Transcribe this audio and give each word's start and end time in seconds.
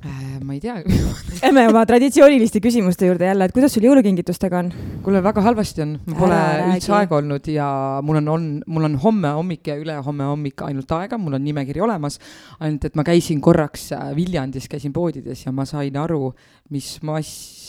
Äh, 0.00 0.38
ma 0.40 0.54
ei 0.54 0.60
tea 0.62 0.78
Lähme 1.42 1.66
oma 1.68 1.82
traditsiooniliste 1.84 2.60
küsimuste 2.62 3.08
juurde 3.08 3.26
jälle, 3.26 3.48
et 3.48 3.52
kuidas 3.52 3.74
sul 3.74 3.84
jõulukingitustega 3.84 4.62
on? 4.62 4.70
kuule, 5.04 5.20
väga 5.24 5.42
halvasti 5.44 5.82
on, 5.84 5.96
mul 6.06 6.16
pole 6.22 6.38
üldse 6.70 6.94
aega 6.96 7.18
olnud 7.18 7.50
ja 7.52 7.66
mul 8.06 8.20
on, 8.22 8.30
on, 8.32 8.46
mul 8.70 8.88
on 8.88 8.96
homme 9.02 9.34
hommik 9.36 9.68
ja 9.68 9.76
ülehomme 9.80 10.28
hommik 10.30 10.64
ainult 10.64 10.94
aega, 10.96 11.18
mul 11.20 11.36
on 11.36 11.44
nimekiri 11.44 11.82
olemas. 11.84 12.20
ainult, 12.60 12.86
et 12.88 12.96
ma 12.96 13.04
käisin 13.04 13.42
korraks 13.44 13.90
äh, 13.96 14.12
Viljandis, 14.16 14.70
käisin 14.72 14.94
poodides 14.96 15.44
ja 15.44 15.52
ma 15.52 15.66
sain 15.68 15.98
aru, 16.00 16.30
mis 16.72 16.94
mass 17.04 17.59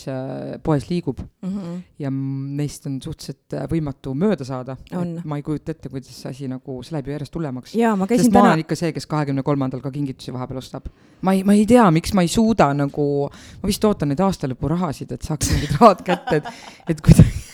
poes 0.64 0.88
liigub 0.90 1.20
mm. 1.20 1.50
-hmm. 1.50 1.82
ja 2.00 2.12
neist 2.12 2.86
on 2.90 3.00
suhteliselt 3.02 3.58
võimatu 3.72 4.14
mööda 4.16 4.46
saada. 4.48 4.78
ma 5.24 5.38
ei 5.38 5.44
kujuta 5.44 5.72
ette, 5.72 5.90
kuidas 5.90 6.22
see 6.22 6.30
asi 6.30 6.48
nagu, 6.48 6.82
see 6.84 6.96
läheb 6.96 7.08
ju 7.08 7.16
järjest 7.18 7.36
hullemaks. 7.36 7.72
sest 7.72 8.32
täna... 8.32 8.40
ma 8.40 8.48
olen 8.48 8.66
ikka 8.66 8.76
see, 8.76 8.92
kes 8.94 9.08
kahekümne 9.08 9.44
kolmandal 9.44 9.82
ka 9.82 9.92
kingitusi 9.92 10.34
vahepeal 10.34 10.58
ostab. 10.58 10.90
ma 11.22 11.34
ei, 11.34 11.44
ma 11.44 11.54
ei 11.54 11.66
tea, 11.66 11.92
miks 11.92 12.14
ma 12.14 12.22
ei 12.22 12.28
suuda 12.28 12.74
nagu, 12.74 13.30
ma 13.62 13.68
vist 13.68 13.86
ootan 13.86 14.12
neid 14.14 14.20
aastalõpurahasid, 14.20 15.12
et 15.12 15.22
saaks 15.22 15.54
mingid 15.54 15.78
rahad 15.80 16.04
kätte, 16.06 16.42
et, 16.42 16.52
et 16.90 17.02
kuidagi 17.02 17.50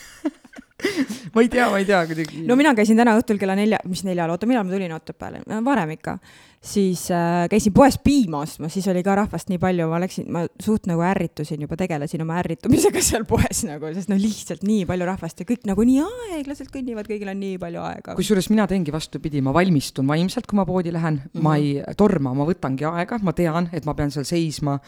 ma 1.34 1.42
ei 1.42 1.50
tea, 1.50 1.70
ma 1.70 1.78
ei 1.78 1.86
tea 1.86 2.06
kuidagi. 2.06 2.44
no 2.48 2.56
mina 2.60 2.74
käisin 2.78 3.00
täna 3.00 3.16
õhtul 3.18 3.40
kella 3.42 3.56
nelja, 3.58 3.80
mis 3.90 4.04
neljal, 4.06 4.30
oota, 4.34 4.50
millal 4.50 4.68
ma 4.68 4.76
tulin 4.76 4.94
Otepääle, 4.94 5.42
varem 5.66 5.96
ikka. 5.98 6.18
Siis 6.64 7.08
äh, 7.14 7.46
käisin 7.52 7.74
poes 7.76 7.98
piima 8.04 8.42
ostmas, 8.44 8.74
siis 8.74 8.88
oli 8.92 9.04
ka 9.06 9.16
rahvast 9.18 9.52
nii 9.52 9.60
palju, 9.62 9.88
ma 9.92 10.00
läksin, 10.02 10.28
ma 10.34 10.44
suht 10.64 10.88
nagu 10.90 11.04
ärritusin 11.06 11.62
juba, 11.64 11.78
tegelesin 11.80 12.24
oma 12.26 12.40
ärritumisega 12.42 13.04
seal 13.10 13.28
poes 13.30 13.64
nagu, 13.68 13.92
sest 13.96 14.12
no 14.12 14.18
lihtsalt 14.20 14.66
nii 14.68 14.88
palju 14.90 15.10
rahvast 15.10 15.44
ja 15.44 15.50
kõik 15.50 15.68
nagu 15.70 15.86
nii 15.88 16.02
aeglaselt 16.38 16.72
kõnnivad, 16.74 17.10
kõigil 17.10 17.32
on 17.32 17.40
nii 17.44 17.60
palju 17.62 17.84
aega. 17.84 18.18
kusjuures 18.18 18.50
mina 18.54 18.68
teengi 18.70 18.96
vastupidi, 18.96 19.44
ma 19.46 19.54
valmistun 19.56 20.10
vaimselt, 20.10 20.50
kui 20.50 20.60
ma 20.60 20.66
poodi 20.68 20.94
lähen 20.96 21.22
mm, 21.22 21.30
-hmm. 21.34 21.46
ma 21.46 21.58
ei 21.62 21.96
torma, 21.98 22.34
ma 22.34 22.50
võtangi 22.50 22.90
aega, 22.90 23.22
ma 23.22 23.36
tean, 23.38 23.70
et 23.72 23.86
ma 23.86 23.96
pean 23.98 24.12
seal 24.12 24.26
seisma 24.28 24.80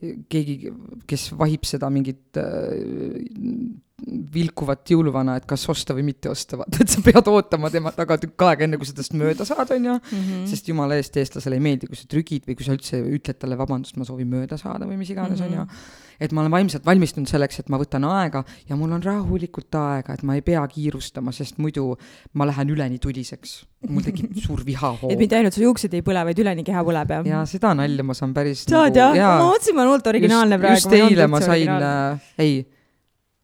keegi, 0.00 0.72
kes 1.08 1.30
vahib 1.36 1.66
seda 1.68 1.90
mingit 1.92 2.38
äh, 2.40 2.72
vilkuvat 4.34 4.90
jõuluvana, 4.92 5.36
et 5.40 5.46
kas 5.48 5.64
osta 5.70 5.94
või 5.96 6.04
mitte 6.10 6.30
osta, 6.30 6.58
vaata, 6.60 6.82
et 6.84 6.92
sa 6.92 7.02
pead 7.04 7.28
ootama 7.30 7.70
tema 7.72 7.92
taga 7.94 8.16
tükk 8.20 8.44
aega, 8.46 8.66
enne 8.66 8.78
kui 8.80 8.88
sa 8.88 8.94
tast 8.96 9.14
mööda 9.18 9.46
saad, 9.48 9.70
on 9.74 9.88
ju 9.88 9.94
mm. 9.94 10.20
-hmm. 10.20 10.44
sest 10.50 10.68
jumala 10.70 10.98
eest 11.00 11.16
eestlasele 11.20 11.58
ei 11.58 11.64
meeldi, 11.64 11.88
kui 11.90 11.98
sa 11.98 12.08
trügid 12.10 12.46
või 12.48 12.56
kui 12.58 12.66
sa 12.66 12.76
üldse 12.76 13.00
ütled 13.00 13.40
talle 13.40 13.58
vabandust, 13.58 13.96
ma 14.00 14.06
soovin 14.08 14.30
mööda 14.30 14.58
saada 14.60 14.86
või 14.86 14.96
mis 15.00 15.10
iganes 15.10 15.40
mm, 15.40 15.46
-hmm. 15.46 15.60
on 15.60 15.68
ju. 15.68 16.16
et 16.20 16.32
ma 16.32 16.40
olen 16.42 16.52
vaimselt 16.52 16.86
valmistunud 16.86 17.28
selleks, 17.28 17.60
et 17.60 17.68
ma 17.68 17.78
võtan 17.78 18.04
aega 18.04 18.44
ja 18.68 18.76
mul 18.76 18.92
on 18.92 19.02
rahulikult 19.02 19.74
aega, 19.74 20.14
et 20.14 20.22
ma 20.22 20.34
ei 20.34 20.42
pea 20.42 20.66
kiirustama, 20.68 21.32
sest 21.32 21.58
muidu 21.58 21.96
ma 22.34 22.46
lähen 22.46 22.70
üleni 22.70 22.98
tuliseks. 22.98 23.66
mul 23.88 24.02
tekib 24.02 24.36
suur 24.46 24.64
vihahoov. 24.64 25.10
et 25.10 25.18
mitte 25.18 25.36
ainult 25.36 25.54
su 25.54 25.62
juuksed 25.62 25.94
ei 25.94 26.02
põle, 26.02 26.24
vaid 26.24 26.38
üleni 26.38 26.64
keha 26.64 26.84
põleb, 26.84 27.10
jah? 27.10 27.26
jaa, 27.26 27.46
seda 27.46 27.74
nalja 27.74 28.02
ma 28.02 28.14
saan 28.14 28.34
päris 28.34 28.64
saad 28.64 28.96
nagu, 28.96 29.16
jah? 29.16 29.38
ma 29.38 29.48
mõtlesin, 29.52 29.74
ma 29.74 29.82
olen 29.82 29.94
hullult 29.94 30.12
originaalne 30.14 30.54
just, 30.54 30.62
praegu. 30.62 30.76
just 30.76 30.92
eile 31.12 31.26
ma 31.26 31.40
sain, 31.40 31.68
äh, 31.68 32.30
ei 32.38 32.60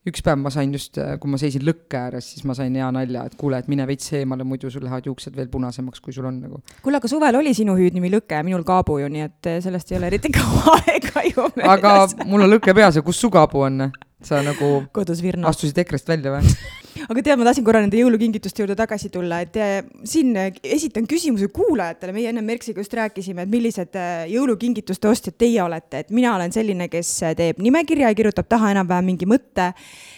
üks 0.07 0.23
päev 0.25 0.39
ma 0.39 0.53
sain 0.55 0.73
just, 0.75 0.99
kui 1.21 1.31
ma 1.31 1.39
seisin 1.41 1.65
lõkke 1.67 1.99
ääres, 1.99 2.31
siis 2.35 2.47
ma 2.47 2.55
sain 2.57 2.75
hea 2.79 2.87
nalja, 2.95 3.25
et 3.27 3.37
kuule, 3.41 3.59
et 3.59 3.71
mine 3.71 3.87
veits 3.89 4.13
eemale, 4.17 4.47
muidu 4.47 4.71
sul 4.73 4.85
lähevad 4.87 5.09
juuksed 5.11 5.37
veel 5.37 5.51
punasemaks, 5.53 6.03
kui 6.05 6.15
sul 6.15 6.29
on 6.31 6.41
nagu. 6.45 6.63
kuule, 6.85 7.01
aga 7.01 7.11
suvel 7.11 7.41
oli 7.41 7.55
sinu 7.57 7.77
hüüdnimi 7.79 8.13
Lõke, 8.15 8.39
minul 8.47 8.65
Kaabu 8.67 9.01
ju, 9.03 9.11
nii 9.13 9.27
et 9.27 9.51
äh, 9.51 9.61
sellest 9.65 9.93
ei 9.93 10.01
ole 10.01 10.11
eriti 10.13 10.33
kaua 10.39 10.79
aega 10.85 11.27
ju 11.27 11.49
meeles. 11.57 11.71
aga 11.77 12.27
mul 12.31 12.47
on 12.47 12.55
lõke 12.55 12.75
peas 12.77 13.01
ja 13.01 13.05
kus 13.07 13.21
su 13.21 13.33
Kaabu 13.35 13.67
on? 13.67 13.89
sa 14.23 14.43
nagu 14.47 14.73
kodus 14.97 15.23
Virno. 15.23 15.49
astusid 15.51 15.79
EKRE-st 15.85 16.15
välja 16.15 16.39
või? 16.39 16.57
aga 17.09 17.23
tead, 17.23 17.39
ma 17.41 17.49
tahtsin 17.49 17.67
korra 17.67 17.83
nende 17.85 17.99
jõulukingituste 18.01 18.65
juurde 18.65 18.77
tagasi 18.79 19.11
tulla, 19.15 19.41
et 19.45 19.59
äh, 19.61 19.77
siin 20.05 20.33
esitan 20.63 21.07
küsimuse 21.11 21.49
kuulajatele, 21.55 22.15
meie 22.17 22.33
enne 22.33 22.45
Merksiga 22.47 22.83
just 22.83 22.97
rääkisime, 22.97 23.47
et 23.47 23.53
millised 23.53 24.01
jõulukingituste 24.33 25.11
ostjad 25.11 25.39
teie 25.39 25.63
olete, 25.65 26.05
et 26.05 26.11
mina 26.15 26.35
olen 26.37 26.55
selline, 26.55 26.91
kes 26.93 27.13
teeb 27.39 27.63
nimekirja 27.63 28.11
ja 28.11 28.19
kirjutab 28.19 28.49
taha 28.51 28.75
enam-vähem 28.75 29.13
mingi 29.13 29.29
mõtte, 29.31 29.73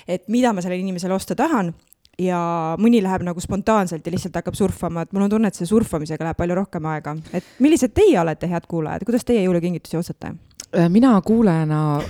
et 0.09 0.27
mida 0.33 0.55
ma 0.55 0.65
sellele 0.65 0.83
inimesele 0.85 1.15
osta 1.17 1.37
tahan. 1.39 1.75
Ja 2.19 2.75
mõni 2.83 2.99
läheb 2.99 3.23
nagu 3.23 3.39
spontaanselt 3.39 4.03
ja 4.03 4.11
lihtsalt 4.11 4.35
hakkab 4.41 4.57
surfama, 4.59 5.05
et 5.05 5.13
mul 5.15 5.29
on 5.29 5.31
tunne, 5.31 5.53
et 5.53 5.55
selle 5.55 5.71
surfamisega 5.71 6.27
läheb 6.27 6.39
palju 6.41 6.57
rohkem 6.59 6.89
aega. 6.91 7.15
et 7.33 7.47
millised 7.63 7.95
teie 7.95 8.19
olete, 8.19 8.49
head 8.51 8.67
kuulajad, 8.67 9.05
kuidas 9.07 9.23
teie 9.29 9.45
jõulukingitusi 9.45 10.01
ostate? 10.01 10.33
Äh, 10.75 10.89
mina 10.91 11.13
kuulajana 11.23 12.03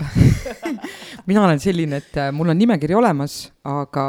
mina 1.28 1.44
olen 1.44 1.60
selline, 1.60 2.00
et 2.00 2.16
äh, 2.16 2.32
mul 2.32 2.48
on 2.48 2.58
nimekiri 2.58 2.96
olemas, 2.96 3.52
aga 3.68 4.06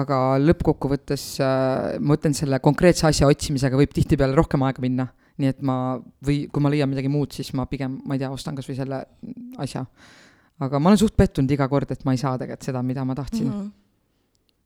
aga 0.00 0.18
lõppkokkuvõttes 0.42 1.24
äh, 1.44 1.96
ma 2.02 2.18
ütlen, 2.18 2.36
selle 2.36 2.60
konkreetse 2.64 3.06
asja 3.08 3.30
otsimisega 3.30 3.78
võib 3.78 3.94
tihtipeale 3.96 4.36
rohkem 4.36 4.66
aega 4.66 4.84
minna. 4.84 5.08
nii 5.36 5.50
et 5.52 5.58
ma, 5.68 5.98
või 6.24 6.46
kui 6.48 6.62
ma 6.64 6.70
leian 6.72 6.88
midagi 6.88 7.10
muud, 7.12 7.34
siis 7.36 7.50
ma 7.52 7.66
pigem, 7.68 7.98
ma 8.08 8.16
ei 8.16 8.22
tea, 8.22 8.30
ostan 8.32 8.56
kas 8.56 8.68
või 8.70 8.78
selle 8.78 9.02
asja. 9.60 9.84
aga 10.64 10.80
ma 10.80 10.92
olen 10.92 11.00
suht 11.00 11.16
pettunud 11.16 11.50
iga 11.52 11.68
kord, 11.68 11.90
et 11.92 12.06
ma 12.08 12.14
ei 12.16 12.22
saa 12.22 12.38
tegelikult 12.40 12.70
seda, 12.70 12.82
mida 12.82 13.04
ma 13.04 13.18
tahtsin 13.18 13.48
mm. 13.48 13.58
-hmm 13.58 13.74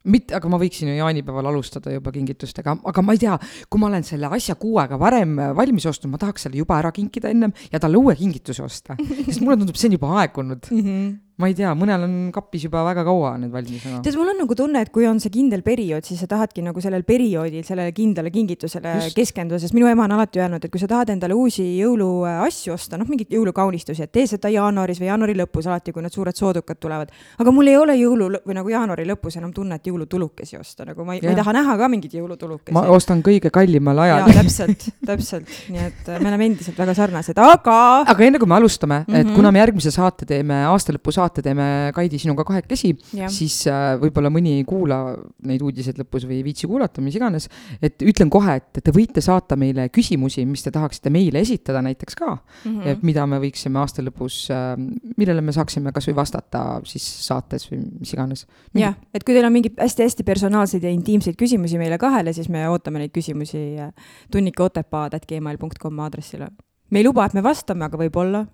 mitte, 0.01 0.33
aga 0.33 0.49
ma 0.49 0.57
võiksin 0.57 0.89
ju 0.89 0.95
jaanipäeval 0.97 1.51
alustada 1.51 1.93
juba 1.93 2.13
kingitustega, 2.15 2.77
aga 2.89 3.03
ma 3.05 3.13
ei 3.13 3.21
tea, 3.21 3.35
kui 3.69 3.83
ma 3.83 3.91
olen 3.91 4.07
selle 4.07 4.31
asja 4.33 4.55
kuu 4.61 4.79
aega 4.81 4.97
varem 5.01 5.35
valmis 5.57 5.87
ostnud, 5.91 6.15
ma 6.15 6.21
tahaks 6.23 6.47
selle 6.47 6.57
juba 6.57 6.79
ära 6.79 6.93
kinkida 6.97 7.29
ennem 7.29 7.53
ja 7.73 7.81
talle 7.83 8.01
uue 8.01 8.15
kingituse 8.17 8.65
osta. 8.65 8.97
sest 9.27 9.43
mulle 9.43 9.59
tundub, 9.61 9.77
see 9.77 9.91
on 9.91 9.99
juba 9.99 10.15
aegunud 10.23 10.71
mm. 10.71 10.87
-hmm 10.87 11.11
ma 11.41 11.49
ei 11.51 11.57
tea, 11.57 11.73
mõnel 11.79 12.05
on 12.07 12.15
kapis 12.35 12.67
juba 12.69 12.83
väga 12.87 13.05
kaua 13.07 13.35
need 13.41 13.53
valmis 13.55 13.85
aga. 13.87 14.01
tead, 14.05 14.19
mul 14.21 14.33
on 14.33 14.41
nagu 14.43 14.57
tunne, 14.59 14.83
et 14.85 14.93
kui 14.93 15.07
on 15.09 15.21
see 15.23 15.33
kindel 15.33 15.65
periood, 15.67 16.05
siis 16.07 16.21
sa 16.23 16.29
tahadki 16.31 16.65
nagu 16.65 16.83
sellel 16.85 17.05
perioodil 17.09 17.65
sellele 17.67 17.95
kindlale 17.97 18.33
kingitusele 18.35 18.95
Just. 19.01 19.17
keskenduda, 19.17 19.61
sest 19.63 19.77
minu 19.77 19.89
ema 19.91 20.07
on 20.07 20.17
alati 20.19 20.43
öelnud, 20.43 20.65
et 20.65 20.73
kui 20.73 20.83
sa 20.83 20.89
tahad 20.91 21.13
endale 21.15 21.37
uusi 21.37 21.65
jõuluasju 21.79 22.75
osta, 22.75 22.99
noh, 23.01 23.09
mingeid 23.11 23.33
jõulukaunistusi, 23.35 24.05
et 24.07 24.13
tee 24.13 24.27
seda 24.31 24.51
jaanuaris 24.53 25.01
või 25.01 25.11
jaanuari 25.11 25.37
lõpus 25.41 25.69
alati, 25.71 25.95
kui 25.95 26.05
need 26.05 26.17
suured 26.17 26.37
soodukad 26.37 26.81
tulevad. 26.81 27.15
aga 27.39 27.55
mul 27.55 27.71
ei 27.71 27.77
ole 27.81 27.97
jõulu 27.99 28.31
või 28.47 28.59
nagu 28.59 28.73
jaanuari 28.73 29.07
lõpus 29.09 29.39
enam 29.41 29.55
tunnet 29.57 29.87
jõulutulukesi 29.87 30.59
osta, 30.61 30.87
nagu 30.89 31.05
ma 31.07 31.17
ei, 31.17 31.25
ma 31.25 31.35
ei 31.35 31.41
taha 31.41 31.57
näha 31.57 31.77
ka 31.81 31.91
mingeid 31.93 32.19
jõulutulukesi. 32.21 32.75
ma 32.77 32.85
ostan 32.93 33.23
kõige 33.27 33.53
kallimal 33.55 34.05
ajal. 34.07 34.29
täpselt, 34.41 34.89
täpselt, 35.11 35.55
nii 35.71 35.87
et 35.87 36.11
äh, 36.11 36.21
me 36.21 36.33
oleme 36.33 36.51
endiselt 36.51 36.79
väga 36.79 36.95
sarnased, 36.99 37.39
aga. 37.39 37.79
aga 38.11 38.27
enne 38.27 38.41
kui 38.43 38.51
me 38.51 38.59
alustame 38.59 39.01
mm, 39.01 39.07
-hmm. 39.07 39.21
et 39.21 39.27
mhm. 39.27 39.37
kuna 39.37 39.53
me 39.53 39.63
järgmise 39.63 39.95
saate 39.95 40.27
teeme, 40.27 40.65
aastalõpu 40.71 41.13
saate 41.15 41.30
teeme 41.45 41.65
Kaidi 41.95 42.19
sinuga 42.21 42.45
kahekesi, 42.49 42.93
siis 43.31 43.63
äh, 43.71 43.95
võib-olla 44.01 44.31
mõni 44.33 44.57
ei 44.59 44.65
kuula 44.69 44.99
neid 45.47 45.63
uudiseid 45.65 46.01
lõpus 46.01 46.27
või 46.29 46.41
ei 46.41 46.45
viitsi 46.47 46.69
kuulata, 46.71 47.03
mis 47.05 47.17
iganes. 47.19 47.49
et 47.83 48.03
ütlen 48.03 48.31
kohe, 48.33 48.57
et 48.61 48.83
te 48.85 48.95
võite 48.95 49.23
saata 49.25 49.57
meile 49.61 49.89
küsimusi, 49.95 50.45
mis 50.47 50.65
te 50.67 50.73
tahaksite 50.75 51.13
meile 51.15 51.41
esitada 51.41 51.83
näiteks 51.87 52.19
ka 52.19 52.31
mm, 52.35 52.81
-hmm. 52.81 53.03
mida 53.07 53.27
me 53.27 53.41
võiksime 53.43 53.79
aasta 53.79 54.03
lõpus 54.03 54.43
äh,, 54.51 54.75
millele 55.17 55.41
me 55.41 55.53
saaksime 55.53 55.93
kasvõi 55.93 56.17
vastata 56.17 56.81
siis 56.85 57.07
saates 57.27 57.71
või 57.71 57.83
mis 58.01 58.13
iganes. 58.13 58.47
jah, 58.75 58.97
et 59.15 59.25
kui 59.25 59.35
teil 59.35 59.47
on 59.47 59.53
mingeid 59.53 59.79
hästi-hästi 59.81 60.27
personaalseid 60.27 60.85
ja 60.85 60.91
intiimseid 60.91 61.37
küsimusi 61.39 61.79
meile 61.79 61.99
kahele, 61.99 62.33
siis 62.33 62.49
me 62.49 62.67
ootame 62.69 62.99
neid 62.99 63.15
küsimusi 63.15 63.79
äh, 63.79 63.93
tunnikeotepaad.gmail.com 64.31 65.99
aadressile. 65.99 66.51
me 66.91 66.99
ei 66.99 67.05
luba, 67.05 67.25
et 67.27 67.35
me 67.35 67.43
vastame, 67.43 67.85
aga 67.85 67.99
võib-olla 67.99 68.47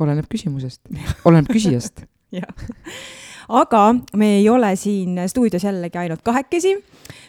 oleneb 0.00 0.26
küsimusest, 0.30 0.80
oleneb 1.24 1.50
küsijast 1.52 2.04
jah. 2.38 2.48
aga 3.48 3.82
me 4.16 4.34
ei 4.40 4.48
ole 4.48 4.74
siin 4.80 5.20
stuudios 5.30 5.64
jällegi 5.64 5.98
ainult 5.98 6.22
kahekesi. 6.26 6.74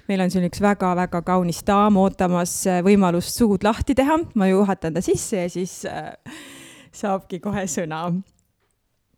meil 0.08 0.26
on 0.26 0.32
siin 0.32 0.48
üks 0.50 0.62
väga-väga 0.64 1.22
kaunis 1.26 1.64
daam 1.68 1.98
ootamas 2.02 2.58
võimalust 2.86 3.38
suud 3.38 3.64
lahti 3.64 3.96
teha. 3.96 4.20
ma 4.36 4.48
juhatan 4.50 4.94
ta 4.98 5.02
sisse 5.06 5.46
ja 5.46 5.50
siis 5.50 5.84
äh, 5.90 6.14
saabki 6.92 7.40
kohe 7.44 7.68
sõna 7.70 8.08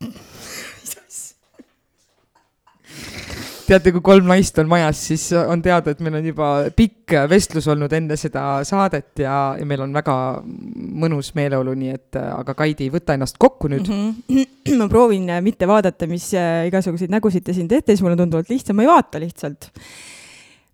teate, 3.67 3.91
kui 3.95 4.03
kolm 4.05 4.27
naist 4.29 4.57
on 4.61 4.69
majas, 4.71 5.01
siis 5.09 5.25
on 5.37 5.61
teada, 5.63 5.93
et 5.93 6.01
meil 6.03 6.17
on 6.19 6.27
juba 6.29 6.49
pikk 6.75 7.15
vestlus 7.31 7.67
olnud 7.71 7.93
enne 7.97 8.17
seda 8.19 8.45
saadet 8.67 9.23
ja, 9.23 9.37
ja 9.59 9.67
meil 9.67 9.83
on 9.85 9.95
väga 9.95 10.17
mõnus 11.03 11.33
meeleolu, 11.37 11.75
nii 11.77 11.95
et 11.95 12.19
aga 12.21 12.55
Kaidi, 12.57 12.89
võta 12.93 13.17
ennast 13.17 13.39
kokku 13.41 13.71
nüüd 13.71 13.87
mm. 13.87 14.11
-hmm. 14.29 14.77
ma 14.81 14.89
proovin 14.91 15.31
mitte 15.43 15.67
vaadata, 15.69 16.07
mis 16.07 16.29
äh, 16.35 16.67
igasuguseid 16.71 17.13
nägusid 17.13 17.45
te 17.45 17.55
siin 17.55 17.67
teete, 17.67 17.93
siis 17.93 18.03
mul 18.05 18.15
on 18.15 18.23
tunduvalt 18.25 18.49
lihtsam, 18.51 18.79
ma 18.79 18.87
ei 18.87 18.93
vaata 18.93 19.21
lihtsalt 19.23 19.71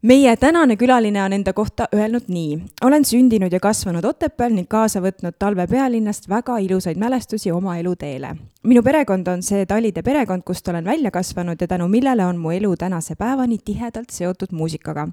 meie 0.04 0.36
tänane 0.36 0.76
külaline 0.76 1.24
on 1.24 1.34
enda 1.34 1.54
kohta 1.54 1.86
öelnud 1.96 2.28
nii. 2.28 2.58
olen 2.84 3.06
sündinud 3.06 3.52
ja 3.52 3.60
kasvanud 3.60 4.04
Otepääl 4.04 4.52
ning 4.52 4.68
kaasa 4.68 5.00
võtnud 5.00 5.38
talve 5.40 5.64
pealinnast 5.68 6.28
väga 6.30 6.58
ilusaid 6.58 7.00
mälestusi 7.00 7.52
oma 7.52 7.78
eluteele. 7.78 8.36
minu 8.64 8.84
perekond 8.84 9.28
on 9.28 9.44
see 9.44 9.66
Talide 9.66 10.04
perekond, 10.04 10.44
kust 10.44 10.68
olen 10.68 10.86
välja 10.86 11.12
kasvanud 11.12 11.62
ja 11.62 11.68
tänu 11.68 11.88
millele 11.88 12.26
on 12.26 12.38
mu 12.38 12.52
elu 12.52 12.76
tänase 12.76 13.16
päevani 13.16 13.58
tihedalt 13.66 14.10
seotud 14.10 14.52
muusikaga. 14.52 15.08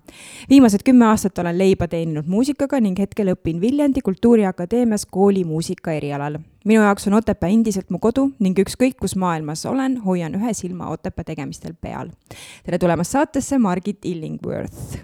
viimased 0.50 0.82
kümme 0.84 1.06
aastat 1.06 1.38
olen 1.38 1.58
leiba 1.58 1.88
teeninud 1.88 2.26
muusikaga 2.26 2.80
ning 2.80 2.98
hetkel 2.98 3.34
õpin 3.34 3.60
Viljandi 3.60 4.00
Kultuuriakadeemias 4.00 5.06
koolimuusika 5.06 5.92
erialal 5.92 6.38
minu 6.64 6.82
jaoks 6.84 7.06
on 7.08 7.16
Otepää 7.18 7.50
endiselt 7.52 7.90
mu 7.90 7.98
kodu 8.02 8.26
ning 8.42 8.58
ükskõik, 8.60 8.98
kus 9.00 9.16
maailmas 9.16 9.64
olen, 9.68 9.98
hoian 10.04 10.34
ühe 10.36 10.52
silma 10.56 10.90
Otepää 10.92 11.24
tegemistel 11.32 11.74
peal. 11.80 12.10
tere 12.66 12.78
tulemast 12.78 13.16
saatesse, 13.16 13.58
Margit 13.58 14.04
Illingworth. 14.04 15.00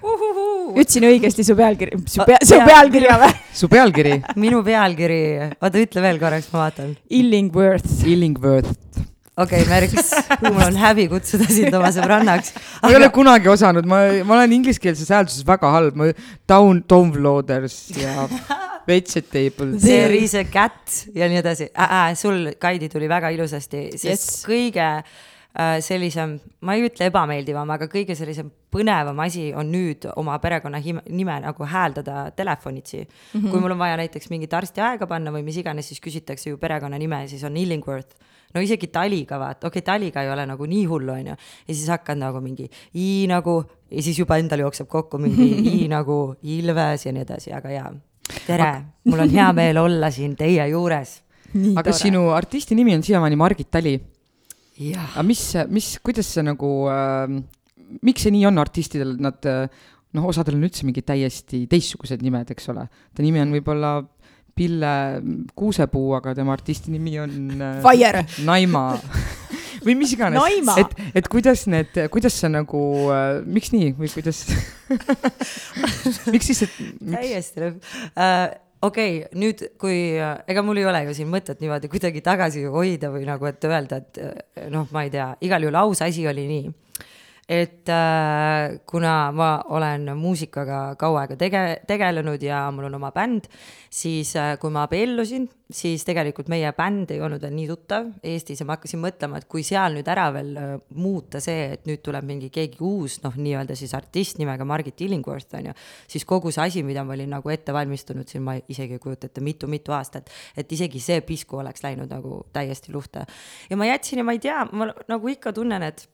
ütlesin 0.76 1.08
õigesti 1.08 1.47
su 1.47 1.56
pealkiri, 1.56 2.03
su 2.14 2.25
pea, 2.29 2.41
su 2.44 2.61
pealkirja 2.61 3.19
või? 3.25 3.35
su 3.62 3.73
pealkiri? 3.73 4.20
minu 4.37 4.62
pealkiri, 4.67 5.20
oota 5.61 5.85
ütle 5.85 6.05
veel 6.05 6.20
korraks, 6.23 6.53
ma 6.53 6.67
vaatan. 6.67 6.97
Illingworth. 7.08 8.03
Illingworth 8.06 9.06
okei 9.36 9.62
okay,, 9.62 9.68
Merks, 9.68 10.12
mul 10.42 10.62
on 10.64 10.78
häbi 10.80 11.08
kutsuda 11.12 11.48
sind 11.50 11.74
oma 11.76 11.90
sõbrannaks 11.94 12.54
aga.... 12.56 12.86
ma 12.86 12.92
ei 12.92 12.98
ole 13.00 13.10
kunagi 13.12 13.50
osanud, 13.52 13.88
ma, 13.88 14.00
ma 14.24 14.38
olen 14.38 14.54
ingliskeelses 14.56 15.12
häälduses 15.12 15.44
väga 15.46 15.72
halb, 15.74 15.98
ma 15.98 16.08
down, 16.48 16.80
downloaders 16.88 17.76
ja 18.00 18.24
vegetables. 18.88 19.82
There 19.82 20.16
is 20.16 20.34
a 20.38 20.44
cat 20.48 21.06
ja 21.14 21.28
nii 21.28 21.40
edasi 21.42 21.68
äh,. 21.74 21.96
Äh, 21.96 22.12
sul, 22.16 22.52
Kaidi, 22.58 22.88
tuli 22.88 23.08
väga 23.10 23.32
ilusasti, 23.34 23.88
sest 23.98 24.06
yes. 24.08 24.44
kõige 24.46 24.86
äh, 24.86 25.76
sellisem, 25.84 26.36
ma 26.64 26.76
ei 26.78 26.86
ütle 26.86 27.10
ebameeldivam, 27.10 27.74
aga 27.74 27.90
kõige 27.92 28.16
sellisem 28.16 28.48
põnevam 28.72 29.20
asi 29.26 29.50
on 29.56 29.68
nüüd 29.72 30.06
oma 30.16 30.38
perekonna 30.40 30.80
nime 30.80 31.36
nagu 31.44 31.68
hääldada 31.68 32.30
telefonitsi 32.36 33.02
mm. 33.02 33.10
-hmm. 33.40 33.50
kui 33.50 33.60
mul 33.60 33.76
on 33.76 33.84
vaja 33.84 34.00
näiteks 34.00 34.30
mingit 34.30 34.54
arsti 34.54 34.80
aega 34.80 35.06
panna 35.10 35.34
või 35.34 35.44
mis 35.44 35.60
iganes, 35.60 35.92
siis 35.92 36.00
küsitakse 36.00 36.50
ju 36.50 36.62
perekonnanime, 36.62 37.26
siis 37.28 37.44
on 37.44 37.56
Illingworth 37.56 38.16
no 38.56 38.64
isegi 38.64 38.88
taliga 38.93 39.38
vaata, 39.41 39.69
okei 39.69 39.82
okay,, 39.82 39.87
taliga 39.93 40.25
ei 40.25 40.32
ole 40.32 40.47
nagu 40.49 40.67
nii 40.69 40.85
hullu, 40.88 41.12
onju. 41.19 41.37
ja 41.37 41.73
siis 41.75 41.87
hakkad 41.93 42.20
nagu 42.20 42.41
mingi 42.44 42.69
i 42.97 43.26
nagu 43.31 43.61
ja 43.93 44.03
siis 44.03 44.19
juba 44.23 44.41
endal 44.41 44.64
jookseb 44.64 44.88
kokku 44.91 45.20
mingi 45.23 45.53
i 45.85 45.87
nagu 45.93 46.37
Ilves 46.56 47.06
ja 47.06 47.14
nii 47.14 47.26
edasi, 47.26 47.53
aga 47.56 47.73
jaa 47.75 47.91
tere, 48.47 48.70
mul 49.06 49.25
on 49.26 49.32
hea 49.32 49.49
meel 49.56 49.81
olla 49.85 50.11
siin 50.14 50.35
teie 50.38 50.67
juures. 50.73 51.19
aga 51.55 51.91
tore. 51.91 51.99
sinu 51.99 52.29
artisti 52.35 52.79
nimi 52.79 52.94
on 52.97 53.05
siiamaani 53.06 53.38
Margit 53.38 53.70
Tali. 53.70 53.94
aga 54.97 55.26
mis, 55.26 55.43
mis, 55.73 55.93
kuidas 56.05 56.32
see 56.35 56.44
nagu 56.47 56.73
äh,, 56.93 57.37
miks 58.03 58.26
see 58.26 58.35
nii 58.35 58.49
on 58.50 58.58
artistidel, 58.58 59.14
nad 59.23 59.44
noh, 60.17 60.26
osadel 60.31 60.56
on 60.58 60.67
üldse 60.67 60.87
mingid 60.88 61.06
täiesti 61.06 61.64
teistsugused 61.70 62.23
nimed, 62.25 62.50
eks 62.53 62.70
ole. 62.73 62.87
ta 62.88 63.25
nimi 63.25 63.43
on 63.43 63.55
võib-olla 63.55 63.99
Pille 64.56 64.93
Kuusepuu, 65.56 66.14
aga 66.17 66.32
tema 66.37 66.55
artisti 66.56 66.93
nimi 66.94 67.19
on 67.20 67.32
äh, 67.61 67.81
Fire. 67.85 68.25
Naima. 68.47 68.88
Või 69.87 69.94
mis 70.00 70.17
iganes, 70.17 70.41
et, 70.81 70.94
et 71.20 71.26
kuidas 71.31 71.67
need, 71.70 71.93
kuidas 72.11 72.35
sa 72.41 72.49
nagu 72.50 72.81
äh,, 73.14 73.43
miks 73.44 73.70
nii? 73.70 73.93
Või 73.99 74.08
kuidas 74.11 74.41
miks 76.32 76.49
siis, 76.49 76.64
et 76.67 76.79
miks? 76.81 77.12
täiesti 77.12 77.62
lõpp. 77.62 77.93
Uh, 78.17 78.49
okei 78.88 79.20
okay,, 79.20 79.38
nüüd 79.38 79.62
kui, 79.79 80.00
ega 80.19 80.64
mul 80.67 80.81
ei 80.81 80.88
ole 80.91 81.05
ju 81.06 81.14
siin 81.20 81.31
mõtet 81.31 81.62
niimoodi 81.62 81.93
kuidagi 81.93 82.25
tagasi 82.25 82.64
hoida 82.73 83.12
või 83.14 83.29
nagu, 83.29 83.47
et 83.47 83.69
öelda, 83.69 84.00
et 84.03 84.67
noh, 84.73 84.88
ma 84.91 85.05
ei 85.06 85.12
tea, 85.14 85.29
igal 85.47 85.69
juhul 85.69 85.79
aus 85.85 86.03
asi 86.08 86.26
oli 86.26 86.49
nii 86.50 86.75
et 87.48 87.88
äh, 87.88 88.78
kuna 88.87 89.31
ma 89.32 89.50
olen 89.70 90.10
muusikaga 90.19 90.96
kaua 90.98 91.22
aega 91.22 91.37
tege-, 91.38 91.78
tegelenud 91.87 92.43
ja 92.43 92.64
mul 92.75 92.88
on 92.88 92.96
oma 92.98 93.12
bänd, 93.14 93.46
siis 93.90 94.32
äh, 94.37 94.56
kui 94.58 94.72
ma 94.75 94.82
abiellusin, 94.88 95.46
siis 95.70 96.02
tegelikult 96.06 96.50
meie 96.50 96.72
bänd 96.75 97.12
ei 97.14 97.20
olnud 97.22 97.43
veel 97.43 97.54
nii 97.54 97.69
tuttav 97.70 98.08
Eestis 98.26 98.62
ja 98.62 98.66
ma 98.66 98.75
hakkasin 98.75 99.02
mõtlema, 99.02 99.38
et 99.38 99.46
kui 99.50 99.62
seal 99.66 99.94
nüüd 99.94 100.10
ära 100.10 100.26
veel 100.34 100.50
äh, 100.58 100.72
muuta 100.98 101.38
see, 101.43 101.70
et 101.76 101.87
nüüd 101.87 102.02
tuleb 102.06 102.26
mingi 102.26 102.50
keegi 102.54 102.82
uus, 102.82 103.20
noh, 103.22 103.38
nii-öelda 103.38 103.78
siis 103.78 103.94
artist 103.94 104.43
nimega 104.43 104.66
Margit 104.66 105.06
Illingworth, 105.06 105.54
on 105.54 105.70
ju, 105.70 105.76
siis 106.10 106.26
kogu 106.26 106.50
see 106.50 106.66
asi, 106.66 106.84
mida 106.87 107.06
ma 107.06 107.14
olin 107.14 107.31
nagu 107.37 107.54
ette 107.54 107.75
valmistunud 107.75 108.26
siin, 108.26 108.43
ma 108.46 108.58
isegi 108.58 108.98
ei 108.98 109.02
kujuta 109.02 109.31
ette 109.31 109.44
mitu,, 109.44 109.70
mitu-mitu 109.70 109.94
aastat, 109.94 110.31
et 110.56 110.72
isegi 110.72 111.00
see 111.00 111.20
pisku 111.26 111.60
oleks 111.60 111.84
läinud 111.84 112.10
nagu 112.10 112.44
täiesti 112.52 112.93
luhta. 112.93 113.26
ja 113.70 113.76
ma 113.76 113.87
jätsin 113.87 114.19
ja 114.19 114.25
ma 114.25 114.32
ei 114.32 114.38
tea, 114.43 114.64
ma 114.72 114.90
nagu 115.08 115.28
ikka 115.28 115.52
tunnen, 115.52 115.82
et 115.82 116.08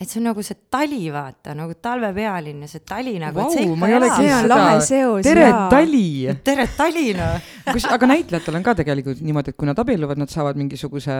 et 0.00 0.08
see 0.08 0.16
on 0.16 0.30
nagu 0.30 0.40
see 0.40 0.56
tali, 0.72 1.00
vaata, 1.12 1.52
nagu 1.56 1.74
talvepealinn 1.76 2.64
ja 2.64 2.68
see 2.70 2.80
tali 2.88 3.18
nagu 3.20 3.42
wow,, 3.42 3.50
see 3.52 4.30
on 4.32 4.48
lahe 4.48 4.78
seos. 4.84 5.20
tere, 5.26 5.44
Tali! 5.68 6.04
tere, 6.44 6.64
Tali, 6.72 7.10
noh. 7.18 7.50
kus, 7.74 7.84
aga 7.84 8.08
näitlejatel 8.08 8.56
on 8.56 8.64
ka 8.64 8.74
tegelikult 8.80 9.20
niimoodi, 9.20 9.52
et 9.52 9.60
kui 9.60 9.68
nad 9.68 9.82
abielluvad, 9.84 10.22
nad 10.22 10.32
saavad 10.32 10.56
mingisuguse 10.60 11.18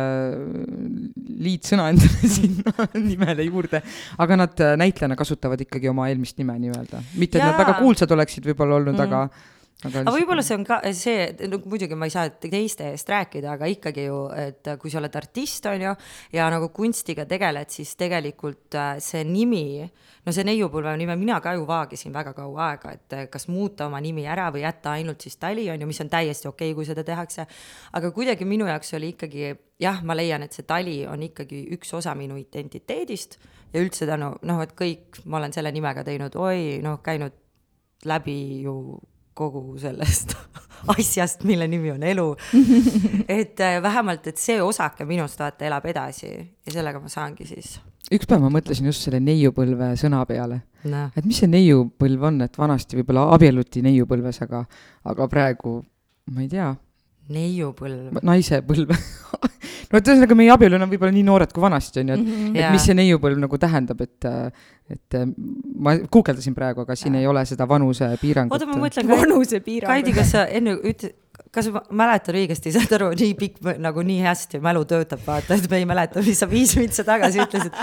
liitsõna 1.45 1.91
endale 1.93 2.33
sinna 2.39 2.89
nimele 3.11 3.49
juurde, 3.51 3.83
aga 4.25 4.43
nad 4.47 4.65
äh, 4.65 4.75
näitlejana 4.81 5.19
kasutavad 5.21 5.61
ikkagi 5.67 5.93
oma 5.93 6.09
eelmist 6.09 6.41
nime 6.41 6.57
nii-öelda. 6.65 7.05
mitte, 7.21 7.37
et 7.37 7.45
nad 7.45 7.61
väga 7.61 7.77
kuulsad 7.83 8.17
oleksid 8.17 8.49
võib-olla 8.49 8.81
olnud 8.81 8.97
mm., 8.97 9.09
aga 9.11 9.60
aga, 9.87 10.03
aga 10.03 10.13
võib-olla 10.15 10.43
see 10.45 10.57
on 10.59 10.65
ka 10.67 10.79
see, 10.97 11.25
no 11.49 11.61
muidugi 11.65 11.97
ma 11.99 12.09
ei 12.09 12.13
saa 12.15 12.29
teiste 12.31 12.91
eest 12.93 13.09
rääkida, 13.11 13.55
aga 13.57 13.69
ikkagi 13.71 14.07
ju, 14.07 14.19
et 14.37 14.71
kui 14.81 14.93
sa 14.93 15.01
oled 15.01 15.17
artist, 15.17 15.67
on 15.71 15.85
ju, 15.87 15.95
ja 16.37 16.49
nagu 16.53 16.71
kunstiga 16.75 17.27
tegeled, 17.31 17.71
siis 17.73 17.95
tegelikult 18.01 18.77
äh, 18.79 18.93
see 19.05 19.25
nimi, 19.29 19.85
no 20.27 20.35
see 20.37 20.45
neiupõlve 20.49 20.95
nime, 21.01 21.17
mina 21.21 21.41
ka 21.45 21.55
ju 21.57 21.65
vaagisin 21.69 22.15
väga 22.15 22.35
kaua 22.37 22.71
aega, 22.71 22.95
et 22.99 23.17
äh, 23.17 23.27
kas 23.33 23.49
muuta 23.53 23.89
oma 23.89 24.03
nimi 24.05 24.27
ära 24.29 24.51
või 24.53 24.65
jätta 24.67 24.97
ainult 24.99 25.25
siis 25.25 25.41
Tali, 25.41 25.69
on 25.73 25.81
ju, 25.81 25.89
mis 25.91 26.05
on 26.05 26.13
täiesti 26.13 26.51
okei 26.51 26.71
okay,, 26.71 26.77
kui 26.77 26.89
seda 26.89 27.05
tehakse. 27.07 27.47
aga 27.97 28.13
kuidagi 28.17 28.49
minu 28.49 28.69
jaoks 28.69 28.95
oli 28.99 29.15
ikkagi 29.15 29.55
jah, 29.81 30.03
ma 30.05 30.17
leian, 30.17 30.45
et 30.45 30.57
see 30.57 30.69
Tali 30.69 31.01
on 31.09 31.23
ikkagi 31.25 31.67
üks 31.77 31.95
osa 31.97 32.15
minu 32.19 32.37
identiteedist 32.41 33.39
ja 33.73 33.81
üldse 33.81 34.09
tänu 34.09 34.35
noh, 34.43 34.61
et 34.65 34.75
kõik, 34.77 35.23
ma 35.25 35.41
olen 35.41 35.55
selle 35.57 35.73
nimega 35.73 36.05
teinud, 36.05 36.37
oi 36.37 36.81
noh, 36.85 37.01
käinud 37.05 37.37
läbi 38.09 38.63
ju 38.65 38.75
kogu 39.35 39.79
sellest 39.81 40.35
asjast, 40.97 41.45
mille 41.49 41.69
nimi 41.69 41.93
on 41.93 42.03
elu. 42.03 42.27
et 43.41 43.61
äh, 43.61 43.79
vähemalt, 43.83 44.27
et 44.27 44.41
see 44.41 44.61
osake 44.63 45.07
minust 45.09 45.41
vaata 45.41 45.69
elab 45.69 45.87
edasi 45.91 46.33
ja 46.33 46.73
sellega 46.73 47.01
ma 47.03 47.13
saangi 47.13 47.47
siis. 47.49 47.79
üks 48.11 48.27
päev 48.27 48.43
ma 48.43 48.51
mõtlesin 48.53 48.89
just 48.91 49.07
selle 49.07 49.21
neiupõlve 49.23 49.93
sõna 50.01 50.25
peale 50.27 50.63
no.. 50.91 51.07
et 51.15 51.27
mis 51.27 51.39
see 51.43 51.51
neiupõlv 51.51 52.29
on, 52.31 52.41
et 52.47 52.59
vanasti 52.59 52.99
võib-olla 52.99 53.29
abielluti 53.37 53.85
neiupõlves, 53.87 54.43
aga, 54.47 54.65
aga 55.13 55.29
praegu 55.31 55.79
ma 56.35 56.45
ei 56.45 56.51
tea. 56.51 56.73
neiupõlv. 57.31 58.23
naise 58.27 58.63
põlve 58.67 58.97
no 59.91 60.01
et 60.01 60.11
ühesõnaga 60.11 60.37
meie 60.39 60.53
abielud 60.55 60.81
on 60.81 60.91
võib-olla 60.91 61.15
nii 61.15 61.27
noored 61.27 61.55
kui 61.55 61.65
vanasti 61.65 62.03
on 62.03 62.13
ju, 62.13 62.19
et 62.19 62.23
mm, 62.25 62.35
-hmm. 62.35 62.53
et 62.55 62.63
yeah. 62.63 62.75
mis 62.75 62.87
see 62.89 62.99
neiupõlv 62.99 63.41
nagu 63.45 63.59
tähendab, 63.59 64.05
et 64.07 64.29
et 64.91 65.19
ma 65.79 65.95
guugeldasin 66.03 66.55
praegu, 66.55 66.83
aga 66.87 66.97
siin 66.99 67.15
ja. 67.15 67.21
ei 67.21 67.27
ole 67.31 67.45
seda 67.47 67.67
vanusepiirangut. 67.69 68.57
oota, 68.57 68.67
ma 68.67 68.87
mõtlen. 68.87 69.11
vanusepiirangut. 69.11 69.95
Kaidi, 69.95 70.15
kas 70.17 70.33
sa 70.35 70.47
enne 70.47 70.75
üt-, 70.75 71.11
kas 71.55 71.67
ma 71.75 71.81
mäletan 72.03 72.37
õigesti, 72.39 72.71
saad 72.75 72.93
aru, 72.95 73.09
nii 73.19 73.33
pikk 73.39 73.71
nagu 73.83 74.05
nii 74.07 74.21
hästi 74.23 74.61
mälu 74.63 74.85
töötab, 74.89 75.23
vaata, 75.27 75.57
et 75.57 75.67
me 75.71 75.81
ei 75.81 75.87
mäleta, 75.89 76.23
mis 76.23 76.39
sa 76.39 76.47
viis 76.51 76.77
mintsa 76.79 77.05
tagasi 77.07 77.43
ütlesid. 77.43 77.75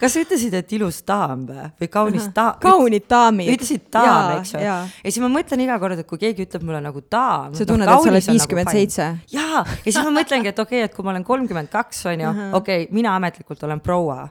kas 0.00 0.16
sa 0.16 0.24
ütlesid, 0.24 0.56
et 0.58 0.74
ilus 0.74 1.02
daam 1.06 1.44
või, 1.46 1.88
kaunis 1.92 2.26
daam? 2.34 2.58
kaunid 2.62 3.06
daamid. 3.10 3.52
ütlesid 3.54 3.86
daam, 3.94 4.40
eks 4.40 4.56
ju. 4.56 4.64
ja 4.66 4.80
siis 5.04 5.20
ma 5.22 5.30
mõtlen 5.38 5.62
iga 5.62 5.78
kord, 5.82 6.02
et 6.02 6.08
kui 6.08 6.18
keegi 6.22 6.48
ütleb 6.48 6.66
mulle 6.66 6.82
nagu 6.82 7.04
daam. 7.06 7.54
sa 7.54 7.66
tunned 7.68 7.86
no,, 7.86 7.94
et 7.94 8.06
sa 8.06 8.10
oled 8.10 8.26
nagu 8.26 8.36
viiskümmend 8.38 8.74
seitse. 8.74 9.08
jaa, 9.30 9.62
ja 9.62 9.86
siis 9.86 10.02
ma 10.02 10.14
mõtlengi, 10.18 10.50
et 10.50 10.62
okei 10.66 10.82
okay,, 10.82 10.90
et 10.90 10.96
kui 10.96 11.06
ma 11.06 11.14
olen 11.14 11.26
kolmkümmend 11.26 11.70
kaks, 11.70 12.06
on 12.10 12.26
ju, 12.26 12.36
okei, 12.58 12.88
mina 12.90 13.14
ametlikult 13.20 13.62
olen 13.68 13.82
proua. 13.84 14.26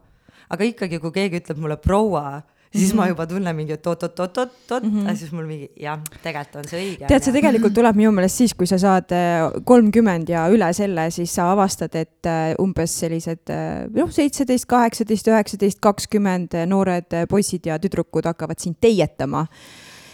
aga 0.51 0.67
ikkagi, 0.67 0.99
kui 0.99 1.15
keegi 1.15 1.45
ütleb 1.45 1.63
mulle 1.63 1.79
proua 1.79 2.41
siis 2.71 2.93
mm 2.93 2.93
-hmm. 2.93 2.95
ma 2.95 3.01
mhm. 3.01 3.09
juba 3.09 3.27
tunnen 3.27 3.55
mingi, 3.55 3.73
et 3.73 3.87
oot-oot-oot-oot-oot 3.87 4.83
mm, 4.83 4.89
-hmm. 4.89 5.09
ja 5.09 5.15
siis 5.15 5.31
mul 5.31 5.45
mingi 5.45 5.69
jah, 5.79 5.99
tegelikult 6.23 6.55
on 6.55 6.69
see 6.69 6.79
õige. 6.83 7.07
tead, 7.07 7.23
see 7.23 7.33
tegelikult 7.33 7.73
tuleb 7.73 7.95
minu 7.95 8.11
meelest 8.11 8.37
siis, 8.37 8.53
kui 8.53 8.67
sa 8.67 8.77
saad 8.77 9.11
äh, 9.11 9.51
kolmkümmend 9.65 10.29
ja 10.29 10.47
üle 10.49 10.73
selle, 10.73 11.09
siis 11.11 11.35
sa 11.35 11.51
avastad, 11.51 11.95
et 11.95 12.25
äh, 12.25 12.55
umbes 12.59 12.99
sellised 12.99 13.49
äh, 13.49 13.87
noh, 13.95 14.11
seitseteist, 14.11 14.65
kaheksateist, 14.65 15.27
üheksateist, 15.27 15.79
kakskümmend 15.79 16.55
noored 16.65 17.27
poisid 17.29 17.65
ja 17.65 17.79
tüdrukud 17.79 18.25
hakkavad 18.25 18.59
sind 18.59 18.79
teietama 18.81 19.45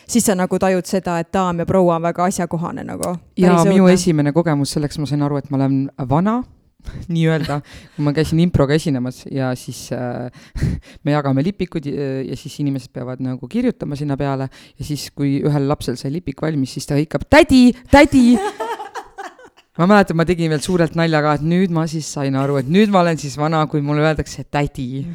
siis 0.07 0.25
sa 0.25 0.35
nagu 0.35 0.59
tajud 0.59 0.85
seda, 0.85 1.19
et 1.19 1.33
daam 1.33 1.59
ja 1.59 1.65
proua 1.65 1.95
on 1.95 2.01
väga 2.01 2.23
asjakohane 2.23 2.83
nagu. 2.83 3.17
ja 3.37 3.63
minu 3.63 3.87
esimene 3.87 4.31
kogemus 4.33 4.71
selleks, 4.71 4.97
ma 4.97 5.05
sain 5.05 5.21
aru, 5.21 5.37
et 5.37 5.49
ma 5.49 5.57
olen 5.57 5.91
vana 6.09 6.43
nii-öelda, 7.13 7.59
kui 7.95 8.05
ma 8.05 8.13
käisin 8.15 8.41
improga 8.43 8.77
esinemas 8.77 9.23
ja 9.31 9.51
siis 9.59 9.87
äh, 9.95 10.29
me 11.03 11.15
jagame 11.15 11.43
lipikud 11.45 11.87
ja, 11.89 11.95
äh, 11.95 12.21
ja 12.29 12.37
siis 12.39 12.59
inimesed 12.63 12.93
peavad 12.95 13.23
nagu 13.23 13.49
kirjutama 13.51 13.97
sinna 13.99 14.17
peale 14.19 14.49
ja 14.49 14.87
siis, 14.87 15.09
kui 15.15 15.37
ühel 15.45 15.67
lapsel 15.69 15.99
sai 15.99 16.13
lipik 16.13 16.41
valmis, 16.43 16.77
siis 16.77 16.89
ta 16.89 16.97
hõikab 16.99 17.27
tädi, 17.31 17.71
tädi 17.91 18.25
ma 19.77 19.87
mäletan, 19.89 20.17
ma 20.17 20.25
tegin 20.27 20.51
veel 20.53 20.61
suurelt 20.63 20.95
nalja 20.97 21.21
ka, 21.23 21.35
et 21.37 21.45
nüüd 21.45 21.73
ma 21.75 21.85
siis 21.89 22.07
sain 22.17 22.35
aru, 22.39 22.57
et 22.61 22.69
nüüd 22.71 22.91
ma 22.93 23.03
olen 23.03 23.19
siis 23.21 23.37
vana, 23.39 23.63
kui 23.69 23.83
mulle 23.85 24.05
öeldakse 24.05 24.45
tädi. 24.51 25.05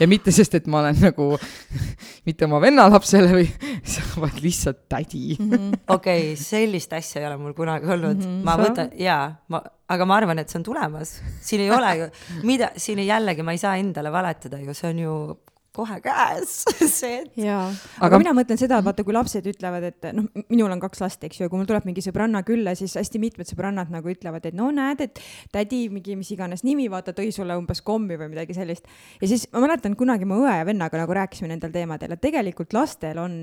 ja 0.00 0.08
mitte 0.10 0.32
sest, 0.34 0.54
et 0.58 0.68
ma 0.70 0.82
olen 0.82 1.00
nagu, 1.00 1.32
mitte 2.28 2.48
oma 2.48 2.60
venna 2.62 2.88
lapsele 2.92 3.32
või, 3.34 3.48
vaid 4.22 4.40
lihtsalt 4.44 4.84
tädi. 4.92 5.36
okei 5.40 5.84
okay,, 5.96 6.24
sellist 6.40 6.92
asja 6.96 7.22
ei 7.22 7.28
ole 7.30 7.38
mul 7.40 7.56
kunagi 7.56 7.88
olnud 7.88 8.18
mm, 8.18 8.26
-hmm. 8.26 8.42
ma 8.46 8.56
võtan 8.60 8.90
jaa, 9.00 9.22
ma, 9.48 9.62
aga 9.90 10.06
ma 10.06 10.18
arvan, 10.20 10.42
et 10.42 10.52
see 10.52 10.60
on 10.60 10.66
tulemas, 10.68 11.16
siin 11.44 11.64
ei 11.66 11.70
ole 11.74 11.94
ju, 11.98 12.10
mida, 12.48 12.72
siin 12.76 13.00
jällegi 13.04 13.46
ma 13.46 13.56
ei 13.56 13.62
saa 13.62 13.76
endale 13.80 14.12
valetada 14.12 14.60
ju, 14.60 14.74
see 14.76 14.92
on 14.92 15.06
ju 15.06 15.14
kohe 15.76 16.00
käes, 16.02 16.54
see, 16.98 17.20
et 17.22 17.38
aga 17.46 18.08
Aga- 18.08 18.20
mina 18.22 18.34
mõtlen 18.36 18.58
seda, 18.60 18.80
vaata, 18.84 19.04
kui 19.06 19.14
lapsed 19.14 19.46
ütlevad, 19.52 19.86
et 19.86 20.08
noh, 20.16 20.26
minul 20.50 20.72
on 20.74 20.82
kaks 20.82 21.02
last, 21.04 21.24
eks 21.26 21.40
ju, 21.40 21.46
ja 21.46 21.52
kui 21.52 21.60
mul 21.60 21.68
tuleb 21.70 21.86
mingi 21.88 22.04
sõbranna 22.04 22.42
külla, 22.46 22.74
siis 22.78 22.96
hästi 22.98 23.22
mitmed 23.22 23.48
sõbrannad 23.48 23.92
nagu 23.94 24.10
ütlevad, 24.10 24.46
et 24.50 24.58
no 24.58 24.70
näed, 24.74 25.04
et 25.06 25.22
tädi 25.54 25.84
mingi 25.92 26.18
mis 26.18 26.32
iganes 26.34 26.64
nimi, 26.66 26.88
vaata, 26.92 27.14
tõi 27.16 27.30
sulle 27.34 27.56
umbes 27.60 27.84
kommi 27.86 28.18
või 28.20 28.32
midagi 28.34 28.56
sellist. 28.56 28.90
ja 29.22 29.30
siis 29.30 29.46
ma 29.54 29.64
mäletan 29.64 29.96
kunagi 29.98 30.28
mu 30.28 30.42
õe 30.44 30.60
ja 30.60 30.66
vennaga 30.66 31.00
nagu 31.00 31.18
rääkisime 31.20 31.52
nendel 31.52 31.74
teemadel, 31.74 32.16
et 32.16 32.24
tegelikult 32.24 32.74
lastel 32.76 33.22
on 33.22 33.40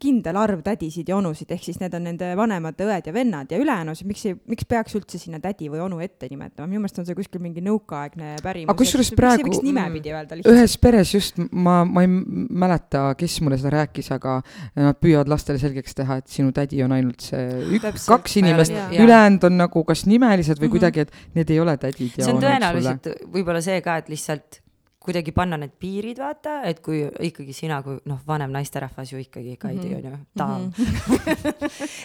kindel 0.00 0.36
arv 0.36 0.62
tädisid 0.62 1.08
ja 1.08 1.16
onusid, 1.16 1.50
ehk 1.54 1.62
siis 1.64 1.78
need 1.80 1.94
on 1.94 2.04
nende 2.08 2.30
vanemad 2.38 2.78
õed 2.84 3.06
ja 3.10 3.12
vennad 3.14 3.50
ja 3.52 3.58
ülejäänud, 3.58 4.02
miks 4.08 4.24
ei, 4.26 4.34
miks 4.46 4.64
peaks 4.68 4.94
üldse 4.98 5.18
sinna 5.18 5.40
tädi 5.40 5.68
või 5.72 5.80
onu 5.84 5.98
ette 6.04 6.28
nimetama, 6.30 6.66
minu 6.70 6.80
meelest 6.84 6.98
on 7.02 7.06
see 7.08 7.16
kuskil 7.18 7.40
mingi 7.44 7.62
nõukaaegne 7.64 8.36
pärimus. 8.42 8.70
Aga 8.70 8.78
kusjuures 8.82 9.12
praegu- 9.18 9.54
öelda 9.58 10.38
ühes 10.52 10.76
peres 10.80 11.14
just 11.14 11.38
ma, 11.50 11.84
ma 11.84 12.02
ei 12.06 12.08
mäleta, 12.08 13.14
kes 13.18 13.40
mulle 13.40 13.58
seda 13.58 13.74
rääkis, 13.78 14.10
aga 14.14 14.38
nad 14.76 14.98
püüavad 15.02 15.28
lastele 15.28 15.58
selgeks 15.58 15.94
teha, 15.98 16.16
et 16.22 16.28
sinu 16.28 16.52
tädi 16.52 16.82
on 16.84 16.92
ainult 16.92 17.20
see 17.20 17.48
ük-, 17.72 17.82
Täpselt. 17.82 18.08
kaks 18.14 18.36
inimest 18.42 18.72
ülejäänud 18.92 19.44
on 19.50 19.58
nagu 19.58 19.84
kas 19.84 20.06
nimelised 20.06 20.58
või 20.58 20.68
Mhm. 20.68 20.76
kuidagi, 20.76 21.00
et 21.00 21.12
need 21.34 21.50
ei 21.50 21.60
ole 21.60 21.76
tädid 21.76 22.12
ja 22.18 22.24
see 22.24 22.32
on 22.32 22.36
onud 22.38 22.42
sulle. 22.42 22.54
tõenäoliselt 22.54 23.30
võib-olla 23.32 23.62
see 23.62 23.80
ka, 23.80 23.96
et 23.96 24.08
lihtsalt 24.08 24.60
kuidagi 25.08 25.32
panna 25.36 25.56
need 25.60 25.72
piirid, 25.80 26.20
vaata, 26.20 26.58
et 26.68 26.82
kui 26.84 27.00
ikkagi 27.28 27.54
sina 27.56 27.80
kui 27.84 27.96
noh, 28.08 28.20
vanem 28.28 28.52
naisterahvas 28.54 29.12
ju 29.14 29.22
ikkagi 29.22 29.56
Kaidi 29.60 29.94
on 29.96 30.04
ju 30.10 30.18
daam. 30.38 30.68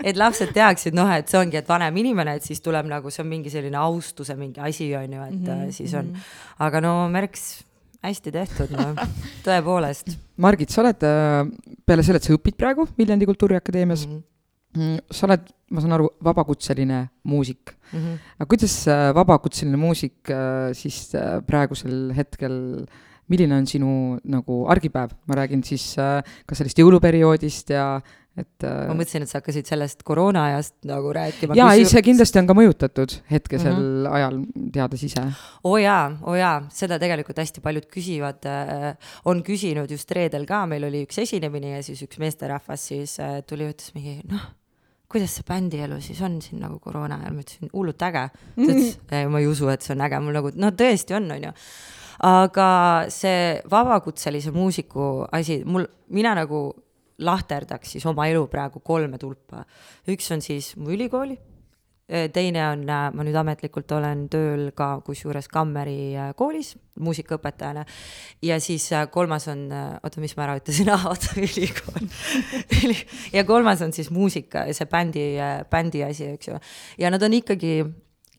et 0.07 0.19
lapsed 0.19 0.53
teaksid 0.55 0.95
noh, 0.98 1.12
et 1.12 1.27
see 1.29 1.41
ongi, 1.41 1.60
et 1.60 1.69
vanem 1.69 2.01
inimene, 2.03 2.38
et 2.39 2.48
siis 2.48 2.63
tuleb 2.63 2.88
nagu 2.91 3.12
see 3.13 3.25
on 3.25 3.29
mingi 3.31 3.53
selline 3.53 3.79
austuse 3.79 4.38
mingi 4.39 4.63
asi 4.63 4.89
on 4.95 5.19
ju, 5.19 5.22
et 5.27 5.39
mm 5.39 5.45
-hmm. 5.45 5.72
siis 5.72 5.93
on, 6.00 6.15
aga 6.60 6.81
no 6.81 6.95
märks 7.12 7.63
hästi 8.03 8.31
tehtud, 8.36 8.72
noh, 8.75 9.00
tõepoolest 9.45 10.17
Margit, 10.43 10.72
sa 10.74 10.81
oled 10.81 11.03
äh, 11.05 11.45
peale 11.86 12.03
selle, 12.03 12.19
et 12.19 12.27
sa 12.27 12.33
õpid 12.36 12.57
praegu 12.60 12.88
Viljandi 12.98 13.27
Kultuuriakadeemias 13.29 14.07
mm. 14.07 14.13
mm,, 14.13 14.24
sa 15.11 15.27
oled, 15.27 15.47
ma 15.69 15.81
saan 15.83 15.97
aru, 15.97 16.09
vabakutseline 16.23 17.07
muusik. 17.23 17.75
-hmm. 17.93 18.17
aga 18.39 18.49
kuidas 18.49 18.75
äh, 18.87 19.11
vabakutseline 19.15 19.77
muusik 19.79 20.31
äh, 20.31 20.73
siis 20.77 21.13
äh, 21.15 21.39
praegusel 21.45 22.13
hetkel, 22.17 22.57
milline 23.31 23.55
on 23.55 23.69
sinu 23.69 23.93
nagu 24.23 24.65
argipäev, 24.69 25.15
ma 25.27 25.39
räägin 25.39 25.63
siis 25.63 25.93
ka 25.95 26.57
sellest 26.57 26.81
jõuluperioodist 26.81 27.71
ja 27.71 27.85
et 28.35 28.65
ma 28.65 28.95
mõtlesin, 28.97 29.23
et 29.23 29.29
sa 29.29 29.39
hakkasid 29.39 29.69
sellest 29.69 30.01
koroona 30.03 30.47
ajast 30.49 30.73
nagu 30.89 31.13
rääkima. 31.15 31.55
jaa, 31.55 31.69
ei, 31.77 31.85
see 31.87 32.01
kindlasti 32.03 32.41
on 32.41 32.49
ka 32.49 32.55
mõjutatud 32.57 33.13
hetkesel 33.29 33.77
mm. 33.77 33.85
-hmm. 33.85 34.15
ajal, 34.17 34.39
teades 34.75 35.05
ise. 35.07 35.23
oo 35.63 35.77
jaa, 35.79 36.17
oo 36.25 36.35
jaa, 36.35 36.57
seda 36.73 36.97
tegelikult 36.99 37.39
hästi 37.39 37.63
paljud 37.63 37.87
küsivad 37.93 38.49
äh,, 38.49 38.89
on 39.23 39.45
küsinud 39.45 39.93
just 39.93 40.11
reedel 40.11 40.49
ka, 40.49 40.65
meil 40.67 40.89
oli 40.89 41.05
üks 41.07 41.21
esinemine 41.23 41.77
ja 41.77 41.85
siis 41.85 42.03
üks 42.03 42.19
meesterahvas 42.19 42.89
siis 42.91 43.15
äh, 43.23 43.39
tuli 43.47 43.69
ja 43.69 43.71
ütles 43.71 43.95
mingi 43.95 44.19
noh, 44.27 44.49
kuidas 45.13 45.38
see 45.38 45.48
bändielu 45.48 46.00
siis 46.01 46.22
on 46.25 46.39
siin 46.41 46.62
nagu 46.63 46.79
koroona 46.84 47.20
ajal, 47.22 47.36
ma 47.36 47.46
ütlesin 47.46 47.74
hullult 47.74 48.05
äge. 48.10 48.24
ta 48.34 48.65
ütles, 48.65 48.96
ma 49.29 49.41
ei 49.41 49.50
usu, 49.50 49.70
et 49.74 49.86
see 49.86 49.93
on 49.96 50.05
äge, 50.08 50.22
mul 50.24 50.39
nagu 50.39 50.53
no 50.58 50.72
tõesti 50.79 51.17
on, 51.17 51.29
onju. 51.38 51.53
aga 52.29 52.70
see 53.13 53.62
vabakutselise 53.72 54.53
muusiku 54.55 55.27
asi, 55.32 55.62
mul, 55.65 55.88
mina 56.13 56.34
nagu 56.41 56.65
lahterdaks 57.24 57.93
siis 57.93 58.05
oma 58.10 58.25
elu 58.32 58.46
praegu 58.51 58.82
kolme 58.84 59.22
tulpa. 59.22 59.65
üks 60.10 60.32
on 60.34 60.41
siis 60.41 60.74
mu 60.77 60.93
ülikooli 60.96 61.38
teine 62.34 62.62
on, 62.70 62.86
ma 62.86 63.25
nüüd 63.25 63.38
ametlikult 63.39 63.91
olen 63.96 64.27
tööl 64.32 64.67
ka 64.77 65.00
kusjuures 65.05 65.48
Kammeri 65.51 66.13
äh, 66.13 66.32
koolis 66.38 66.75
muusikaõpetajana 67.01 67.86
ja 68.46 68.60
siis 68.62 68.86
äh, 68.93 69.08
kolmas 69.12 69.48
on, 69.50 69.65
oota, 69.74 70.22
mis 70.22 70.36
ma 70.38 70.46
ära 70.46 70.58
ütlesin, 70.60 70.91
oota, 71.10 71.34
ülikool. 71.41 72.05
ja 73.38 73.46
kolmas 73.50 73.82
on 73.86 73.96
siis 73.96 74.12
muusika 74.13 74.67
see 74.72 74.89
bändi, 74.89 75.27
bändi 75.72 76.05
asi, 76.05 76.29
eks 76.38 76.51
ju. 76.51 76.62
ja 77.01 77.13
nad 77.13 77.25
on 77.25 77.39
ikkagi 77.39 77.79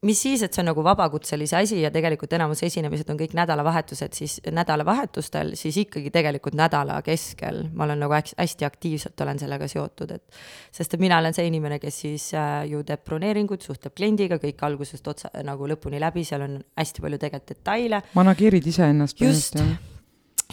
mis 0.05 0.21
siis, 0.27 0.43
et 0.45 0.55
see 0.55 0.63
on 0.63 0.71
nagu 0.71 0.85
vabakutselise 0.85 1.57
asi 1.59 1.81
ja 1.83 1.91
tegelikult 1.95 2.33
enamus 2.37 2.63
esinemised 2.67 3.11
on 3.13 3.19
kõik 3.21 3.35
nädalavahetused, 3.37 4.17
siis 4.17 4.39
nädalavahetustel, 4.53 5.55
siis 5.59 5.79
ikkagi 5.85 6.13
tegelikult 6.15 6.57
nädala 6.59 7.01
keskel 7.07 7.65
ma 7.75 7.87
olen 7.89 8.05
nagu 8.05 8.15
hästi, 8.17 8.67
aktiivselt 8.67 9.21
olen 9.25 9.41
sellega 9.43 9.69
seotud, 9.71 10.15
et 10.17 10.43
sest 10.75 10.97
et 10.97 11.03
mina 11.03 11.19
olen 11.23 11.37
see 11.37 11.49
inimene, 11.49 11.81
kes 11.83 12.03
siis 12.07 12.29
äh, 12.39 12.65
ju 12.71 12.85
teeb 12.87 13.05
broneeringut, 13.07 13.65
suhtleb 13.65 13.97
kliendiga 13.97 14.41
kõik 14.43 14.63
algusest 14.67 15.09
otsa 15.15 15.33
nagu 15.47 15.69
lõpuni 15.71 16.03
läbi, 16.03 16.27
seal 16.27 16.47
on 16.47 16.61
hästi 16.79 17.05
palju 17.05 17.21
tegelikult 17.25 17.57
detaile 17.57 18.05
manageerid 18.15 18.67
iseennast. 18.71 19.21
Just. 19.21 19.59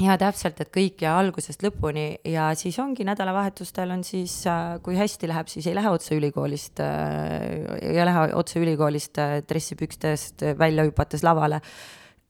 Ja 0.01 0.17
täpselt, 0.19 0.59
et 0.63 0.71
kõik 0.73 1.03
ja 1.05 1.15
algusest 1.19 1.63
lõpuni 1.65 2.05
ja 2.27 2.49
siis 2.57 2.77
ongi 2.81 3.05
nädalavahetustel 3.07 3.93
on 3.93 4.03
siis, 4.07 4.41
kui 4.85 4.97
hästi 4.97 5.29
läheb, 5.31 5.49
siis 5.51 5.67
ei 5.69 5.77
lähe 5.77 5.91
otse 5.93 6.17
ülikoolist, 6.17 6.81
ei 6.81 8.05
lähe 8.05 8.27
otse 8.37 8.61
ülikoolist 8.61 9.21
äh, 9.21 9.39
dressipükstest 9.47 10.45
välja 10.59 10.87
hüpates 10.89 11.25
lavale. 11.27 11.61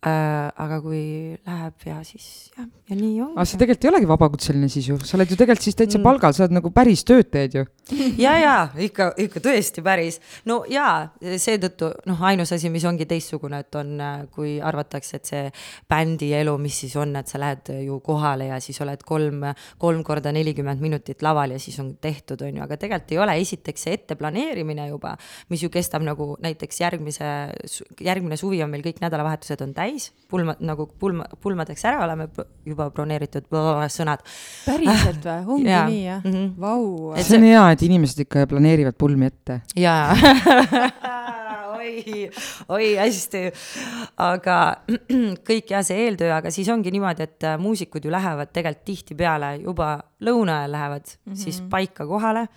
aga 0.01 0.79
kui 0.81 1.37
läheb 1.45 1.83
ja 1.85 1.99
siis 2.01 2.49
jah, 2.57 2.65
ja 2.89 2.95
nii 2.97 3.19
aga 3.21 3.43
sa 3.45 3.53
ongi. 3.53 3.59
tegelikult 3.61 3.85
ei 3.85 3.89
olegi 3.91 4.07
vabakutseline 4.09 4.69
siis 4.73 4.87
ju, 4.89 4.95
sa 4.97 5.13
oled 5.17 5.29
ju 5.29 5.37
tegelikult 5.37 5.67
siis 5.67 5.77
täitsa 5.77 5.99
Mm. 5.99 6.03
palgal, 6.07 6.33
sa 6.33 6.41
oled 6.43 6.55
nagu 6.57 6.71
päris 6.73 7.03
tööd 7.05 7.29
teed 7.29 7.53
ju. 7.53 7.65
ja, 8.17 8.33
ja 8.39 8.53
ikka, 8.77 9.11
ikka 9.19 9.41
tõesti 9.43 9.83
päris. 9.83 10.19
no 10.45 10.61
ja 10.69 11.09
seetõttu 11.19 11.91
noh, 12.07 12.23
ainus 12.29 12.53
asi, 12.55 12.69
mis 12.73 12.85
ongi 12.87 13.07
teistsugune, 13.09 13.61
et 13.65 13.75
on, 13.75 13.91
kui 14.31 14.55
arvatakse, 14.63 15.19
et 15.19 15.31
see 15.31 15.43
bändi 15.89 16.31
elu, 16.37 16.55
mis 16.61 16.77
siis 16.83 16.95
on, 16.99 17.15
et 17.19 17.27
sa 17.27 17.41
lähed 17.41 17.73
ju 17.85 17.99
kohale 18.05 18.47
ja 18.51 18.59
siis 18.63 18.79
oled 18.85 19.03
kolm, 19.07 19.43
kolm 19.81 20.03
korda 20.07 20.33
nelikümmend 20.35 20.81
minutit 20.83 21.21
laval 21.25 21.55
ja 21.55 21.59
siis 21.59 21.79
on 21.83 21.93
tehtud, 22.01 22.41
on 22.47 22.61
ju, 22.61 22.63
aga 22.65 22.79
tegelikult 22.79 23.15
ei 23.15 23.21
ole, 23.25 23.37
esiteks 23.43 23.87
see 23.87 23.97
etteplaneerimine 23.99 24.87
juba, 24.91 25.15
mis 25.51 25.65
ju 25.65 25.71
kestab 25.73 26.05
nagu 26.05 26.35
näiteks 26.41 26.81
järgmise, 26.83 27.29
järgmine 28.01 28.39
suvi 28.39 28.63
on 28.63 28.71
meil 28.71 28.85
kõik 28.85 29.03
nädalavahetused 29.03 29.65
on 29.65 29.75
täis, 29.77 30.11
pulma 30.31 30.55
nagu 30.61 30.87
pulma, 30.99 31.27
pulmadeks 31.41 31.85
ära 31.89 32.05
oleme 32.05 32.29
juba 32.65 32.89
broneeritud 32.93 33.49
sõnad. 33.91 34.23
päriselt 34.65 35.25
või? 35.25 35.39
ongi 35.57 35.71
Jaa. 35.71 35.85
nii 35.89 36.03
jah 36.05 36.21
Mhm. 36.23 36.53
Vau. 36.59 37.13
Et 37.15 37.25
see 37.25 37.37
on 37.37 37.45
hea, 37.45 37.70
et 37.75 37.87
inimesed 37.87 38.25
ikka 38.25 38.47
planeerivad 38.51 38.97
pulmi 38.99 39.29
ette. 39.31 39.61
jaa 39.79 40.15
oi, 41.81 42.29
oi 42.69 42.89
hästi, 42.99 43.43
aga 44.21 44.57
kõik 45.47 45.73
ja 45.73 45.81
see 45.85 46.05
eeltöö, 46.05 46.31
aga 46.35 46.51
siis 46.53 46.69
ongi 46.73 46.93
niimoodi, 46.93 47.27
et 47.27 47.47
äh, 47.47 47.57
muusikud 47.61 48.05
ju 48.05 48.13
lähevad 48.13 48.51
tegelikult 48.53 48.85
tihtipeale 48.87 49.55
juba 49.61 49.93
lõuna 50.25 50.61
ajal 50.61 50.75
lähevad 50.77 51.05
mm 51.05 51.31
-hmm. 51.31 51.41
siis 51.43 51.61
paika 51.69 52.07
kohale, 52.07 52.47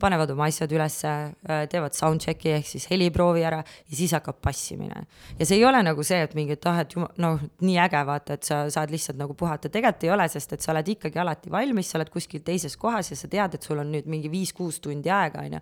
panevad 0.00 0.30
oma 0.30 0.46
asjad 0.48 0.72
ülesse, 0.74 1.12
teevad 1.70 1.96
soundcheck'i 1.96 2.52
ehk 2.56 2.68
siis 2.68 2.86
heliproovi 2.90 3.42
ära 3.46 3.58
ja 3.64 3.96
siis 3.98 4.12
hakkab 4.16 4.38
passimine. 4.44 5.04
ja 5.38 5.46
see 5.46 5.58
ei 5.58 5.64
ole 5.66 5.82
nagu 5.82 6.04
see, 6.06 6.20
et 6.22 6.34
mingi, 6.38 6.54
et 6.58 6.68
ah, 6.70 6.80
et 6.84 6.94
juma- 6.94 7.10
noh, 7.18 7.40
nii 7.64 7.78
äge 7.82 8.02
vaata, 8.06 8.38
et 8.38 8.48
sa 8.48 8.60
saad 8.70 8.92
lihtsalt 8.94 9.18
nagu 9.18 9.34
puhata, 9.38 9.68
tegelikult 9.68 10.06
ei 10.06 10.12
ole, 10.14 10.28
sest 10.30 10.54
et 10.54 10.64
sa 10.64 10.72
oled 10.74 10.88
ikkagi 10.94 11.18
alati 11.22 11.50
valmis, 11.50 11.90
sa 11.90 11.98
oled 11.98 12.10
kuskil 12.14 12.44
teises 12.46 12.76
kohas 12.76 13.12
ja 13.12 13.18
sa 13.18 13.30
tead, 13.30 13.58
et 13.58 13.68
sul 13.68 13.82
on 13.82 13.92
nüüd 13.92 14.06
mingi 14.10 14.30
viis-kuus 14.32 14.80
tundi 14.84 15.10
aega, 15.10 15.44
onju. 15.46 15.60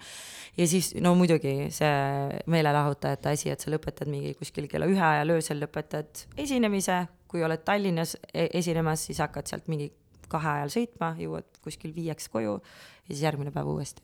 ja 0.61 0.67
siis 0.69 0.93
no 1.01 1.15
muidugi 1.19 1.71
see 1.75 2.41
meelelahutajate 2.53 3.33
asi, 3.33 3.53
et 3.53 3.61
sa 3.65 3.73
lõpetad 3.73 4.11
mingi 4.11 4.35
kuskil 4.39 4.69
kella 4.71 4.89
ühe 4.91 5.03
ajal 5.03 5.37
öösel 5.37 5.63
lõpetad 5.65 6.27
esinemise, 6.37 7.07
kui 7.27 7.43
oled 7.43 7.65
Tallinnas 7.67 8.17
e- 8.33 8.51
esinemas, 8.59 9.09
siis 9.09 9.19
hakkad 9.25 9.49
sealt 9.51 9.71
mingi 9.73 9.91
kahe 10.29 10.57
ajal 10.59 10.73
sõitma, 10.79 11.13
jõuad 11.21 11.47
kuskil 11.65 11.95
viieks 11.97 12.29
koju 12.33 12.59
ja 12.59 13.15
siis 13.15 13.23
järgmine 13.27 13.55
päev 13.55 13.71
uuesti. 13.75 14.03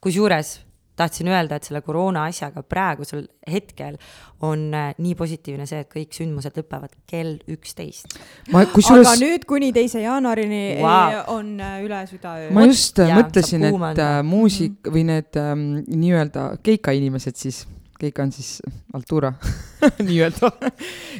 kusjuures 0.00 0.60
tahtsin 0.96 1.28
öelda, 1.28 1.56
et 1.56 1.66
selle 1.66 1.80
koroona 1.84 2.26
asjaga 2.28 2.62
praegusel 2.62 3.24
hetkel 3.50 3.96
on 4.44 4.66
äh, 4.76 4.92
nii 5.00 5.14
positiivne 5.18 5.66
see, 5.68 5.82
et 5.84 5.90
kõik 5.92 6.12
sündmused 6.16 6.58
lõpevad 6.60 6.94
kell 7.08 7.38
üksteist. 7.50 8.18
ma 8.52 8.64
aga 8.64 8.74
kusjuures, 8.74 9.14
nüüd 9.22 9.46
kuni 9.48 9.72
teise 9.74 10.02
jaanuarini 10.04 10.62
wow. 10.82 11.22
on 11.36 11.54
äh, 11.60 11.78
üle 11.86 12.02
südaöö. 12.10 12.50
ma 12.54 12.66
just 12.68 13.00
äh, 13.00 13.12
jaa, 13.12 13.22
mõtlesin, 13.22 13.68
et 13.70 14.02
muusik 14.28 14.92
või 14.92 15.06
need 15.08 15.40
ähm, 15.40 15.68
nii-öelda 15.88 16.48
keikainimesed 16.66 17.40
siis, 17.40 17.64
keika 18.02 18.24
on 18.24 18.32
siis 18.34 18.58
Altura 18.96 19.32
nii-öelda. 20.06 20.50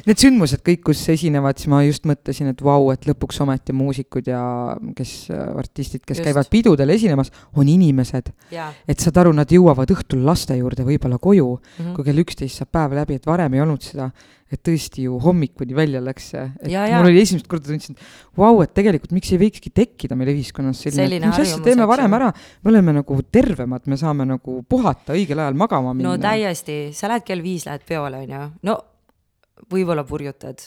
Need 0.07 0.19
sündmused 0.19 0.63
kõik, 0.65 0.83
kus 0.89 1.01
esinevad, 1.13 1.59
siis 1.59 1.71
ma 1.71 1.81
just 1.85 2.07
mõtlesin, 2.09 2.51
et 2.53 2.63
vau, 2.63 2.89
et 2.93 3.07
lõpuks 3.07 3.41
ometi 3.45 3.75
muusikud 3.75 4.27
ja 4.29 4.41
kes, 4.97 5.15
artistid, 5.33 6.03
kes 6.03 6.19
just. 6.19 6.27
käivad 6.27 6.51
pidudel 6.53 6.93
esinemas, 6.95 7.31
on 7.55 7.69
inimesed. 7.71 8.33
et 8.87 8.99
saad 8.99 9.19
aru, 9.23 9.33
nad 9.35 9.49
jõuavad 9.51 9.91
õhtul 9.95 10.23
laste 10.27 10.57
juurde 10.59 10.85
võib-olla 10.87 11.19
koju 11.21 11.49
mm, 11.55 11.73
-hmm. 11.79 11.95
kui 11.95 12.07
kell 12.07 12.23
üksteist 12.25 12.61
saab 12.61 12.71
päev 12.71 12.97
läbi, 12.99 13.19
et 13.19 13.27
varem 13.27 13.53
ei 13.53 13.63
olnud 13.63 13.81
seda 13.81 14.11
et 14.51 14.61
tõesti 14.65 15.07
ju 15.07 15.17
hommikuni 15.23 15.75
välja 15.77 16.01
läks 16.03 16.29
see, 16.33 16.43
et 16.61 16.69
ja, 16.73 16.85
ja. 16.89 16.99
mul 17.01 17.11
oli 17.11 17.23
esimest 17.23 17.47
korda 17.49 17.71
tundsin, 17.71 17.97
et 17.97 18.37
vau, 18.39 18.53
et 18.65 18.73
tegelikult 18.75 19.15
miks 19.15 19.31
ei 19.33 19.41
võikski 19.41 19.73
tekkida 19.73 20.17
meil 20.19 20.33
ühiskonnas 20.35 20.83
selline, 20.83 20.99
selline 21.05 21.31
mis 21.31 21.41
asja 21.45 21.61
teeme 21.65 21.87
varem 21.89 22.17
ära, 22.19 22.29
me 22.63 22.73
oleme 22.73 22.97
nagu 22.99 23.19
tervemad, 23.33 23.87
me 23.89 23.99
saame 23.99 24.27
nagu 24.29 24.59
puhata 24.69 25.17
õigel 25.17 25.41
ajal 25.43 25.57
magama 25.59 25.95
minna. 25.95 26.13
no 26.13 26.21
täiesti, 26.21 26.77
sa 26.95 27.11
lähed 27.11 27.25
kell 27.27 27.45
viis, 27.45 27.67
lähed 27.69 27.85
peole, 27.87 28.23
onju, 28.27 28.45
no 28.69 28.79
võib-olla 29.73 30.05
purjutad 30.07 30.61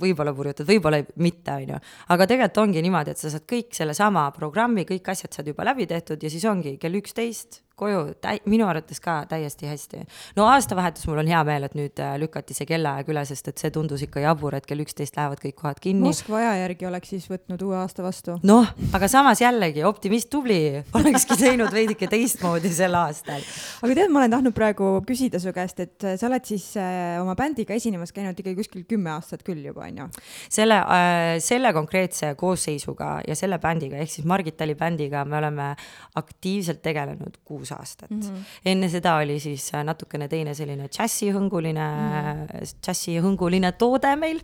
võib-olla 0.00 0.32
purjutad, 0.34 0.66
võib-olla 0.68 1.00
mitte, 1.22 1.54
on 1.54 1.74
ju. 1.74 1.80
aga 2.14 2.26
tegelikult 2.30 2.62
ongi 2.64 2.82
niimoodi, 2.84 3.14
et 3.14 3.20
sa 3.20 3.30
saad 3.32 3.46
kõik 3.50 3.74
sellesama 3.76 4.26
programmi, 4.36 4.86
kõik 4.88 5.12
asjad 5.12 5.36
saad 5.36 5.50
juba 5.50 5.66
läbi 5.70 5.86
tehtud 5.90 6.22
ja 6.22 6.30
siis 6.32 6.44
ongi 6.50 6.76
kell 6.82 6.98
üksteist 6.98 7.62
koju 7.78 8.14
täi-, 8.22 8.40
minu 8.50 8.66
arvates 8.68 9.00
ka 9.02 9.16
täiesti 9.30 9.66
hästi. 9.66 10.02
no 10.36 10.46
aastavahetus 10.50 11.06
mul 11.10 11.22
on 11.24 11.30
hea 11.30 11.40
meel, 11.46 11.66
et 11.66 11.74
nüüd 11.78 12.00
äh, 12.02 12.14
lükati 12.22 12.54
see 12.56 12.68
kellaaeg 12.68 13.10
üle, 13.10 13.24
sest 13.26 13.50
et 13.50 13.60
see 13.60 13.72
tundus 13.74 14.04
ikka 14.06 14.22
jabur, 14.22 14.54
et 14.54 14.66
kell 14.66 14.82
üksteist 14.84 15.18
lähevad 15.18 15.42
kõik 15.42 15.56
kohad 15.58 15.80
kinni. 15.82 16.06
Moskva 16.06 16.40
aja 16.42 16.54
järgi 16.62 16.88
oleks 16.88 17.14
siis 17.14 17.26
võtnud 17.30 17.62
uue 17.66 17.78
aasta 17.80 18.04
vastu. 18.06 18.38
noh, 18.46 18.70
aga 18.94 19.08
samas 19.10 19.42
jällegi 19.42 19.84
optimist 19.86 20.30
tubli, 20.32 20.60
olekski 20.94 21.38
teinud 21.44 21.72
veidike 21.74 22.08
teistmoodi 22.10 22.72
sel 22.74 22.94
aastal. 22.98 23.42
aga 23.82 23.98
tead, 24.00 24.12
ma 24.14 24.22
olen 24.22 24.36
tahtnud 24.36 24.56
praegu 24.56 24.92
küsida 25.08 25.42
su 25.42 25.54
käest, 25.56 25.82
et 25.82 26.06
äh, 26.06 26.18
sa 26.20 26.30
oled 26.30 26.46
siis 26.46 26.70
äh, 26.80 27.18
oma 27.22 27.36
bändiga 27.38 27.74
esinemas 27.74 28.14
käinud 28.14 28.38
ikkagi 28.38 28.56
kuskil 28.62 28.86
kümme 28.88 29.14
aastat 29.16 29.42
küll 29.46 29.64
juba, 29.66 29.88
on 29.88 30.04
ju? 30.04 30.08
selle 30.48 30.78
äh,, 30.78 31.34
selle 31.44 31.74
konkreetse 31.74 32.34
koosseisuga 32.38 33.16
ja 33.26 33.36
selle 33.38 33.58
bändiga 33.62 33.98
ehk 33.98 34.14
siis 34.14 34.28
Margit 34.28 34.56
Tali 34.60 34.76
bändiga 34.78 35.24
me 35.26 35.40
oleme 35.40 35.72
aktiivselt 36.14 36.82
tegelenud 36.84 37.40
kuus 37.44 37.63
kuus 37.64 37.72
aastat 37.72 38.10
mm. 38.10 38.20
-hmm. 38.20 38.44
enne 38.64 38.88
seda 38.88 39.16
oli 39.16 39.40
siis 39.40 39.70
natukene 39.84 40.28
teine 40.28 40.54
selline 40.54 40.88
džässihõnguline 40.88 41.88
mm, 41.90 42.46
-hmm. 42.46 42.80
džässihõnguline 42.84 43.72
toode 43.78 44.16
meil, 44.16 44.40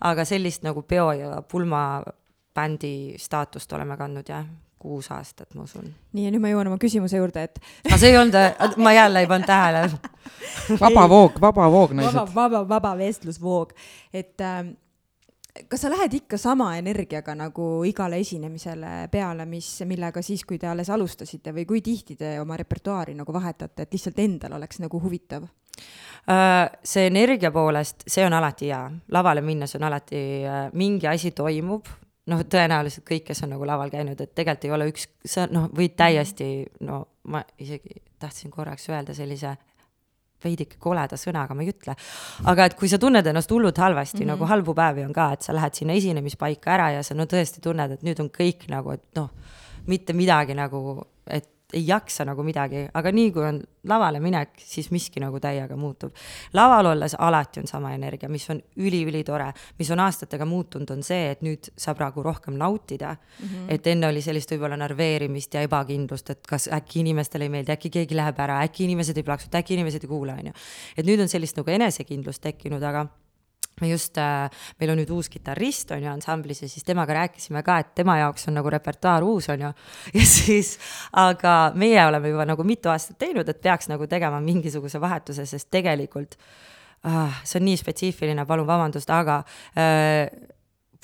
aga 0.00 0.24
sellist 0.24 0.62
nagu 0.62 0.82
peo 0.82 1.12
ja 1.12 1.42
pulmabändi 1.42 3.14
staatust 3.18 3.72
oleme 3.72 3.96
kandnud 3.96 4.28
jah 4.28 4.46
kuus 4.82 5.10
aastat, 5.14 5.54
ma 5.54 5.62
usun. 5.62 5.94
nii, 6.12 6.24
ja 6.24 6.30
nüüd 6.34 6.42
ma 6.42 6.50
jõuan 6.50 6.66
oma 6.66 6.78
küsimuse 6.82 7.16
juurde, 7.16 7.42
et. 7.46 7.60
aga 7.86 7.98
see 7.98 8.10
ei 8.10 8.18
olnud, 8.18 8.78
ma 8.82 8.92
jälle 8.92 9.22
ei 9.22 9.28
pannud 9.30 9.46
tähele 9.46 9.82
vaba 10.80 11.08
voog, 11.08 11.38
vaba 11.40 11.68
voog, 11.70 11.94
naised. 11.94 12.14
vaba, 12.18 12.34
vaba, 12.34 12.68
vaba 12.68 12.96
vestlusvoog, 12.98 13.76
et 14.12 14.42
äh, 14.42 14.64
kas 15.68 15.84
sa 15.84 15.90
lähed 15.92 16.14
ikka 16.16 16.38
sama 16.40 16.70
energiaga 16.78 17.34
nagu 17.36 17.84
igale 17.84 18.20
esinemisele 18.22 19.08
peale, 19.12 19.46
mis, 19.46 19.68
millega 19.88 20.22
siis, 20.24 20.44
kui 20.48 20.58
te 20.58 20.68
alles 20.70 20.90
alustasite 20.90 21.52
või 21.52 21.66
kui 21.68 21.82
tihti 21.84 22.16
te 22.16 22.38
oma 22.40 22.56
repertuaari 22.56 23.14
nagu 23.18 23.34
vahetate, 23.34 23.84
et 23.84 23.92
lihtsalt 23.92 24.20
endal 24.22 24.56
oleks 24.56 24.80
nagu 24.80 25.00
huvitav? 25.02 25.44
Äh, 26.30 26.70
see 26.84 27.08
energia 27.08 27.50
poolest, 27.52 28.06
see 28.06 28.24
on 28.26 28.36
alati 28.36 28.70
hea, 28.70 28.84
lavale 29.12 29.42
minnes 29.44 29.76
on 29.76 29.84
alati, 29.88 30.22
äh, 30.46 30.62
mingi 30.78 31.08
asi 31.10 31.32
toimub, 31.36 31.88
noh, 32.30 32.44
tõenäoliselt 32.46 33.04
kõik, 33.08 33.26
kes 33.28 33.44
on 33.44 33.52
nagu 33.56 33.66
laval 33.66 33.90
käinud, 33.92 34.20
et 34.20 34.34
tegelikult 34.34 34.68
ei 34.68 34.74
ole 34.76 34.88
üks, 34.92 35.08
sa 35.26 35.48
noh, 35.50 35.68
võid 35.74 35.96
täiesti, 35.98 36.48
no 36.86 37.02
ma 37.32 37.42
isegi 37.60 38.00
tahtsin 38.22 38.52
korraks 38.54 38.88
öelda 38.92 39.14
sellise 39.14 39.56
veidike 40.44 40.76
koleda 40.82 41.18
sõnaga, 41.20 41.54
ma 41.54 41.62
ei 41.62 41.72
ütle. 41.72 41.96
aga 42.44 42.68
et 42.68 42.76
kui 42.78 42.88
sa 42.88 42.98
tunned 42.98 43.26
ennast 43.26 43.50
hullult 43.50 43.78
halvasti 43.78 44.18
mm, 44.18 44.22
-hmm. 44.22 44.34
nagu 44.34 44.50
halbu 44.50 44.74
päevi 44.74 45.04
on 45.04 45.12
ka, 45.12 45.32
et 45.32 45.42
sa 45.42 45.54
lähed 45.54 45.74
sinna 45.74 45.92
esinemispaika 45.92 46.74
ära 46.74 46.90
ja 46.90 47.02
sa 47.02 47.14
no 47.14 47.24
tõesti 47.24 47.60
tunned, 47.62 47.90
et 47.92 48.02
nüüd 48.02 48.20
on 48.20 48.30
kõik 48.30 48.68
nagu, 48.68 48.92
et 48.92 49.04
noh, 49.16 49.30
mitte 49.86 50.12
midagi 50.12 50.54
nagu, 50.54 51.06
et 51.26 51.48
ei 51.72 51.86
jaksa 51.86 52.24
nagu 52.28 52.42
midagi, 52.46 52.86
aga 52.94 53.12
nii 53.12 53.30
kui 53.32 53.44
on 53.46 53.60
lavale 53.88 54.20
minek, 54.22 54.54
siis 54.62 54.90
miski 54.94 55.20
nagu 55.22 55.40
täiega 55.42 55.76
muutub. 55.76 56.12
laval 56.54 56.92
olles 56.92 57.14
alati 57.18 57.60
on 57.60 57.66
sama 57.66 57.92
energia, 57.94 58.28
mis 58.28 58.48
on 58.50 58.60
üliülitore, 58.76 59.48
mis 59.78 59.90
on 59.90 60.02
aastatega 60.04 60.46
muutunud, 60.46 60.90
on 60.90 61.02
see, 61.02 61.30
et 61.32 61.42
nüüd 61.42 61.72
saab 61.76 62.02
nagu 62.04 62.22
rohkem 62.22 62.54
nautida 62.58 63.14
mm. 63.14 63.48
-hmm. 63.48 63.66
et 63.68 63.86
enne 63.86 64.08
oli 64.08 64.22
sellist 64.22 64.52
võib-olla 64.52 64.76
närveerimist 64.76 65.54
ja 65.54 65.62
ebakindlust, 65.62 66.30
et 66.30 66.46
kas 66.46 66.68
äkki 66.68 67.00
inimestele 67.00 67.44
ei 67.44 67.54
meeldi, 67.56 67.72
äkki 67.72 67.90
keegi 67.90 68.16
läheb 68.16 68.38
ära, 68.38 68.62
äkki 68.62 68.84
inimesed 68.84 69.16
ei 69.16 69.22
plaksuta, 69.22 69.58
äkki 69.58 69.74
inimesed 69.74 70.04
ei 70.04 70.08
kuula, 70.08 70.38
on 70.38 70.46
ju. 70.46 70.52
et 70.96 71.06
nüüd 71.06 71.20
on 71.20 71.28
sellist 71.28 71.56
nagu 71.56 71.70
enesekindlust 71.70 72.42
tekkinud, 72.42 72.82
aga 72.82 73.06
me 73.80 73.88
just 73.90 74.18
äh,, 74.20 74.50
meil 74.80 74.92
on 74.92 75.00
nüüd 75.00 75.10
uus 75.14 75.30
kitarrist, 75.32 75.90
on 75.94 76.02
ju, 76.04 76.10
ansamblis 76.12 76.62
ja 76.62 76.68
siis 76.70 76.84
temaga 76.86 77.16
rääkisime 77.22 77.62
ka, 77.66 77.78
et 77.82 77.94
tema 77.98 78.18
jaoks 78.20 78.48
on 78.50 78.58
nagu 78.58 78.70
repertuaar 78.70 79.24
uus, 79.26 79.48
on 79.52 79.66
ju. 79.66 79.72
ja 80.18 80.26
siis, 80.28 80.76
aga 81.12 81.56
meie 81.78 82.02
oleme 82.06 82.34
juba 82.34 82.46
nagu 82.48 82.66
mitu 82.66 82.92
aastat 82.92 83.18
teinud, 83.22 83.48
et 83.48 83.62
peaks 83.62 83.90
nagu 83.92 84.06
tegema 84.10 84.40
mingisuguse 84.44 85.00
vahetuse, 85.02 85.46
sest 85.48 85.70
tegelikult 85.72 86.36
ah, 87.08 87.42
see 87.44 87.58
on 87.60 87.66
nii 87.66 87.80
spetsiifiline, 87.80 88.46
palun 88.46 88.68
vabandust, 88.68 89.10
aga 89.10 89.40
äh, 89.78 90.26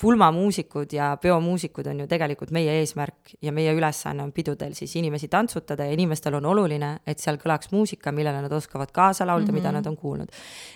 pulmamuusikud 0.01 0.93
ja 0.93 1.17
peomuusikud 1.21 1.87
on 1.91 1.99
ju 1.99 2.07
tegelikult 2.07 2.51
meie 2.55 2.77
eesmärk 2.79 3.33
ja 3.41 3.51
meie 3.51 3.73
ülesanne 3.75 4.23
on 4.23 4.31
pidudel 4.31 4.73
siis 4.73 4.95
inimesi 4.95 5.27
tantsutada 5.27 5.85
ja 5.85 5.95
inimestel 5.95 6.37
on 6.39 6.45
oluline, 6.45 6.91
et 7.07 7.19
seal 7.19 7.39
kõlaks 7.41 7.71
muusika, 7.71 8.13
millele 8.15 8.41
nad 8.45 8.53
oskavad 8.55 8.93
kaasa 8.95 9.27
laulda 9.27 9.45
mm, 9.45 9.49
-hmm. 9.49 9.59
mida 9.59 9.69
mhm. 9.69 9.75
nad 9.77 9.87
on 9.87 9.97
kuulnud. 9.97 10.29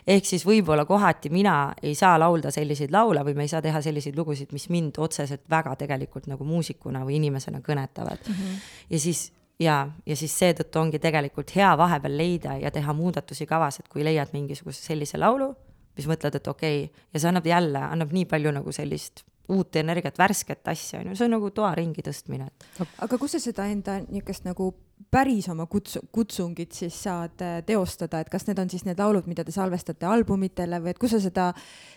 ehk 0.08 0.26
siis 0.26 0.46
võib-olla 0.46 0.86
kohati 0.86 1.30
mina 1.30 1.74
ei 1.84 1.96
saa 1.96 2.20
laulda 2.20 2.52
selliseid 2.52 2.92
laule 2.92 3.24
või 3.24 3.36
me 3.36 3.42
ei 3.44 3.48
saa 3.48 3.62
teha 3.62 3.82
selliseid 3.82 4.18
lugusid, 4.18 4.52
mis 4.52 4.70
mind 4.70 4.98
otseselt 4.98 5.42
väga 5.50 5.76
tegelikult 5.76 6.28
nagu 6.28 6.44
muusikuna 6.44 7.06
või 7.06 7.16
inimesena 7.16 7.60
kõnetavad 7.60 8.28
mm. 8.28 8.34
-hmm. 8.34 8.60
ja 8.90 9.00
siis 9.00 9.32
ja, 9.60 9.88
ja 10.06 10.16
siis 10.16 10.40
seetõttu 10.40 10.80
ongi 10.80 11.00
tegelikult 11.00 11.56
hea 11.56 11.78
vahepeal 11.78 12.18
leida 12.18 12.58
ja 12.58 12.72
teha 12.72 12.94
muudatusi 12.94 13.46
kavas, 13.46 13.80
et 13.80 13.88
kui 13.88 14.04
leiad 14.04 14.28
mingisuguse 14.34 14.82
sellise 14.82 15.18
laulu 15.18 15.56
siis 15.96 16.10
mõtled, 16.10 16.36
et 16.40 16.48
okei 16.48 16.84
okay., 16.86 17.06
ja 17.14 17.22
see 17.22 17.30
annab 17.32 17.48
jälle, 17.48 17.86
annab 17.90 18.14
nii 18.16 18.26
palju 18.30 18.54
nagu 18.56 18.74
sellist 18.76 19.26
uut 19.52 19.76
energiat, 19.76 20.18
värsket 20.20 20.68
asja, 20.72 21.02
on 21.02 21.12
ju, 21.12 21.20
see 21.20 21.28
on 21.28 21.36
nagu 21.36 21.50
toa 21.56 21.74
ringi 21.76 22.04
tõstmine, 22.06 22.48
et. 22.48 22.68
aga 23.04 23.20
kus 23.20 23.36
sa 23.36 23.44
seda 23.44 23.68
enda 23.72 24.00
niisugust 24.06 24.48
nagu 24.48 24.72
päris 25.12 25.50
oma 25.52 25.66
kutsu-, 25.70 26.02
kutsungit 26.16 26.72
siis 26.78 26.96
saad 27.06 27.42
äh, 27.44 27.58
teostada, 27.66 28.22
et 28.24 28.32
kas 28.32 28.48
need 28.48 28.60
on 28.62 28.72
siis 28.72 28.86
need 28.88 29.00
laulud, 29.00 29.28
mida 29.30 29.44
te 29.46 29.54
salvestate 29.54 30.08
albumitele 30.10 30.80
või 30.84 30.94
et 30.94 31.02
kus 31.02 31.16
sa 31.16 31.20
seda, 31.24 31.50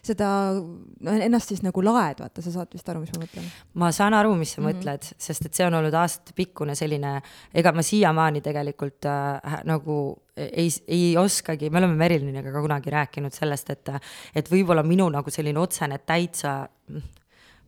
seda 0.04 0.28
no 0.58 1.14
ennast 1.14 1.52
siis 1.52 1.62
nagu 1.64 1.84
laed, 1.84 2.20
vaata, 2.24 2.44
sa 2.44 2.52
saad 2.58 2.74
vist 2.74 2.88
aru, 2.90 3.04
mis 3.04 3.14
ma 3.14 3.22
mõtlen? 3.22 3.48
ma 3.82 3.90
saan 3.94 4.16
aru, 4.18 4.34
mis 4.36 4.56
sa 4.56 4.60
mm 4.60 4.66
-hmm. 4.66 4.82
mõtled, 4.82 5.10
sest 5.28 5.46
et 5.46 5.54
see 5.54 5.66
on 5.66 5.78
olnud 5.78 5.94
aastatepikkune 5.94 6.74
selline, 6.74 7.20
ega 7.54 7.72
ma 7.72 7.82
siiamaani 7.86 8.42
tegelikult 8.44 9.06
äh, 9.06 9.60
nagu 9.64 9.98
ei, 10.36 10.68
ei 10.88 11.16
oskagi, 11.16 11.70
me 11.70 11.78
oleme 11.78 11.94
Meriliniga 11.96 12.52
ka 12.52 12.60
kunagi 12.60 12.90
rääkinud 12.92 13.32
sellest, 13.32 13.70
et, 13.70 13.88
et 14.34 14.50
võib-olla 14.50 14.82
minu 14.82 15.08
nagu 15.08 15.30
selline 15.30 15.60
otsene 15.60 15.98
täitsa 15.98 16.58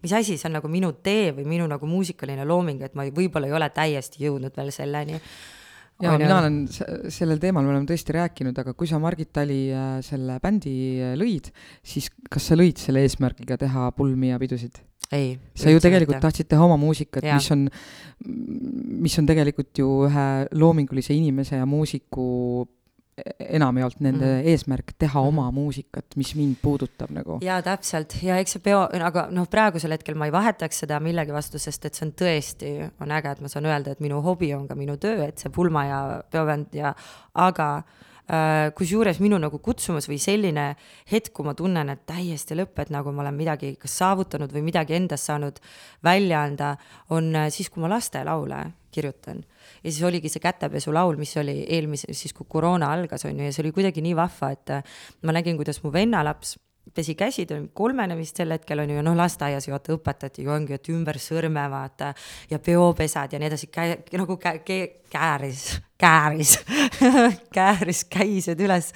mis 0.03 0.15
asi, 0.15 0.39
see 0.39 0.49
on 0.49 0.59
nagu 0.61 0.71
minu 0.73 0.93
tee 1.03 1.33
või 1.37 1.47
minu 1.57 1.69
nagu 1.71 1.87
muusikaline 1.91 2.45
looming, 2.49 2.83
et 2.87 2.99
ma 2.99 3.07
võib-olla 3.11 3.51
ei 3.51 3.57
ole 3.59 3.71
täiesti 3.75 4.27
jõudnud 4.27 4.55
veel 4.57 4.73
selleni 4.75 5.19
ja 6.03 6.15
mina 6.19 6.39
olen 6.39 6.59
sellel 7.13 7.41
teemal, 7.43 7.67
me 7.67 7.75
oleme 7.75 7.89
tõesti 7.89 8.15
rääkinud, 8.15 8.59
aga 8.63 8.75
kui 8.79 8.91
sa 8.91 9.01
Margit 9.03 9.33
Tali 9.35 9.65
äh, 9.75 9.99
selle 10.07 10.39
bändi 10.43 10.75
äh, 11.03 11.15
lõid, 11.19 11.51
siis 11.87 12.11
kas 12.31 12.51
sa 12.51 12.59
lõid 12.59 12.79
selle 12.81 13.03
eesmärgiga 13.07 13.59
teha 13.61 13.91
pulmi 13.97 14.33
ja 14.33 14.39
pidusid? 14.41 14.79
ei. 15.15 15.39
sa 15.57 15.73
ju 15.73 15.81
tegelikult 15.81 16.21
tahtsid 16.21 16.51
teha 16.51 16.65
oma 16.67 16.77
muusikat, 16.77 17.25
mis 17.33 17.47
on, 17.55 17.65
mis 19.01 19.15
on 19.19 19.29
tegelikult 19.29 19.81
ju 19.81 20.03
ühe 20.05 20.27
loomingulise 20.53 21.17
inimese 21.17 21.57
ja 21.57 21.67
muusiku 21.67 22.67
enamjaolt 23.39 24.01
nende 24.01 24.25
mm 24.25 24.41
-hmm. 24.41 24.49
eesmärk 24.53 24.93
teha 24.99 25.21
oma 25.21 25.43
mm 25.43 25.49
-hmm. 25.49 25.55
muusikat, 25.55 26.17
mis 26.17 26.35
mind 26.35 26.57
puudutab 26.63 27.11
nagu. 27.11 27.39
jaa, 27.43 27.63
täpselt, 27.63 28.17
ja 28.23 28.39
eks 28.39 28.53
see 28.53 28.63
peo, 28.63 28.89
aga 29.05 29.29
noh, 29.31 29.49
praegusel 29.51 29.93
hetkel 29.93 30.15
ma 30.15 30.27
ei 30.27 30.33
vahetaks 30.33 30.79
seda 30.85 31.01
millegi 31.01 31.33
vastu, 31.33 31.59
sest 31.59 31.85
et 31.85 31.95
see 31.95 32.07
on 32.07 32.13
tõesti, 32.13 32.91
on 33.01 33.11
äge, 33.11 33.31
et 33.31 33.41
ma 33.41 33.49
saan 33.49 33.67
öelda, 33.67 33.91
et 33.91 34.01
minu 34.01 34.23
hobi 34.23 34.55
on 34.55 34.69
ka 34.69 34.75
minu 34.75 34.97
töö, 34.97 35.25
et 35.29 35.39
see 35.39 35.51
pulma 35.51 35.85
ja 35.85 36.23
peobänd 36.31 36.75
ja, 36.75 36.95
aga 37.35 37.77
äh, 37.77 38.08
kusjuures 38.77 39.23
minu 39.25 39.39
nagu 39.41 39.59
kutsumus 39.65 40.09
või 40.11 40.19
selline 40.21 40.75
hetk, 41.09 41.33
kui 41.33 41.47
ma 41.47 41.55
tunnen, 41.57 41.89
et 41.89 42.03
täiesti 42.09 42.57
lõpp, 42.59 42.77
et 42.83 42.93
nagu 42.93 43.13
ma 43.15 43.25
olen 43.25 43.39
midagi 43.39 43.73
kas 43.81 43.95
saavutanud 44.03 44.53
või 44.53 44.67
midagi 44.67 44.99
endast 44.99 45.31
saanud 45.31 45.61
välja 46.05 46.43
anda, 46.45 46.75
on 47.15 47.33
äh, 47.37 47.49
siis, 47.55 47.71
kui 47.73 47.81
ma 47.85 47.89
lastelaule 47.95 48.61
kirjutan. 48.93 49.41
Ja 49.83 49.91
siis 49.91 50.03
oligi 50.05 50.29
see 50.33 50.45
kätepesulaul, 50.45 51.17
mis 51.21 51.33
oli 51.41 51.63
eelmise, 51.65 52.13
siis 52.13 52.37
kui 52.37 52.49
koroona 52.49 52.93
algas, 52.93 53.25
on 53.29 53.41
ju, 53.41 53.49
ja 53.49 53.55
see 53.55 53.65
oli 53.65 53.75
kuidagi 53.77 54.05
nii 54.05 54.17
vahva, 54.19 54.53
et 54.53 54.77
äh, 54.77 54.97
ma 55.25 55.37
nägin, 55.37 55.57
kuidas 55.57 55.81
mu 55.85 55.93
vennalaps 55.95 56.59
pesi 56.95 57.15
käsi, 57.17 57.45
ta 57.49 57.57
oli 57.57 57.69
kolmene 57.77 58.17
vist 58.17 58.37
sel 58.41 58.53
hetkel 58.53 58.81
on 58.85 58.93
ju, 58.93 59.03
noh, 59.05 59.17
lasteaias 59.17 59.69
ju 59.69 59.75
vaata 59.75 59.97
õpetati 59.97 60.45
ju 60.45 60.53
ongi, 60.53 60.77
et 60.77 60.89
ümber 60.93 61.21
sõrme 61.21 61.65
vaata 61.73 62.15
ja 62.51 62.61
peopesad 62.61 63.33
ja 63.33 63.41
nii 63.41 63.53
edasi, 63.53 63.69
käe, 63.73 64.01
nagu 64.17 64.37
käe, 64.41 64.65
käe, 64.65 64.89
kääris 65.13 65.69
kääris 65.99 66.59
kääris 67.57 68.05
käised 68.11 68.61
üles. 68.63 68.93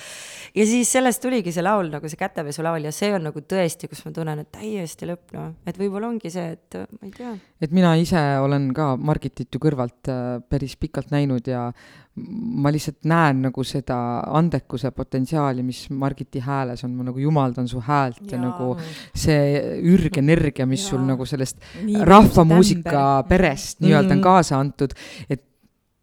ja 0.55 0.67
siis 0.69 0.93
sellest 0.95 1.23
tuligi 1.23 1.53
see 1.55 1.65
laul 1.65 1.91
nagu 1.91 2.09
see 2.11 2.21
kätepesulaul 2.21 2.87
ja 2.87 2.93
see 2.95 3.11
on 3.15 3.27
nagu 3.31 3.43
tõesti, 3.43 3.91
kus 3.91 4.05
ma 4.07 4.15
tunnen, 4.15 4.45
et 4.45 4.53
täiesti 4.55 5.09
lõpp, 5.11 5.33
noh, 5.37 5.51
et 5.67 5.81
võib-olla 5.81 6.13
ongi 6.13 6.31
see, 6.33 6.55
et 6.55 6.79
ma 6.79 7.09
ei 7.09 7.17
tea. 7.17 7.35
et 7.63 7.75
mina 7.75 7.95
ise 7.99 8.23
olen 8.43 8.71
ka 8.77 8.93
Margitit 8.97 9.51
ju 9.51 9.63
kõrvalt 9.63 10.13
äh, 10.13 10.39
päris 10.47 10.79
pikalt 10.79 11.11
näinud 11.15 11.51
ja 11.51 11.69
ma 12.15 12.71
lihtsalt 12.71 13.07
näen 13.09 13.39
nagu 13.47 13.63
seda 13.65 13.97
andekuse 14.37 14.91
potentsiaali, 14.93 15.63
mis 15.65 15.87
Margiti 15.91 16.43
hääles 16.45 16.85
on, 16.85 16.93
ma 16.99 17.07
nagu 17.09 17.23
jumaldan 17.23 17.71
su 17.71 17.81
häält 17.83 18.27
ja, 18.27 18.37
ja 18.37 18.43
nagu 18.43 18.75
see 19.17 19.79
ürgenergia, 19.95 20.69
mis 20.69 20.85
ja. 20.85 20.91
sul 20.93 21.07
nagu 21.09 21.27
sellest 21.27 21.65
rahvamuusika 22.05 23.25
perest 23.31 23.81
nii-öelda 23.81 24.13
on 24.13 24.21
mm. 24.21 24.27
kaasa 24.29 24.61
antud, 24.61 24.95
et 25.31 25.49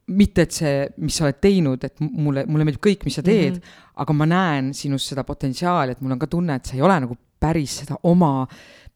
mitte, 0.10 0.48
et 0.48 0.56
see, 0.56 0.74
mis 0.98 1.16
sa 1.16 1.28
oled 1.28 1.40
teinud, 1.42 1.84
et 1.86 2.02
mulle, 2.02 2.46
mulle 2.50 2.68
meeldib 2.68 2.84
kõik, 2.84 3.06
mis 3.08 3.20
sa 3.20 3.24
teed 3.26 3.56
mm, 3.56 3.62
-hmm. 3.62 3.96
aga 4.04 4.14
ma 4.18 4.28
näen 4.30 4.74
sinus 4.74 5.08
seda 5.12 5.24
potentsiaali, 5.24 5.96
et 5.96 6.02
mul 6.02 6.18
on 6.18 6.20
ka 6.20 6.28
tunne, 6.28 6.56
et 6.56 6.66
sa 6.66 6.76
ei 6.76 6.86
ole 6.86 7.00
nagu 7.06 7.18
päris 7.40 7.80
seda 7.84 7.98
oma 8.04 8.48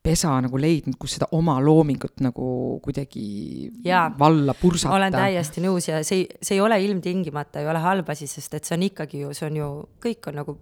pesa 0.04 0.34
nagu 0.44 0.60
leidnud, 0.60 0.98
kus 1.00 1.16
seda 1.16 1.30
oma 1.32 1.56
loomingut 1.64 2.20
nagu 2.26 2.80
kuidagi 2.84 3.72
ja, 3.86 4.12
valla 4.20 4.54
pursata. 4.54 4.96
olen 4.96 5.16
täiesti 5.16 5.64
nõus 5.64 5.88
ja 5.88 6.02
see, 6.04 6.26
see 6.42 6.58
ei 6.58 6.62
ole 6.62 6.82
ilmtingimata 6.84 7.62
ei 7.64 7.70
ole 7.72 7.80
halb 7.80 8.10
asi, 8.12 8.28
sest 8.28 8.54
et 8.54 8.68
see 8.68 8.76
on 8.76 8.84
ikkagi 8.90 9.24
ju, 9.24 9.32
see 9.38 9.48
on 9.48 9.62
ju, 9.62 9.70
kõik 10.04 10.28
on 10.28 10.40
nagu 10.42 10.58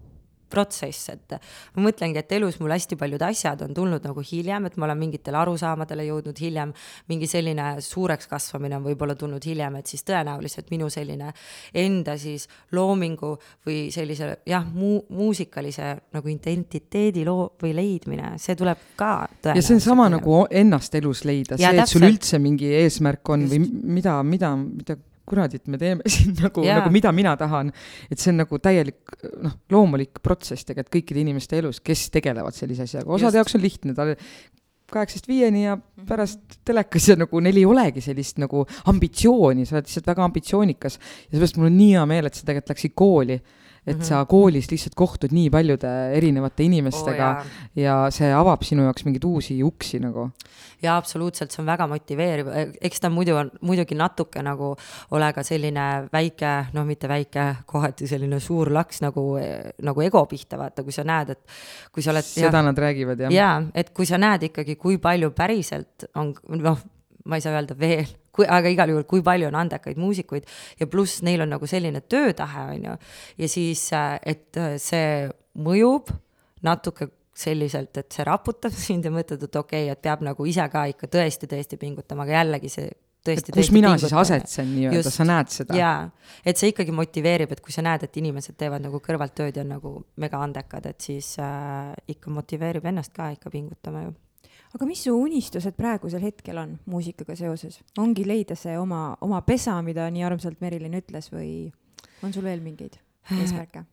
protsess, 0.51 1.09
et 1.13 1.35
ma 1.75 1.85
mõtlengi, 1.87 2.21
et 2.21 2.35
elus 2.37 2.59
mul 2.61 2.73
hästi 2.75 2.97
paljud 2.99 3.23
asjad 3.25 3.63
on 3.65 3.73
tulnud 3.75 4.05
nagu 4.07 4.23
hiljem, 4.25 4.67
et 4.67 4.77
ma 4.77 4.87
olen 4.89 4.99
mingitele 5.01 5.39
arusaamadele 5.41 6.05
jõudnud 6.09 6.41
hiljem, 6.41 6.73
mingi 7.11 7.29
selline 7.29 7.73
suureks 7.83 8.29
kasvamine 8.31 8.77
on 8.79 8.85
võib-olla 8.85 9.15
tulnud 9.19 9.45
hiljem, 9.45 9.79
et 9.79 9.91
siis 9.91 10.05
tõenäoliselt 10.07 10.71
minu 10.73 10.89
selline 10.91 11.31
enda 11.83 12.17
siis 12.21 12.47
loomingu 12.75 13.33
või 13.67 13.83
sellise 13.93 14.33
jah, 14.49 14.65
muu-, 14.73 15.03
muusikalise 15.09 15.93
nagu 16.15 16.31
identiteedi 16.31 17.25
loo- 17.27 17.51
või 17.61 17.75
leidmine, 17.77 18.35
see 18.41 18.57
tuleb 18.59 18.91
ka 18.99 19.13
ja 19.45 19.61
see 19.61 19.77
on 19.77 19.83
sama 19.83 20.09
nagu 20.11 20.43
ennast 20.49 20.95
elus 20.99 21.23
leida, 21.27 21.57
see, 21.59 21.71
et 21.71 21.89
sul 21.89 22.05
üldse 22.07 22.39
mingi 22.41 22.71
eesmärk 22.81 23.33
on 23.33 23.45
Just. 23.45 23.53
või 23.53 23.95
mida, 23.97 24.17
mida, 24.23 24.53
mida 24.59 24.97
kuradit 25.27 25.67
me 25.71 25.79
teeme 25.81 26.07
siin 26.13 26.33
nagu 26.39 26.63
yeah., 26.65 26.79
nagu 26.79 26.93
mida 26.93 27.11
mina 27.15 27.35
tahan. 27.39 27.71
et 28.11 28.19
see 28.19 28.31
on 28.33 28.41
nagu 28.43 28.59
täielik 28.61 29.15
noh, 29.43 29.57
loomulik 29.73 30.21
protsess 30.23 30.67
tegelikult 30.67 30.95
kõikide 30.97 31.23
inimeste 31.23 31.59
elus, 31.61 31.81
kes 31.83 32.09
tegelevad 32.13 32.57
sellise 32.57 32.87
asjaga, 32.87 33.11
osade 33.11 33.39
jaoks 33.39 33.57
on 33.57 33.63
lihtne, 33.63 33.95
ta 33.97 34.09
kaheksast 34.91 35.27
viieni 35.29 35.65
ja 35.65 35.77
mhm. 35.77 36.05
pärast 36.09 36.59
telekas 36.67 37.07
ja 37.09 37.17
nagu 37.19 37.39
neil 37.43 37.61
ei 37.61 37.65
olegi 37.67 38.03
sellist 38.03 38.41
nagu 38.43 38.65
ambitsiooni, 38.91 39.65
sa 39.65 39.77
oled 39.77 39.87
lihtsalt 39.87 40.11
väga 40.11 40.27
ambitsioonikas. 40.27 40.99
ja 40.99 41.35
seepärast 41.35 41.59
mul 41.59 41.71
on 41.71 41.77
nii 41.79 41.91
hea 41.95 42.05
meel, 42.09 42.27
et 42.27 42.37
sa 42.37 42.47
tegelikult 42.47 42.75
läksid 42.75 42.95
kooli 42.97 43.39
et 43.85 43.95
mm 43.95 44.01
-hmm. 44.01 44.05
sa 44.05 44.25
koolis 44.25 44.69
lihtsalt 44.71 44.93
kohtud 44.95 45.31
nii 45.33 45.49
paljude 45.49 45.89
erinevate 46.13 46.63
inimestega 46.63 47.29
oh, 47.37 47.47
ja 47.75 47.95
see 48.13 48.29
avab 48.33 48.61
sinu 48.63 48.83
jaoks 48.85 49.05
mingeid 49.05 49.25
uusi 49.25 49.57
uksi 49.63 49.99
nagu. 49.99 50.29
jaa, 50.81 50.97
absoluutselt, 50.97 51.51
see 51.51 51.61
on 51.63 51.65
väga 51.65 51.87
motiveeriv, 51.87 52.47
eks 52.81 52.99
ta 52.99 53.09
muidu 53.09 53.35
on 53.35 53.51
muidugi 53.61 53.95
natuke 53.95 54.41
nagu 54.43 54.75
ole 55.11 55.33
ka 55.33 55.43
selline 55.43 55.87
väike, 56.13 56.53
noh, 56.73 56.85
mitte 56.85 57.07
väike, 57.07 57.55
kohati 57.65 58.07
selline 58.07 58.39
suur 58.39 58.71
laks 58.73 59.01
nagu, 59.01 59.25
nagu 59.81 60.01
ego 60.01 60.25
pihta, 60.25 60.57
vaata, 60.57 60.83
kui 60.83 60.93
sa 60.93 61.03
näed, 61.03 61.29
et 61.29 61.39
kui 61.91 62.03
sa 62.03 62.11
oled. 62.11 62.23
seda 62.23 62.57
ja, 62.57 62.63
nad 62.63 62.77
räägivad, 62.77 63.19
jah. 63.19 63.33
jaa, 63.33 63.61
et 63.73 63.89
kui 63.89 64.05
sa 64.05 64.17
näed 64.17 64.49
ikkagi, 64.51 64.75
kui 64.75 64.97
palju 64.97 65.31
päriselt 65.31 66.09
on, 66.15 66.35
noh, 66.49 66.77
ma 67.25 67.37
ei 67.37 67.43
saa 67.43 67.53
öelda 67.55 67.77
veel, 67.77 68.09
kui, 68.33 68.47
aga 68.47 68.71
igal 68.71 68.93
juhul, 68.93 69.05
kui 69.09 69.23
palju 69.25 69.49
on 69.49 69.57
andekaid 69.61 69.99
muusikuid 70.01 70.47
ja 70.79 70.87
pluss 70.89 71.21
neil 71.25 71.43
on 71.45 71.53
nagu 71.55 71.69
selline 71.69 72.03
töötahe, 72.09 72.67
on 72.75 72.89
ju. 72.89 72.97
ja 73.43 73.49
siis, 73.51 73.87
äh, 73.97 74.15
et 74.33 74.57
äh, 74.57 74.75
see 74.81 75.27
mõjub 75.61 76.11
natuke 76.65 77.11
selliselt, 77.41 77.95
et 77.97 78.11
see 78.11 78.25
raputab 78.27 78.75
sind 78.87 79.07
ja 79.07 79.13
mõtled, 79.13 79.45
et 79.47 79.61
okei 79.63 79.85
okay,, 79.85 79.93
et 79.93 80.03
peab 80.03 80.25
nagu 80.25 80.49
ise 80.49 80.67
ka 80.71 80.87
ikka 80.91 81.09
tõesti-tõesti 81.11 81.79
pingutama, 81.81 82.25
aga 82.27 82.41
jällegi 82.41 82.71
see 82.73 82.89
tõesti. 83.25 83.53
kus 83.55 83.71
mina 83.73 83.91
pingutada. 83.91 84.07
siis 84.07 84.17
asetsen 84.23 84.73
nii-öelda, 84.75 85.13
sa 85.13 85.27
näed 85.27 85.53
seda? 85.53 85.77
jaa, 85.77 85.99
et 86.45 86.61
see 86.61 86.73
ikkagi 86.73 86.95
motiveerib, 86.95 87.53
et 87.53 87.61
kui 87.63 87.75
sa 87.75 87.85
näed, 87.85 88.07
et 88.07 88.19
inimesed 88.21 88.57
teevad 88.59 88.83
nagu 88.83 89.01
kõrvalt 89.03 89.37
tööd 89.37 89.57
ja 89.59 89.65
on 89.65 89.73
nagu 89.77 89.93
mega 90.21 90.41
andekad, 90.41 90.89
et 90.89 91.07
siis 91.09 91.35
äh, 91.41 91.93
ikka 92.11 92.33
motiveerib 92.33 92.85
ennast 92.91 93.13
ka 93.15 93.31
ikka 93.35 93.53
pingutama 93.53 94.07
ju 94.07 94.17
aga 94.75 94.87
mis 94.87 95.03
su 95.05 95.13
unistused 95.17 95.75
praegusel 95.77 96.23
hetkel 96.23 96.59
on 96.61 96.75
muusikaga 96.89 97.35
seoses? 97.39 97.79
ongi 97.99 98.25
leida 98.27 98.57
see 98.59 98.77
oma, 98.79 99.15
oma 99.21 99.41
pesa, 99.47 99.77
mida 99.85 100.09
nii 100.11 100.27
armsalt 100.27 100.61
Merilin 100.63 100.99
ütles 101.01 101.31
või 101.33 101.71
on 102.23 102.33
sul 102.33 102.45
veel 102.47 102.63
mingeid 102.63 102.99
eesmärke? 103.37 103.85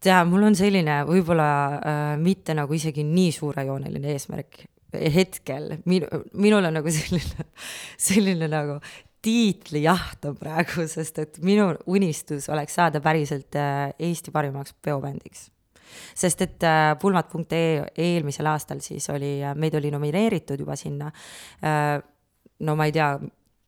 tea, 0.00 0.20
mul 0.28 0.46
on 0.50 0.56
selline 0.58 1.00
võib-olla 1.08 1.50
äh, 1.76 2.06
mitte 2.20 2.54
nagu 2.56 2.76
isegi 2.76 3.04
nii 3.06 3.32
suurejooneline 3.34 4.14
eesmärk 4.14 4.64
hetkel, 4.96 5.74
minu, 5.88 6.08
minul 6.38 6.68
on 6.68 6.78
nagu 6.78 6.92
selline, 6.98 7.50
selline 8.00 8.48
nagu 8.52 8.78
tiitlijaht 9.26 10.28
on 10.28 10.36
praegu, 10.38 10.86
sest 10.88 11.18
et 11.24 11.38
minu 11.44 11.72
unistus 11.90 12.48
oleks 12.52 12.78
saada 12.78 13.02
päriselt 13.04 13.58
äh, 13.58 13.90
Eesti 13.98 14.34
parimaks 14.34 14.76
peobändiks 14.84 15.48
sest 16.14 16.42
et 16.46 16.66
äh, 16.66 16.92
pulmad.ee 17.00 17.86
eelmisel 17.96 18.50
aastal 18.50 18.82
siis 18.84 19.08
oli, 19.10 19.38
äh, 19.44 19.54
meid 19.54 19.74
oli 19.78 19.90
nomineeritud 19.94 20.60
juba 20.60 20.76
sinna. 20.76 21.10
Äh, 21.62 21.98
no 22.66 22.76
ma 22.76 22.86
ei 22.88 22.94
tea, 22.96 23.10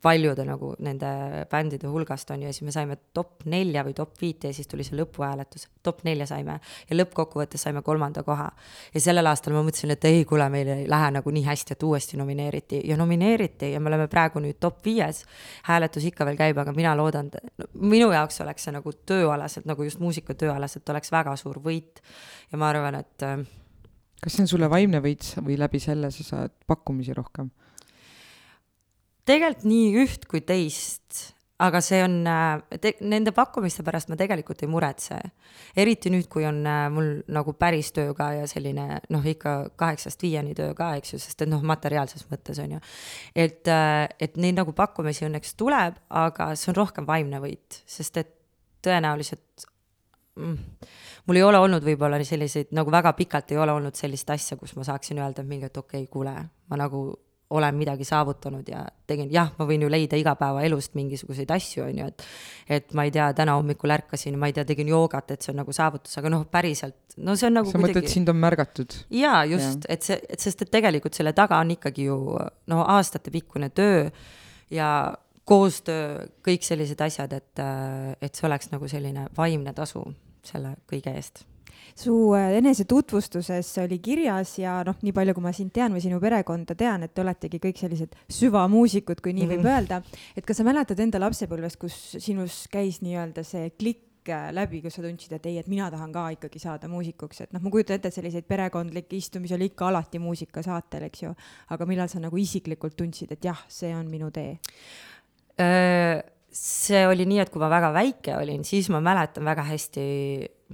paljude 0.03 0.45
nagu 0.47 0.73
nende 0.85 1.09
bändide 1.51 1.89
hulgast 1.91 2.31
on 2.31 2.43
ju, 2.43 2.49
ja 2.49 2.55
siis 2.55 2.67
me 2.69 2.75
saime 2.75 2.97
top 3.15 3.43
nelja 3.51 3.83
või 3.87 3.97
top 3.99 4.15
viite 4.21 4.53
ja 4.53 4.55
siis 4.55 4.71
tuli 4.71 4.87
see 4.87 4.99
lõpuhääletus. 4.99 5.67
top 5.83 6.05
nelja 6.07 6.27
saime 6.31 6.59
ja 6.91 6.97
lõppkokkuvõttes 6.97 7.65
saime 7.67 7.83
kolmanda 7.83 8.23
koha. 8.23 8.51
ja 8.95 9.01
sellel 9.01 9.27
aastal 9.27 9.57
ma 9.57 9.65
mõtlesin, 9.67 9.91
et 9.97 10.05
ei, 10.05 10.25
kuule, 10.25 10.49
meil 10.55 10.71
ei 10.75 10.89
lähe 10.91 11.11
nagu 11.19 11.31
nii 11.35 11.45
hästi, 11.49 11.75
et 11.75 11.83
uuesti 11.83 12.17
nomineeriti 12.17 12.83
ja 12.85 12.97
nomineeriti 12.97 13.73
ja 13.73 13.81
me 13.81 13.91
oleme 13.91 14.09
praegu 14.09 14.43
nüüd 14.45 14.61
top 14.61 14.85
viies. 14.87 15.25
hääletus 15.67 16.05
ikka 16.05 16.27
veel 16.29 16.39
käib, 16.39 16.59
aga 16.59 16.73
mina 16.73 16.95
loodan 16.97 17.31
no,, 17.59 17.71
minu 17.75 18.13
jaoks 18.13 18.41
oleks 18.47 18.69
see 18.69 18.77
nagu 18.79 18.93
tööalaselt, 19.07 19.67
nagu 19.67 19.83
just 19.83 19.99
muusika 19.99 20.35
tööalaselt 20.35 20.89
oleks 20.89 21.13
väga 21.13 21.37
suur 21.37 21.59
võit. 21.65 22.03
ja 22.53 22.59
ma 22.59 22.71
arvan, 22.71 23.03
et 23.03 23.27
äh, 23.27 23.43
kas 24.23 24.37
see 24.37 24.47
on 24.47 24.55
sulle 24.55 24.71
vaimne 24.71 25.03
võit 25.03 25.35
või 25.43 25.59
läbi 25.59 25.81
selle 25.83 26.11
sa 26.15 26.25
saad 26.25 26.55
pakkumisi 26.67 27.19
rohkem? 27.19 27.51
Tegelikult 29.29 29.67
nii 29.69 29.91
üht 30.05 30.25
kui 30.31 30.41
teist, 30.47 31.35
aga 31.59 31.81
see 31.83 31.99
on, 32.05 32.21
äh, 32.31 32.93
nende 33.03 33.33
pakkumiste 33.35 33.83
pärast 33.87 34.11
ma 34.13 34.17
tegelikult 34.19 34.63
ei 34.63 34.71
muretse. 34.71 35.19
eriti 35.77 36.11
nüüd, 36.11 36.29
kui 36.31 36.47
on 36.47 36.63
äh, 36.67 36.87
mul 36.91 37.11
nagu 37.35 37.53
päris 37.59 37.91
töö 37.93 38.15
ka 38.15 38.31
ja 38.39 38.47
selline 38.51 39.01
noh, 39.11 39.27
ikka 39.27 39.71
kaheksast 39.77 40.23
viieni 40.23 40.55
töö 40.55 40.73
ka, 40.79 40.95
eks 40.99 41.13
ju, 41.13 41.21
sest 41.23 41.43
et 41.43 41.51
noh, 41.51 41.63
materiaalses 41.63 42.27
mõttes 42.31 42.61
on 42.63 42.77
ju. 42.77 42.81
et, 43.35 43.67
äh, 43.69 44.07
et 44.21 44.37
neid 44.37 44.59
nagu 44.59 44.73
pakkumisi 44.73 45.27
õnneks 45.29 45.57
tuleb, 45.59 45.99
aga 46.09 46.53
see 46.55 46.73
on 46.73 46.79
rohkem 46.79 47.07
vaimne 47.07 47.43
võit, 47.43 47.83
sest 47.87 48.23
et 48.23 48.35
tõenäoliselt 48.87 49.69
mm, 50.39 50.59
mul 51.27 51.41
ei 51.41 51.43
ole 51.43 51.59
olnud 51.59 51.85
võib-olla 51.85 52.23
selliseid, 52.25 52.71
nagu 52.77 52.93
väga 52.95 53.13
pikalt 53.19 53.51
ei 53.53 53.59
ole 53.59 53.75
olnud 53.75 53.99
sellist 53.99 54.31
asja, 54.31 54.57
kus 54.57 54.77
ma 54.79 54.87
saaksin 54.87 55.19
öelda 55.19 55.43
mingi, 55.43 55.67
et 55.67 55.77
okei 55.77 56.07
okay,, 56.07 56.13
kuule, 56.13 56.37
ma 56.71 56.79
nagu 56.79 57.09
olen 57.51 57.75
midagi 57.75 58.05
saavutanud 58.05 58.67
ja 58.69 58.83
tegin, 59.09 59.31
jah, 59.33 59.49
ma 59.57 59.65
võin 59.69 59.85
ju 59.85 59.89
leida 59.91 60.19
igapäevaelust 60.21 60.93
mingisuguseid 60.99 61.51
asju, 61.55 61.85
on 61.87 62.01
ju, 62.03 62.09
et 62.09 62.27
et 62.79 62.93
ma 62.97 63.07
ei 63.09 63.13
tea, 63.15 63.31
täna 63.37 63.55
hommikul 63.57 63.95
ärkasin, 63.95 64.37
ma 64.41 64.51
ei 64.51 64.57
tea, 64.57 64.67
tegin 64.69 64.91
joogat, 64.93 65.33
et 65.33 65.45
see 65.45 65.55
on 65.55 65.63
nagu 65.63 65.73
saavutus, 65.73 66.19
aga 66.21 66.33
noh, 66.33 66.45
päriselt, 66.53 67.17
no 67.17 67.37
see 67.41 67.49
on 67.49 67.57
nagu 67.61 67.71
sa 67.71 67.79
kuidagi... 67.79 67.97
mõtled, 67.97 68.13
sind 68.13 68.33
on 68.33 68.41
märgatud? 68.43 68.99
jaa, 69.17 69.41
just, 69.49 69.89
et 69.89 70.05
see, 70.05 70.21
et 70.29 70.45
sest, 70.45 70.67
et 70.67 70.73
tegelikult 70.77 71.17
selle 71.17 71.33
taga 71.37 71.63
on 71.65 71.73
ikkagi 71.79 72.11
ju 72.11 72.19
no 72.69 72.83
aastatepikkune 72.99 73.73
töö 73.73 74.11
ja 74.75 74.91
koostöö, 75.49 76.27
kõik 76.45 76.67
sellised 76.67 77.01
asjad, 77.01 77.33
et, 77.33 77.63
et 78.21 78.35
see 78.37 78.49
oleks 78.49 78.69
nagu 78.75 78.91
selline 78.93 79.31
vaimne 79.37 79.73
tasu 79.77 80.05
selle 80.45 80.77
kõige 80.89 81.17
eest 81.17 81.47
su 81.99 82.15
äh, 82.37 82.57
enesetutvustuses 82.59 83.71
oli 83.83 83.99
kirjas 84.03 84.55
ja 84.63 84.79
noh, 84.87 84.99
nii 85.03 85.15
palju, 85.15 85.35
kui 85.37 85.45
ma 85.45 85.53
sind 85.57 85.73
tean 85.75 85.95
või 85.95 86.03
sinu 86.05 86.21
perekonda 86.23 86.77
tean, 86.79 87.07
et 87.07 87.15
te 87.15 87.25
oletegi 87.25 87.61
kõik 87.63 87.81
sellised 87.81 88.19
süvamuusikud, 88.33 89.23
kui 89.25 89.35
nii 89.37 89.49
võib 89.55 89.65
mhm. 89.65 89.73
öelda. 89.73 90.03
et 90.37 90.47
kas 90.47 90.61
sa 90.61 90.67
mäletad 90.69 91.01
enda 91.03 91.21
lapsepõlvest, 91.23 91.81
kus 91.81 91.97
sinus 92.23 92.67
käis 92.73 93.01
nii-öelda 93.03 93.45
see 93.47 93.73
klikk 93.75 94.31
äh, 94.35 94.49
läbi, 94.55 94.83
kus 94.85 94.99
sa 94.99 95.05
tundsid, 95.05 95.35
et 95.39 95.51
ei, 95.51 95.59
et 95.63 95.71
mina 95.71 95.91
tahan 95.91 96.15
ka 96.15 96.29
ikkagi 96.37 96.63
saada 96.63 96.91
muusikuks, 96.93 97.45
et 97.45 97.55
noh, 97.57 97.65
ma 97.65 97.75
kujutan 97.75 97.99
ette, 97.99 98.13
et 98.13 98.21
selliseid 98.21 98.47
perekondlikke 98.49 99.19
istumisi 99.19 99.59
oli 99.59 99.73
ikka 99.73 99.91
alati 99.91 100.23
muusikasaatel, 100.23 101.09
eks 101.11 101.27
ju. 101.27 101.35
aga 101.75 101.91
millal 101.91 102.11
sa 102.13 102.23
nagu 102.23 102.39
isiklikult 102.39 102.99
tundsid, 102.99 103.35
et 103.35 103.51
jah, 103.51 103.67
see 103.73 103.91
on 103.97 104.07
minu 104.11 104.31
tee? 104.35 104.59
Äh, 105.59 106.21
see 106.55 107.03
oli 107.09 107.27
nii, 107.29 107.43
et 107.43 107.51
kui 107.53 107.61
ma 107.63 107.69
väga 107.73 107.91
väike 107.97 108.37
olin, 108.39 108.63
siis 108.67 108.89
ma 108.93 109.03
mäletan 109.05 109.45
väga 109.49 109.67
hästi, 109.69 110.05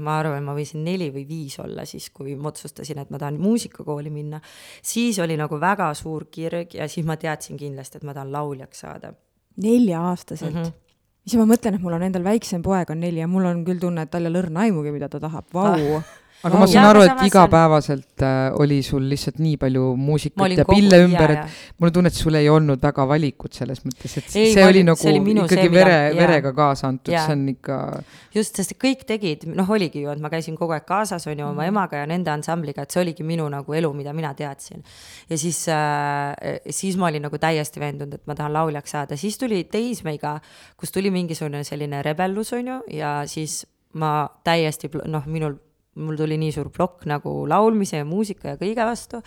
ma 0.03 0.19
arvan, 0.19 0.43
ma 0.45 0.55
võisin 0.57 0.85
neli 0.85 1.11
või 1.15 1.27
viis 1.29 1.59
olla 1.63 1.85
siis, 1.87 2.09
kui 2.15 2.35
ma 2.37 2.51
otsustasin, 2.51 2.99
et 3.03 3.11
ma 3.15 3.19
tahan 3.19 3.39
muusikakooli 3.41 4.11
minna. 4.11 4.41
siis 4.83 5.19
oli 5.19 5.37
nagu 5.37 5.61
väga 5.61 5.93
suur 5.95 6.27
kirg 6.31 6.75
ja 6.75 6.89
siis 6.89 7.07
ma 7.07 7.17
teadsin 7.17 7.57
kindlasti, 7.57 7.99
et 7.99 8.05
ma 8.05 8.15
tahan 8.15 8.33
lauljaks 8.33 8.81
saada. 8.87 9.15
nelja-aastaselt 9.57 10.55
mm? 10.55 10.63
-hmm 10.63 10.81
siis 11.25 11.41
ma 11.41 11.47
mõtlen, 11.49 11.79
et 11.79 11.81
mul 11.81 11.95
on 11.97 12.03
endal 12.03 12.25
väiksem 12.25 12.63
poeg 12.63 12.91
on 12.91 13.01
neli 13.01 13.23
ja 13.23 13.29
mul 13.31 13.47
on 13.49 13.65
küll 13.65 13.81
tunne, 13.81 14.03
et 14.03 14.11
tal 14.11 14.27
ei 14.27 14.29
ole 14.29 14.43
õrna 14.43 14.67
aimugi, 14.67 14.93
mida 14.93 15.09
ta 15.09 15.21
tahab, 15.21 15.47
vau 15.55 16.03
aga 16.45 16.61
ma 16.61 16.67
saan 16.71 16.89
aru, 16.91 17.03
aga 17.03 17.07
et 17.07 17.13
samas 17.15 17.31
igapäevaselt 17.31 18.25
äh, 18.27 18.59
oli 18.61 18.79
sul 18.87 19.07
lihtsalt 19.11 19.39
nii 19.43 19.57
palju 19.63 19.85
muusikat 19.97 20.57
ja 20.59 20.67
kogu- 20.67 20.77
pille 20.77 21.01
ümber, 21.07 21.35
jaa, 21.35 21.45
et 21.45 21.81
mul 21.81 21.91
on 21.91 21.97
tunne, 21.99 22.13
et 22.13 22.19
sul 22.19 22.39
ei 22.39 22.49
olnud 22.53 22.83
väga 22.85 23.07
valikut 23.09 23.57
selles 23.57 23.83
mõttes, 23.87 24.17
et 24.21 24.29
Ei, 24.37 24.53
see 24.53 24.63
ma 24.65 24.71
oli 24.73 24.85
nagu 24.87 25.01
see 25.01 25.13
oli 25.15 25.37
ikkagi 25.39 25.67
see, 25.67 25.73
vere, 25.75 25.99
verega 26.19 26.53
kaasa 26.57 26.91
antud, 26.93 27.15
see 27.15 27.37
on 27.37 27.45
ikka 27.55 27.81
just, 28.37 28.61
sest 28.61 28.77
kõik 28.81 29.05
tegid, 29.09 29.47
noh, 29.57 29.69
oligi 29.77 30.05
ju, 30.05 30.13
et 30.13 30.23
ma 30.23 30.31
käisin 30.33 30.59
kogu 30.59 30.77
aeg 30.77 30.87
kaasas, 30.89 31.27
on 31.31 31.39
ju, 31.39 31.49
oma 31.49 31.67
emaga 31.71 32.03
ja 32.03 32.09
nende 32.11 32.33
ansambliga, 32.35 32.85
et 32.85 32.95
see 32.95 33.03
oligi 33.03 33.27
minu 33.27 33.49
nagu 33.53 33.77
elu, 33.81 33.93
mida 33.97 34.15
mina 34.17 34.35
teadsin. 34.39 34.85
ja 35.31 35.39
siis 35.41 35.65
äh,, 35.73 36.61
siis 36.71 36.99
ma 37.01 37.11
olin 37.11 37.25
nagu 37.29 37.39
täiesti 37.41 37.83
veendunud, 37.83 38.19
et 38.21 38.27
ma 38.31 38.37
tahan 38.39 38.53
lauljaks 38.55 38.97
saada, 38.97 39.17
siis 39.21 39.39
tuli 39.41 39.65
teismeiga, 39.71 40.39
kus 40.81 40.93
tuli 40.95 41.11
mingisugune 41.15 41.65
selline 41.65 42.03
rebellus, 42.05 42.53
on 42.53 42.75
ju, 42.75 42.81
ja 42.99 43.21
siis 43.31 43.63
ma 43.95 44.29
täiesti, 44.45 44.91
noh, 45.07 45.27
minul, 45.31 45.57
mul 45.97 46.17
tuli 46.19 46.39
nii 46.41 46.53
suur 46.55 46.71
plokk 46.75 47.07
nagu 47.11 47.45
laulmise 47.49 48.01
ja 48.01 48.09
muusika 48.09 48.55
ja 48.55 48.61
kõige 48.61 48.87
vastu 48.87 49.23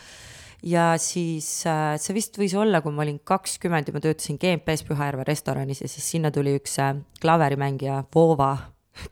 ja 0.66 0.94
siis 1.02 1.48
äh, 1.70 1.96
see 2.02 2.16
vist 2.18 2.38
võis 2.40 2.56
olla, 2.58 2.82
kui 2.82 2.94
ma 2.96 3.04
olin 3.06 3.20
kakskümmend 3.28 3.90
ja 3.90 3.96
ma 3.96 4.02
töötasin 4.04 4.40
GMP-s 4.42 4.86
Pühajärve 4.88 5.28
restoranis 5.28 5.84
ja 5.84 5.92
siis 5.92 6.08
sinna 6.16 6.32
tuli 6.34 6.56
üks 6.58 6.78
äh, 6.82 6.96
klaverimängija 7.22 8.04
Voova, 8.14 8.56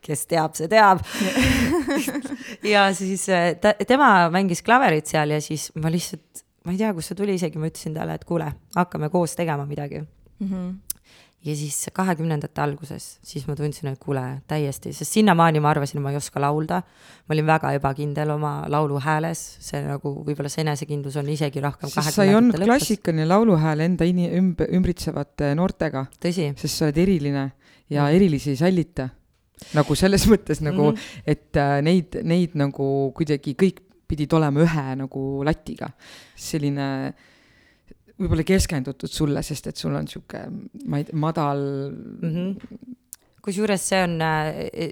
kes 0.02 0.26
teab, 0.30 0.56
see 0.58 0.70
teab 0.70 1.04
ja 2.74 2.88
siis 2.96 3.28
äh, 3.30 3.52
ta, 3.62 3.76
tema 3.86 4.28
mängis 4.34 4.64
klaverit 4.66 5.06
seal 5.10 5.36
ja 5.36 5.40
siis 5.44 5.68
ma 5.78 5.92
lihtsalt, 5.92 6.44
ma 6.66 6.74
ei 6.74 6.82
tea, 6.82 6.92
kust 6.96 7.12
see 7.12 7.20
tuli 7.20 7.38
isegi, 7.38 7.62
ma 7.62 7.70
ütlesin 7.70 7.94
talle, 7.96 8.18
et 8.18 8.26
kuule, 8.26 8.50
hakkame 8.76 9.10
koos 9.14 9.38
tegema 9.38 9.68
midagi 9.68 10.02
mm. 10.02 10.48
-hmm. 10.50 10.74
Ja 11.46 11.54
siis 11.56 11.90
kahekümnendate 11.94 12.60
alguses, 12.62 13.04
siis 13.24 13.46
ma 13.46 13.54
tundsin, 13.58 13.92
et 13.92 14.00
kuule, 14.02 14.22
täiesti, 14.50 14.92
sest 14.96 15.14
sinnamaani 15.14 15.62
ma 15.62 15.70
arvasin, 15.70 16.00
et 16.00 16.04
ma 16.04 16.12
ei 16.14 16.18
oska 16.18 16.42
laulda. 16.42 16.80
ma 17.26 17.34
olin 17.34 17.46
väga 17.46 17.72
ebakindel 17.78 18.30
oma 18.34 18.52
laulu 18.70 18.98
hääles, 19.02 19.42
see 19.62 19.82
nagu 19.84 20.12
võib-olla 20.26 20.50
see 20.52 20.64
enesekindlus 20.64 21.16
on 21.20 21.28
isegi 21.30 21.62
rohkem 21.62 21.90
sest 21.90 22.18
sa 22.18 22.26
ei 22.26 22.34
olnud 22.34 22.58
klassikaline 22.62 23.26
lauluhääl 23.28 23.84
enda 23.86 24.08
ini-, 24.08 24.30
ümb-, 24.38 24.66
ümbritsevate 24.66 25.54
noortega, 25.58 26.06
sest 26.22 26.72
sa 26.72 26.88
oled 26.88 26.98
eriline 27.06 27.46
ja 27.90 28.08
erilisi 28.10 28.54
ei 28.54 28.60
sallita. 28.60 29.08
nagu 29.74 29.94
selles 29.96 30.26
mõttes 30.32 30.60
nagu 30.60 30.90
mm, 30.90 30.96
-hmm. 30.96 31.22
et 31.26 31.56
äh, 31.56 31.78
neid, 31.82 32.18
neid 32.22 32.54
nagu 32.54 33.12
kuidagi 33.16 33.54
kõik 33.54 33.80
pidid 34.08 34.32
olema 34.32 34.60
ühe 34.62 34.96
nagu 34.96 35.44
latiga. 35.44 35.90
selline 36.36 37.14
võib-olla 38.20 38.44
keskendutud 38.48 39.12
sulle, 39.12 39.42
sest 39.44 39.70
et 39.70 39.80
sul 39.80 39.94
on 39.96 40.08
sihuke, 40.08 40.44
ma 40.86 41.00
ei 41.00 41.08
tea, 41.08 41.18
madal 41.20 41.62
mm. 41.92 42.34
-hmm. 42.34 42.92
kusjuures 43.44 43.88
see 43.88 44.02
on, 44.02 44.18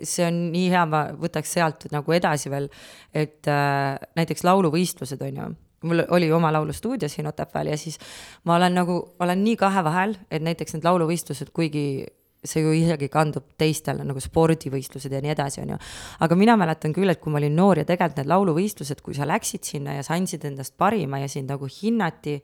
see 0.03 0.27
on 0.27 0.41
nii 0.55 0.71
hea, 0.73 0.87
ma 0.87 1.07
võtaks 1.19 1.55
sealt 1.59 1.87
nagu 1.93 2.13
edasi 2.13 2.53
veel, 2.53 2.69
et 3.13 3.49
äh, 3.49 3.95
näiteks 4.17 4.45
lauluvõistlused 4.45 5.23
on 5.29 5.43
ju 5.43 5.53
mul 5.85 6.01
oli 6.17 6.31
oma 6.33 6.53
laulustuudio 6.53 7.09
siin 7.09 7.27
Otepääl 7.29 7.67
ja 7.67 7.77
siis 7.77 7.99
ma 8.45 8.57
olen 8.57 8.75
nagu, 8.75 8.95
olen 9.21 9.45
nii 9.45 9.57
kahe 9.61 9.85
vahel, 9.85 10.15
et 10.31 10.43
näiteks 10.43 10.75
need 10.77 10.87
lauluvõistlused, 10.87 11.51
kuigi 11.53 12.07
see 12.45 12.63
ju 12.63 12.73
isegi 12.77 13.09
kandub 13.13 13.47
teistele 13.61 14.05
nagu 14.05 14.21
spordivõistlused 14.21 15.13
ja 15.13 15.21
nii 15.25 15.33
edasi, 15.33 15.63
on 15.65 15.75
ju. 15.75 15.79
aga 16.27 16.37
mina 16.37 16.57
mäletan 16.61 16.93
küll, 16.97 17.11
et 17.13 17.21
kui 17.21 17.33
ma 17.33 17.41
olin 17.41 17.57
noor 17.57 17.81
ja 17.81 17.89
tegelikult 17.89 18.21
need 18.21 18.31
lauluvõistlused, 18.33 19.01
kui 19.05 19.17
sa 19.17 19.29
läksid 19.29 19.65
sinna 19.65 19.97
ja 19.99 20.05
sa 20.05 20.17
andsid 20.19 20.45
endast 20.49 20.77
parima 20.81 21.23
ja 21.23 21.29
sind 21.29 21.53
nagu 21.53 21.69
hinnati 21.81 22.41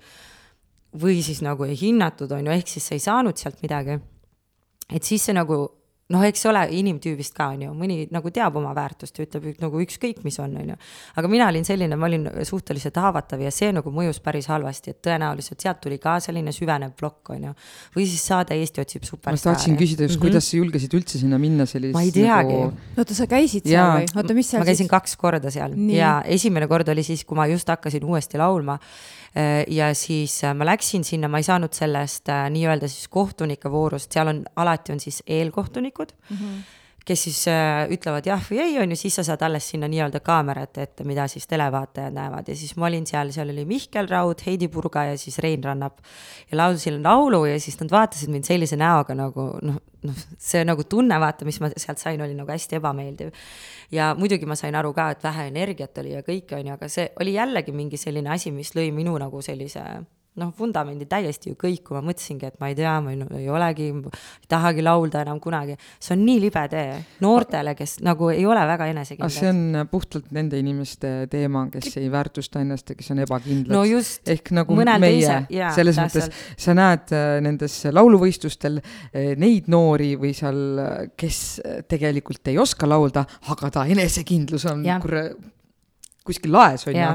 või 0.98 1.20
siis 1.22 1.42
nagu 1.46 1.64
ei 1.64 1.76
hinnatud, 1.78 2.32
on 2.32 2.46
ju, 2.46 2.54
ehk 2.54 2.68
siis 2.68 2.88
sa 2.88 2.96
ei 2.96 3.04
saanud 3.04 3.36
sealt 3.38 3.62
midagi. 3.62 4.00
et 4.90 5.04
siis 5.04 5.22
see 5.22 5.34
nagu 5.34 5.68
noh, 6.10 6.22
eks 6.26 6.42
ole, 6.50 6.62
inimtüübist 6.80 7.34
ka 7.36 7.50
on 7.54 7.64
ju, 7.64 7.72
mõni 7.76 8.02
nagu 8.12 8.32
teab 8.34 8.56
oma 8.58 8.72
väärtust 8.76 9.18
ja 9.18 9.26
ütleb 9.26 9.60
nagu 9.62 9.82
ükskõik, 9.84 10.22
mis 10.26 10.38
on, 10.42 10.56
on 10.58 10.72
ju. 10.72 10.76
aga 11.20 11.30
mina 11.30 11.46
olin 11.50 11.66
selline, 11.66 11.98
ma 11.98 12.08
olin 12.08 12.26
suhteliselt 12.46 12.98
haavatav 13.00 13.42
ja 13.44 13.52
see 13.54 13.70
nagu 13.74 13.92
mõjus 13.94 14.20
päris 14.24 14.50
halvasti, 14.50 14.94
et 14.94 15.00
tõenäoliselt 15.06 15.62
sealt 15.62 15.80
tuli 15.84 16.00
ka 16.02 16.16
selline 16.22 16.54
süvenev 16.54 16.96
plokk, 16.98 17.32
on 17.36 17.50
ju. 17.50 17.54
või 17.96 18.08
siis 18.10 18.26
saade 18.32 18.58
Eesti 18.58 18.82
otsib 18.82 19.06
ma 19.06 19.12
superstaari. 19.12 19.60
tahtsin 19.60 19.78
küsida 19.78 20.08
just 20.08 20.16
mm, 20.16 20.18
-hmm. 20.18 20.26
kuidas 20.26 20.50
sa 20.50 20.56
julgesid 20.58 20.98
üldse 20.98 21.22
sinna 21.22 21.38
minna 21.38 21.66
sellist 21.70 21.94
Ma 21.94 22.02
ei 22.06 22.12
teagi. 22.14 22.58
nagu... 22.58 22.98
oota, 22.98 23.14
sa 23.14 23.30
käisid 23.30 23.68
seal 23.68 23.78
Jaa. 23.78 23.94
või? 24.00 24.10
oota, 24.16 24.38
mis 24.40 24.50
seal 24.50 24.64
ma 24.64 24.70
käisin 24.72 24.90
kaks 24.90 25.16
korda 25.20 25.54
seal 25.54 25.78
Nii. 25.78 25.96
ja 25.96 26.12
esimene 26.26 26.66
kord 26.70 26.90
oli 26.90 27.06
siis, 27.06 27.24
kui 27.24 27.38
ma 27.38 27.46
just 27.50 27.70
hakkasin 27.70 28.04
uuesti 28.04 28.38
laulma. 28.40 28.78
Ja 29.68 29.94
siis 29.94 30.44
äh, 30.44 30.54
ma 30.54 30.66
läksin 30.66 31.04
sinna, 31.04 31.28
ma 31.30 31.38
ei 31.38 31.46
saanud 31.46 31.74
sellest 31.76 32.28
äh, 32.28 32.48
nii-öelda 32.50 32.88
siis 32.90 33.08
kohtunike 33.08 33.70
voorust, 33.70 34.10
seal 34.12 34.32
on 34.32 34.44
alati 34.56 34.92
on 34.92 35.00
siis 35.00 35.22
eelkohtunikud 35.26 36.12
mm. 36.30 36.36
-hmm 36.36 36.79
kes 37.06 37.22
siis 37.26 37.40
äh, 37.48 37.86
ütlevad 37.92 38.26
jah 38.28 38.42
või 38.44 38.60
ei, 38.64 38.76
on 38.82 38.92
ju, 38.92 38.98
siis 38.98 39.16
sa 39.18 39.24
saad 39.26 39.42
alles 39.46 39.68
sinna 39.72 39.88
nii-öelda 39.90 40.20
kaamerate 40.24 40.84
ette, 40.86 41.06
mida 41.08 41.26
siis 41.30 41.48
televaatajad 41.50 42.14
näevad 42.16 42.50
ja 42.50 42.56
siis 42.56 42.74
ma 42.80 42.88
olin 42.90 43.06
seal, 43.08 43.32
seal 43.34 43.52
oli 43.52 43.64
Mihkel 43.68 44.08
Raud, 44.10 44.44
Heidi 44.46 44.68
Purga 44.72 45.06
ja 45.10 45.16
siis 45.20 45.38
Rein 45.42 45.64
Rannap. 45.64 45.98
ja 46.50 46.60
laulsin 46.60 47.02
laulu 47.02 47.44
ja 47.48 47.58
siis 47.60 47.80
nad 47.80 47.90
vaatasid 47.90 48.30
mind 48.30 48.48
sellise 48.48 48.76
näoga 48.80 49.16
nagu 49.16 49.48
noh, 49.62 49.80
noh, 50.06 50.22
see 50.38 50.64
nagu 50.64 50.84
tunne, 50.84 51.20
vaata, 51.20 51.48
mis 51.48 51.60
ma 51.60 51.72
sealt 51.76 52.02
sain, 52.02 52.20
oli 52.20 52.36
nagu 52.36 52.52
hästi 52.52 52.80
ebameeldiv. 52.80 53.32
ja 53.90 54.14
muidugi 54.18 54.46
ma 54.46 54.56
sain 54.56 54.74
aru 54.74 54.92
ka, 54.92 55.10
et 55.10 55.24
vähe 55.24 55.48
energiat 55.50 55.98
oli 55.98 56.14
ja 56.14 56.24
kõike, 56.26 56.60
on 56.60 56.72
ju, 56.72 56.78
aga 56.78 56.88
see 56.88 57.10
oli 57.20 57.36
jällegi 57.36 57.72
mingi 57.72 58.00
selline 58.00 58.30
asi, 58.30 58.52
mis 58.52 58.74
lõi 58.76 58.90
minu 58.94 59.16
nagu 59.18 59.42
sellise 59.42 59.84
noh, 60.40 60.52
vundamendi 60.58 61.06
täiesti 61.10 61.50
ju 61.50 61.58
kõikuma, 61.58 62.02
mõtlesingi, 62.06 62.46
et 62.46 62.60
ma 62.62 62.70
ei 62.70 62.76
tea, 62.78 62.92
ma 63.02 63.14
ei, 63.14 63.22
ei 63.40 63.48
olegi, 63.50 63.88
ei 63.90 64.50
tahagi 64.50 64.84
laulda 64.84 65.24
enam 65.24 65.40
kunagi. 65.42 65.76
see 66.00 66.14
on 66.16 66.24
nii 66.26 66.40
libe 66.44 66.62
tee 66.70 67.00
noortele, 67.24 67.74
kes 67.78 67.98
nagu 68.06 68.30
ei 68.30 68.46
ole 68.46 68.62
väga 68.66 68.80
aga 68.80 68.88
see 68.88 68.94
enesekindlad. 68.94 69.80
on 69.80 69.90
puhtalt 69.90 70.30
nende 70.36 70.58
inimeste 70.60 71.12
teema, 71.30 71.66
kes 71.72 71.96
ei 72.00 72.10
väärtusta 72.12 72.62
ennast 72.64 72.90
ja 72.90 72.98
kes 72.98 73.10
on 73.14 73.22
ebakindlad 73.26 73.76
no 73.76 73.84
ehk 74.34 74.52
nagu 74.56 74.78
mõnel 74.78 75.02
meie 75.02 75.36
selles 75.76 76.00
täpselt. 76.00 76.30
mõttes 76.30 76.64
sa 76.64 76.74
näed 76.78 77.14
äh, 77.16 77.28
nendes 77.44 77.76
lauluvõistlustel 77.90 78.80
äh, 78.80 79.32
neid 79.40 79.70
noori 79.72 80.14
või 80.20 80.32
seal, 80.36 80.60
kes 81.20 81.40
äh, 81.64 81.80
tegelikult 81.90 82.52
ei 82.52 82.58
oska 82.60 82.88
laulda, 82.88 83.26
aga 83.52 83.72
ta 83.74 83.86
enesekindlus 83.90 84.68
on 84.70 84.84
Jah. 84.86 85.02
Kuskil 86.30 86.54
laes 86.54 86.86
on 86.86 86.96
ju 86.96 87.10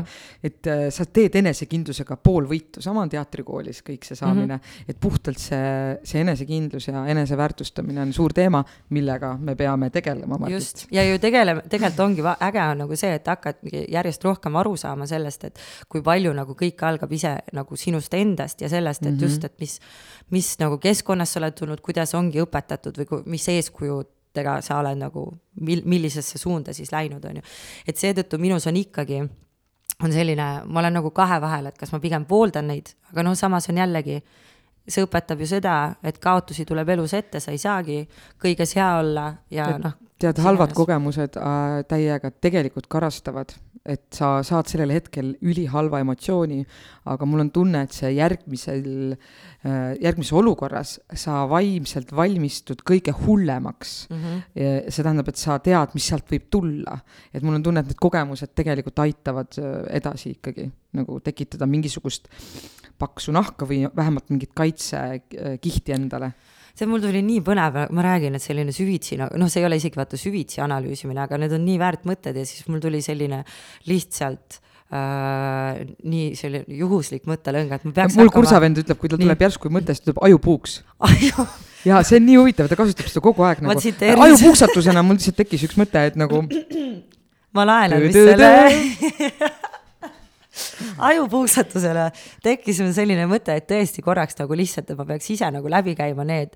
et 0.46 0.68
äh, 0.70 0.86
sa 0.94 1.06
teed 1.10 1.36
enesekindlusega 1.40 2.18
pool 2.22 2.48
võitu, 2.50 2.82
sama 2.84 3.04
on 3.06 3.12
teatrikoolis 3.12 3.82
kõik 3.86 4.06
see 4.08 4.18
saamine 4.18 4.58
mm, 4.58 4.62
-hmm. 4.62 4.90
et 4.92 5.00
puhtalt 5.02 5.42
see, 5.42 5.98
see 6.04 6.22
enesekindlus 6.22 6.90
ja 6.90 7.06
eneseväärtustamine 7.12 8.02
on 8.02 8.14
suur 8.14 8.34
teema, 8.34 8.64
millega 8.90 9.36
me 9.38 9.56
peame 9.56 9.90
tegelema. 9.90 10.40
just, 10.50 10.86
ja 10.92 11.04
ju 11.04 11.20
tegeleme, 11.20 11.64
tegelikult 11.70 12.00
ongi 12.00 12.26
äge 12.50 12.62
on 12.72 12.84
nagu 12.84 12.96
see, 12.96 13.14
et 13.16 13.28
hakkadki 13.28 13.86
järjest 13.92 14.24
rohkem 14.24 14.56
aru 14.56 14.76
saama 14.78 15.08
sellest, 15.08 15.44
et 15.44 15.60
kui 15.90 16.02
palju 16.02 16.34
nagu 16.34 16.54
kõik 16.54 16.84
algab 16.86 17.12
ise 17.12 17.38
nagu 17.54 17.76
sinust 17.76 18.14
endast 18.14 18.62
ja 18.62 18.70
sellest, 18.70 19.06
et 19.06 19.12
mm 19.12 19.18
-hmm. 19.18 19.24
just, 19.24 19.44
et 19.44 19.60
mis, 19.60 19.80
mis 20.30 20.60
nagu 20.60 20.78
keskkonnast 20.78 21.34
sa 21.34 21.40
oled 21.40 21.54
tulnud, 21.54 21.82
kuidas 21.82 22.14
ongi 22.14 22.42
õpetatud 22.42 22.98
või 22.98 23.24
mis 23.26 23.50
eeskujudega 24.36 24.62
sa 24.62 24.80
oled 24.80 25.00
nagu, 25.00 25.26
mil-, 25.62 25.86
millisesse 25.86 26.38
suunda 26.38 26.74
siis 26.74 26.92
läinud, 26.92 27.24
on 27.26 27.38
ju. 27.38 27.44
et 27.88 27.98
seetõttu 27.98 28.38
minus 28.38 28.68
on 28.68 28.76
ikkagi 28.76 29.22
on 30.04 30.12
selline, 30.12 30.66
ma 30.66 30.80
olen 30.80 30.94
nagu 31.00 31.12
kahe 31.12 31.40
vahel, 31.42 31.68
et 31.68 31.78
kas 31.78 31.92
ma 31.94 32.00
pigem 32.00 32.26
pooldan 32.26 32.68
neid, 32.68 32.96
aga 33.12 33.24
noh, 33.24 33.36
samas 33.36 33.70
on 33.70 33.78
jällegi 33.78 34.22
see 34.88 35.04
õpetab 35.06 35.40
ju 35.40 35.48
seda, 35.48 35.96
et 36.04 36.20
kaotusi 36.20 36.66
tuleb 36.66 36.90
elus 36.90 37.14
ette, 37.14 37.40
sa 37.40 37.52
ei 37.52 37.58
saagi 37.58 38.04
kõiges 38.42 38.76
hea 38.76 38.90
olla 39.00 39.34
ja 39.50 39.78
noh. 39.80 39.96
tead, 40.22 40.40
halvad 40.44 40.74
kogemused 40.76 41.38
äh, 41.40 41.82
täiega 41.90 42.32
tegelikult 42.44 42.88
karastavad, 42.92 43.54
et 43.86 44.06
sa 44.16 44.40
saad 44.46 44.70
sellel 44.70 44.94
hetkel 44.96 45.34
ülihalva 45.46 46.00
emotsiooni, 46.02 46.64
aga 47.12 47.28
mul 47.30 47.44
on 47.44 47.52
tunne, 47.54 47.84
et 47.86 47.94
see 47.94 48.10
järgmisel 48.16 48.88
äh,, 49.14 49.92
järgmises 50.02 50.34
olukorras 50.40 50.96
sa 51.14 51.44
vaimselt 51.52 52.16
valmistud 52.16 52.82
kõige 52.88 53.14
hullemaks 53.26 54.08
Mm 54.10 54.22
-hmm. 54.22 54.90
See 54.90 55.04
tähendab, 55.04 55.28
et 55.28 55.38
sa 55.38 55.60
tead, 55.60 55.94
mis 55.94 56.08
sealt 56.08 56.32
võib 56.32 56.50
tulla. 56.52 56.98
et 57.34 57.44
mul 57.44 57.56
on 57.56 57.64
tunne, 57.64 57.80
et 57.80 57.88
need 57.88 58.00
kogemused 58.00 58.56
tegelikult 58.56 59.00
aitavad 59.00 59.58
äh, 59.58 59.98
edasi 59.98 60.30
ikkagi 60.30 60.72
nagu 60.94 61.20
tekitada 61.20 61.66
mingisugust 61.66 62.28
paksu 62.98 63.32
nahka 63.32 63.68
või 63.68 63.86
vähemalt 63.96 64.30
mingit 64.30 64.54
kaitsekihti 64.56 65.96
endale. 65.96 66.34
See 66.76 66.90
mul 66.90 67.04
tuli 67.04 67.24
nii 67.24 67.42
põnev, 67.46 67.80
ma 67.96 68.06
räägin, 68.06 68.36
et 68.36 68.44
selline 68.44 68.74
süvitsi, 68.76 69.18
noh, 69.20 69.50
see 69.52 69.64
ei 69.64 69.68
ole 69.70 69.80
isegi 69.80 70.00
vaata 70.00 70.20
süvitsi 70.20 70.62
analüüsimine, 70.66 71.24
aga 71.24 71.40
need 71.42 71.56
on 71.56 71.64
nii 71.64 71.80
väärt 71.82 72.08
mõtted 72.10 72.38
ja 72.42 72.46
siis 72.48 72.68
mul 72.68 72.84
tuli 72.84 73.00
selline 73.06 73.42
lihtsalt 73.88 74.60
äh, 74.92 75.86
nii 76.04 76.34
selline 76.40 76.80
juhuslik 76.82 77.30
mõttelõng, 77.32 77.72
et 77.78 77.88
ma 77.88 77.96
peaks 78.02 78.20
mul 78.20 78.34
kursavend 78.34 78.84
ütleb, 78.84 79.00
kui 79.00 79.12
tal 79.12 79.24
tuleb 79.24 79.48
järsku 79.48 79.72
mõte, 79.72 79.96
siis 79.96 80.04
ta 80.04 80.12
ütleb 80.12 80.24
ajupuuks. 80.28 80.78
Aju, 81.08 81.48
ja 81.88 82.04
see 82.04 82.20
on 82.20 82.28
nii 82.28 82.40
huvitav, 82.42 82.72
ta 82.72 82.80
kasutab 82.80 83.12
seda 83.12 83.24
kogu 83.24 83.48
aeg 83.48 83.64
nagu. 83.64 83.96
Ajupuuksatusena 84.28 85.06
mul 85.06 85.20
lihtsalt 85.20 85.40
tekkis 85.40 85.68
üks 85.70 85.80
mõte, 85.80 86.04
et 86.12 86.20
nagu 86.20 86.44
ma 87.56 87.70
laenan 87.72 88.04
vist 88.04 88.20
selle. 88.20 88.52
ajupuusatusele 91.10 92.06
tekkis 92.46 92.82
mul 92.84 92.94
selline 92.96 93.26
mõte, 93.32 93.56
et 93.58 93.68
tõesti 93.70 94.04
korraks 94.06 94.40
nagu 94.40 94.58
lihtsalt, 94.58 94.92
et 94.92 95.00
ma 95.00 95.08
peaks 95.10 95.30
ise 95.36 95.50
nagu 95.54 95.72
läbi 95.72 95.96
käima 95.98 96.26
need, 96.28 96.56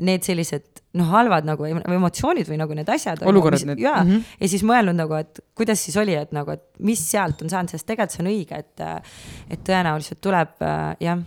need 0.00 0.26
sellised 0.26 0.82
noh, 0.96 1.10
halvad 1.12 1.46
nagu 1.48 1.68
emotsioonid 1.68 2.48
või 2.48 2.58
nagu 2.60 2.76
need 2.76 2.90
asjad. 2.92 3.22
olukorrad 3.28 3.66
need. 3.68 3.84
jaa 3.84 4.02
mm, 4.02 4.10
-hmm. 4.10 4.34
ja 4.40 4.48
siis 4.48 4.64
mõelnud 4.66 4.96
nagu, 4.96 5.14
et 5.20 5.40
kuidas 5.54 5.84
siis 5.84 5.96
oli, 6.00 6.16
et 6.16 6.32
nagu, 6.32 6.56
et 6.56 6.64
mis 6.78 7.00
sealt 7.10 7.42
on 7.42 7.52
saanud, 7.52 7.72
sest 7.72 7.86
tegelikult 7.86 8.16
see 8.16 8.24
on 8.24 8.32
õige, 8.32 8.58
et, 8.58 8.84
et 9.50 9.64
tõenäoliselt 9.66 10.20
tuleb 10.20 10.62
jah 11.00 11.24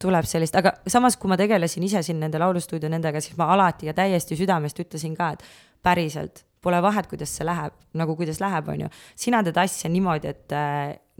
tuleb 0.00 0.24
sellist, 0.24 0.56
aga 0.56 0.72
samas, 0.88 1.18
kui 1.20 1.28
ma 1.28 1.36
tegelesin 1.36 1.84
ise 1.84 2.02
siin 2.02 2.20
nende 2.22 2.40
laulustuudio 2.40 2.88
nendega, 2.88 3.20
siis 3.20 3.36
ma 3.36 3.50
alati 3.52 3.90
ja 3.90 3.92
täiesti 3.96 4.38
südamest 4.38 4.78
ütlesin 4.80 5.16
ka, 5.16 5.34
et 5.36 5.44
päriselt 5.84 6.44
pole 6.64 6.80
vahet, 6.84 7.08
kuidas 7.08 7.32
see 7.36 7.46
läheb, 7.48 7.76
nagu 7.96 8.16
kuidas 8.16 8.40
läheb, 8.40 8.68
on 8.68 8.84
ju. 8.84 8.88
sina 9.16 9.42
teed 9.44 9.60
asja 9.60 9.90
niimoodi, 9.92 10.32
et 10.34 10.56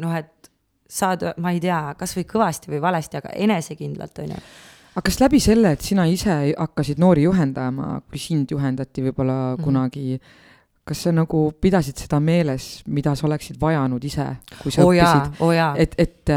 noh, 0.01 0.17
et 0.17 0.51
saad, 0.91 1.23
ma 1.39 1.53
ei 1.55 1.61
tea, 1.63 1.95
kasvõi 1.99 2.27
kõvasti 2.29 2.73
või 2.73 2.83
valesti, 2.83 3.21
aga 3.21 3.33
enesekindlalt, 3.47 4.23
on 4.25 4.35
ju 4.35 4.43
aga 4.91 5.07
kas 5.07 5.21
läbi 5.23 5.39
selle, 5.43 5.75
et 5.77 5.85
sina 5.87 6.07
ise 6.11 6.35
hakkasid 6.51 6.99
noori 7.01 7.25
juhendama, 7.27 8.01
kui 8.11 8.19
sind 8.19 8.51
juhendati 8.51 9.05
võib-olla 9.07 9.39
mm 9.39 9.57
-hmm. 9.57 9.65
kunagi, 9.65 10.21
kas 10.85 11.03
sa 11.07 11.13
nagu 11.15 11.53
pidasid 11.61 11.97
seda 11.97 12.21
meeles, 12.21 12.83
mida 12.87 13.15
sa 13.15 13.27
oleksid 13.27 13.61
vajanud 13.61 14.05
ise, 14.05 14.27
kui 14.63 14.73
sa 14.73 14.83
oh 14.83 14.93
õppisid? 14.93 15.41
Oh 15.41 15.53
et, 15.77 15.95
et, 15.99 16.31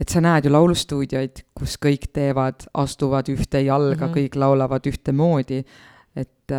et 0.00 0.08
sa 0.08 0.20
näed 0.20 0.44
ju 0.44 0.52
laulustuudioid, 0.52 1.44
kus 1.54 1.78
kõik 1.78 2.10
teevad, 2.12 2.66
astuvad 2.74 3.28
ühte 3.28 3.62
jalga 3.62 4.06
mm, 4.06 4.12
-hmm. 4.12 4.16
kõik 4.16 4.36
laulavad 4.36 4.86
ühtemoodi 4.86 5.64
et 6.16 6.54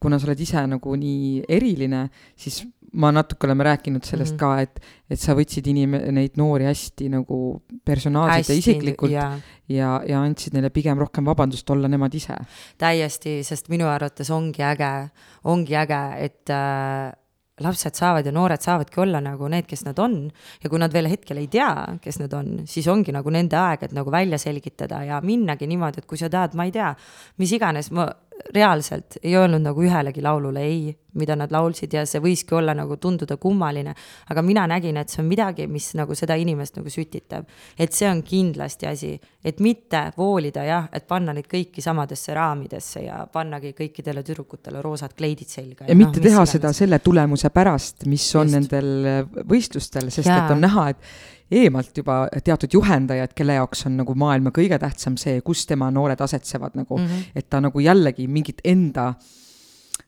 kuna 0.00 0.18
sa 0.18 0.26
oled 0.26 0.40
ise 0.40 0.66
nagu 0.66 0.96
nii 0.96 1.44
eriline, 1.48 2.08
siis 2.36 2.62
ma 2.96 3.10
natuke 3.12 3.46
oleme 3.48 3.64
rääkinud 3.66 4.04
sellest 4.04 4.34
mm 4.34 4.38
-hmm. 4.38 4.56
ka, 4.56 4.60
et, 4.60 4.80
et 5.10 5.20
sa 5.20 5.34
võtsid 5.36 5.68
inim-, 5.68 5.98
neid 6.12 6.38
noori 6.40 6.64
hästi 6.64 7.10
nagu 7.12 7.62
personaalselt 7.84 8.48
hästi, 8.48 8.52
ja 8.52 8.58
isiklikult 8.58 9.12
ja, 9.12 9.28
ja, 9.68 10.00
ja 10.08 10.22
andsid 10.22 10.56
neile 10.56 10.70
pigem 10.70 10.98
rohkem 10.98 11.24
vabandust 11.24 11.70
olla 11.70 11.88
nemad 11.88 12.14
ise. 12.14 12.36
täiesti, 12.78 13.42
sest 13.44 13.68
minu 13.68 13.86
arvates 13.86 14.30
ongi 14.30 14.62
äge, 14.62 15.08
ongi 15.44 15.76
äge, 15.76 16.02
et 16.24 16.50
äh, 16.50 17.12
lapsed 17.60 17.96
saavad 17.96 18.26
ja 18.26 18.32
noored 18.32 18.60
saavadki 18.60 19.00
olla 19.00 19.20
nagu 19.24 19.48
need, 19.48 19.64
kes 19.68 19.86
nad 19.86 19.98
on 19.98 20.18
ja 20.62 20.70
kui 20.70 20.80
nad 20.80 20.92
veel 20.92 21.08
hetkel 21.08 21.40
ei 21.40 21.48
tea, 21.48 21.70
kes 22.02 22.20
nad 22.20 22.32
on, 22.36 22.52
siis 22.68 22.88
ongi 22.92 23.14
nagu 23.16 23.32
nende 23.32 23.56
aeg, 23.56 23.86
et 23.88 23.96
nagu 23.96 24.12
välja 24.12 24.38
selgitada 24.38 25.02
ja 25.08 25.20
minnagi 25.24 25.68
niimoodi, 25.70 26.02
et 26.02 26.08
kui 26.08 26.20
sa 26.20 26.28
tahad, 26.32 26.56
ma 26.58 26.68
ei 26.68 26.74
tea, 26.74 26.92
mis 27.40 27.52
iganes, 27.56 27.90
ma 27.96 28.10
reaalselt 28.54 29.18
ei 29.22 29.36
öelnud 29.36 29.64
nagu 29.64 29.82
ühelegi 29.82 30.22
laulule 30.22 30.62
ei, 30.64 30.94
mida 31.16 31.36
nad 31.38 31.52
laulsid 31.52 31.94
ja 31.96 32.02
see 32.08 32.20
võiski 32.20 32.54
olla 32.58 32.74
nagu 32.76 32.98
tunduda 33.00 33.36
kummaline. 33.40 33.94
aga 34.30 34.42
mina 34.42 34.66
nägin, 34.68 34.96
et 35.00 35.08
see 35.08 35.22
on 35.22 35.28
midagi, 35.28 35.66
mis 35.66 35.88
nagu 35.96 36.14
seda 36.14 36.36
inimest 36.36 36.76
nagu 36.76 36.90
sütitab. 36.92 37.46
et 37.78 37.92
see 37.92 38.08
on 38.10 38.22
kindlasti 38.22 38.86
asi, 38.86 39.12
et 39.44 39.60
mitte 39.60 40.02
voolida 40.16 40.64
jah, 40.64 40.88
et 40.92 41.06
panna 41.08 41.32
neid 41.32 41.48
kõiki 41.50 41.82
samadesse 41.84 42.34
raamidesse 42.34 43.04
ja 43.06 43.22
pannagi 43.32 43.72
kõikidele 43.78 44.22
tüdrukutele 44.22 44.82
roosad 44.82 45.16
kleidid 45.16 45.48
selga. 45.48 45.84
ja, 45.84 45.94
ja 45.94 45.96
mitte 45.96 46.20
no, 46.20 46.28
teha 46.28 46.46
seda 46.46 46.72
selle 46.76 46.98
tulemuse 46.98 47.50
pärast, 47.50 48.06
mis 48.06 48.28
on 48.36 48.46
Just. 48.46 48.58
nendel 48.58 49.48
võistlustel, 49.48 50.10
sest 50.10 50.28
ja. 50.28 50.44
et 50.44 50.54
on 50.56 50.60
näha, 50.60 50.90
et 50.92 51.35
eemalt 51.50 51.96
juba 51.96 52.26
teatud 52.44 52.72
juhendajad, 52.74 53.34
kelle 53.36 53.58
jaoks 53.60 53.86
on 53.86 53.96
nagu 54.00 54.14
maailma 54.18 54.52
kõige 54.54 54.78
tähtsam 54.82 55.16
see, 55.20 55.40
kus 55.46 55.66
tema 55.66 55.90
noored 55.94 56.20
asetsevad 56.20 56.74
nagu 56.78 56.98
mm, 56.98 57.06
-hmm. 57.06 57.32
et 57.34 57.50
ta 57.50 57.60
nagu 57.60 57.80
jällegi 57.80 58.26
mingit 58.26 58.60
enda 58.64 59.12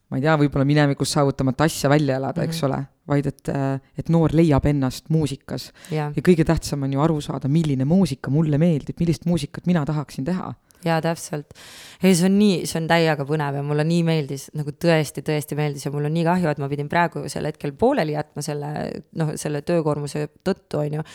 ma 0.08 0.16
ei 0.16 0.24
tea, 0.24 0.36
võib-olla 0.40 0.64
minevikus 0.64 1.12
saavutamata 1.12 1.64
asja 1.68 1.90
välja 1.90 2.16
elada 2.16 2.40
mm, 2.40 2.44
-hmm. 2.44 2.48
eks 2.48 2.62
mhm. 2.62 2.70
ole, 2.70 2.84
vaid 3.08 3.26
et, 3.26 3.50
et 3.98 4.08
noor 4.08 4.32
leiab 4.32 4.66
ennast 4.66 5.10
muusikas 5.10 5.72
yeah.. 5.92 6.12
ja 6.16 6.22
kõige 6.22 6.44
tähtsam 6.44 6.82
on 6.82 6.92
ju 6.92 7.00
aru 7.00 7.20
saada, 7.20 7.48
milline 7.48 7.84
muusika 7.84 8.30
mulle 8.30 8.58
meeldib, 8.58 8.96
millist 9.00 9.26
muusikat 9.26 9.66
mina 9.66 9.84
tahaksin 9.86 10.24
teha 10.24 10.54
jaa, 10.86 10.98
täpselt. 11.02 11.54
ei, 12.02 12.14
see 12.14 12.28
on 12.28 12.38
nii, 12.38 12.62
see 12.68 12.78
on 12.82 12.88
täiega 12.90 13.26
põnev 13.28 13.58
ja 13.58 13.64
mulle 13.66 13.84
nii 13.88 14.04
meeldis, 14.06 14.48
nagu 14.58 14.74
tõesti, 14.86 15.24
tõesti 15.26 15.58
meeldis 15.58 15.86
ja 15.86 15.92
mul 15.94 16.08
on 16.08 16.14
nii 16.14 16.26
kahju, 16.28 16.50
et 16.52 16.62
ma 16.62 16.70
pidin 16.70 16.90
praegu 16.90 17.24
sel 17.32 17.48
hetkel 17.50 17.74
pooleli 17.78 18.14
jätma 18.14 18.44
selle, 18.44 18.72
noh, 19.18 19.34
selle 19.40 19.62
töökoormuse 19.66 20.28
tõttu, 20.46 20.82
on 20.84 21.00
ju. 21.00 21.06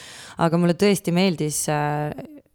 aga 0.48 0.62
mulle 0.62 0.76
tõesti 0.80 1.16
meeldis 1.16 1.64
äh, 1.72 2.12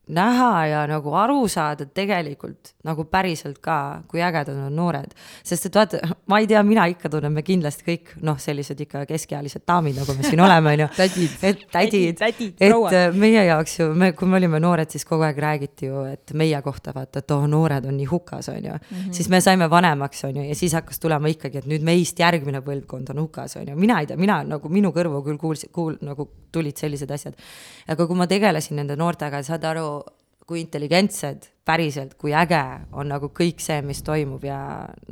näha 0.09 0.66
ja 0.66 0.83
nagu 0.88 1.12
aru 1.16 1.42
saada 1.49 1.87
tegelikult 1.87 2.73
nagu 2.88 3.05
päriselt 3.11 3.59
ka, 3.64 4.03
kui 4.09 4.23
ägedad 4.25 4.57
on 4.57 4.77
noored. 4.77 5.14
sest 5.44 5.68
et 5.68 5.75
vaata, 5.77 6.01
ma 6.27 6.38
ei 6.40 6.47
tea, 6.49 6.62
mina 6.66 6.87
ikka 6.90 7.11
tunnen, 7.12 7.33
me 7.33 7.42
kindlasti 7.47 7.85
kõik 7.87 8.14
noh, 8.25 8.38
sellised 8.40 8.81
ikka 8.81 9.05
keskealised 9.09 9.64
daamid, 9.68 9.99
nagu 10.01 10.16
me 10.16 10.25
siin 10.25 10.40
oleme, 10.40 10.73
on 10.73 10.85
ju. 10.85 10.88
et 11.51 11.66
tädid, 11.73 12.23
et 12.23 12.64
äh, 12.71 13.09
meie 13.14 13.44
jaoks 13.51 13.79
ju, 13.81 13.90
me, 13.99 14.12
kui 14.16 14.31
me 14.31 14.38
olime 14.40 14.61
noored, 14.62 14.90
siis 14.92 15.05
kogu 15.09 15.27
aeg 15.29 15.40
räägiti 15.42 15.90
ju, 15.90 16.05
et 16.09 16.35
meie 16.38 16.62
kohta 16.64 16.94
vaata, 16.97 17.23
et 17.23 17.37
oh, 17.37 17.47
noored 17.51 17.88
on 17.88 17.97
nii 17.99 18.09
hukas, 18.09 18.49
on 18.53 18.62
ju 18.62 18.73
mm. 18.73 18.81
-hmm. 18.90 19.12
siis 19.12 19.29
me 19.29 19.40
saime 19.44 19.71
vanemaks, 19.71 20.25
on 20.25 20.37
ju, 20.37 20.49
ja 20.49 20.55
siis 20.55 20.73
hakkas 20.73 21.01
tulema 21.01 21.29
ikkagi, 21.29 21.59
et 21.59 21.66
nüüd 21.66 21.85
meist 21.85 22.18
järgmine 22.18 22.62
põlvkond 22.64 23.11
on 23.11 23.21
hukas, 23.27 23.57
on 23.57 23.68
ju, 23.68 23.77
mina 23.77 24.01
ei 24.01 24.07
tea, 24.07 24.16
mina 24.16 24.42
nagu 24.44 24.68
minu 24.68 24.92
kõrvu 24.92 25.23
küll 25.25 25.38
kuulsin, 25.38 25.71
kuul-, 25.73 25.99
nagu 26.01 26.31
tulid 26.53 26.77
sellised 26.77 27.11
asjad. 27.11 27.35
aga 27.88 28.07
kui 28.07 28.16
ma 28.16 28.27
tegelesin 28.27 28.77
nende 28.77 28.97
noortega, 28.97 29.42
saad 29.42 29.64
aru, 29.64 29.97
kui 30.48 30.62
intelligentsed, 30.62 31.50
päriselt, 31.68 32.14
kui 32.20 32.32
äge 32.37 32.62
on 32.96 33.11
nagu 33.12 33.28
kõik 33.37 33.61
see, 33.61 33.82
mis 33.84 34.00
toimub 34.06 34.44
ja 34.48 34.61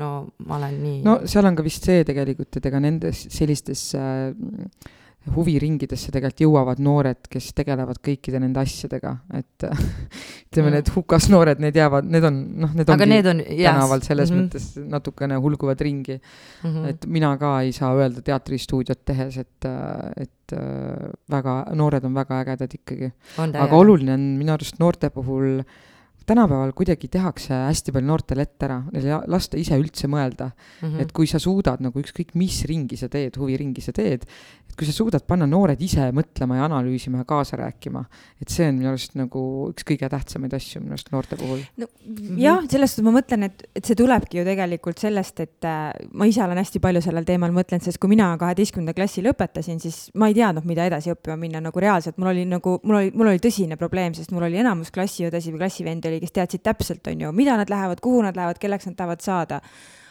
no 0.00 0.10
ma 0.48 0.56
olen 0.56 0.78
nii. 0.80 1.00
no 1.04 1.18
seal 1.28 1.48
on 1.48 1.58
ka 1.58 1.64
vist 1.66 1.84
see 1.84 2.06
tegelikult, 2.08 2.56
et 2.56 2.70
ega 2.70 2.80
nendes 2.80 3.26
sellistes 3.34 3.90
äh, 3.98 4.30
huviringidesse 5.34 6.12
tegelikult 6.14 6.42
jõuavad 6.44 6.80
noored, 6.82 7.26
kes 7.30 7.50
tegelevad 7.56 7.98
kõikide 8.04 8.40
nende 8.42 8.60
asjadega, 8.62 9.12
et 9.38 9.66
ütleme, 10.48 10.74
need 10.76 10.90
hukasnoored, 10.94 11.62
need 11.62 11.78
jäävad, 11.78 12.08
need 12.12 12.28
on, 12.28 12.38
noh, 12.64 12.76
need 12.76 12.92
ongi 12.92 13.08
need 13.10 13.30
on, 13.32 13.42
tänaval 13.48 14.04
selles 14.06 14.30
mm 14.30 14.36
-hmm. 14.36 14.46
mõttes 14.46 14.90
natukene 14.96 15.40
hulguvad 15.42 15.80
ringi 15.80 16.18
mm. 16.18 16.70
-hmm. 16.70 16.88
et 16.92 17.06
mina 17.06 17.36
ka 17.38 17.60
ei 17.62 17.72
saa 17.72 17.94
öelda 17.96 18.22
teatristuudiot 18.22 19.04
tehes, 19.04 19.38
et, 19.38 19.70
et 20.16 20.56
väga, 21.30 21.56
noored 21.74 22.04
on 22.04 22.14
väga 22.14 22.40
ägedad 22.44 22.74
ikkagi. 22.74 23.12
aga 23.38 23.76
oluline 23.76 24.14
on 24.14 24.24
minu 24.38 24.52
arust 24.52 24.78
noorte 24.78 25.10
puhul 25.10 25.60
äh, 25.60 25.66
tänapäeval 26.26 26.72
kuidagi 26.74 27.08
tehakse 27.08 27.54
hästi 27.54 27.94
palju 27.94 28.08
noortele 28.08 28.46
ette 28.46 28.66
ära, 28.66 28.78
neil 28.92 29.06
ei 29.06 29.18
lasta 29.30 29.58
ise 29.60 29.78
üldse 29.78 30.10
mõelda 30.10 30.50
mm. 30.50 30.88
-hmm. 30.88 31.02
et 31.02 31.12
kui 31.14 31.28
sa 31.30 31.38
suudad 31.42 31.82
nagu 31.84 32.02
ükskõik 32.02 32.34
mis 32.34 32.62
ringi 32.66 32.98
sa 32.98 33.08
teed, 33.12 33.38
huviringi 33.38 33.84
sa 33.84 33.94
teed, 33.94 34.26
et 34.76 34.82
kui 34.82 34.88
sa 34.88 34.92
suudad 34.92 35.24
panna 35.24 35.46
noored 35.48 35.80
ise 35.80 36.10
mõtlema 36.12 36.58
ja 36.58 36.66
analüüsima 36.66 37.22
ja 37.22 37.26
kaasa 37.28 37.56
rääkima, 37.56 38.02
et 38.42 38.52
see 38.52 38.66
on 38.68 38.76
minu 38.76 38.90
arust 38.90 39.14
nagu 39.16 39.40
üks 39.70 39.86
kõige 39.88 40.10
tähtsamaid 40.12 40.52
asju 40.52 40.82
minu 40.82 40.92
arust 40.92 41.08
noorte 41.14 41.38
puhul. 41.40 41.62
no 41.80 41.88
jah, 42.36 42.60
selles 42.68 42.92
suhtes 42.92 43.06
ma 43.06 43.14
mõtlen, 43.16 43.46
et, 43.48 43.64
et 43.72 43.88
see 43.88 43.96
tulebki 43.96 44.42
ju 44.42 44.44
tegelikult 44.44 45.00
sellest, 45.00 45.40
et 45.40 45.68
äh, 45.68 45.88
ma 46.12 46.28
ise 46.28 46.44
olen 46.44 46.60
hästi 46.60 46.82
palju 46.84 47.02
sellel 47.08 47.24
teemal 47.24 47.56
mõtlenud, 47.56 47.86
sest 47.88 48.00
kui 48.02 48.12
mina 48.12 48.28
kaheteistkümnenda 48.40 48.92
klassi 48.96 49.24
lõpetasin, 49.24 49.80
siis 49.80 50.02
ma 50.20 50.28
ei 50.28 50.36
teadnud, 50.36 50.68
mida 50.68 50.84
edasi 50.90 51.14
õppima 51.14 51.38
minna 51.40 51.64
nagu 51.64 51.80
reaalselt, 51.80 52.20
mul 52.20 52.34
oli 52.34 52.44
nagu, 52.50 52.76
mul 52.84 53.00
oli, 53.00 53.12
mul 53.16 53.32
oli 53.32 53.40
tõsine 53.42 53.80
probleem, 53.80 54.12
sest 54.18 54.34
mul 54.36 54.44
oli 54.50 54.60
enamus 54.60 54.92
klassiõdesid 54.92 55.56
või 55.56 55.64
klassivendi 55.64 56.12
oli, 56.12 56.20
kes 56.20 56.36
teadsid 56.36 56.66
täpselt, 56.68 57.06
on 57.08 57.24
ju, 57.24 57.36
mida 57.36 57.56
nad 57.56 57.72
lähevad, 57.72 58.04
kuhu 58.04 58.26
nad 58.28 58.36
lähevad, 58.36 58.60
kelleks 58.60 58.90
nad 58.90 59.00
tahavad 59.00 59.24
saada 59.24 59.64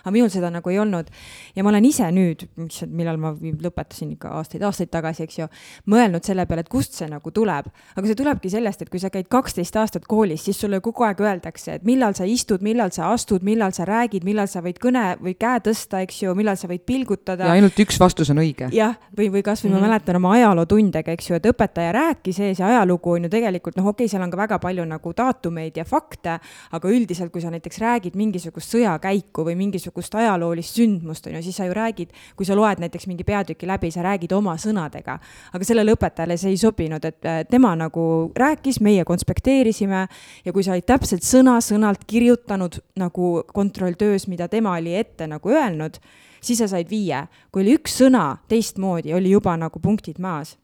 aga 0.05 0.13
minul 0.13 0.29
seda 0.29 0.51
nagu 0.53 0.69
ei 0.69 0.77
olnud. 0.79 1.09
ja 1.55 1.63
ma 1.65 1.71
olen 1.73 1.85
ise 1.89 2.05
nüüd, 2.13 2.45
mis, 2.61 2.83
millal 2.85 3.17
ma 3.21 3.33
lõpetasin 3.33 4.11
ikka 4.13 4.35
aastaid, 4.37 4.61
aastaid 4.65 4.91
tagasi, 4.93 5.25
eks 5.25 5.39
ju, 5.39 5.47
mõelnud 5.89 6.25
selle 6.25 6.45
peale, 6.45 6.61
et 6.65 6.69
kust 6.69 6.93
see 6.93 7.09
nagu 7.09 7.31
tuleb. 7.33 7.71
aga 7.95 8.05
see 8.05 8.19
tulebki 8.19 8.51
sellest, 8.53 8.85
et 8.85 8.91
kui 8.93 9.01
sa 9.01 9.09
käid 9.09 9.29
kaksteist 9.31 9.75
aastat 9.81 10.05
koolis, 10.05 10.43
siis 10.45 10.59
sulle 10.61 10.79
kogu 10.85 11.07
aeg 11.07 11.23
öeldakse, 11.25 11.79
et 11.79 11.87
millal 11.87 12.13
sa 12.17 12.27
istud, 12.29 12.61
millal 12.61 12.93
sa 12.93 13.09
astud, 13.13 13.43
millal 13.43 13.73
sa 13.73 13.87
räägid, 13.89 14.27
millal 14.27 14.49
sa 14.51 14.61
võid 14.65 14.77
kõne 14.83 15.15
või 15.21 15.33
käe 15.39 15.63
tõsta, 15.65 16.03
eks 16.05 16.21
ju, 16.21 16.35
millal 16.37 16.59
sa 16.59 16.69
võid 16.69 16.85
pilgutada. 16.85 17.49
ja 17.49 17.57
ainult 17.57 17.79
üks 17.81 17.97
vastus 17.99 18.29
on 18.29 18.43
õige. 18.43 18.69
jah, 18.75 18.93
või, 19.17 19.31
või 19.33 19.41
kasvõi 19.41 19.71
mm 19.71 19.75
-hmm. 19.75 19.81
ma 19.81 19.87
mhm. 19.87 19.95
mäletan 19.95 20.21
oma 20.21 20.35
ajalootundega, 20.37 21.17
eks 21.17 21.29
ju, 21.29 21.39
et 21.41 21.49
õpetaja 21.49 21.95
rääkis 21.97 22.39
ees 22.39 22.61
ja 22.61 22.67
ajalugu 22.67 23.17
on 23.17 23.25
ju 23.25 23.33
tegelikult 23.33 23.77
noh, 23.81 23.89
okei 23.89 24.05
okay,, 24.05 24.11
seal 24.11 24.21
on 24.21 24.31
ka 24.31 24.37
väga 24.37 24.59
palju 24.59 24.85
nagu 24.85 25.13
daatumeid 25.17 25.77
ja 25.77 25.85
fakte, 25.85 26.39
aga 26.71 26.89
üldiselt, 26.89 27.31
kui 27.31 27.41
sa 27.41 27.49
näiteks 27.49 27.81
räägid 27.81 28.15
mingisugust 28.15 28.75
sõjakäiku 28.75 29.45
või 29.47 29.55
mingisugust 29.55 29.94
mingisugust 29.95 30.15
ajaloolist 30.15 30.75
sündmust, 30.75 31.27
on 31.27 31.36
ju, 31.36 31.41
siis 31.43 31.55
sa 31.55 31.65
ju 31.65 31.73
räägid, 31.73 32.12
kui 32.36 32.45
sa 32.45 32.55
loed 32.55 32.79
näiteks 32.79 33.08
mingi 33.08 33.23
peatüki 33.23 33.67
läbi, 33.67 33.91
sa 33.91 34.03
räägid 34.03 34.34
oma 34.34 34.55
sõnadega. 34.58 35.19
aga 35.53 35.63
sellele 35.63 35.93
õpetajale 35.95 36.38
see 36.38 36.51
ei 36.51 36.58
sobinud, 36.58 37.05
et 37.05 37.49
tema 37.49 37.75
nagu 37.75 38.31
rääkis, 38.36 38.81
meie 38.81 39.03
konspekteerisime 39.05 40.08
ja 40.45 40.53
kui 40.53 40.63
sa 40.63 40.73
olid 40.73 40.86
täpselt 40.86 41.23
sõna-sõnalt 41.23 42.05
kirjutanud 42.08 42.81
nagu 42.96 43.43
kontrolltöös, 43.54 44.27
mida 44.27 44.48
tema 44.48 44.75
oli 44.75 44.96
ette 44.96 45.27
nagu 45.27 45.50
öelnud, 45.50 46.00
siis 46.41 46.60
sa 46.60 46.67
said 46.67 46.89
viie. 46.89 47.27
kui 47.52 47.63
oli 47.63 47.77
üks 47.77 47.96
sõna 48.02 48.37
teistmoodi, 48.48 49.13
oli 49.13 49.31
juba 49.31 49.56
nagu 49.58 49.79
punktid 49.79 50.19
maas 50.19 50.58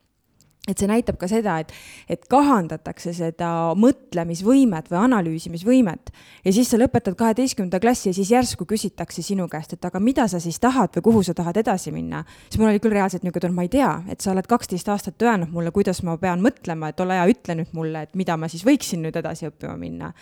et 0.69 0.77
see 0.77 0.85
näitab 0.85 1.17
ka 1.17 1.25
seda, 1.25 1.55
et, 1.63 1.71
et 2.11 2.27
kahandatakse 2.29 3.15
seda 3.17 3.49
mõtlemisvõimet 3.81 4.91
või 4.91 4.99
analüüsimisvõimet 5.07 6.11
ja 6.45 6.53
siis 6.53 6.69
sa 6.69 6.77
lõpetad 6.77 7.17
kaheteistkümnenda 7.17 7.79
klassi 7.81 8.11
ja 8.11 8.13
siis 8.13 8.29
järsku 8.29 8.67
küsitakse 8.69 9.25
sinu 9.25 9.47
käest, 9.49 9.73
et 9.73 9.89
aga 9.89 9.99
mida 10.03 10.27
sa 10.29 10.39
siis 10.43 10.61
tahad 10.61 10.93
või 10.99 11.07
kuhu 11.07 11.23
sa 11.25 11.33
tahad 11.33 11.57
edasi 11.57 11.93
minna. 11.95 12.21
siis 12.49 12.59
mul 12.61 12.69
oli 12.69 12.83
küll 12.83 12.93
reaalselt 12.93 13.25
niisugune 13.25 13.47
tunne, 13.47 13.57
ma 13.57 13.65
ei 13.65 13.73
tea, 13.73 13.89
et 14.13 14.21
sa 14.21 14.35
oled 14.35 14.45
kaksteist 14.45 14.93
aastat 14.93 15.25
öelnud 15.25 15.49
mulle, 15.49 15.73
kuidas 15.73 16.03
ma 16.05 16.17
pean 16.21 16.45
mõtlema, 16.45 16.93
et 16.93 16.99
ole 17.01 17.17
hea, 17.17 17.25
ütle 17.33 17.57
nüüd 17.57 17.73
mulle, 17.73 18.05
et 18.05 18.15
mida 18.15 18.37
ma 18.37 18.51
siis 18.51 18.65
võiksin 18.67 19.01
nüüd 19.01 19.17
edasi 19.17 19.49
õppima 19.49 19.73
minna 19.81 20.13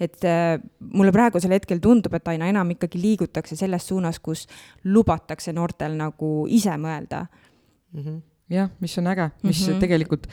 et 0.00 0.22
äh, 0.24 0.54
mulle 0.94 1.12
praegusel 1.12 1.52
hetkel 1.52 1.82
tundub, 1.82 2.14
et 2.14 2.28
aina 2.30 2.46
enam 2.48 2.70
ikkagi 2.72 3.02
liigutakse 3.02 3.58
selles 3.58 3.90
suunas, 3.90 4.22
kus 4.22 4.46
lubatakse 4.84 5.52
noortel 5.52 5.98
nagu 5.98 6.46
ise 6.48 6.78
mõelda 6.78 7.26
mm. 7.26 8.00
-hmm 8.00 8.29
jah, 8.50 8.70
mis 8.82 8.98
on 8.98 9.08
äge, 9.10 9.30
mis 9.42 9.60
mm 9.60 9.72
-hmm. 9.72 9.80
tegelikult 9.80 10.26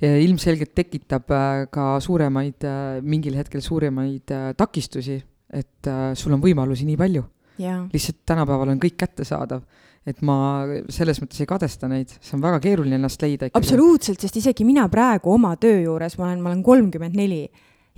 eh, 0.00 0.22
ilmselgelt 0.24 0.74
tekitab 0.74 1.30
äh, 1.30 1.66
ka 1.70 2.00
suuremaid, 2.00 2.64
äh, 2.64 3.02
mingil 3.02 3.36
hetkel 3.36 3.60
suuremaid 3.60 4.30
takistusi, 4.56 5.22
et 5.52 5.90
sul 6.14 6.32
on 6.32 6.42
võimalusi 6.42 6.84
nii 6.84 6.96
palju. 6.96 7.24
lihtsalt 7.92 8.16
tänapäeval 8.26 8.68
on 8.68 8.80
kõik 8.82 8.96
kättesaadav 8.98 9.62
et 10.06 10.20
ma 10.22 10.66
selles 10.88 11.20
mõttes 11.22 11.40
ei 11.40 11.46
kadesta 11.46 11.88
neid, 11.88 12.10
see 12.20 12.34
on 12.36 12.42
väga 12.42 12.58
keeruline 12.60 12.96
ennast 12.98 13.22
leida. 13.22 13.48
absoluutselt, 13.54 14.20
sest 14.20 14.36
isegi 14.36 14.64
mina 14.64 14.88
praegu 14.88 15.32
oma 15.32 15.56
töö 15.56 15.80
juures, 15.80 16.18
ma 16.18 16.26
olen, 16.26 16.42
ma 16.42 16.50
olen 16.50 16.62
kolmkümmend 16.62 17.16
neli 17.16 17.48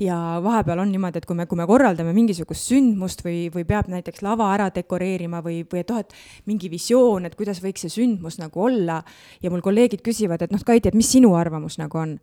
ja 0.01 0.16
vahepeal 0.44 0.78
on 0.82 0.90
niimoodi, 0.92 1.20
et 1.22 1.26
kui 1.28 1.36
me, 1.36 1.47
kui 1.49 1.59
me 1.59 1.66
korraldame 1.68 2.12
mingisugust 2.16 2.68
sündmust 2.70 3.22
või, 3.24 3.47
või 3.53 3.64
peab 3.68 3.88
näiteks 3.92 4.22
lava 4.26 4.51
ära 4.55 4.68
dekoreerima 4.74 5.40
või, 5.44 5.62
või 5.70 5.82
et 5.82 5.92
oh, 5.94 6.01
et 6.03 6.12
mingi 6.49 6.70
visioon, 6.72 7.26
et 7.26 7.36
kuidas 7.38 7.62
võiks 7.64 7.86
see 7.86 7.94
sündmus 7.94 8.36
nagu 8.42 8.66
olla. 8.68 9.01
Ja 9.42 9.53
mul 9.53 9.64
kolleegid 9.64 10.05
küsivad, 10.05 10.44
et 10.44 10.53
noh, 10.53 10.64
Kaiti, 10.66 10.92
et 10.92 10.99
mis 10.99 11.09
sinu 11.16 11.32
arvamus 11.38 11.78
nagu 11.80 12.03
on, 12.03 12.18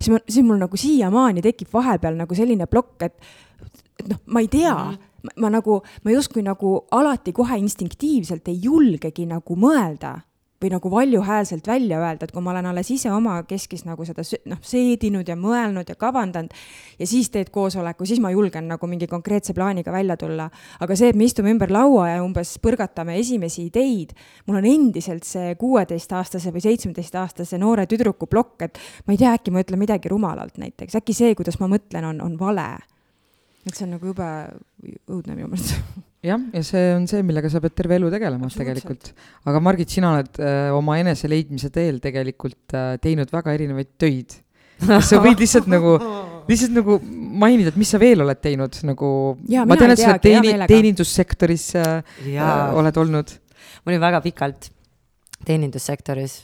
siis 0.00 0.14
ma, 0.14 0.22
siis 0.24 0.46
mul 0.46 0.60
nagu 0.62 0.80
siiamaani 0.80 1.44
tekib 1.44 1.72
vahepeal 1.74 2.16
nagu 2.16 2.38
selline 2.38 2.68
plokk, 2.70 3.10
et, 3.10 3.30
et 4.00 4.08
noh, 4.08 4.24
ma 4.26 4.44
ei 4.44 4.50
tea. 4.52 4.74
Mm. 4.74 4.96
-hmm 4.96 5.04
ma, 5.22 5.32
ma 5.36 5.48
nagu, 5.50 5.80
ma 6.04 6.12
justkui 6.14 6.44
nagu 6.46 6.86
alati 6.94 7.32
kohe 7.34 7.58
instinktiivselt 7.58 8.48
ei 8.48 8.60
julgegi 8.62 9.26
nagu 9.26 9.56
mõelda 9.58 10.12
või 10.62 10.70
nagu 10.72 10.90
valjuhäälselt 10.90 11.66
välja 11.66 12.00
öelda, 12.02 12.26
et 12.26 12.32
kui 12.34 12.42
ma 12.42 12.50
olen 12.50 12.66
alles 12.66 12.90
ise 12.90 13.10
omakeskis 13.14 13.84
nagu 13.86 14.04
seda 14.06 14.24
noh, 14.50 14.58
seedinud 14.62 15.28
ja 15.28 15.36
mõelnud 15.38 15.88
ja 15.88 15.94
kavandanud 15.98 16.54
ja 16.98 17.06
siis 17.06 17.30
teed 17.30 17.52
koosoleku, 17.54 18.06
siis 18.06 18.18
ma 18.20 18.32
julgen 18.34 18.66
nagu 18.70 18.90
mingi 18.90 19.06
konkreetse 19.06 19.54
plaaniga 19.54 19.92
välja 19.94 20.16
tulla. 20.18 20.48
aga 20.80 20.96
see, 20.96 21.12
et 21.12 21.16
me 21.16 21.28
istume 21.28 21.52
ümber 21.54 21.70
laua 21.70 22.08
ja 22.08 22.24
umbes 22.24 22.56
põrgatame 22.62 23.18
esimesi 23.20 23.68
ideid, 23.68 24.16
mul 24.46 24.58
on 24.58 24.66
endiselt 24.66 25.24
see 25.28 25.54
kuueteistaastase 25.60 26.52
või 26.54 26.64
seitsmeteistaastase 26.66 27.58
noore 27.58 27.86
tüdruku 27.86 28.26
plokk, 28.26 28.66
et 28.66 28.82
ma 29.06 29.14
ei 29.14 29.22
tea, 29.22 29.36
äkki 29.38 29.54
ma 29.54 29.62
ütlen 29.62 29.78
midagi 29.78 30.10
rumalalt 30.10 30.58
näiteks, 30.58 30.98
äkki 30.98 31.14
see, 31.14 31.38
kuidas 31.38 31.60
ma 31.62 31.70
mõtlen, 31.70 32.10
on, 32.10 32.20
on 32.24 32.34
vale. 32.40 32.68
et 33.66 33.74
see 33.74 33.86
on 33.86 33.94
nagu 33.94 34.10
jube 34.10 34.28
õudne 35.06 35.38
minu 35.38 35.54
meelest 35.54 35.78
jah, 36.28 36.42
ja 36.54 36.62
see 36.66 36.90
on 36.94 37.06
see, 37.10 37.22
millega 37.26 37.50
sa 37.52 37.60
pead 37.64 37.74
terve 37.76 37.96
elu 37.98 38.10
tegelema 38.12 38.50
tegelikult. 38.52 39.12
aga 39.48 39.62
Margit, 39.64 39.92
sina 39.94 40.12
oled 40.16 40.40
äh, 40.42 40.68
oma 40.76 40.98
eneseleidmise 41.02 41.70
teel 41.74 42.00
tegelikult 42.04 42.76
äh, 42.76 42.94
teinud 43.02 43.32
väga 43.34 43.54
erinevaid 43.56 43.90
töid. 44.00 44.38
kas 44.84 45.10
sa 45.10 45.20
võid 45.22 45.40
lihtsalt 45.42 45.68
nagu, 45.70 45.96
lihtsalt 46.50 46.74
nagu 46.76 46.98
mainida, 47.02 47.72
et 47.72 47.80
mis 47.80 47.90
sa 47.90 48.00
veel 48.02 48.22
oled 48.24 48.42
teinud 48.44 48.80
nagu? 48.88 49.12
ma 49.42 49.78
tean, 49.78 49.94
et 49.94 50.02
sa 50.02 50.14
oled 50.14 50.26
teeni, 50.26 50.56
teenindussektoris 50.70 51.70
äh, 51.80 52.18
äh, 52.34 52.52
oled 52.78 53.02
olnud. 53.04 53.34
ma 53.82 53.92
olin 53.92 54.04
väga 54.04 54.22
pikalt 54.24 54.70
teenindussektoris, 55.48 56.40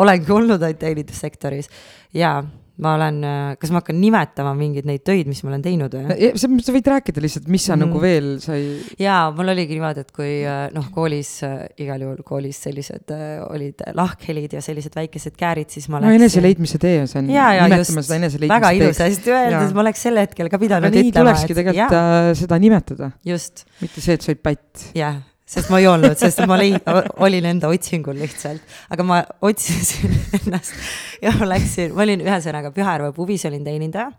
olengi 0.00 0.32
olnud 0.32 0.62
ainult 0.64 0.80
teenindussektoris 0.80 1.68
ja 2.16 2.38
ma 2.80 2.94
olen, 2.96 3.20
äh, 3.26 3.40
kas 3.60 3.72
ma 3.72 3.80
hakkan 3.82 3.98
nimetama 4.00 4.52
mingeid 4.58 4.88
neid 4.88 5.04
töid, 5.06 5.28
mis 5.30 5.42
ma 5.44 5.52
olen 5.52 5.64
teinud 5.64 5.94
või? 5.94 6.30
sa, 6.40 6.48
võid 6.74 6.90
rääkida 6.94 7.22
lihtsalt, 7.22 7.48
mis 7.52 7.66
sa 7.68 7.74
mm. 7.76 7.84
nagu 7.84 8.02
veel 8.02 8.28
sai. 8.42 8.60
jaa, 9.00 9.30
mul 9.36 9.52
oligi 9.52 9.76
niimoodi, 9.76 10.04
et 10.06 10.12
kui 10.16 10.30
äh, 10.48 10.66
noh, 10.74 10.90
koolis 10.94 11.32
äh, 11.46 11.64
igal 11.84 12.04
juhul 12.06 12.22
koolis 12.26 12.62
sellised 12.66 13.14
olid 13.46 13.84
lahkhelid 13.96 14.58
ja 14.58 14.64
sellised 14.64 14.96
väikesed 14.96 15.36
käärid, 15.40 15.70
siis 15.72 15.88
ma 15.92 16.00
läksin. 16.00 16.16
no 16.16 16.20
eneseleidmise 16.20 16.82
tee, 16.82 17.02
see 17.10 17.22
on. 17.22 17.32
jaa, 17.34 17.50
jaa, 17.60 17.80
just, 17.80 17.96
väga 18.50 18.74
ilusasti 18.78 19.34
öeldes, 19.36 19.74
ma 19.76 19.84
oleks 19.84 20.06
sel 20.08 20.20
hetkel 20.20 20.52
ka 20.52 20.60
pidanud 20.62 20.90
ütlema. 20.90 21.08
nii 21.08 21.16
tulekski 21.18 21.58
tegelikult 21.58 21.98
äh, 22.00 22.30
seda 22.38 22.60
nimetada. 22.62 23.12
just. 23.26 23.66
mitte 23.84 24.00
see, 24.00 24.16
et 24.16 24.24
sa 24.24 24.32
olid 24.32 24.46
pätt. 24.46 24.88
jah 24.96 25.20
sest 25.50 25.70
ma 25.72 25.80
ei 25.82 25.88
olnud, 25.90 26.16
sest 26.20 26.42
ma 26.46 26.58
leid-, 26.60 26.86
olin 27.26 27.48
enda 27.52 27.70
otsingul 27.72 28.18
lihtsalt, 28.20 28.62
aga 28.94 29.06
ma 29.06 29.20
otsisin 29.46 30.14
ennast 30.40 30.76
ja 31.22 31.34
ma 31.38 31.48
läksin, 31.50 31.94
ma 31.96 32.06
olin 32.06 32.22
ühesõnaga 32.26 32.72
Pühajärve 32.74 33.12
puvis 33.16 33.46
olin 33.50 33.66
teenindaja. 33.66 34.12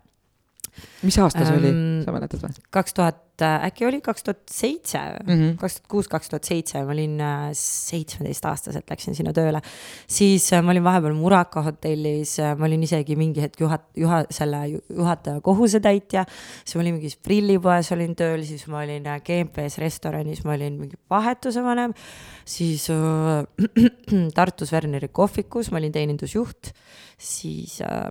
Mis 1.02 1.18
aasta 1.20 1.44
see 1.44 1.56
ähm, 1.56 1.60
oli, 1.60 2.04
sa 2.06 2.14
mäletad 2.14 2.44
või? 2.46 2.64
kaks 2.72 2.96
tuhat 2.96 3.20
äkki 3.42 3.86
oli 3.86 4.00
kaks 4.04 4.24
tuhat 4.26 4.40
seitse, 4.50 5.00
mhm. 5.24 5.56
kaks 5.60 5.78
tuhat 5.78 5.88
kuus, 5.90 6.08
kaks 6.10 6.30
tuhat 6.30 6.46
seitse, 6.46 6.82
ma 6.86 6.94
olin 6.94 7.16
äh, 7.24 7.46
seitsmeteistaastaselt 7.58 8.90
läksin 8.90 9.16
sinna 9.18 9.32
tööle. 9.36 9.62
siis 10.06 10.46
äh, 10.52 10.62
ma 10.62 10.72
olin 10.74 10.84
vahepeal 10.84 11.16
Muraka 11.16 11.62
hotellis, 11.66 12.36
äh, 12.42 12.54
ma 12.58 12.68
olin 12.68 12.84
isegi 12.86 13.16
mingi 13.18 13.42
hetk 13.44 13.60
juhat-, 13.60 13.88
juha-, 13.98 14.24
selle 14.30 14.62
juhataja 14.70 15.40
kohusetäitja. 15.44 16.24
siis 16.64 16.76
ma 16.76 16.84
olin 16.84 16.98
mingis 16.98 17.16
prillipoes 17.16 17.92
olin 17.96 18.16
tööl, 18.18 18.44
siis 18.46 18.66
ma 18.70 18.82
olin 18.84 19.08
GMP-s 19.26 19.80
restoranis, 19.82 20.44
ma 20.46 20.56
olin 20.58 20.78
mingi 20.84 21.00
vahetuse 21.10 21.64
vanem. 21.64 21.96
siis 22.44 22.88
äh, 22.90 23.44
Tartus 24.36 24.72
Werneri 24.72 25.08
kohvikus 25.08 25.72
ma 25.72 25.80
olin 25.82 25.92
teenindusjuht, 25.92 26.74
siis 27.18 27.80
äh, 27.82 28.10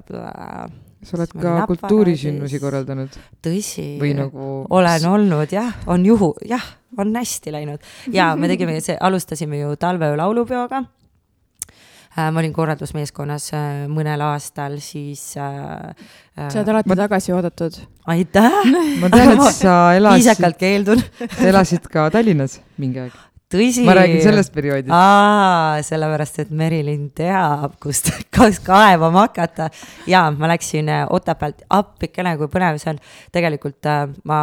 sa 1.03 1.17
oled 1.17 1.33
ka 1.41 1.55
kultuurisündmusi 1.69 2.61
korraldanud? 2.61 3.17
tõsi. 3.43 3.87
või 4.01 4.13
nagu? 4.17 4.47
olen 4.69 5.07
olnud 5.09 5.53
jah, 5.53 5.73
on 5.91 6.05
juhu, 6.05 6.33
jah, 6.47 6.63
on 6.97 7.13
hästi 7.15 7.53
läinud 7.53 7.85
ja 8.13 8.31
me 8.37 8.49
tegime, 8.51 8.79
see, 8.83 8.97
alustasime 8.99 9.61
ju 9.61 9.75
talveöö 9.81 10.17
laulupeoga 10.19 10.83
äh,. 10.83 12.29
ma 12.29 12.43
olin 12.43 12.53
korraldusmeeskonnas 12.53 13.49
äh, 13.57 13.65
mõnel 13.91 14.21
aastal, 14.27 14.77
siis 14.83 15.23
äh,. 15.41 15.89
sa 16.37 16.61
oled 16.61 16.73
alati 16.75 16.93
ma... 16.93 16.99
tagasi 17.05 17.35
oodatud. 17.37 17.81
aitäh 18.13 18.61
ma 19.01 19.09
tean, 19.09 19.35
et 19.39 19.57
sa 19.57 19.75
elasid. 19.97 20.21
viisakalt 20.21 20.61
keeldun 20.61 21.03
sa 21.25 21.51
elasid 21.55 21.91
ka 21.91 22.09
Tallinnas 22.13 22.59
mingi 22.77 23.05
aeg 23.07 23.30
tõsi. 23.51 23.83
ma 23.85 23.95
räägin 23.97 24.21
sellest 24.23 24.53
perioodist. 24.53 24.93
aa, 24.95 25.81
sellepärast, 25.85 26.39
et 26.45 26.53
Merilin 26.55 27.09
teab, 27.17 27.75
kust, 27.83 28.11
kas 28.35 28.59
kaevama 28.63 29.27
hakata. 29.27 29.69
ja 30.07 30.23
ma 30.31 30.49
läksin 30.51 30.89
äh, 30.89 31.05
Otepäält, 31.09 31.65
appikene, 31.69 32.37
kui 32.39 32.49
põnev 32.51 32.79
see 32.81 32.93
on. 32.93 33.03
tegelikult 33.31 33.85
äh, 33.89 34.07
ma 34.23 34.39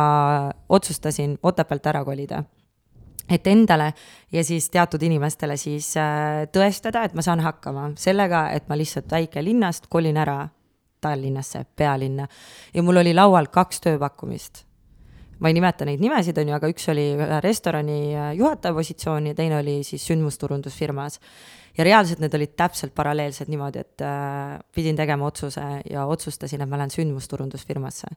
otsustasin 0.69 1.39
Otepäält 1.43 1.91
ära 1.91 2.05
kolida 2.05 2.45
et 3.29 3.47
endale 3.47 3.93
ja 4.33 4.45
siis 4.45 4.71
teatud 4.73 5.03
inimestele 5.05 5.57
siis 5.61 5.91
äh, 6.01 6.47
tõestada, 6.53 7.05
et 7.05 7.17
ma 7.17 7.25
saan 7.25 7.43
hakkama 7.45 7.91
sellega, 8.01 8.49
et 8.57 8.69
ma 8.69 8.79
lihtsalt 8.79 9.11
väikelinnast 9.13 9.91
kolin 9.93 10.17
ära 10.17 10.47
Tallinnasse, 11.01 11.63
pealinna. 11.77 12.27
ja 12.75 12.83
mul 12.83 12.97
oli 13.05 13.13
laual 13.15 13.47
kaks 13.55 13.85
tööpakkumist 13.85 14.68
ma 15.39 15.51
ei 15.51 15.55
nimeta 15.55 15.87
neid 15.87 16.03
nimesid, 16.03 16.39
on 16.41 16.51
ju, 16.51 16.57
aga 16.57 16.71
üks 16.73 16.89
oli 16.93 17.05
ühe 17.15 17.39
restorani 17.45 17.99
äh, 18.15 18.31
juhataja 18.39 18.75
positsioon 18.75 19.31
ja 19.31 19.39
teine 19.39 19.59
oli 19.61 19.79
siis 19.87 20.07
sündmusturundusfirmas. 20.11 21.21
ja 21.79 21.87
reaalselt 21.87 22.23
need 22.23 22.35
olid 22.35 22.57
täpselt 22.59 22.95
paralleelsed 22.95 23.51
niimoodi, 23.51 23.85
et 23.85 24.03
äh, 24.03 24.59
pidin 24.75 24.99
tegema 24.99 25.29
otsuse 25.29 25.67
ja 25.91 26.07
otsustasin, 26.11 26.63
et 26.63 26.71
ma 26.71 26.81
lähen 26.81 26.95
sündmusturundusfirmasse. 26.95 28.11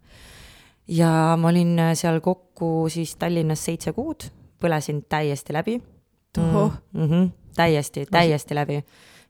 ja 0.88 1.38
ma 1.38 1.54
olin 1.54 1.78
äh, 1.80 1.94
seal 1.96 2.20
kokku 2.26 2.90
siis 2.90 3.16
Tallinnas 3.16 3.66
seitse 3.70 3.94
kuud, 3.94 4.26
põlesin 4.62 5.06
täiesti 5.10 5.54
läbi. 5.54 5.78
mm 6.38 7.08
-hmm, 7.08 7.30
täiesti, 7.56 8.06
täiesti 8.06 8.56
läbi 8.56 8.84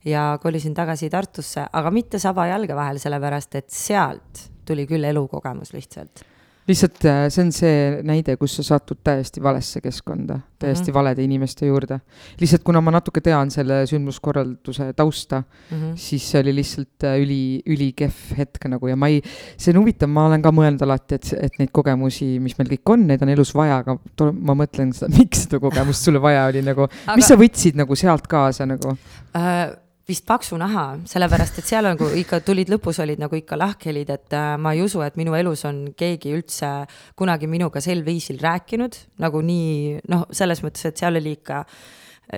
ja 0.05 0.39
kolisin 0.41 0.73
tagasi 0.73 1.09
Tartusse, 1.09 1.65
aga 1.73 1.91
mitte 1.91 2.19
saba 2.19 2.47
jalge 2.47 2.75
vahel, 2.75 2.99
sellepärast 2.99 3.55
et 3.55 3.69
sealt 3.69 4.51
tuli 4.65 4.87
küll 4.87 5.03
elukogemus 5.03 5.73
lihtsalt 5.73 6.31
lihtsalt 6.71 7.05
äh, 7.05 7.25
see 7.31 7.43
on 7.45 7.51
see 7.55 7.75
näide, 8.07 8.35
kus 8.39 8.55
sa 8.59 8.65
satud 8.65 9.01
täiesti 9.03 9.43
valesse 9.43 9.81
keskkonda, 9.83 10.39
täiesti 10.61 10.87
mm 10.87 10.89
-hmm. 10.89 10.97
valede 10.97 11.23
inimeste 11.23 11.65
juurde. 11.65 11.99
lihtsalt 12.39 12.63
kuna 12.63 12.81
ma 12.81 12.91
natuke 12.91 13.21
tean 13.21 13.51
selle 13.51 13.85
sündmuskorralduse 13.85 14.93
tausta 14.93 15.41
mm, 15.41 15.77
-hmm. 15.77 15.95
siis 15.95 16.31
see 16.31 16.41
oli 16.41 16.55
lihtsalt 16.55 17.03
äh, 17.03 17.19
üli, 17.21 17.61
ülikehv 17.65 18.37
hetk 18.37 18.65
nagu 18.65 18.87
ja 18.87 18.95
ma 18.95 19.07
ei, 19.07 19.21
see 19.57 19.73
on 19.73 19.81
huvitav, 19.81 20.09
ma 20.09 20.25
olen 20.25 20.41
ka 20.41 20.51
mõelnud 20.51 20.81
alati, 20.81 21.15
et, 21.15 21.33
et 21.41 21.59
neid 21.59 21.71
kogemusi, 21.71 22.39
mis 22.39 22.57
meil 22.57 22.69
kõik 22.75 22.93
on, 22.95 23.07
neid 23.07 23.21
on 23.21 23.29
elus 23.29 23.55
vaja, 23.55 23.83
aga 23.83 23.97
ma 24.31 24.55
mõtlen 24.55 24.93
seda, 24.93 25.11
miks 25.17 25.45
seda 25.45 25.59
kogemust 25.59 26.03
sulle 26.03 26.21
vaja 26.21 26.45
oli 26.45 26.61
nagu 26.61 26.87
aga..., 26.87 27.15
mis 27.15 27.27
sa 27.27 27.35
võtsid 27.35 27.75
nagu 27.75 27.95
sealt 27.95 28.27
kaasa 28.27 28.65
nagu 28.65 28.95
uh...? 28.95 29.80
Vist 30.09 30.25
paksu 30.27 30.57
naha, 30.59 30.85
sellepärast 31.07 31.61
et 31.61 31.69
seal 31.69 31.85
nagu 31.85 32.09
ikka 32.17 32.41
tulid 32.45 32.71
lõpus 32.73 32.99
olid 33.03 33.21
nagu 33.21 33.37
ikka 33.37 33.57
lahkhelid, 33.59 34.11
et 34.13 34.35
äh, 34.37 34.55
ma 34.61 34.73
ei 34.75 34.83
usu, 34.83 35.03
et 35.05 35.17
minu 35.19 35.35
elus 35.37 35.65
on 35.69 35.83
keegi 35.97 36.33
üldse 36.35 36.71
kunagi 37.19 37.49
minuga 37.51 37.83
sel 37.83 38.03
viisil 38.05 38.41
rääkinud, 38.41 38.97
nagu 39.21 39.43
nii 39.45 40.01
noh, 40.11 40.27
selles 40.33 40.63
mõttes, 40.65 40.89
et 40.89 41.01
seal 41.01 41.21
oli 41.21 41.37
ikka 41.39 41.63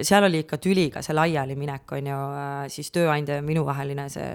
seal 0.02 0.26
oli 0.26 0.42
ikka 0.42 0.58
tüliga 0.58 1.04
see 1.06 1.14
laialiminek, 1.14 1.92
on 1.94 2.08
ju, 2.10 2.22
siis 2.74 2.90
tööandja 2.94 3.38
ja 3.38 3.46
minu 3.46 3.66
vaheline 3.68 4.08
see 4.10 4.30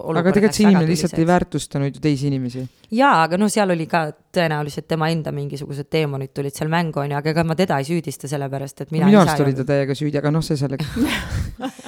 aga 0.00 0.32
tegelikult 0.32 0.56
see 0.56 0.66
inimene 0.66 0.88
lihtsalt 0.88 1.16
ei 1.18 1.26
väärtustanud 1.28 1.96
ju 1.96 2.02
teisi 2.04 2.28
inimesi. 2.30 2.62
jaa, 2.94 3.22
aga 3.24 3.38
noh, 3.40 3.50
seal 3.52 3.72
oli 3.74 3.86
ka 3.90 4.06
tõenäoliselt 4.34 4.88
tema 4.88 5.10
enda 5.12 5.32
mingisugused 5.34 5.90
teemonid 5.90 6.32
tulid 6.36 6.56
seal 6.56 6.70
mängu, 6.72 7.02
on 7.02 7.12
ju, 7.12 7.18
aga 7.18 7.34
ega 7.34 7.44
ma 7.44 7.56
teda 7.58 7.80
ei 7.80 7.88
süüdista, 7.88 8.30
sellepärast 8.30 8.86
et 8.86 8.94
mina 8.94 9.08
minu 9.10 9.22
arust 9.22 9.44
oli 9.44 9.56
ta 9.58 9.66
täiega 9.72 9.96
süüdi, 9.98 10.20
aga 10.20 10.32
noh, 10.34 10.44
see 10.44 10.60
selleks 10.60 10.94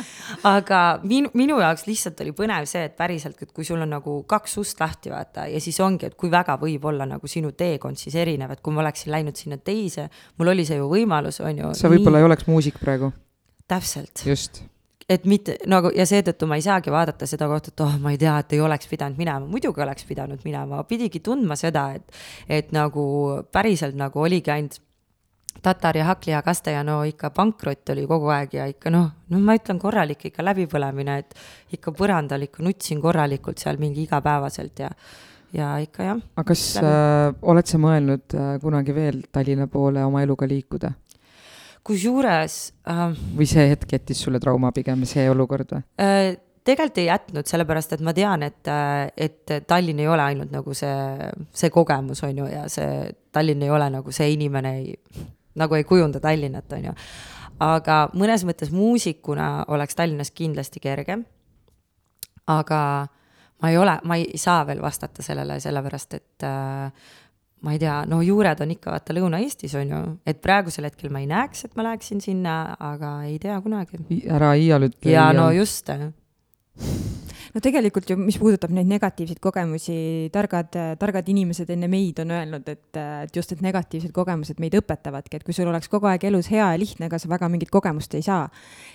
aga 0.49 0.81
minu, 1.07 1.31
minu 1.39 1.59
jaoks 1.63 1.87
lihtsalt 1.87 2.21
oli 2.25 2.35
põnev 2.37 2.67
see, 2.71 2.85
et 2.89 2.97
päriselt, 2.99 3.39
et 3.43 3.53
kui 3.55 3.67
sul 3.67 3.83
on 3.83 3.95
nagu 3.95 4.19
kaks 4.29 4.57
ust 4.63 4.83
lahti, 4.83 5.13
vaata, 5.13 5.47
ja 5.51 5.61
siis 5.63 5.79
ongi, 5.85 6.11
et 6.11 6.19
kui 6.19 6.33
väga 6.33 6.57
võib 6.61 6.85
olla 6.91 7.07
nagu 7.09 7.31
sinu 7.31 7.53
teekond 7.59 8.01
siis 8.01 8.17
erinev, 8.19 8.55
et 8.55 8.65
kui 8.65 8.75
ma 8.75 8.85
oleksin 8.85 9.15
läinud 9.15 9.39
sinna 9.39 9.59
teise, 9.63 10.09
mul 10.41 10.53
oli 10.55 10.67
see 10.69 10.81
ju 10.81 10.91
võimalus, 10.91 11.41
on 11.45 11.65
ju. 11.65 11.73
sa 11.79 11.93
võib-olla 11.93 12.23
ei 12.23 12.29
oleks 12.29 12.49
muusik 12.51 12.83
praegu. 12.83 13.13
täpselt. 13.71 14.27
just 14.27 14.65
et 15.13 15.25
mitte 15.29 15.57
nagu 15.69 15.91
ja 15.95 16.05
seetõttu 16.09 16.47
ma 16.49 16.57
ei 16.59 16.65
saagi 16.65 16.93
vaadata 16.93 17.27
seda 17.29 17.49
kohta, 17.51 17.73
et 17.73 17.83
oh, 17.85 17.97
ma 18.01 18.15
ei 18.15 18.21
tea, 18.21 18.37
et 18.43 18.55
ei 18.57 18.63
oleks 18.65 18.89
pidanud 18.91 19.19
minema, 19.21 19.49
muidugi 19.51 19.83
oleks 19.85 20.07
pidanud 20.09 20.45
minema, 20.47 20.83
pidigi 20.89 21.21
tundma 21.25 21.57
seda, 21.59 21.89
et, 21.99 22.23
et 22.49 22.73
nagu 22.75 23.05
päriselt 23.53 23.99
nagu 23.99 24.23
oligi 24.23 24.53
ainult 24.55 24.81
tatar 25.63 25.97
ja 25.97 26.05
hakklihakaste 26.09 26.75
ja 26.75 26.83
no 26.87 27.03
ikka 27.07 27.31
pankrot 27.35 27.93
oli 27.95 28.07
kogu 28.11 28.31
aeg 28.35 28.55
ja 28.57 28.67
ikka 28.71 28.91
noh, 28.91 29.11
no 29.31 29.43
ma 29.43 29.57
ütlen 29.59 29.79
korralik 29.83 30.27
ikka 30.31 30.45
läbipõlemine, 30.45 31.19
et 31.23 31.37
ikka 31.79 31.95
põrandal 31.97 32.49
ikka 32.49 32.65
nutsin 32.67 33.03
korralikult 33.03 33.63
seal 33.63 33.79
mingi 33.83 34.07
igapäevaselt 34.07 34.83
ja, 34.83 34.91
ja 35.55 35.73
ikka 35.83 36.09
jah. 36.09 36.23
aga 36.37 36.47
kas 36.51 36.65
äh, 36.83 37.31
oled 37.43 37.71
sa 37.71 37.81
mõelnud 37.83 38.39
äh, 38.39 38.55
kunagi 38.63 38.97
veel 38.97 39.23
Tallinna 39.33 39.69
poole 39.71 40.05
oma 40.05 40.23
eluga 40.27 40.49
liikuda? 40.51 40.93
kusjuures 41.83 42.63
äh,. 42.89 43.11
või 43.37 43.51
see 43.51 43.69
hetk 43.71 43.99
jättis 43.99 44.23
sulle 44.23 44.41
trauma 44.43 44.73
pigem, 44.75 45.05
see 45.09 45.29
olukord 45.31 45.77
või 45.77 45.85
äh,? 46.03 46.33
tegelikult 46.63 46.99
ei 47.03 47.09
jätnud, 47.09 47.47
sellepärast 47.49 47.97
et 47.97 48.03
ma 48.07 48.15
tean, 48.15 48.43
et, 48.47 48.63
äh, 48.71 49.07
et 49.17 49.55
Tallinn 49.67 50.03
ei 50.03 50.09
ole 50.11 50.23
ainult 50.23 50.53
nagu 50.55 50.75
see, 50.79 51.31
see 51.55 51.71
kogemus, 51.75 52.23
on 52.27 52.43
ju, 52.43 52.49
ja 52.51 52.67
see 52.71 53.11
Tallinn 53.35 53.63
ei 53.67 53.71
ole 53.75 53.89
nagu 53.91 54.15
see 54.15 54.31
inimene 54.37 54.77
ei, 54.79 54.95
nagu 55.55 55.75
ei 55.75 55.85
kujunda 55.85 56.21
Tallinnat, 56.21 56.73
on 56.73 56.91
ju. 56.91 56.93
aga 57.63 57.99
mõnes 58.15 58.45
mõttes 58.49 58.73
muusikuna 58.75 59.65
oleks 59.69 59.95
Tallinnas 59.99 60.31
kindlasti 60.31 60.81
kergem. 60.81 61.25
aga 62.47 63.07
ma 63.63 63.71
ei 63.71 63.79
ole, 63.79 63.99
ma 64.05 64.17
ei 64.19 64.39
saa 64.39 64.67
veel 64.67 64.83
vastata 64.83 65.23
sellele, 65.23 65.61
sellepärast 65.61 66.15
et 66.15 66.47
äh, 66.47 67.11
ma 67.63 67.75
ei 67.75 67.79
tea, 67.79 68.01
no 68.11 68.21
juured 68.23 68.61
on 68.65 68.73
ikka 68.75 68.91
vaata 68.91 69.15
Lõuna-Eestis 69.15 69.77
on 69.79 69.93
ju, 69.95 70.01
et 70.27 70.41
praegusel 70.43 70.89
hetkel 70.89 71.13
ma 71.15 71.23
ei 71.23 71.29
näeks, 71.31 71.67
et 71.69 71.77
ma 71.79 71.87
läheksin 71.87 72.23
sinna, 72.25 72.57
aga 72.81 73.15
ei 73.29 73.39
tea 73.43 73.61
kunagi. 73.63 74.03
ära 74.27 74.55
iial 74.59 74.89
ütle. 74.89 75.13
ja 75.15 75.31
no 75.37 75.51
just 75.55 75.91
no 77.53 77.61
tegelikult 77.61 78.09
ju, 78.09 78.17
mis 78.17 78.39
puudutab 78.41 78.73
neid 78.73 78.89
negatiivseid 78.89 79.41
kogemusi, 79.43 79.95
targad, 80.33 80.73
targad 81.01 81.29
inimesed 81.29 81.69
enne 81.75 81.89
meid 81.93 82.23
on 82.23 82.33
öelnud, 82.33 82.69
et, 82.69 82.97
et 82.97 83.37
just, 83.37 83.53
et 83.53 83.63
negatiivsed 83.65 84.13
kogemused 84.17 84.61
meid 84.63 84.77
õpetavadki, 84.79 85.39
et 85.39 85.45
kui 85.47 85.57
sul 85.57 85.69
oleks 85.69 85.91
kogu 85.93 86.09
aeg 86.09 86.25
elus 86.31 86.49
hea 86.53 86.71
ja 86.73 86.81
lihtne, 86.81 87.09
ega 87.11 87.21
sa 87.21 87.29
väga 87.31 87.51
mingit 87.53 87.73
kogemust 87.73 88.17
ei 88.17 88.25
saa. 88.25 88.47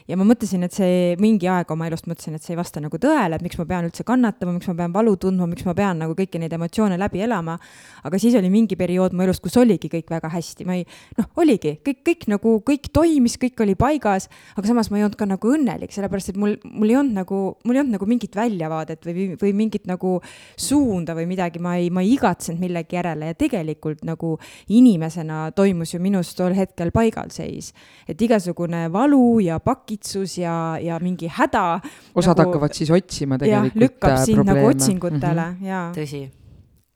ja 0.07 0.17
ma 0.17 0.25
mõtlesin, 0.27 0.65
et 0.65 0.73
see 0.73 1.13
mingi 1.21 1.49
aeg 1.51 1.71
oma 1.73 1.89
elust 1.89 2.09
mõtlesin, 2.09 2.37
et 2.37 2.45
see 2.45 2.55
ei 2.55 2.59
vasta 2.59 2.81
nagu 2.81 2.97
tõele, 3.01 3.37
et 3.37 3.45
miks 3.45 3.59
ma 3.61 3.67
pean 3.69 3.89
üldse 3.89 4.05
kannatama, 4.07 4.55
miks 4.57 4.69
ma 4.71 4.77
pean 4.81 4.95
valu 4.95 5.15
tundma, 5.21 5.49
miks 5.49 5.65
ma 5.67 5.75
pean 5.77 6.01
nagu 6.01 6.17
kõiki 6.17 6.41
neid 6.41 6.53
emotsioone 6.57 6.97
läbi 6.97 7.21
elama. 7.25 7.57
aga 8.03 8.19
siis 8.19 8.35
oli 8.39 8.49
mingi 8.49 8.75
periood 8.79 9.13
mu 9.13 9.25
elus, 9.27 9.41
kus 9.43 9.57
oligi 9.57 9.89
kõik 9.91 10.09
väga 10.09 10.31
hästi, 10.33 10.65
ma 10.65 10.79
ei, 10.79 10.85
noh, 11.17 11.29
oligi 11.37 11.77
kõik, 11.85 12.01
kõik 12.09 12.27
nagu, 12.33 12.57
kõik 12.65 12.89
toimis, 12.93 13.37
kõik 13.37 13.61
oli 13.61 13.75
paigas, 13.75 14.29
aga 14.55 14.67
samas 14.67 14.89
ma 14.89 14.97
ei 14.97 15.05
olnud 15.05 15.19
ka 15.19 15.29
nagu 15.29 15.53
õnnelik, 15.53 15.93
sellepärast 15.93 16.33
et 16.33 16.39
mul, 16.39 16.57
mul 16.65 16.89
ei 16.89 16.97
olnud 16.97 17.21
nagu, 17.21 17.41
mul 17.67 17.77
ei 17.77 17.83
olnud 17.83 17.99
nagu 17.99 18.09
mingit 18.09 18.35
välja 18.35 18.47
väljavaadet 18.57 19.05
või, 19.05 19.25
või 19.39 19.53
mingit 19.55 19.87
nagu 19.89 20.17
suunda 20.59 21.15
või 21.17 21.27
midagi, 21.29 21.61
ma 21.63 21.75
ei, 21.79 21.89
ma 21.93 22.03
ei 22.05 22.13
igatsenud 22.15 22.61
millegi 22.61 22.97
järele 22.97 23.31
ja 23.31 23.37
tegelikult 23.37 24.03
nagu 24.07 24.35
inimesena 24.73 25.51
toimus 25.55 25.93
ju 25.93 26.01
minus 26.03 26.33
tol 26.37 26.55
hetkel 26.57 26.91
paigalseis. 26.95 27.73
et 28.07 28.21
igasugune 28.21 28.87
valu 28.91 29.39
ja 29.39 29.59
pakitsus 29.59 30.37
ja, 30.37 30.77
ja 30.81 30.99
mingi 30.99 31.27
häda. 31.27 31.79
osad 32.15 32.37
nagu, 32.37 32.49
hakkavad 32.49 32.73
siis 32.73 32.91
otsima 32.91 33.37
tegelikult. 33.37 33.75
lükkab 33.75 34.17
äh, 34.17 34.25
sind 34.25 34.45
nagu 34.45 34.65
otsingutele 34.67 35.45
mm 35.45 35.55
-hmm. 35.61 35.67
ja. 35.67 35.91
tõsi 35.95 36.27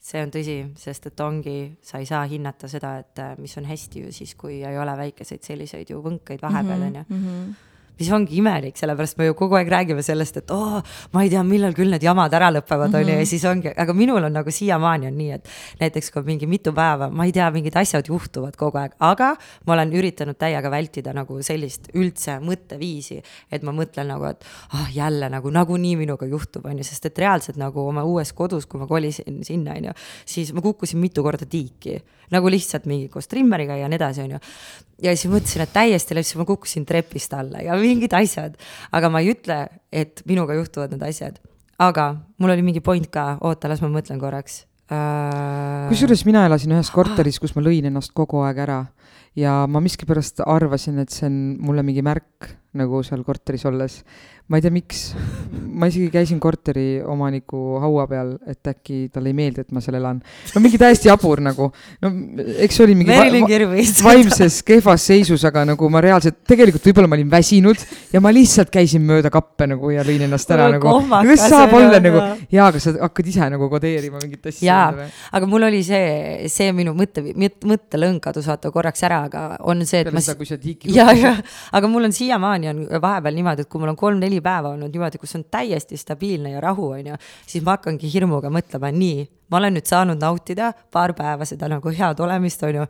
see 0.02 0.22
on 0.24 0.32
tõsi, 0.34 0.56
sest 0.76 1.06
et 1.06 1.20
ongi, 1.20 1.78
sa 1.82 2.00
ei 2.00 2.06
saa 2.06 2.24
hinnata 2.26 2.68
seda, 2.68 2.98
et 3.00 3.20
äh, 3.20 3.38
mis 3.38 3.58
on 3.58 3.66
hästi 3.66 4.00
ju 4.02 4.12
siis, 4.12 4.36
kui 4.36 4.64
ei 4.64 4.78
ole 4.78 4.98
väikeseid 4.98 5.44
selliseid 5.44 5.90
ju 5.90 6.02
võnkeid 6.02 6.42
vahepeal, 6.42 6.80
mhm, 6.80 6.88
on 6.88 6.96
ju 6.96 7.04
mhm 7.10 7.52
mis 8.02 8.10
ongi 8.14 8.40
imelik, 8.42 8.78
sellepärast 8.80 9.20
me 9.20 9.28
ju 9.30 9.36
kogu 9.38 9.58
aeg 9.60 9.70
räägime 9.72 10.04
sellest, 10.06 10.42
et 10.42 10.54
oo 10.54 10.80
oh,, 10.80 10.96
ma 11.14 11.24
ei 11.26 11.32
tea, 11.32 11.44
millal 11.46 11.76
küll 11.78 11.92
need 11.94 12.04
jamad 12.06 12.34
ära 12.34 12.50
lõpevad, 12.56 12.96
on 12.98 13.06
ju, 13.06 13.14
ja 13.14 13.20
mhm. 13.20 13.30
siis 13.30 13.46
ongi, 13.50 13.72
aga 13.84 13.96
minul 13.98 14.24
on 14.26 14.34
nagu 14.36 14.54
siiamaani 14.54 15.10
on 15.12 15.18
nii, 15.20 15.38
et 15.38 15.52
näiteks 15.82 16.12
kui 16.16 16.26
mingi 16.28 16.50
mitu 16.50 16.74
päeva, 16.76 17.12
ma 17.14 17.28
ei 17.30 17.36
tea, 17.36 17.50
mingid 17.54 17.78
asjad 17.80 18.10
juhtuvad 18.10 18.58
kogu 18.60 18.82
aeg, 18.82 18.96
aga 19.06 19.34
ma 19.68 19.76
olen 19.78 19.94
üritanud 20.02 20.40
täiega 20.42 20.72
vältida 20.74 21.14
nagu 21.16 21.40
sellist 21.46 21.92
üldse 21.98 22.40
mõtteviisi, 22.44 23.20
et 23.52 23.68
ma 23.68 23.76
mõtlen 23.76 24.10
nagu, 24.14 24.30
et 24.32 24.48
ah 24.72 24.82
oh, 24.82 24.88
jälle 24.96 25.30
nagu 25.32 25.54
nagunii 25.54 25.98
minuga 26.00 26.30
juhtub, 26.30 26.66
on 26.72 26.82
ju, 26.82 26.88
sest 26.88 27.12
et 27.12 27.22
reaalselt 27.22 27.60
nagu 27.62 27.86
oma 27.86 28.06
uues 28.08 28.34
kodus, 28.38 28.66
kui 28.70 28.82
ma 28.82 28.90
kolisin 28.90 29.44
sinna, 29.48 29.78
on 29.78 29.92
ju, 29.92 30.00
siis 30.26 30.56
ma 30.56 30.64
kukkusin 30.66 31.02
mitu 31.02 31.26
korda 31.26 31.46
tiiki 31.50 32.00
nagu 32.32 32.52
lihtsalt 32.52 32.88
mingi 32.90 33.10
koos 33.12 33.28
trimmeriga 33.32 33.76
ja 33.80 33.90
nii 33.92 34.00
edasi, 34.00 34.24
on 34.24 34.36
ju. 34.36 34.40
ja 35.04 35.14
siis 35.16 35.32
mõtlesin, 35.32 35.66
et 35.66 35.74
täiesti 35.76 36.16
lihtsalt 36.16 36.42
ma 36.42 36.48
kukkusin 36.48 36.86
trepist 36.88 37.34
alla 37.36 37.64
ja 37.66 37.76
mingid 37.92 38.16
asjad, 38.18 38.58
aga 38.96 39.12
ma 39.14 39.22
ei 39.24 39.32
ütle, 39.36 39.64
et 39.92 40.24
minuga 40.30 40.58
juhtuvad 40.58 40.96
need 40.96 41.06
asjad. 41.08 41.40
aga 41.82 42.12
mul 42.38 42.54
oli 42.54 42.66
mingi 42.66 42.84
point 42.84 43.08
ka, 43.10 43.36
oota, 43.42 43.70
las 43.72 43.82
ma 43.84 43.90
mõtlen 43.92 44.20
korraks. 44.22 44.64
Uh.... 44.92 45.88
kusjuures 45.88 46.26
mina 46.28 46.44
elasin 46.50 46.74
ühes 46.76 46.90
korteris, 46.92 47.40
kus 47.40 47.56
ma 47.56 47.64
lõin 47.64 47.88
ennast 47.88 48.12
kogu 48.18 48.44
aeg 48.46 48.60
ära. 48.66 48.82
Ja 49.40 49.62
ma 49.72 49.80
miskipärast 49.80 50.42
arvasin, 50.44 51.00
et 51.00 51.14
see 51.16 51.30
on 51.30 51.38
mulle 51.64 51.86
mingi 51.88 52.04
märk 52.04 52.50
nagu 52.78 53.02
seal 53.04 53.24
korteris 53.28 53.66
olles 53.68 54.02
ma 54.52 54.58
ei 54.58 54.64
tea, 54.66 54.72
miks, 54.76 55.02
ma 55.80 55.88
isegi 55.88 56.10
käisin 56.12 56.40
korteri 56.44 57.00
omaniku 57.08 57.78
haua 57.80 58.04
peal, 58.10 58.34
et 58.52 58.68
äkki 58.68 59.06
talle 59.14 59.32
ei 59.32 59.36
meeldi, 59.38 59.64
et 59.64 59.70
ma 59.72 59.80
seal 59.84 59.96
elan. 59.96 60.18
no 60.52 60.62
mingi 60.64 60.76
täiesti 60.82 61.08
jabur 61.08 61.40
nagu, 61.46 61.70
no 62.04 62.10
eks 62.60 62.76
see 62.76 62.84
oli 62.84 62.98
mingi 63.00 63.16
va 63.16 63.30
va 63.32 63.86
vaimses 64.10 64.58
kehvas 64.68 65.06
seisus, 65.08 65.46
aga 65.48 65.64
nagu 65.70 65.90
ma 65.94 66.02
reaalselt, 66.04 66.42
tegelikult 66.52 66.90
võib-olla 66.90 67.12
ma 67.14 67.16
olin 67.16 67.30
väsinud 67.32 67.86
ja 68.12 68.20
ma 68.24 68.34
lihtsalt 68.36 68.74
käisin 68.74 69.06
mööda 69.08 69.32
kappe 69.32 69.70
nagu 69.72 69.94
ja 69.94 70.04
lõin 70.08 70.26
ennast 70.28 70.52
ära 70.52 70.68
nagu. 70.76 70.98
kuidas 71.14 71.46
saab 71.48 71.78
olla 71.80 72.04
nagu, 72.04 72.26
jaa, 72.52 72.68
aga 72.68 72.84
sa 72.84 72.94
hakkad 72.98 73.32
ise 73.32 73.48
nagu 73.56 73.72
kodeerima 73.72 74.20
mingit 74.20 74.52
asja. 74.52 74.68
jaa, 74.68 75.08
aga 75.32 75.52
mul 75.54 75.70
oli 75.70 75.80
see, 75.88 76.52
see 76.52 76.76
minu 76.76 76.92
mõtte, 76.98 77.24
mõttelõng 77.24 78.20
kadus 78.28 78.52
vaata 78.52 78.74
korraks 78.76 79.08
ära, 79.08 79.24
aga 79.32 79.48
on 79.64 79.88
see, 79.88 80.04
et 80.04 80.12
Peale 80.12 80.20
ma. 80.20 80.28
seda, 80.28 80.40
kui 80.44 80.52
sa 80.52 80.60
tiiki. 80.60 80.92
jaa, 80.92 81.16
jaa, 81.16 81.38
aga 81.72 81.94
mul 81.96 82.12
on 82.12 82.20
siiamaani 82.20 82.61
on 82.70 82.86
vahepeal 83.02 83.36
niimoodi, 83.38 83.66
et 83.66 83.70
kui 83.70 83.82
mul 83.82 83.94
on 83.94 83.98
kolm-neli 83.98 84.32
neli 84.32 84.42
päeva 84.42 84.72
olnud 84.76 84.92
niimoodi, 84.94 85.20
kus 85.22 85.36
on 85.36 85.46
täiesti 85.52 85.98
stabiilne 85.98 86.56
ja 86.56 86.62
rahu, 86.62 86.92
on 86.96 87.12
ju, 87.12 87.20
siis 87.48 87.64
ma 87.64 87.76
hakkangi 87.78 88.10
hirmuga 88.14 88.52
mõtlema, 88.54 88.92
nii, 88.96 89.26
ma 89.52 89.60
olen 89.60 89.78
nüüd 89.78 89.90
saanud 89.90 90.22
nautida 90.22 90.72
paar 90.92 91.14
päeva 91.18 91.46
seda 91.46 91.70
nagu 91.72 91.94
head 91.98 92.20
olemist, 92.24 92.64
on 92.64 92.82
ju, 92.82 92.86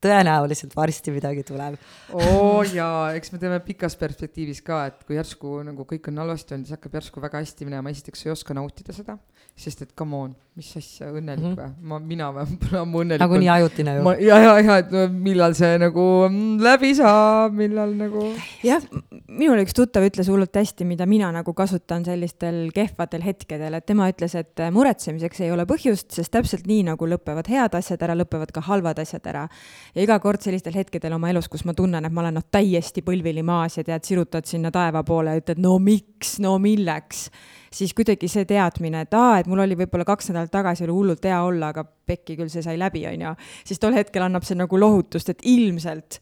tõenäoliselt 0.00 0.74
varsti 0.76 1.12
midagi 1.12 1.44
tuleb. 1.46 1.76
oo 2.16 2.62
jaa, 2.78 3.12
eks 3.16 3.34
me 3.34 3.40
teeme 3.42 3.60
pikas 3.64 3.96
perspektiivis 4.00 4.62
ka, 4.64 4.84
et 4.90 5.02
kui 5.04 5.18
järsku 5.18 5.60
nagu 5.66 5.84
kõik 5.88 6.08
on 6.10 6.22
halvasti 6.24 6.56
olnud, 6.56 6.68
siis 6.68 6.78
hakkab 6.78 6.96
järsku 7.00 7.22
väga 7.22 7.42
hästi 7.42 7.68
minema, 7.68 7.92
esiteks 7.92 8.24
ei 8.26 8.32
oska 8.32 8.56
nautida 8.56 8.96
seda, 8.96 9.18
sest 9.60 9.84
et 9.84 9.92
come 9.98 10.16
on, 10.16 10.32
mis 10.56 10.70
asja, 10.76 11.10
õnnelik 11.12 11.44
mm 11.44 11.52
-hmm. 11.52 11.76
või? 11.76 11.88
ma, 11.92 11.98
mina 12.12 12.30
või, 12.32 12.46
pole 12.64 12.80
ammu 12.80 13.02
õnnelik. 13.04 13.24
nagunii 13.24 13.50
ajutine 13.56 13.96
ju. 13.98 14.14
ja, 14.24 14.38
ja, 14.46 14.54
ja, 14.60 14.78
et 14.84 14.94
millal 15.12 15.54
see 15.58 15.78
nagu 15.82 16.06
mm, 16.28 16.56
läbi 16.64 16.94
saab, 16.96 17.52
millal 17.60 17.92
nagu. 17.96 18.24
jah, 18.64 18.84
minul 19.28 19.60
üks 19.66 19.76
tuttav 19.76 20.06
ütles 20.08 20.32
hullult 20.32 20.56
hästi, 20.56 20.88
mida 20.88 21.06
mina 21.06 21.28
nagu 21.32 21.52
kasutan 21.54 22.04
sellistel 22.08 22.70
kehvadel 22.74 23.24
hetkedel, 23.24 23.76
et 23.76 23.86
tema 23.86 24.08
ütles, 24.08 24.34
et 24.34 24.64
muretsemiseks 24.72 25.44
ei 25.44 25.52
ole 25.52 25.68
põhjust, 25.68 26.08
sest 26.16 26.32
täpselt 26.32 26.66
nii 26.66 26.88
nagu 26.88 27.06
lõpevad 27.06 27.52
head 27.52 27.76
asjad 27.76 28.02
ära, 28.02 28.16
lõpevad 28.16 28.52
ka 28.54 28.64
halvad 28.64 28.98
asjad 28.98 29.26
ära 29.28 29.46
ja 29.94 30.02
iga 30.02 30.18
kord 30.22 30.42
sellistel 30.44 30.76
hetkedel 30.76 31.14
oma 31.16 31.30
elus, 31.30 31.48
kus 31.50 31.64
ma 31.68 31.74
tunnen, 31.76 32.04
et 32.06 32.14
ma 32.14 32.24
olen 32.24 32.38
noh, 32.38 32.46
täiesti 32.52 33.02
põlvili 33.06 33.42
maas 33.46 33.78
ja 33.78 33.84
tead, 33.86 34.04
sirutad 34.06 34.48
sinna 34.48 34.72
taeva 34.74 35.02
poole 35.06 35.34
ja 35.34 35.42
ütled, 35.42 35.62
no 35.62 35.76
miks, 35.82 36.36
no 36.42 36.56
milleks, 36.62 37.26
siis 37.72 37.94
kuidagi 37.96 38.28
see 38.30 38.46
teadmine, 38.48 39.04
et 39.06 39.16
aa, 39.16 39.40
et 39.40 39.50
mul 39.50 39.64
oli 39.64 39.78
võib-olla 39.78 40.06
kaks 40.08 40.30
nädalat 40.30 40.54
tagasi 40.54 40.86
oli 40.86 40.96
hullult 40.96 41.26
hea 41.26 41.40
olla, 41.42 41.72
aga 41.74 41.84
pekki 41.84 42.38
küll 42.38 42.52
see 42.52 42.64
sai 42.66 42.78
läbi, 42.80 43.04
on 43.10 43.26
ju, 43.26 43.34
siis 43.66 43.82
tol 43.82 43.96
hetkel 43.96 44.26
annab 44.26 44.46
see 44.46 44.58
nagu 44.58 44.80
lohutust, 44.80 45.34
et 45.34 45.44
ilmselt 45.48 46.20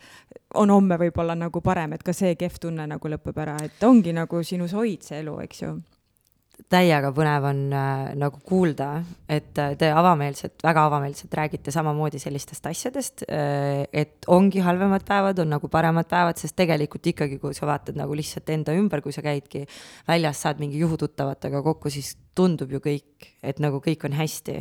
on 0.56 0.72
homme 0.72 0.96
võib-olla 1.00 1.36
nagu 1.36 1.60
parem, 1.64 1.94
et 1.96 2.04
ka 2.04 2.16
see 2.16 2.34
kehv 2.40 2.60
tunne 2.62 2.88
nagu 2.88 3.12
lõpeb 3.12 3.44
ära, 3.44 3.58
et 3.64 3.84
ongi 3.84 4.16
nagu 4.16 4.42
sinus 4.44 4.76
hoid 4.76 5.04
see 5.04 5.22
elu, 5.22 5.38
eks 5.44 5.64
ju 5.66 5.76
täiega 6.68 7.10
põnev 7.14 7.46
on 7.48 7.60
äh, 7.72 8.10
nagu 8.18 8.40
kuulda, 8.46 8.88
et 9.30 9.56
äh, 9.60 9.74
te 9.78 9.88
avameelselt, 9.94 10.58
väga 10.64 10.84
avameelselt 10.88 11.34
räägite 11.38 11.72
samamoodi 11.74 12.20
sellistest 12.20 12.66
asjadest 12.68 13.24
äh,, 13.28 13.86
et 13.92 14.28
ongi 14.28 14.60
halvemad 14.64 15.06
päevad, 15.08 15.38
on 15.44 15.52
nagu 15.54 15.70
paremad 15.72 16.10
päevad, 16.10 16.40
sest 16.40 16.56
tegelikult 16.58 17.06
ikkagi, 17.14 17.38
kui 17.40 17.56
sa 17.56 17.68
vaatad 17.70 17.98
nagu 17.98 18.16
lihtsalt 18.18 18.50
enda 18.52 18.74
ümber, 18.76 19.02
kui 19.04 19.14
sa 19.14 19.24
käidki 19.24 19.64
väljas, 20.08 20.42
saad 20.44 20.60
mingi 20.62 20.82
juhututtavatega 20.82 21.62
kokku, 21.64 21.92
siis 21.94 22.16
tundub 22.38 22.72
ju 22.72 22.80
kõik, 22.82 23.28
et 23.42 23.58
nagu 23.62 23.80
kõik 23.84 24.04
on 24.08 24.14
hästi. 24.18 24.56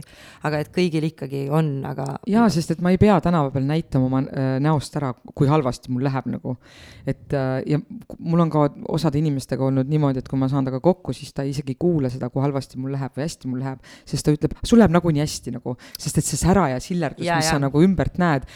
aga 0.47 0.61
et 0.63 0.71
kõigil 0.73 1.07
ikkagi 1.09 1.45
on, 1.53 1.69
aga. 1.87 2.07
jaa, 2.29 2.47
sest 2.53 2.73
et 2.73 2.81
ma 2.83 2.93
ei 2.93 2.99
pea 3.01 3.19
tänava 3.23 3.51
peal 3.53 3.67
näitama 3.69 4.09
oma 4.09 4.21
äh, 4.25 4.55
näost 4.63 4.95
ära, 4.99 5.13
kui 5.35 5.49
halvasti 5.49 5.93
mul 5.93 6.07
läheb 6.07 6.29
nagu. 6.33 6.57
et 7.05 7.33
äh, 7.37 7.61
ja 7.69 7.81
mul 8.17 8.45
on 8.45 8.53
ka 8.53 8.67
osade 8.97 9.21
inimestega 9.21 9.65
olnud 9.67 9.89
niimoodi, 9.91 10.23
et 10.23 10.31
kui 10.31 10.39
ma 10.39 10.49
saan 10.51 10.65
temaga 10.67 10.83
kokku, 10.83 11.15
siis 11.15 11.33
ta 11.33 11.45
isegi 11.47 11.75
ei 11.75 11.79
kuule 11.79 12.11
seda, 12.13 12.31
kui 12.33 12.43
halvasti 12.43 12.81
mul 12.81 12.95
läheb 12.97 13.13
või 13.15 13.27
hästi 13.27 13.51
mul 13.51 13.63
läheb, 13.63 13.93
sest 14.07 14.27
ta 14.27 14.33
ütleb, 14.35 14.57
sul 14.65 14.81
läheb 14.81 14.95
nagunii 14.95 15.23
hästi 15.23 15.55
nagu, 15.59 15.77
sest 15.97 16.19
et 16.21 16.27
see 16.27 16.39
sära 16.39 16.69
ja 16.73 16.81
sillerdus, 16.83 17.25
mis 17.25 17.31
ja. 17.31 17.55
sa 17.55 17.61
nagu 17.61 17.81
ümbert 17.83 18.19
näed 18.21 18.47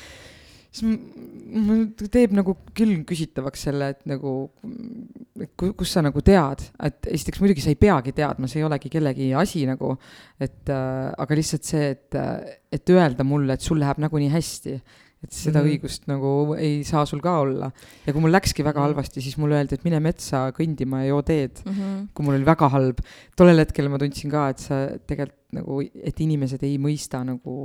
siis 0.72 0.88
mul 1.52 1.84
teeb 2.00 2.34
nagu 2.36 2.56
küll 2.76 3.02
küsitavaks 3.08 3.68
selle, 3.68 3.92
et 3.92 4.06
nagu, 4.08 4.34
kus 5.60 5.92
sa 5.92 6.04
nagu 6.06 6.24
tead, 6.24 6.64
et 6.88 7.12
esiteks 7.12 7.42
muidugi 7.44 7.64
sa 7.64 7.74
ei 7.74 7.80
peagi 7.80 8.16
teadma, 8.16 8.48
see 8.48 8.62
ei 8.62 8.68
olegi 8.68 8.92
kellegi 8.94 9.32
asi 9.38 9.66
nagu, 9.68 9.98
et 10.40 10.72
äh, 10.72 11.12
aga 11.12 11.38
lihtsalt 11.38 11.68
see, 11.68 11.92
et, 11.98 12.20
et 12.72 12.94
öelda 12.96 13.28
mulle, 13.28 13.58
et 13.58 13.66
sul 13.66 13.82
läheb 13.84 14.00
nagunii 14.00 14.32
hästi, 14.32 14.78
et 15.22 15.36
seda 15.36 15.60
mm 15.60 15.66
-hmm. 15.66 15.74
õigust 15.76 16.08
nagu 16.10 16.30
ei 16.58 16.80
saa 16.88 17.06
sul 17.06 17.20
ka 17.22 17.40
olla. 17.44 17.72
ja 18.06 18.14
kui 18.14 18.22
mul 18.22 18.32
läkski 18.34 18.64
väga 18.64 18.80
mhm. 18.80 18.88
halvasti, 18.88 19.22
siis 19.22 19.38
mulle 19.38 19.60
öeldi, 19.60 19.76
et 19.76 19.84
mine 19.84 20.00
metsa 20.00 20.50
kõndima 20.56 21.04
ja 21.04 21.12
joo 21.12 21.22
teed 21.22 21.62
mm. 21.66 21.72
-hmm. 21.72 22.08
kui 22.14 22.26
mul 22.26 22.40
oli 22.40 22.46
väga 22.46 22.70
halb, 22.70 23.04
tollel 23.36 23.60
hetkel 23.60 23.90
ma 23.90 24.00
tundsin 24.02 24.32
ka, 24.32 24.50
et 24.50 24.60
sa 24.60 24.88
tegelikult 25.06 25.41
nagu, 25.56 25.82
et 25.82 26.20
inimesed 26.24 26.64
ei 26.64 26.78
mõista 26.82 27.22
nagu, 27.26 27.56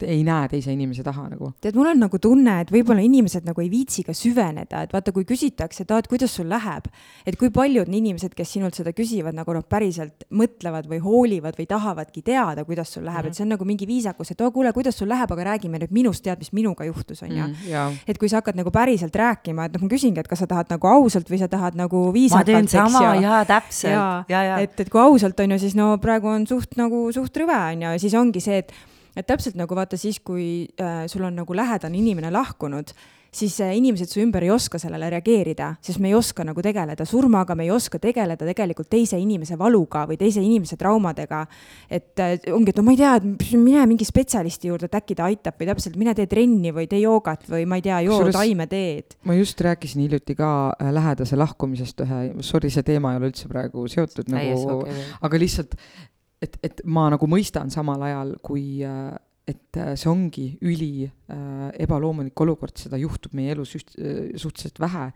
ei 0.00 0.22
näe 0.26 0.48
teise 0.52 0.72
inimese 0.72 1.04
taha 1.06 1.28
nagu. 1.32 1.52
tead, 1.60 1.76
mul 1.78 1.90
on 1.92 2.02
nagu 2.04 2.18
tunne, 2.22 2.60
et 2.64 2.72
võib-olla 2.72 3.02
inimesed 3.04 3.46
nagu 3.48 3.62
ei 3.62 3.70
viitsi 3.72 4.04
ka 4.06 4.14
süveneda, 4.16 4.84
et 4.84 4.94
vaata, 4.94 5.12
kui 5.12 5.26
küsitakse, 5.28 5.84
et 5.84 5.90
aa, 5.90 6.02
et 6.02 6.08
kuidas 6.10 6.34
sul 6.36 6.48
läheb, 6.50 6.88
et 7.26 7.38
kui 7.40 7.50
paljud 7.54 7.88
inimesed, 7.88 8.34
kes 8.36 8.54
sinult 8.56 8.78
seda 8.78 8.92
küsivad, 8.96 9.36
nagu 9.36 9.54
noh, 9.56 9.64
päriselt 9.66 10.26
mõtlevad 10.30 10.88
või 10.90 11.00
hoolivad 11.04 11.58
või 11.58 11.68
tahavadki 11.70 12.22
teada, 12.26 12.64
kuidas 12.68 12.94
sul 12.94 13.04
läheb 13.04 13.24
mm, 13.24 13.26
-hmm. 13.26 13.34
et 13.34 13.40
see 13.40 13.46
on 13.46 13.54
nagu 13.56 13.68
mingi 13.68 13.86
viisakus, 13.86 14.30
et 14.30 14.40
oo, 14.40 14.50
kuule, 14.54 14.72
kuidas 14.72 14.98
sul 14.98 15.08
läheb, 15.08 15.30
aga 15.30 15.48
räägime 15.52 15.80
nüüd 15.82 15.94
minust, 15.94 16.24
tead, 16.24 16.38
mis 16.38 16.52
minuga 16.52 16.84
juhtus, 16.84 17.22
on 17.22 17.30
ju 17.30 17.42
mm. 17.46 17.54
-hmm. 17.54 17.98
et 18.06 18.18
kui 18.18 18.28
sa 18.28 18.40
hakkad 18.40 18.56
nagu 18.56 18.70
päriselt 18.70 19.16
rääkima, 19.16 19.64
et 19.66 19.72
noh, 19.72 19.82
ma 19.82 19.88
küsingi, 19.88 20.20
et 20.20 20.28
kas 20.28 20.38
sa 20.38 20.46
tahad 20.46 20.70
nagu 20.70 20.86
ausalt 20.86 21.30
või 21.30 21.38
sa 21.38 21.48
tahad 21.48 21.74
nagu 21.74 22.12
viisakalt, 22.12 22.48
eks 22.48 22.74
ju. 22.74 22.80
ma 22.80 22.88
teen 22.88 22.92
sama, 22.92 23.14
jaa, 23.14 23.44
täpselt. 23.44 24.30
et, 24.60 24.80
et 24.80 24.88
kui 24.88 25.00
ausalt 25.00 25.40
on 25.40 25.50
ju, 25.50 25.58
siis 25.58 25.74
no 25.74 25.98
praegu 25.98 26.28
on 26.28 26.46
suht 26.46 26.76
nagu 26.76 26.99
suht 27.14 27.42
rõve, 27.42 27.60
on 27.74 27.86
ju, 27.86 27.94
ja 27.96 28.02
siis 28.02 28.16
ongi 28.18 28.42
see, 28.44 28.62
et 28.64 28.74
et 29.18 29.26
täpselt 29.26 29.56
nagu 29.58 29.74
vaata 29.74 29.98
siis, 29.98 30.20
kui 30.22 30.68
äh, 30.80 31.06
sul 31.10 31.24
on 31.26 31.40
nagu 31.42 31.56
lähedane 31.56 31.98
inimene 31.98 32.30
lahkunud, 32.30 32.92
siis 33.30 33.60
äh, 33.62 33.76
inimesed 33.78 34.10
su 34.10 34.20
ümber 34.22 34.44
ei 34.44 34.50
oska 34.50 34.78
sellele 34.80 35.10
reageerida, 35.10 35.70
sest 35.84 36.00
me 36.02 36.10
ei 36.10 36.16
oska 36.18 36.44
nagu 36.46 36.62
tegeleda 36.62 37.06
surmaga, 37.06 37.54
me 37.58 37.66
ei 37.66 37.70
oska 37.74 38.00
tegeleda 38.02 38.46
tegelikult 38.48 38.90
teise 38.90 39.18
inimese 39.20 39.58
valuga 39.58 40.02
või 40.10 40.18
teise 40.18 40.42
inimese 40.42 40.78
traumadega. 40.80 41.44
et 41.90 42.22
äh, 42.22 42.36
ongi, 42.54 42.74
et 42.74 42.80
no 42.80 42.86
ma 42.86 42.94
ei 42.94 43.00
tea, 43.00 43.14
et 43.20 43.54
mine 43.54 43.86
mingi 43.90 44.06
spetsialisti 44.06 44.70
juurde, 44.70 44.90
et 44.90 44.98
äkki 44.98 45.18
ta 45.18 45.28
aitab 45.30 45.58
või 45.60 45.70
täpselt 45.70 45.98
mine 46.00 46.14
tee 46.18 46.26
trenni 46.30 46.74
või 46.74 46.88
tee 46.90 47.02
joogat 47.04 47.46
või 47.50 47.66
ma 47.70 47.78
ei 47.78 47.86
tea, 47.86 48.00
joo 48.06 48.20
taimeteed. 48.34 49.18
ma 49.24 49.38
just 49.38 49.60
rääkisin 49.60 50.02
hiljuti 50.06 50.34
ka 50.38 50.52
äh, 50.74 50.92
lähedase 50.94 51.38
lahkumisest 51.38 52.02
ühe, 52.06 52.20
sorry, 52.46 52.70
see 52.70 52.86
teema 52.86 53.14
ei 53.14 53.22
ole 53.22 53.30
üldse 53.30 53.50
praegu 53.50 53.86
seotud 53.90 54.30
nagu, 54.30 54.80
aga 55.22 55.42
lihtsalt 55.42 55.78
et, 56.42 56.56
et 56.62 56.80
ma 56.84 57.08
nagu 57.12 57.26
mõistan 57.30 57.70
samal 57.70 58.02
ajal, 58.02 58.36
kui 58.42 58.82
äh, 58.86 59.12
et 59.50 59.78
äh, 59.78 59.94
see 59.98 60.08
ongi 60.10 60.44
üli 60.66 61.06
äh, 61.06 61.70
ebaloomulik 61.82 62.38
olukord, 62.44 62.76
seda 62.78 62.98
juhtub 63.00 63.34
meie 63.36 63.54
elus 63.54 63.72
üht, 63.78 63.92
äh, 63.98 64.30
suhteliselt 64.38 64.80
vähe. 64.82 65.06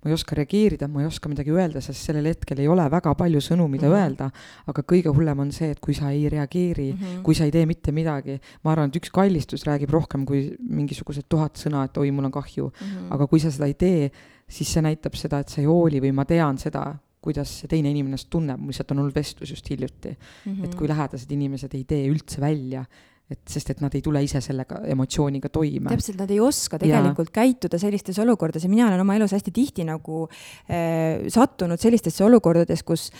ma 0.00 0.10
ei 0.10 0.16
oska 0.16 0.36
reageerida, 0.38 0.88
ma 0.88 1.02
ei 1.02 1.08
oska 1.08 1.30
midagi 1.32 1.52
öelda, 1.54 1.82
sest 1.84 2.06
sellel 2.08 2.28
hetkel 2.30 2.62
ei 2.62 2.68
ole 2.70 2.86
väga 2.92 3.12
palju 3.18 3.42
sõnu, 3.44 3.66
mida 3.68 3.88
mm 3.88 3.92
-hmm. 3.92 4.04
öelda, 4.04 4.30
aga 4.72 4.84
kõige 4.92 5.14
hullem 5.16 5.44
on 5.46 5.52
see, 5.52 5.70
et 5.74 5.80
kui 5.80 5.94
sa 5.94 6.10
ei 6.10 6.28
reageeri 6.28 6.92
mm, 6.92 6.98
-hmm. 6.98 7.22
kui 7.22 7.34
sa 7.34 7.44
ei 7.44 7.50
tee 7.50 7.66
mitte 7.66 7.92
midagi, 7.92 8.40
ma 8.64 8.72
arvan, 8.72 8.88
et 8.88 8.96
üks 8.96 9.10
kallistus 9.10 9.66
räägib 9.66 9.90
rohkem 9.90 10.24
kui 10.26 10.56
mingisugused 10.60 11.28
tuhat 11.28 11.58
sõna, 11.58 11.84
et 11.84 11.96
oi, 11.96 12.10
mul 12.10 12.24
on 12.24 12.32
kahju 12.32 12.66
mm. 12.66 12.86
-hmm. 12.86 13.14
aga 13.14 13.26
kui 13.26 13.40
sa 13.40 13.50
seda 13.50 13.66
ei 13.66 13.74
tee, 13.74 14.10
siis 14.48 14.72
see 14.72 14.82
näitab 14.82 15.14
seda, 15.14 15.40
et 15.40 15.48
sa 15.48 15.60
ei 15.60 15.66
hooli 15.66 16.00
või 16.00 16.12
ma 16.12 16.24
tean 16.24 16.58
seda, 16.58 16.98
kuidas 17.20 17.52
see 17.60 17.68
teine 17.68 17.90
inimene 17.92 18.14
ennast 18.14 18.30
tunneb, 18.32 18.60
mul 18.60 18.72
lihtsalt 18.72 18.94
on 18.94 19.02
olnud 19.04 19.14
vestlus 19.16 19.52
just 19.52 19.68
hiljuti 19.70 20.14
mm. 20.14 20.52
-hmm. 20.52 20.64
et 20.64 20.74
kui 20.74 20.88
lähedased 20.88 21.30
inimesed 21.36 21.74
ei 21.76 21.84
tee 21.84 22.08
üldse 22.08 22.40
välja, 22.40 22.84
et 23.30 23.40
sest, 23.46 23.70
et 23.70 23.80
nad 23.84 23.94
ei 23.94 24.02
tule 24.02 24.22
ise 24.24 24.40
sellega 24.40 24.80
emotsiooniga 24.90 25.48
toime. 25.48 25.90
täpselt, 25.92 26.18
nad 26.18 26.30
ei 26.30 26.40
oska 26.40 26.78
tegelikult 26.78 27.28
ja. 27.30 27.42
käituda 27.42 27.78
sellistes 27.78 28.18
olukordades 28.18 28.64
ja 28.64 28.72
mina 28.72 28.88
olen 28.88 29.04
oma 29.04 29.14
elus 29.20 29.36
hästi 29.36 29.52
tihti 29.54 29.84
nagu 29.84 30.26
äh, 30.26 31.28
sattunud 31.28 31.80
sellistesse 31.80 32.24
olukordades, 32.24 32.82
kus 32.82 33.10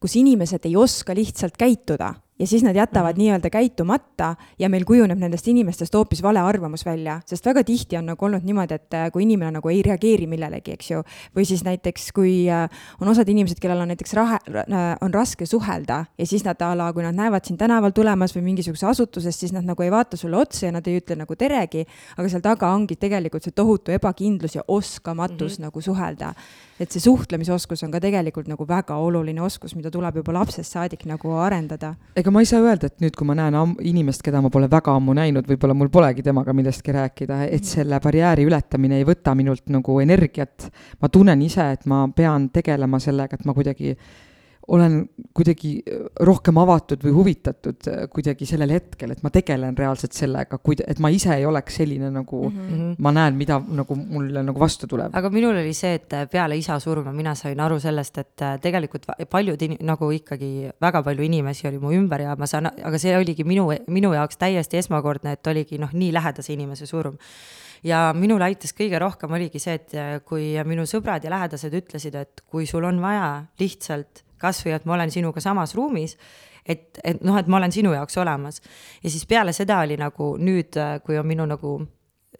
kus 0.00 0.16
inimesed 0.20 0.66
ei 0.68 0.76
oska 0.76 1.14
lihtsalt 1.16 1.56
käituda 1.56 2.12
ja 2.38 2.46
siis 2.46 2.62
nad 2.62 2.76
jätavad 2.76 3.16
mm 3.16 3.26
nii-öelda 3.26 3.50
käitumata 3.50 4.34
ja 4.58 4.68
meil 4.68 4.84
kujuneb 4.84 5.18
nendest 5.18 5.48
inimestest 5.48 5.94
hoopis 5.94 6.22
vale 6.22 6.40
arvamus 6.40 6.84
välja, 6.86 7.20
sest 7.26 7.46
väga 7.46 7.64
tihti 7.64 7.96
on 7.96 8.06
nagu 8.06 8.24
olnud 8.24 8.44
niimoodi, 8.44 8.74
et 8.74 8.94
äh, 8.94 9.06
kui 9.12 9.22
inimene 9.22 9.50
nagu 9.56 9.68
ei 9.68 9.80
reageeri 9.82 10.26
millelegi, 10.26 10.74
eks 10.76 10.90
ju, 10.90 11.02
või 11.36 11.46
siis 11.48 11.64
näiteks 11.64 12.12
kui 12.12 12.34
äh, 12.52 12.68
on 13.00 13.08
osad 13.08 13.28
inimesed, 13.28 13.58
kellel 13.62 13.80
on 13.80 13.88
näiteks 13.88 14.14
rahe, 14.14 14.38
äh, 14.52 14.84
on 15.00 15.14
raske 15.14 15.46
suhelda 15.46 16.04
ja 16.18 16.26
siis 16.26 16.44
nad 16.44 16.60
a 16.62 16.74
la, 16.76 16.90
kui 16.92 17.02
nad 17.02 17.16
näevad 17.16 17.48
sind 17.48 17.58
tänaval 17.58 17.94
tulemas 17.96 18.36
või 18.36 18.44
mingisuguses 18.50 18.84
asutuses, 18.92 19.40
siis 19.40 19.54
nad 19.56 19.64
nagu 19.64 19.82
ei 19.82 19.90
vaata 19.90 20.16
sulle 20.16 20.36
otsa 20.36 20.66
ja 20.66 20.72
nad 20.76 20.86
ei 20.86 21.00
ütle 21.00 21.16
nagu 21.16 21.36
teregi, 21.36 21.86
aga 22.16 22.28
seal 22.28 22.44
taga 22.44 22.70
ongi 22.74 22.96
tegelikult 23.00 23.48
see 23.48 23.56
tohutu 23.56 23.96
ebakindlus 23.96 24.58
ja 24.60 24.64
oskamatus 24.68 25.58
mm 25.58 25.62
-hmm. 25.62 25.68
nagu 25.70 25.80
suhelda. 25.80 26.34
et 26.80 26.92
see 26.92 27.00
suhtlemisoskus 27.00 27.82
on 27.82 27.90
ka 27.90 28.00
tegelikult 28.00 28.48
nagu 28.48 28.68
väga 28.68 28.96
oluline 28.96 29.42
oskus, 29.42 29.74
mida 29.74 29.90
tuleb 29.90 30.16
juba 30.16 30.32
lapsest 30.32 30.72
saadik 30.72 31.06
nagu 31.06 31.32
arendada 31.32 31.94
ega 32.26 32.32
ma 32.34 32.40
ei 32.42 32.48
saa 32.48 32.58
öelda, 32.58 32.88
et 32.90 33.02
nüüd, 33.04 33.14
kui 33.14 33.26
ma 33.28 33.36
näen 33.38 33.54
inimest, 33.86 34.24
keda 34.26 34.40
ma 34.42 34.50
pole 34.50 34.66
väga 34.70 34.96
ammu 34.98 35.12
näinud, 35.14 35.46
võib-olla 35.46 35.76
mul 35.78 35.92
polegi 35.94 36.24
temaga 36.26 36.50
millestki 36.58 36.94
rääkida, 36.96 37.44
et 37.46 37.60
mhm. 37.60 37.68
selle 37.68 38.00
barjääri 38.02 38.46
ületamine 38.48 38.98
ei 38.98 39.06
võta 39.06 39.36
minult 39.38 39.70
nagu 39.70 40.00
energiat. 40.02 40.66
ma 40.98 41.08
tunnen 41.08 41.42
ise, 41.46 41.68
et 41.76 41.86
ma 41.86 42.02
pean 42.10 42.48
tegelema 42.50 42.98
sellega, 42.98 43.38
et 43.38 43.46
ma 43.46 43.54
kuidagi 43.54 43.94
olen 44.68 45.08
kuidagi 45.36 45.70
rohkem 46.26 46.58
avatud 46.58 47.02
või 47.04 47.12
huvitatud 47.14 47.86
kuidagi 48.10 48.48
sellel 48.48 48.72
hetkel, 48.74 49.12
et 49.14 49.22
ma 49.22 49.30
tegelen 49.30 49.76
reaalselt 49.78 50.16
sellega, 50.16 50.58
kuid-, 50.58 50.82
et 50.86 50.98
ma 51.02 51.10
ise 51.14 51.30
ei 51.36 51.46
oleks 51.46 51.78
selline 51.78 52.10
nagu 52.10 52.40
mm 52.48 52.56
-hmm. 52.56 52.96
ma 52.98 53.12
näen, 53.14 53.36
mida 53.38 53.60
nagu 53.60 53.94
mulle 53.94 54.42
nagu 54.42 54.60
vastu 54.60 54.86
tuleb. 54.86 55.14
aga 55.14 55.30
minul 55.30 55.56
oli 55.56 55.74
see, 55.74 55.94
et 55.94 56.16
peale 56.30 56.56
isa 56.56 56.78
surma 56.80 57.12
mina 57.12 57.34
sain 57.34 57.60
aru 57.60 57.78
sellest, 57.80 58.18
et 58.18 58.46
tegelikult 58.62 59.06
paljud 59.30 59.62
in-, 59.62 59.78
nagu 59.80 60.10
ikkagi 60.10 60.70
väga 60.80 61.02
palju 61.02 61.22
inimesi 61.22 61.68
oli 61.68 61.78
mu 61.78 61.92
ümber 61.92 62.20
ja 62.20 62.36
ma 62.36 62.46
saan, 62.46 62.66
aga 62.66 62.98
see 62.98 63.16
oligi 63.16 63.44
minu, 63.44 63.70
minu 63.86 64.12
jaoks 64.14 64.36
täiesti 64.36 64.76
esmakordne, 64.76 65.32
et 65.32 65.46
oligi 65.46 65.78
noh, 65.78 65.92
nii 65.92 66.12
lähedase 66.12 66.52
inimese 66.52 66.86
surm 66.86 67.16
ja 67.84 68.12
minul 68.16 68.42
aitas 68.42 68.74
kõige 68.74 68.98
rohkem 68.98 69.32
oligi 69.32 69.58
see, 69.58 69.74
et 69.74 70.24
kui 70.24 70.54
minu 70.64 70.82
sõbrad 70.82 71.24
ja 71.24 71.30
lähedased 71.30 71.74
ütlesid, 71.74 72.14
et 72.14 72.42
kui 72.50 72.66
sul 72.66 72.84
on 72.84 73.00
vaja 73.00 73.44
lihtsalt 73.60 74.25
kasvõi 74.40 74.76
et 74.76 74.84
ma 74.84 74.96
olen 74.98 75.10
sinuga 75.10 75.40
samas 75.40 75.74
ruumis, 75.74 76.16
et, 76.66 77.00
et 77.04 77.22
noh, 77.24 77.38
et 77.38 77.46
ma 77.46 77.60
olen 77.60 77.72
sinu 77.72 77.92
jaoks 77.94 78.18
olemas. 78.22 78.60
ja 79.02 79.10
siis 79.10 79.26
peale 79.26 79.52
seda 79.56 79.80
oli 79.84 79.96
nagu 80.00 80.34
nüüd, 80.38 80.78
kui 81.04 81.18
on 81.18 81.26
minu 81.26 81.46
nagu 81.46 81.78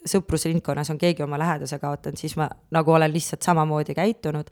sõprusringkonnas 0.07 0.91
on 0.93 0.99
keegi 1.01 1.23
oma 1.25 1.39
lähedase 1.39 1.79
kaotanud, 1.81 2.19
siis 2.19 2.37
ma 2.39 2.47
nagu 2.71 2.93
olen 2.93 3.13
lihtsalt 3.13 3.41
samamoodi 3.43 3.95
käitunud. 3.97 4.49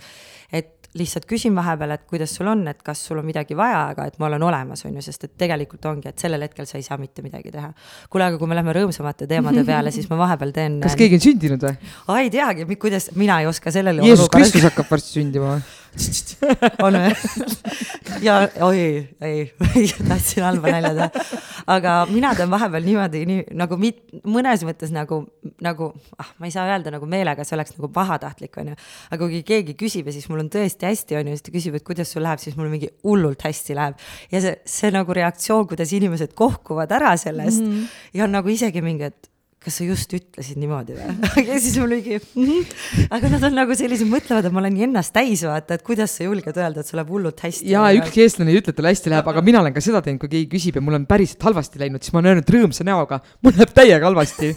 et 0.51 0.73
lihtsalt 0.95 1.25
küsin 1.27 1.55
vahepeal, 1.55 1.91
et 1.91 2.03
kuidas 2.07 2.31
sul 2.37 2.47
on, 2.47 2.61
et 2.71 2.79
kas 2.85 3.01
sul 3.07 3.19
on 3.19 3.25
midagi 3.27 3.55
vaja, 3.57 3.81
aga 3.91 4.05
et 4.07 4.15
ma 4.21 4.29
olen 4.29 4.43
olemas, 4.47 4.85
on 4.87 4.95
ju, 4.95 5.03
sest 5.03 5.27
et 5.27 5.33
tegelikult 5.37 5.85
ongi, 5.89 6.07
et 6.07 6.21
sellel 6.23 6.45
hetkel 6.45 6.67
sa 6.69 6.79
ei 6.79 6.85
saa 6.87 6.97
mitte 6.97 7.23
midagi 7.25 7.51
teha. 7.51 7.71
kuule, 8.09 8.29
aga 8.29 8.39
kui 8.39 8.47
me 8.47 8.55
läheme 8.55 8.75
rõõmsamate 8.77 9.27
teemade 9.27 9.65
peale, 9.69 9.91
siis 9.91 10.07
ma 10.11 10.19
vahepeal 10.23 10.53
teen. 10.55 10.79
kas 10.83 10.95
keegi 10.99 11.19
on 11.19 11.25
sündinud 11.27 11.67
või? 11.67 11.75
aa, 12.07 12.19
ei 12.21 12.31
teagi, 12.31 12.67
kuidas, 12.79 13.09
mina 13.19 13.41
ei 13.43 13.49
oska 13.51 13.73
sellele. 13.75 14.05
Jeesus 14.07 14.31
Kristus 14.31 14.69
hakkab 14.69 14.87
varsti 14.91 15.19
sündima 15.19 15.57
või? 15.57 15.65
On 16.85 16.97
või? 16.99 17.13
ja 18.25 18.37
oi, 18.65 18.79
ei, 19.21 19.45
tahtsin 20.09 20.45
halba 20.45 20.73
nalja 20.73 20.91
teha. 20.97 21.39
aga 21.75 21.95
mina 22.09 22.33
teen 22.37 22.51
vahepeal 22.51 22.85
niimoodi, 22.85 23.23
nii 23.29 23.57
nagu 23.57 23.77
mit, 23.81 24.01
mõnes 24.27 24.65
mõttes 24.67 24.93
nagu, 24.95 25.21
nagu 25.65 25.91
ah, 26.21 26.31
ma 26.39 26.49
ei 26.49 26.55
saa 26.55 26.67
öelda 26.69 26.93
nagu 26.93 27.09
meelega, 27.09 27.45
see 27.47 27.57
oleks 27.57 27.75
nagu 27.77 27.89
pahatahtlik, 27.95 28.57
onju. 28.61 28.77
aga 29.15 29.29
kui 29.31 29.43
keegi 29.47 29.77
küsib 29.79 30.09
ja 30.09 30.15
siis 30.15 30.27
mul 30.31 30.43
on 30.45 30.51
tõesti 30.53 30.89
hästi, 30.89 31.19
onju, 31.21 31.35
siis 31.37 31.45
ta 31.45 31.55
küsib, 31.55 31.77
et 31.79 31.87
kuidas 31.87 32.11
sul 32.13 32.25
läheb, 32.25 32.41
siis 32.43 32.57
mul 32.59 32.71
mingi 32.73 32.91
hullult 33.05 33.45
hästi 33.47 33.77
läheb. 33.77 34.01
ja 34.33 34.43
see, 34.43 34.57
see 34.77 34.91
nagu 34.95 35.15
reaktsioon, 35.15 35.67
kuidas 35.71 35.93
inimesed 35.95 36.35
kohkuvad 36.37 36.91
ära 36.95 37.15
sellest 37.19 37.63
mm 37.63 37.71
-hmm. 37.71 37.95
ja 38.19 38.27
on 38.27 38.35
nagu 38.35 38.49
isegi 38.51 38.83
mingi, 38.85 39.11
et 39.11 39.31
kas 39.66 39.80
sa 39.80 39.88
just 39.88 40.11
ütlesid 40.13 40.59
niimoodi 40.61 40.95
või 40.97 41.45
ja 41.49 41.57
siis 41.61 41.78
mul 41.82 41.95
mingi 41.95 42.20
mm, 42.20 42.43
-hmm. 42.45 43.07
aga 43.18 43.32
nad 43.34 43.47
on 43.49 43.57
nagu 43.57 43.78
sellised, 43.78 44.09
mõtlevad, 44.09 44.45
et 44.45 44.55
ma 44.55 44.61
olen 44.61 44.78
ennast 44.88 45.13
täis, 45.16 45.41
vaata, 45.47 45.80
et 45.80 45.86
kuidas 45.86 46.13
sa 46.20 46.28
julged 46.28 46.61
öelda, 46.61 46.84
et 46.84 46.91
sul 46.91 46.99
läheb 47.01 47.11
hullult 47.16 47.41
hästi. 47.45 47.68
jaa, 47.74 47.89
ükski 47.97 48.26
eestlane 48.26 48.53
ei 48.53 48.61
ütle, 48.61 48.76
et 48.76 48.80
tal 48.80 48.91
hästi 48.91 49.13
läheb, 49.13 49.34
aga 49.34 49.43
mina 49.45 49.63
olen 49.63 49.76
ka 49.76 49.84
seda 49.84 50.03
teinud, 50.05 50.22
kui 50.22 50.32
keegi 50.36 50.49
küsib 50.53 50.80
ja 50.80 50.86
mul 50.86 50.99
on 50.99 51.09
päriselt 51.09 51.43
halvasti 51.49 51.82
läinud, 51.82 52.05
siis 52.05 52.13
ma 52.13 52.22
olen 52.22 52.36
öelnud 52.36 52.55
rõõmsa 52.57 52.88
näoga, 52.88 53.22
mul 53.41 53.57
läheb 53.57 53.74
täiega 53.76 54.11
halvasti 54.11 54.53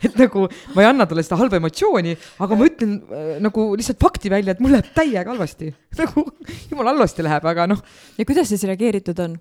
et 0.06 0.16
nagu 0.20 0.46
ma 0.74 0.84
ei 0.84 0.88
anna 0.88 1.06
talle 1.08 1.24
seda 1.24 1.38
halba 1.40 1.60
emotsiooni, 1.60 2.14
aga 2.44 2.58
ma 2.58 2.68
ütlen 2.68 2.98
äh, 3.00 3.32
nagu 3.44 3.66
lihtsalt 3.78 4.00
fakti 4.02 4.32
välja, 4.32 4.54
et 4.54 4.62
mul 4.64 4.74
läheb 4.76 4.92
täiega 4.96 5.28
halvasti. 5.32 5.72
nagu 6.02 6.26
jumala 6.70 6.94
halvasti 6.94 7.26
läheb, 7.26 7.48
aga 7.52 7.68
noh. 7.70 7.82
ja 8.18 8.28
kuidas 8.28 8.52
siis 8.52 8.64
reageeritud 8.68 9.24
on 9.24 9.40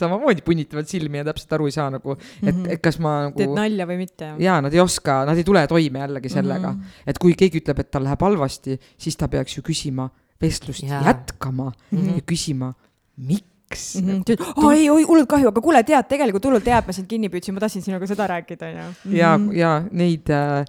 samamoodi 0.00 0.44
punnitavad 0.46 0.88
silmi 0.90 1.20
ja 1.20 1.26
täpselt 1.30 1.52
aru 1.58 1.68
ei 1.70 1.76
saa 1.76 1.90
nagu, 1.94 2.16
et 2.16 2.46
mm, 2.46 2.50
-hmm. 2.50 2.72
et 2.76 2.82
kas 2.84 2.98
ma 3.02 3.16
nagu. 3.28 3.38
teed 3.38 3.54
nalja 3.56 3.86
või 3.90 4.00
mitte? 4.02 4.32
jaa, 4.46 4.58
nad 4.64 4.74
ei 4.74 4.82
oska, 4.82 5.20
nad 5.28 5.38
ei 5.38 5.46
tule 5.46 5.66
toime 5.70 6.04
jällegi 6.06 6.32
sellega 6.32 6.72
mm, 6.72 6.80
-hmm. 6.80 7.12
et 7.12 7.22
kui 7.22 7.36
keegi 7.38 7.62
ütleb, 7.62 7.84
et 7.84 7.90
tal 7.90 8.04
läheb 8.08 8.26
halvasti, 8.28 8.80
siis 8.98 9.16
ta 9.16 9.28
peaks 9.28 9.58
ju 9.58 9.62
küsima 9.66 10.10
vestlust 10.40 10.82
yeah. 10.82 11.06
jätkama 11.06 11.72
mm 11.72 11.98
-hmm. 11.98 12.16
ja 12.16 12.26
küsima, 12.26 12.74
miks 13.16 13.50
miks 13.70 13.94
mm? 13.96 14.22
-hmm. 14.22 14.64
Oh, 14.64 14.72
ei, 14.72 14.90
oi, 14.90 15.02
hullult 15.02 15.28
kahju, 15.28 15.48
aga 15.48 15.60
kuule, 15.60 15.82
tead, 15.82 16.08
tegelikult 16.08 16.44
hullult 16.44 16.66
hea, 16.66 16.78
et 16.78 16.86
ma 16.86 16.92
sind 16.92 17.08
kinni 17.08 17.28
püüdsin, 17.30 17.54
ma 17.54 17.60
tahtsin 17.60 17.82
sinuga 17.82 18.06
seda 18.06 18.26
rääkida, 18.26 18.70
onju. 18.70 19.16
ja, 19.16 19.38
mhm. 19.38 19.52
ja 19.56 19.82
neid 19.90 20.30
äh, 20.30 20.64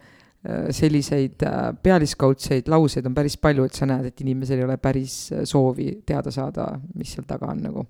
selliseid 0.69 1.43
äh, 1.43 1.73
pealiskaudseid 1.84 2.69
lauseid 2.69 3.05
on 3.05 3.15
päris 3.17 3.38
palju, 3.38 3.65
et 3.65 3.73
sa 3.77 3.86
näed, 3.89 4.05
et 4.05 4.21
inimesel 4.21 4.61
ei 4.61 4.67
ole 4.69 4.77
päris 4.77 5.32
äh, 5.32 5.43
soovi 5.43 6.01
teada 6.05 6.32
saada, 6.32 6.67
mis 6.95 7.13
seal 7.13 7.25
taga 7.27 7.51
on 7.51 7.65
nagu 7.69 7.88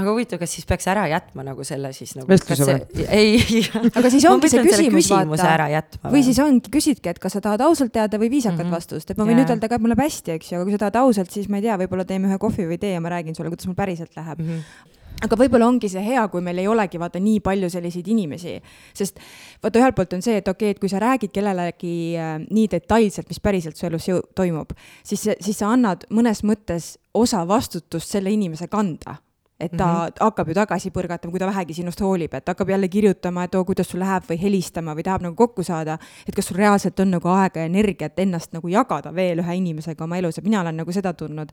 aga 0.00 0.14
huvitav, 0.14 0.40
kas 0.42 0.54
siis 0.56 0.66
peaks 0.68 0.88
ära 0.90 1.06
jätma 1.10 1.44
nagu 1.46 1.64
selle 1.66 1.92
siis 1.96 2.14
nagu. 2.18 2.28
vestluse 2.30 2.66
või? 2.68 3.06
ei 3.20 3.62
aga 3.92 4.12
siis 4.12 4.26
ongi 4.30 4.50
see 4.52 4.64
küsimus, 4.66 5.10
vaata. 5.12 6.10
või 6.12 6.24
siis 6.26 6.40
ongi, 6.44 6.72
küsidki, 6.74 7.14
et 7.14 7.22
kas 7.22 7.38
sa 7.38 7.44
tahad 7.44 7.64
ausalt 7.68 7.94
teada 7.94 8.20
või 8.20 8.32
viisakat 8.36 8.58
mm 8.58 8.68
-hmm. 8.68 8.76
vastust, 8.80 9.10
et 9.10 9.18
ma 9.20 9.28
võin 9.28 9.38
yeah. 9.38 9.48
ütelda 9.48 9.70
ka, 9.70 9.78
et 9.78 9.84
mul 9.84 9.94
läheb 9.94 10.04
hästi, 10.06 10.36
eks 10.38 10.52
ju, 10.52 10.60
aga 10.60 10.68
kui 10.68 10.76
sa 10.76 10.84
tahad 10.86 11.00
ausalt, 11.04 11.32
siis 11.34 11.48
ma 11.48 11.60
ei 11.60 11.66
tea, 11.68 11.78
võib-olla 11.80 12.04
teeme 12.08 12.30
ühe 12.30 12.38
kohvi 12.38 12.68
või 12.70 12.78
tee 12.78 12.94
ja 12.96 13.00
ma 13.00 13.12
räägin 13.14 13.36
sulle, 13.36 13.50
kuidas 13.52 13.66
mul 13.66 13.78
päriselt 13.78 14.16
läheb 14.16 14.38
mm. 14.38 14.54
-hmm 14.54 14.96
aga 15.24 15.38
võib-olla 15.38 15.68
ongi 15.68 15.90
see 15.90 16.02
hea, 16.04 16.22
kui 16.30 16.42
meil 16.44 16.60
ei 16.62 16.68
olegi 16.70 17.00
vaata 17.00 17.20
nii 17.22 17.40
palju 17.44 17.70
selliseid 17.72 18.08
inimesi, 18.12 18.54
sest 18.96 19.18
vaata, 19.62 19.80
ühelt 19.82 19.96
poolt 19.98 20.16
on 20.18 20.24
see, 20.24 20.38
et 20.40 20.48
okei 20.48 20.70
okay,, 20.70 20.76
et 20.76 20.82
kui 20.82 20.90
sa 20.92 21.02
räägid 21.02 21.32
kellelegi 21.34 21.94
äh, 22.18 22.34
nii 22.44 22.66
detailselt, 22.74 23.28
mis 23.30 23.42
päriselt 23.42 23.78
su 23.78 23.88
elus 23.88 24.08
toimub, 24.38 24.74
siis, 25.06 25.26
siis 25.40 25.58
sa 25.58 25.72
annad 25.74 26.06
mõnes 26.14 26.44
mõttes 26.46 26.96
osa 27.18 27.42
vastutust 27.48 28.14
selle 28.14 28.32
inimese 28.34 28.70
kanda 28.70 29.18
et 29.60 29.72
ta 29.76 29.86
mm 29.86 30.06
-hmm. 30.06 30.12
hakkab 30.20 30.48
ju 30.48 30.54
tagasi 30.54 30.90
põrgatama, 30.90 31.30
kui 31.30 31.40
ta 31.40 31.46
vähegi 31.46 31.74
sinust 31.74 32.00
hoolib, 32.00 32.34
et 32.34 32.48
hakkab 32.48 32.68
jälle 32.68 32.88
kirjutama, 32.88 33.44
et 33.44 33.54
oo, 33.54 33.64
kuidas 33.64 33.88
sul 33.90 34.00
läheb 34.00 34.22
või 34.30 34.40
helistama 34.42 34.94
või 34.94 35.02
tahab 35.02 35.22
nagu 35.22 35.34
kokku 35.34 35.62
saada. 35.62 35.98
et 36.28 36.34
kas 36.34 36.46
sul 36.46 36.56
reaalselt 36.56 37.00
on 37.00 37.10
nagu 37.10 37.28
aega 37.28 37.60
ja 37.60 37.66
energiat 37.66 38.18
ennast 38.18 38.52
nagu 38.52 38.68
jagada 38.68 39.14
veel 39.14 39.38
ühe 39.38 39.56
inimesega 39.56 40.04
oma 40.04 40.16
elus 40.16 40.36
ja 40.36 40.42
mina 40.42 40.60
olen 40.60 40.76
nagu 40.76 40.92
seda 40.92 41.12
tundnud. 41.12 41.48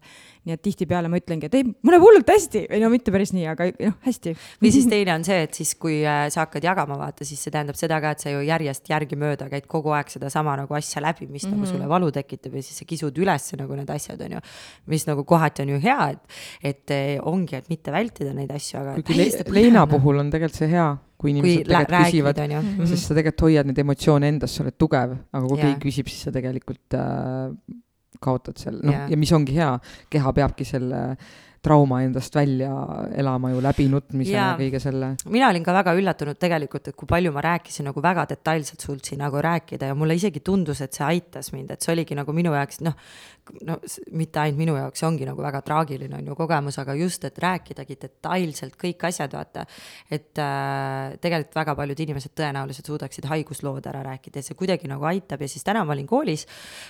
nii 0.46 0.54
et 0.54 0.62
tihtipeale 0.62 1.08
ma 1.08 1.18
ütlengi, 1.18 1.46
et 1.46 1.54
ei, 1.54 1.64
mul 1.64 1.92
läheb 1.94 2.02
hullult 2.04 2.30
hästi 2.30 2.68
või 2.70 2.82
no 2.84 2.90
mitte 2.90 3.12
päris 3.12 3.34
nii, 3.34 3.48
aga 3.48 3.66
noh, 3.80 3.98
hästi. 4.06 4.36
või 4.62 4.72
siis 4.72 4.86
teine 4.86 5.16
on 5.16 5.24
see, 5.24 5.42
et 5.42 5.54
siis, 5.54 5.76
kui 5.76 6.06
äh, 6.06 6.30
sa 6.30 6.46
hakkad 6.46 6.64
jagama, 6.64 6.98
vaata, 6.98 7.26
siis 7.26 7.44
see 7.44 7.52
tähendab 7.52 7.76
seda 7.76 8.00
ka, 8.02 8.12
et 8.12 8.20
sa 8.20 8.30
ju 8.30 8.44
järjest 8.46 8.90
järgimööda 8.90 9.50
käid 9.50 9.66
kogu 9.68 9.90
aeg 9.98 10.10
sedasama 10.14 10.56
nagu 10.62 10.74
asja 10.74 11.02
läbi, 11.02 11.28
mis 11.28 11.44
mm 11.44 11.50
-hmm. 11.50 11.56
nagu 11.56 11.66
mhm. 11.66 11.72
sulle 11.72 11.90
valu 11.90 12.12
tekitab 12.12 12.54
ja 12.54 12.62
siis 12.62 12.78
sa 12.78 12.86
kisud 12.86 13.18
üles 13.18 13.54
nagu 13.58 13.76
need 13.76 13.90
asjad, 13.90 14.22
on 14.22 14.32
ju. 14.32 14.40
mis 14.86 15.08
nagu 15.08 15.24
kohati 15.24 15.62
on 15.62 15.70
ju 15.70 15.80
hea, 15.80 16.10
et, 16.10 16.20
et 16.64 16.92
eh, 16.92 17.20
ongi, 17.22 17.56
et 17.56 17.70
mitte 17.70 17.95
vältida 17.96 18.36
neid 18.36 18.52
asju, 18.56 18.82
aga 18.82 18.98
kuigi 19.00 19.18
le 19.20 19.56
leina 19.56 19.86
puhul 19.90 20.22
on 20.24 20.30
tegelikult 20.34 20.60
see 20.62 20.70
hea, 20.74 20.90
kui 21.22 21.34
inimesed 21.34 21.64
kui 21.64 21.72
tegelikult 21.72 22.10
küsivad, 22.10 22.44
mhm. 22.46 22.92
sest 22.92 23.10
sa 23.10 23.18
tegelikult 23.18 23.48
hoiad 23.48 23.72
neid 23.72 23.82
emotsioone 23.86 24.30
endas, 24.36 24.54
sa 24.56 24.66
oled 24.66 24.78
tugev, 24.80 25.18
aga 25.32 25.48
kui 25.48 25.64
keegi 25.64 25.82
küsib, 25.88 26.12
siis 26.12 26.28
sa 26.28 26.36
tegelikult 26.36 27.00
äh, 27.00 27.50
kaotad 28.22 28.62
seal, 28.62 28.80
noh 28.86 29.10
ja 29.12 29.20
mis 29.20 29.34
ongi 29.36 29.58
hea, 29.58 29.74
keha 30.12 30.36
peabki 30.36 30.68
selle 30.68 31.02
trauma 31.66 32.02
endast 32.06 32.36
välja 32.36 32.72
elama 33.18 33.50
ju 33.50 33.62
läbi 33.64 33.88
nutmise 33.90 34.34
ja, 34.36 34.52
ja 34.52 34.58
kõige 34.60 34.80
selle. 34.82 35.12
mina 35.34 35.50
olin 35.50 35.64
ka 35.66 35.74
väga 35.74 35.96
üllatunud 35.98 36.38
tegelikult, 36.42 36.92
et 36.92 36.98
kui 36.98 37.10
palju 37.10 37.32
ma 37.34 37.42
rääkisin 37.46 37.90
nagu 37.90 38.04
väga 38.06 38.28
detailselt 38.30 38.86
suutsin 38.86 39.24
nagu 39.24 39.42
rääkida 39.42 39.90
ja 39.90 39.98
mulle 39.98 40.18
isegi 40.20 40.44
tundus, 40.46 40.84
et 40.86 40.94
see 40.94 41.08
aitas 41.08 41.52
mind, 41.56 41.74
et 41.74 41.86
see 41.86 41.96
oligi 41.96 42.18
nagu 42.18 42.36
minu 42.38 42.54
jaoks 42.54 42.84
noh, 42.86 42.94
no 43.68 43.78
mitte 44.16 44.42
ainult 44.42 44.60
minu 44.60 44.76
jaoks, 44.78 45.00
see 45.02 45.08
ongi 45.08 45.28
nagu 45.28 45.44
väga 45.44 45.62
traagiline 45.66 46.18
on 46.18 46.30
ju 46.30 46.36
kogemus, 46.38 46.78
aga 46.82 46.96
just, 46.98 47.24
et 47.28 47.38
rääkidagi 47.42 47.98
detailselt 48.02 48.78
kõik 48.82 49.06
asjad, 49.10 49.34
vaata. 49.36 49.66
et 50.12 50.42
äh, 50.42 51.16
tegelikult 51.22 51.58
väga 51.58 51.76
paljud 51.78 52.04
inimesed 52.06 52.34
tõenäoliselt 52.38 52.90
suudaksid 52.90 53.28
haiguslood 53.30 53.86
ära 53.92 54.04
rääkida 54.06 54.42
ja 54.42 54.48
see 54.48 54.58
kuidagi 54.58 54.90
nagu 54.92 55.06
aitab 55.10 55.42
ja 55.42 55.50
siis 55.52 55.66
täna 55.66 55.86
ma 55.86 55.96
olin 55.96 56.08
koolis 56.10 56.46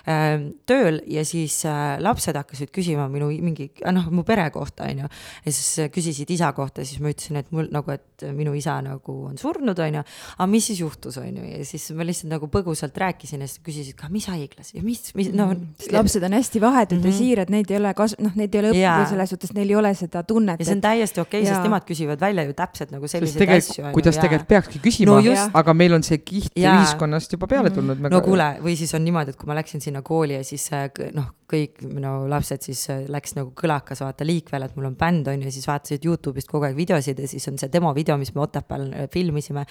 äh, 0.09 0.37
tööl 0.69 1.01
ja 1.11 1.25
siis 1.27 1.61
äh, 1.69 1.97
lapsed 2.03 2.37
hakkasid 2.39 2.71
küsima 2.75 3.07
minu 3.11 3.29
mingi, 3.45 3.69
noh, 3.91 4.09
mu 4.13 4.25
pere 4.27 4.47
kohta, 4.53 4.89
on 4.89 5.05
ju. 5.05 5.11
ja 5.45 5.55
siis 5.55 5.91
küsisid 5.93 6.31
isa 6.33 6.51
kohta, 6.55 6.85
siis 6.87 7.01
ma 7.03 7.11
ütlesin, 7.13 7.41
et 7.41 7.51
mul 7.55 7.69
nagu, 7.73 7.91
et 7.95 8.25
minu 8.35 8.55
isa 8.57 8.77
nagu 8.85 9.17
on 9.29 9.39
surnud, 9.41 9.79
on 9.79 9.99
ju. 9.99 10.05
aga 10.37 10.49
mis 10.51 10.71
siis 10.71 10.81
juhtus, 10.81 11.19
on 11.21 11.41
ju, 11.41 11.45
ja 11.51 11.61
siis 11.67 11.89
ma 11.95 12.07
lihtsalt 12.07 12.31
nagu 12.31 12.49
põgusalt 12.51 12.97
rääkisin 13.05 13.43
ja 13.43 13.49
siis 13.49 13.63
küsisid 13.65 13.99
ka, 13.99 14.09
mis 14.13 14.29
haiglas 14.31 14.73
ja 14.75 14.83
mis, 14.85 15.09
mis, 15.17 15.31
noh. 15.35 15.55
lapsed 15.91 16.23
on 16.25 16.37
hästi 16.37 16.44
hästi 16.45 16.61
vahetud 16.61 16.97
mm 16.97 17.03
-hmm. 17.03 17.07
ja 17.07 17.11
mhm. 17.11 17.17
siirad, 17.17 17.49
neid 17.49 17.71
ei 17.71 17.77
ole 17.77 17.93
kas-, 17.97 18.15
noh, 18.21 18.31
neid 18.35 18.55
ei 18.55 18.61
ole 18.61 18.71
õppinud 18.71 19.09
selles 19.09 19.29
suhtes, 19.33 19.53
neil 19.53 19.69
ei 19.69 19.75
ole 19.75 19.93
seda 19.93 20.23
tunnet. 20.23 20.59
ja 20.59 20.65
see 20.65 20.75
on 20.75 20.81
täiesti 20.81 21.21
okei 21.21 21.41
okay,, 21.41 21.53
sest 21.53 21.63
nemad 21.65 21.87
küsivad 21.89 22.21
välja 22.21 22.43
ju 22.43 22.53
täpselt 22.53 22.91
nagu 22.91 23.07
selliseid 23.07 23.49
asju. 23.57 23.85
kuidas 23.93 24.17
tegelikult 24.17 24.47
peakski 24.47 24.79
küsima 24.83 25.19
no, 25.21 25.49
aga 25.53 25.73
meil 25.73 25.93
on 25.93 26.03
see 26.03 26.17
kiht 26.17 26.51
ja. 26.55 26.77
ühiskonnast 26.79 27.33
juba 27.37 27.47
peale 27.47 27.69
mhm. 27.69 27.75
tulnud 27.75 27.97
mm. 27.99 28.05
-hmm. 28.05 28.11
no 28.11 28.21
kuule, 28.21 28.49
või 28.61 28.77
siis 28.77 28.93
on 28.93 29.03
niimoodi, 29.03 29.35
et 29.35 29.41
kui 29.41 29.47
ma 29.47 29.57
läksin 29.57 29.81
sinna 29.81 30.01
kooli 30.01 30.37
ja 30.39 30.43
siis 30.43 30.69
äh, 30.73 30.89
noh, 31.13 31.31
kõik 31.51 31.83
minu 31.85 32.11
lapsed 32.29 32.63
siis 32.65 32.81
äh, 32.89 33.03
läks 33.11 33.35
nagu 33.37 33.51
kõlakas 33.57 34.01
vaata 34.01 34.25
liikvele, 34.25 34.69
et 34.69 34.77
mul 34.77 34.89
on 34.89 34.97
bänd 34.99 35.29
on 35.29 35.45
ju, 35.45 35.53
siis 35.53 35.67
vaatasid 35.69 36.05
Youtube'ist 36.07 36.49
kogu 36.49 36.67
aeg 36.67 36.77
videosid 36.77 37.19
ja 37.21 37.29
siis 37.29 37.45
on 37.51 37.59
see 37.61 37.69
demo 37.73 37.93
video, 37.97 38.17
mis 38.21 38.33
me 38.35 38.43
Otepääl 38.45 38.87
äh, 38.89 39.09
filmisime. 39.13 39.65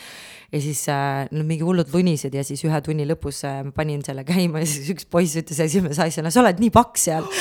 ja 0.52 0.60
siis 0.62 0.84
äh, 0.92 1.24
no 1.34 1.44
mingi 1.46 1.66
hullud 1.66 1.90
lunisid 1.94 2.34
ja 2.34 2.44
siis 2.46 2.62
ühe 2.66 2.80
tunni 2.84 3.06
lõpus 3.08 3.42
äh, 3.48 3.62
panin 3.74 4.04
selle 4.06 4.26
käima 4.28 4.62
ja 4.62 4.70
siis 4.70 4.92
üks 4.94 5.08
poiss 5.10 5.38
ütles 5.40 5.60
esimese 5.66 6.06
asjana, 6.06 6.30
sa 6.30 6.44
oled 6.44 6.62
nii 6.62 6.74
paks 6.74 7.08
seal 7.10 7.26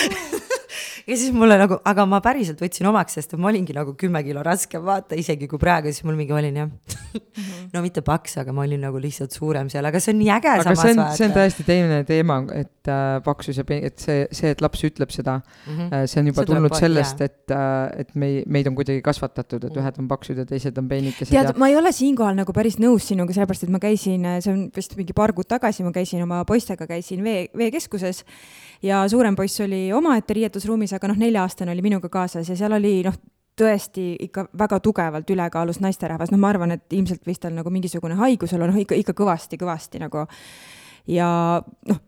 ja 1.08 1.18
siis 1.18 1.34
mulle 1.36 1.58
nagu, 1.60 1.78
aga 1.90 2.06
ma 2.10 2.20
päriselt 2.24 2.62
võtsin 2.64 2.88
omaks, 2.90 3.18
sest 3.18 3.36
ma 3.40 3.50
olingi 3.50 3.76
nagu 3.76 3.96
kümme 4.00 4.22
kilo 4.26 4.44
raskem, 4.46 4.84
vaata 4.86 5.18
isegi 5.20 5.50
kui 5.52 5.60
praegu, 5.62 5.92
siis 5.92 6.06
mul 6.08 6.18
mingi 6.20 6.36
olin 6.36 6.60
jah 6.62 6.70
mhm. 6.70 7.70
no 7.74 7.84
mitte 7.84 8.04
paks, 8.06 8.38
aga 8.42 8.56
ma 8.56 8.64
olin 8.68 8.84
nagu 8.88 9.02
lihtsalt 9.02 9.36
suurem 9.36 9.70
seal, 9.74 9.86
aga 9.90 10.02
see 10.04 10.14
on 10.16 10.20
nii 10.22 10.32
äge 10.38 10.52
aga 10.54 10.66
samas. 10.70 10.84
see 10.84 10.96
on, 10.96 11.04
see 11.18 11.28
on 11.28 11.36
täiesti 11.36 11.68
teine 11.68 12.00
teema, 12.08 12.40
et 12.56 12.92
äh, 12.92 13.18
paksus 13.26 13.60
ja 13.60 13.68
et 13.76 14.04
see, 14.04 14.28
see, 14.32 14.54
et 14.56 14.64
laps 14.64 14.84
ütleb 14.88 15.14
seda 15.14 15.40
mm, 15.42 15.78
-hmm. 15.78 16.08
see 16.12 16.22
on 16.22 16.32
juba 16.32 16.44
see 16.44 16.52
tulnud 16.54 16.78
sellest, 16.80 17.24
et 17.26 17.56
äh,, 17.56 18.04
et 18.04 18.16
mei-, 18.16 18.44
meid 18.48 18.72
on 18.72 18.78
kuidagi 18.80 19.02
kasvatatud, 19.06 19.64
et 19.64 19.70
mm 19.70 19.76
-hmm. 19.76 19.84
ühed 19.84 20.00
on 20.00 20.08
paksud 20.08 20.38
ja 20.38 20.46
teised 20.46 20.78
on 20.78 20.90
peenikesed. 20.90 21.32
tead 21.34 21.52
ja..., 21.52 21.58
ma 21.58 21.72
ei 21.72 21.78
ole 21.78 21.92
siinkohal 21.92 22.36
nagu 22.40 22.54
päris 22.54 22.80
nõus 22.80 23.10
sinuga, 23.12 23.34
sellepärast 23.34 23.68
et 23.68 23.74
ma 23.74 23.80
käisin, 23.84 24.28
see 24.40 24.54
on 24.54 24.68
vist 24.76 24.96
mingi 24.98 25.14
paar 25.14 25.34
kuud 25.34 25.48
tagasi, 25.48 25.84
ma 25.84 25.92
käisin 25.92 26.24
oma 26.24 26.44
poistega, 26.46 26.88
käisin 26.88 27.24
vee, 27.24 27.50
veekeskuses 27.58 28.24
ja 28.84 29.04
suurem 29.10 29.36
poiss 29.36 29.62
oli 29.64 29.88
omaette 29.96 30.36
riietusruumis, 30.38 30.93
aga 30.98 31.12
noh, 31.12 31.20
nelja-aastane 31.20 31.74
oli 31.74 31.86
minuga 31.86 32.10
kaasas 32.10 32.50
ja 32.50 32.58
seal 32.58 32.76
oli 32.78 33.00
noh, 33.06 33.16
tõesti 33.60 34.14
ikka 34.28 34.48
väga 34.58 34.80
tugevalt 34.84 35.30
ülekaalus 35.30 35.80
naisterahvas, 35.84 36.32
noh, 36.34 36.42
ma 36.42 36.50
arvan, 36.54 36.74
et 36.78 36.94
ilmselt 36.96 37.26
võis 37.28 37.42
tal 37.42 37.54
nagu 37.54 37.70
mingisugune 37.74 38.18
haigus 38.18 38.56
olla, 38.58 38.70
noh 38.70 38.80
ikka, 38.82 38.98
ikka 38.98 39.16
kõvasti-kõvasti 39.18 40.02
nagu. 40.02 40.26
ja 41.08 41.30
noh, 41.90 42.04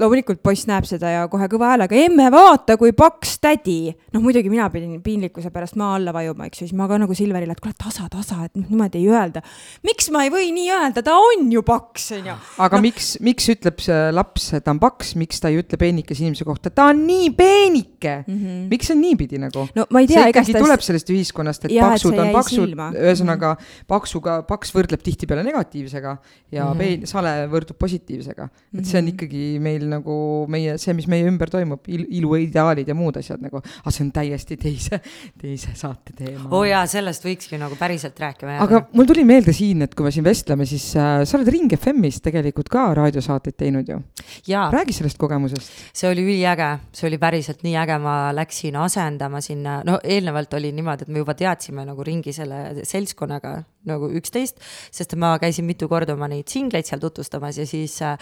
loomulikult 0.00 0.40
poiss 0.44 0.66
näeb 0.68 0.86
seda 0.88 1.12
ja 1.12 1.26
kohe 1.30 1.46
kõva 1.50 1.72
häälega, 1.74 1.96
emme, 2.06 2.28
vaata, 2.32 2.76
kui 2.80 2.92
paks 2.96 3.36
tädi. 3.42 3.92
noh, 4.14 4.22
muidugi 4.22 4.50
mina 4.52 4.68
pidin 4.72 5.00
piinlikkuse 5.04 5.52
pärast 5.54 5.76
maa 5.80 5.94
alla 5.98 6.14
vajuma, 6.16 6.48
eks 6.48 6.62
ju, 6.62 6.68
siis 6.68 6.76
ma 6.78 6.88
ka 6.90 6.98
nagu 7.00 7.14
Silverile, 7.16 7.54
et 7.56 7.62
kuule, 7.62 7.76
tasa, 7.78 8.08
tasa, 8.12 8.44
et 8.46 8.54
noh, 8.58 8.66
niimoodi 8.70 9.00
ei 9.02 9.10
öelda. 9.10 9.42
miks 9.86 10.10
ma 10.14 10.24
ei 10.26 10.32
või 10.32 10.50
nii 10.56 10.70
öelda, 10.74 11.04
ta 11.06 11.16
on 11.20 11.48
ju 11.52 11.62
paks, 11.66 12.10
onju. 12.18 12.36
aga 12.66 12.80
no. 12.80 12.84
miks, 12.86 13.12
miks 13.24 13.48
ütleb 13.54 13.82
see 13.84 14.00
laps, 14.14 14.50
et 14.56 14.66
ta 14.66 14.74
on 14.74 14.82
paks, 14.82 15.14
miks 15.20 15.42
ta 15.42 15.52
ei 15.52 15.60
ütle 15.60 15.80
peenikese 15.80 16.24
inimese 16.24 16.48
kohta, 16.48 16.72
ta 16.74 16.90
on 16.94 17.04
nii 17.06 17.30
peenike 17.36 18.16
mm. 18.26 18.38
-hmm. 18.38 18.62
miks 18.72 18.90
see 18.90 18.96
on 18.96 19.02
niipidi 19.04 19.42
nagu? 19.42 19.66
no 19.76 19.86
ma 19.90 20.04
ei 20.04 20.10
tea, 20.10 20.24
see 20.24 20.34
ikkagi 20.34 20.56
tuleb 20.58 20.84
sellest 20.86 21.14
ühiskonnast, 21.14 21.68
et 21.68 21.76
ja, 21.76 21.90
paksud 21.90 22.16
et 22.16 22.24
on 22.24 22.32
paksud, 22.34 22.74
ühesõnaga 22.96 23.54
mm 23.54 23.60
-hmm. 23.60 23.88
paksuga, 23.90 24.40
paks 24.48 24.74
võrdleb 24.74 25.04
tihtipeale 25.04 25.44
negatiivsega 25.46 26.16
ja 26.52 26.64
mm 26.64 26.72
-hmm. 26.72 26.78
peen, 26.78 27.06
sale 27.06 27.34
võrdub 27.50 27.78
positiivsega. 27.78 28.48
et 28.78 28.84
see 28.86 28.98
on 28.98 29.04
mhm. 29.04 29.14
ikkagi 29.14 29.44
meil 29.62 29.89
nagu 29.90 30.16
meie, 30.50 30.76
see, 30.80 30.94
mis 30.96 31.08
meie 31.10 31.26
ümber 31.28 31.50
toimub 31.52 31.88
il,, 31.90 32.06
iluideaalid 32.20 32.88
ja 32.90 32.96
muud 32.96 33.18
asjad 33.20 33.42
nagu, 33.42 33.60
aga 33.60 33.92
see 33.94 34.04
on 34.06 34.12
täiesti 34.14 34.58
teise, 34.60 35.00
teise 35.40 35.74
saate 35.78 36.14
teema. 36.16 36.48
oo 36.50 36.62
oh 36.62 36.66
jaa, 36.68 36.82
sellest 36.90 37.26
võikski 37.26 37.60
nagu 37.60 37.78
päriselt 37.80 38.18
rääkima 38.20 38.56
jääda. 38.56 38.66
aga 38.68 38.96
mul 38.96 39.08
tuli 39.10 39.24
meelde 39.28 39.54
siin, 39.56 39.84
et 39.86 39.96
kui 39.96 40.06
me 40.06 40.14
siin 40.14 40.26
vestleme, 40.26 40.66
siis 40.68 40.90
äh, 40.98 41.22
sa 41.28 41.38
oled 41.38 41.50
Ring 41.52 41.74
FM-is 41.76 42.20
tegelikult 42.24 42.70
ka 42.72 42.86
raadiosaateid 42.98 43.58
teinud 43.60 43.90
ju. 43.90 44.00
räägi 44.48 44.96
sellest 44.96 45.18
kogemusest. 45.20 45.72
see 45.92 46.10
oli 46.10 46.24
üliäge, 46.26 46.70
see 46.96 47.08
oli 47.10 47.20
päriselt 47.22 47.64
nii 47.66 47.76
äge, 47.82 47.98
ma 48.02 48.16
läksin 48.36 48.78
asendama 48.80 49.42
sinna, 49.44 49.80
no 49.86 49.98
eelnevalt 50.04 50.54
oli 50.58 50.72
niimoodi, 50.76 51.06
et 51.06 51.12
me 51.12 51.24
juba 51.24 51.34
teadsime 51.38 51.84
nagu 51.88 52.04
ringi 52.06 52.32
selle 52.36 52.84
seltskonnaga 52.84 53.58
nagu 53.88 54.10
üksteist, 54.20 54.60
sest 54.92 55.16
ma 55.20 55.34
käisin 55.40 55.66
mitu 55.68 55.88
korda 55.88 56.16
oma 56.16 56.28
neid 56.30 56.50
singleid 56.52 56.88
seal 56.88 57.00
tutvustamas 57.02 57.60
ja 57.60 57.66
siis 57.68 57.96
äh, 58.04 58.18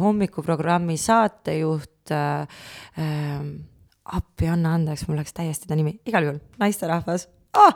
hommikuprogrammi 0.00 0.96
saatejuht 1.00 2.14
äh, 2.14 2.48
äh, 3.00 3.46
appi, 4.04 4.48
anna 4.52 4.74
andeks, 4.78 5.06
mul 5.08 5.20
läks 5.20 5.36
täiesti 5.36 5.68
ta 5.68 5.76
nimi, 5.78 5.98
igal 6.08 6.28
juhul 6.28 6.42
naisterahvas 6.60 7.28
oh, 7.60 7.72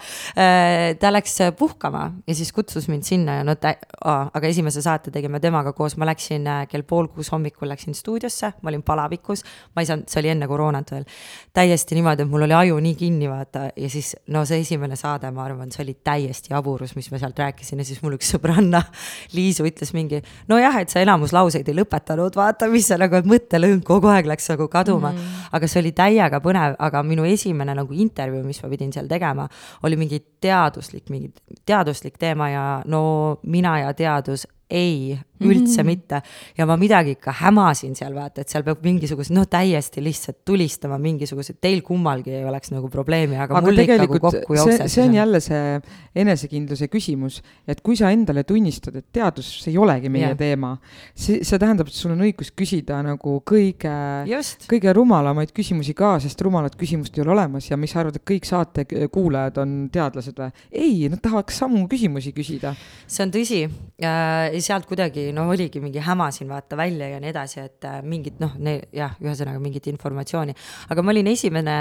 ta 1.01 1.12
läks 1.12 1.39
puhkama 1.59 2.05
ja 2.26 2.35
siis 2.35 2.53
kutsus 2.53 2.89
mind 2.89 3.07
sinna 3.07 3.39
ja 3.41 3.45
no 3.47 3.55
ta 3.61 3.74
oh,, 4.05 4.29
aga 4.35 4.51
esimese 4.51 4.83
saate 4.85 5.12
tegime 5.14 5.41
temaga 5.41 5.72
koos, 5.76 5.97
ma 6.01 6.09
läksin 6.09 6.47
äh, 6.49 6.64
kell 6.70 6.85
pool 6.89 7.09
kuus 7.12 7.31
hommikul 7.33 7.70
läksin 7.70 7.97
stuudiosse, 7.97 8.53
ma 8.62 8.72
olin 8.72 8.83
palavikus, 8.87 9.45
ma 9.74 9.83
ei 9.83 9.89
saanud, 9.89 10.09
see 10.11 10.22
oli 10.22 10.33
enne 10.33 10.49
koroonat 10.51 10.93
veel. 10.95 11.07
täiesti 11.55 11.99
niimoodi, 11.99 12.24
et 12.24 12.31
mul 12.31 12.47
oli 12.47 12.57
aju 12.57 12.79
nii 12.83 12.95
kinni, 12.99 13.29
vaata, 13.31 13.68
ja 13.76 13.91
siis 13.93 14.14
no 14.35 14.45
see 14.49 14.62
esimene 14.64 14.97
saade, 14.99 15.31
ma 15.35 15.45
arvan, 15.45 15.72
see 15.74 15.83
oli 15.85 15.97
täiesti 16.05 16.53
jaburus, 16.53 16.95
mis 16.97 17.11
ma 17.12 17.20
sealt 17.20 17.39
rääkisin. 17.39 17.83
Ja 17.83 17.87
siis 17.89 18.03
mul 18.05 18.16
üks 18.18 18.31
sõbranna, 18.35 18.83
Liisu 19.35 19.66
ütles 19.68 19.93
mingi, 19.97 20.20
nojah, 20.51 20.81
et 20.83 20.93
sa 20.93 21.03
enamus 21.05 21.35
lauseid 21.37 21.68
ei 21.68 21.76
lõpetanud, 21.79 22.37
vaata, 22.39 22.68
mis 22.72 22.89
see 22.89 22.99
nagu 23.01 23.22
mõttelõng 23.29 23.83
kogu 23.87 24.11
aeg 24.12 24.29
läks 24.31 24.51
nagu 24.53 24.68
kaduma. 24.72 25.12
Mm. 25.12 25.18
-hmm. 25.18 25.51
aga 25.59 25.70
see 25.70 25.83
oli 25.83 25.93
täiega 25.97 26.43
põnev, 26.45 26.76
aga 26.79 27.03
minu 27.03 27.26
esimene 27.29 27.74
nagu 27.74 27.95
intervjuu, 27.95 28.45
mis 28.47 28.62
ma 28.62 28.70
pidin 28.72 28.93
seal 28.93 29.09
tegema 29.11 29.49
oli 29.83 29.97
mingi 29.97 30.21
teaduslik, 30.41 31.11
mingi 31.11 31.33
teaduslik 31.66 32.19
teema 32.19 32.51
ja 32.51 32.83
no 32.87 33.39
mina 33.43 33.79
ja 33.79 33.95
teadus 33.95 34.47
ei, 34.71 35.19
üldse 35.41 35.83
mm 35.83 35.87
-hmm. 35.87 35.87
mitte. 35.87 36.23
ja 36.59 36.66
ma 36.66 36.77
midagi 36.77 37.11
ikka 37.16 37.33
hämasin 37.33 37.95
seal 37.97 38.14
vaata, 38.14 38.43
et 38.43 38.49
seal 38.49 38.64
peab 38.66 38.83
mingisugused, 38.83 39.35
noh, 39.35 39.47
täiesti 39.47 40.03
lihtsalt 40.03 40.39
tulistama 40.45 40.99
mingisugused, 40.99 41.59
teil 41.61 41.83
kummalgi 41.83 42.35
ei 42.35 42.45
oleks 42.45 42.73
nagu 42.75 42.89
probleemi, 42.89 43.37
aga, 43.37 43.57
aga 43.57 43.66
mul 43.66 43.79
ikka 43.79 43.99
nagu 44.03 44.19
kokku 44.21 44.55
jookseb. 44.55 44.89
see 44.89 45.05
on 45.05 45.14
jälle 45.14 45.41
see 45.41 45.81
enesekindluse 46.14 46.89
küsimus, 46.89 47.43
et 47.69 47.81
kui 47.81 47.97
sa 47.97 48.11
endale 48.11 48.45
tunnistad, 48.45 48.97
et 48.97 49.07
teadus 49.12 49.69
ei 49.69 49.79
olegi 49.79 50.09
meie 50.09 50.27
yeah. 50.27 50.37
teema, 50.37 50.77
see, 51.14 51.45
see 51.45 51.59
tähendab, 51.59 51.87
et 51.87 51.95
sul 51.95 52.12
on 52.12 52.25
õigus 52.27 52.51
küsida 52.51 52.99
nagu 53.03 53.39
kõige, 53.47 53.95
kõige 54.69 54.93
rumalamaid 54.93 55.55
küsimusi 55.55 55.95
ka, 55.95 56.19
sest 56.19 56.41
rumalat 56.43 56.75
küsimust 56.77 57.16
ei 57.16 57.23
ole 57.23 57.37
olemas 57.37 57.71
ja 57.71 57.77
mis 57.77 57.95
sa 57.95 58.03
arvad, 58.03 58.19
et 58.19 58.27
kõik 58.27 58.45
saate 58.49 58.85
kuulajad 59.12 59.62
on 59.62 59.89
teadlased 59.93 60.35
või? 60.39 60.51
ei, 60.73 61.09
nad 61.09 61.23
tahaks 61.23 61.62
samu 61.62 61.87
küsimusi 61.89 62.35
küsida. 62.35 62.75
see 63.07 63.25
on 63.25 63.31
tõsi 63.33 63.62
äh, 64.03 64.58
sealt 64.65 64.87
kuidagi 64.89 65.29
no 65.37 65.47
oligi 65.53 65.83
mingi 65.83 66.03
hämasin 66.05 66.51
vaata 66.51 66.77
välja 66.79 67.09
ja 67.13 67.21
nii 67.23 67.31
edasi, 67.33 67.61
et 67.65 67.87
äh, 67.89 68.01
mingit 68.03 68.41
noh, 68.43 68.55
jah, 68.95 69.17
ühesõnaga 69.23 69.61
mingit 69.63 69.89
informatsiooni. 69.93 70.55
aga 70.93 71.05
ma 71.05 71.15
olin 71.15 71.31
esimene, 71.33 71.77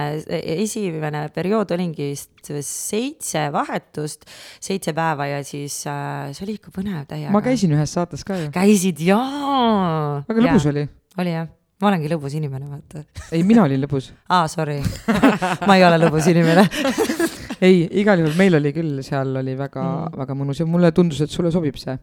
esimene 0.58 1.28
periood 1.36 1.74
olingi 1.78 2.12
vist 2.14 2.52
seitse 2.68 3.48
vahetust, 3.54 4.28
seitse 4.64 4.96
päeva 4.98 5.30
ja 5.30 5.44
siis 5.48 5.82
äh, 5.90 6.32
see 6.34 6.48
oli 6.48 6.58
ikka 6.62 6.74
põnev 6.76 7.06
täiega. 7.10 7.34
ma 7.36 7.44
käisin 7.46 7.76
ühes 7.78 7.94
saates 7.98 8.26
ka 8.28 8.40
ju. 8.42 8.52
käisid 8.56 9.04
jaa. 9.08 10.24
väga 10.28 10.50
lõbus 10.50 10.68
ja. 10.68 10.76
oli. 10.76 10.90
oli 11.24 11.38
jah 11.38 11.54
ma 11.78 11.92
olengi 11.92 12.10
lõbus 12.10 12.34
inimene, 12.38 12.70
vaata. 12.72 13.04
ei, 13.32 13.44
mina 13.46 13.66
olin 13.68 13.84
lõbus. 13.86 14.12
aa, 14.34 14.48
sorry 14.52 14.80
ma 15.68 15.78
ei 15.78 15.86
ole 15.86 16.02
lõbus 16.02 16.30
inimene 16.32 16.66
ei, 17.64 17.86
igal 18.02 18.22
juhul 18.22 18.36
meil 18.40 18.58
oli 18.60 18.74
küll, 18.76 19.02
seal 19.06 19.34
oli 19.42 19.56
väga 19.58 19.84
mm., 19.84 20.20
väga 20.22 20.38
mõnus 20.38 20.62
ja 20.62 20.68
mulle 20.70 20.92
tundus, 20.96 21.22
et 21.24 21.34
sulle 21.34 21.52
sobib 21.54 21.80
see. 21.82 21.98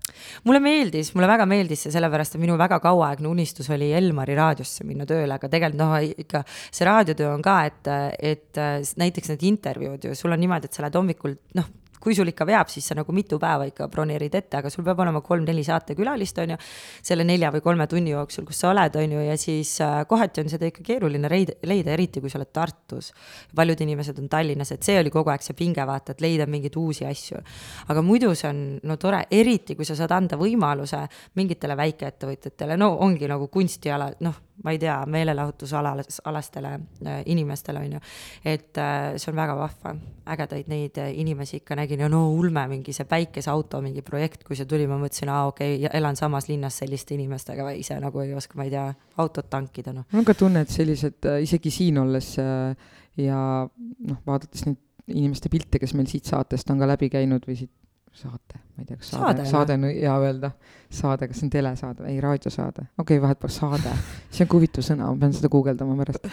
mulle 0.49 0.63
meeldis, 0.65 1.13
mulle 1.15 1.31
väga 1.31 1.47
meeldis 1.51 1.87
see, 1.87 1.95
sellepärast 1.95 2.37
et 2.37 2.43
minu 2.43 2.59
väga 2.61 2.81
kauaaegne 2.85 3.31
unistus 3.31 3.71
oli 3.75 3.93
Elmari 3.95 4.37
raadiosse 4.39 4.87
minna 4.89 5.07
tööle, 5.09 5.39
aga 5.39 5.51
tegelikult 5.51 5.81
noh, 5.81 5.97
ikka 6.25 6.45
see 6.49 6.89
raadiotöö 6.89 7.31
on 7.35 7.45
ka, 7.45 7.61
et, 7.71 7.95
et 8.35 8.97
näiteks 9.01 9.35
need 9.35 9.49
intervjuud 9.55 10.11
ju, 10.11 10.19
sul 10.19 10.35
on 10.35 10.43
niimoodi, 10.43 10.71
et 10.71 10.77
sa 10.77 10.87
lähed 10.87 11.01
hommikul 11.01 11.39
noh 11.59 11.73
kui 12.05 12.15
sul 12.17 12.29
ikka 12.31 12.47
veab, 12.49 12.69
siis 12.73 12.87
sa 12.91 12.97
nagu 12.99 13.13
mitu 13.17 13.39
päeva 13.41 13.67
ikka 13.69 13.89
broneerid 13.93 14.35
ette, 14.37 14.61
aga 14.61 14.71
sul 14.73 14.85
peab 14.87 15.01
olema 15.05 15.23
kolm-neli 15.25 15.65
saatekülalist, 15.67 16.39
on 16.45 16.55
ju, 16.55 16.59
selle 17.05 17.25
nelja 17.27 17.51
või 17.55 17.65
kolme 17.65 17.87
tunni 17.91 18.13
jooksul, 18.13 18.47
kus 18.49 18.61
sa 18.61 18.71
oled, 18.73 18.99
on 19.01 19.17
ju, 19.17 19.25
ja 19.25 19.37
siis 19.41 19.73
äh, 19.85 20.03
kohati 20.11 20.45
on 20.45 20.53
seda 20.53 20.69
ikka 20.69 20.85
keeruline 20.87 21.31
leida, 21.33 21.57
leida, 21.69 21.95
eriti 21.97 22.23
kui 22.23 22.33
sa 22.33 22.39
oled 22.41 22.53
Tartus. 22.55 23.13
paljud 23.57 23.81
inimesed 23.81 24.19
on 24.21 24.29
Tallinnas, 24.29 24.75
et 24.77 24.87
see 24.87 24.99
oli 25.01 25.13
kogu 25.15 25.33
aeg 25.33 25.45
see 25.45 25.57
pinge, 25.59 25.85
vaata, 25.89 26.13
et 26.13 26.25
leida 26.25 26.47
mingeid 26.51 26.77
uusi 26.77 27.09
asju. 27.09 27.41
aga 27.89 28.03
muidu 28.03 28.35
see 28.35 28.49
on 28.51 28.65
no 28.83 28.97
tore, 29.01 29.25
eriti 29.31 29.75
kui 29.75 29.85
sa 29.89 29.97
saad 29.97 30.13
anda 30.13 30.37
võimaluse 30.41 31.01
mingitele 31.35 31.77
väikeettevõtjatele, 31.81 32.77
no 32.77 32.95
ongi 33.05 33.29
nagu 33.31 33.49
kunstiala, 33.49 34.13
noh 34.21 34.43
ma 34.63 34.71
ei 34.71 34.79
tea, 34.79 34.97
meelelahutusalastele 35.07 36.73
äh, 37.07 37.23
inimestele, 37.27 37.79
on 37.79 37.93
ju. 37.93 38.01
et 38.45 38.79
äh, 38.79 39.17
see 39.17 39.33
on 39.33 39.37
väga 39.37 39.57
vahva, 39.59 39.95
ägedaid 40.31 40.71
neid 40.71 40.99
äh, 41.03 41.11
inimesi 41.19 41.59
ikka 41.63 41.77
nägin 41.79 42.05
ja 42.05 42.09
no 42.09 42.23
ulme, 42.33 42.67
mingi 42.71 42.95
see 42.95 43.09
päikeseauto 43.11 43.81
mingi 43.83 44.03
projekt, 44.07 44.45
kui 44.47 44.57
see 44.57 44.69
tuli, 44.71 44.87
ma 44.91 44.99
mõtlesin, 45.01 45.33
aa 45.33 45.49
okei 45.51 45.77
okay,, 45.81 45.91
elan 45.99 46.17
samas 46.17 46.49
linnas 46.49 46.79
selliste 46.83 47.17
inimestega 47.19 47.71
ise 47.81 47.99
nagu 48.01 48.23
ei 48.23 48.35
oska, 48.35 48.59
ma 48.61 48.69
ei 48.69 48.75
tea, 48.77 48.87
autot 49.25 49.51
tankida, 49.51 49.97
noh. 49.97 50.07
mul 50.13 50.23
on 50.23 50.31
ka 50.31 50.39
tunne, 50.39 50.65
et 50.65 50.75
sellised 50.75 51.31
isegi 51.43 51.75
siin 51.75 51.99
olles 52.05 52.35
ja 52.39 53.41
noh, 53.67 54.21
vaadates 54.27 54.69
neid 54.69 54.81
inimeste 55.11 55.51
pilte, 55.53 55.81
kes 55.83 55.93
meil 55.99 56.09
siit 56.09 56.31
saatest 56.31 56.71
on 56.73 56.79
ka 56.81 56.89
läbi 56.89 57.11
käinud 57.13 57.45
või 57.45 57.59
siit 57.59 57.73
saate, 58.15 58.61
ma 58.77 58.83
ei 58.83 58.87
tea, 58.87 58.99
kas 59.01 59.09
saade, 59.11 59.43
saade, 59.43 59.51
saade 59.51 59.75
on 59.75 59.85
hea 59.89 60.15
öelda, 60.23 60.51
saade, 60.93 61.27
kas 61.29 61.41
see 61.41 61.49
on 61.49 61.51
telesaade, 61.51 62.05
ei 62.11 62.21
raadiosaade, 62.23 62.87
okei 62.99 63.17
okay,, 63.17 63.23
vahet 63.25 63.41
pole, 63.43 63.55
saade, 63.55 63.95
see 64.31 64.45
on 64.45 64.51
ka 64.51 64.59
huvitav 64.59 64.87
sõna, 64.87 65.09
ma 65.11 65.23
pean 65.25 65.35
seda 65.35 65.51
guugeldama 65.53 65.97
pärast. 65.99 66.29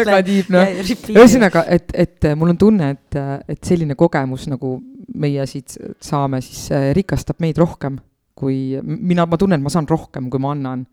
Väga 0.00 0.18
tiib, 0.26 0.50
noh. 0.52 0.74
ühesõnaga, 1.14 1.64
et, 1.72 1.94
et 1.96 2.28
mul 2.38 2.52
on 2.52 2.60
tunne, 2.60 2.90
et, 2.96 3.20
et 3.54 3.62
selline 3.66 3.96
kogemus, 3.98 4.46
nagu 4.52 4.76
meie 5.20 5.46
siit 5.50 5.78
saame, 6.04 6.42
siis 6.44 6.68
rikastab 6.96 7.40
meid 7.42 7.58
rohkem, 7.60 7.96
kui 8.36 8.76
mina, 8.84 9.26
ma 9.26 9.40
tunnen, 9.40 9.60
et 9.60 9.64
ma 9.64 9.72
saan 9.72 9.88
rohkem, 9.88 10.28
kui 10.32 10.42
ma 10.42 10.52
annan. 10.56 10.84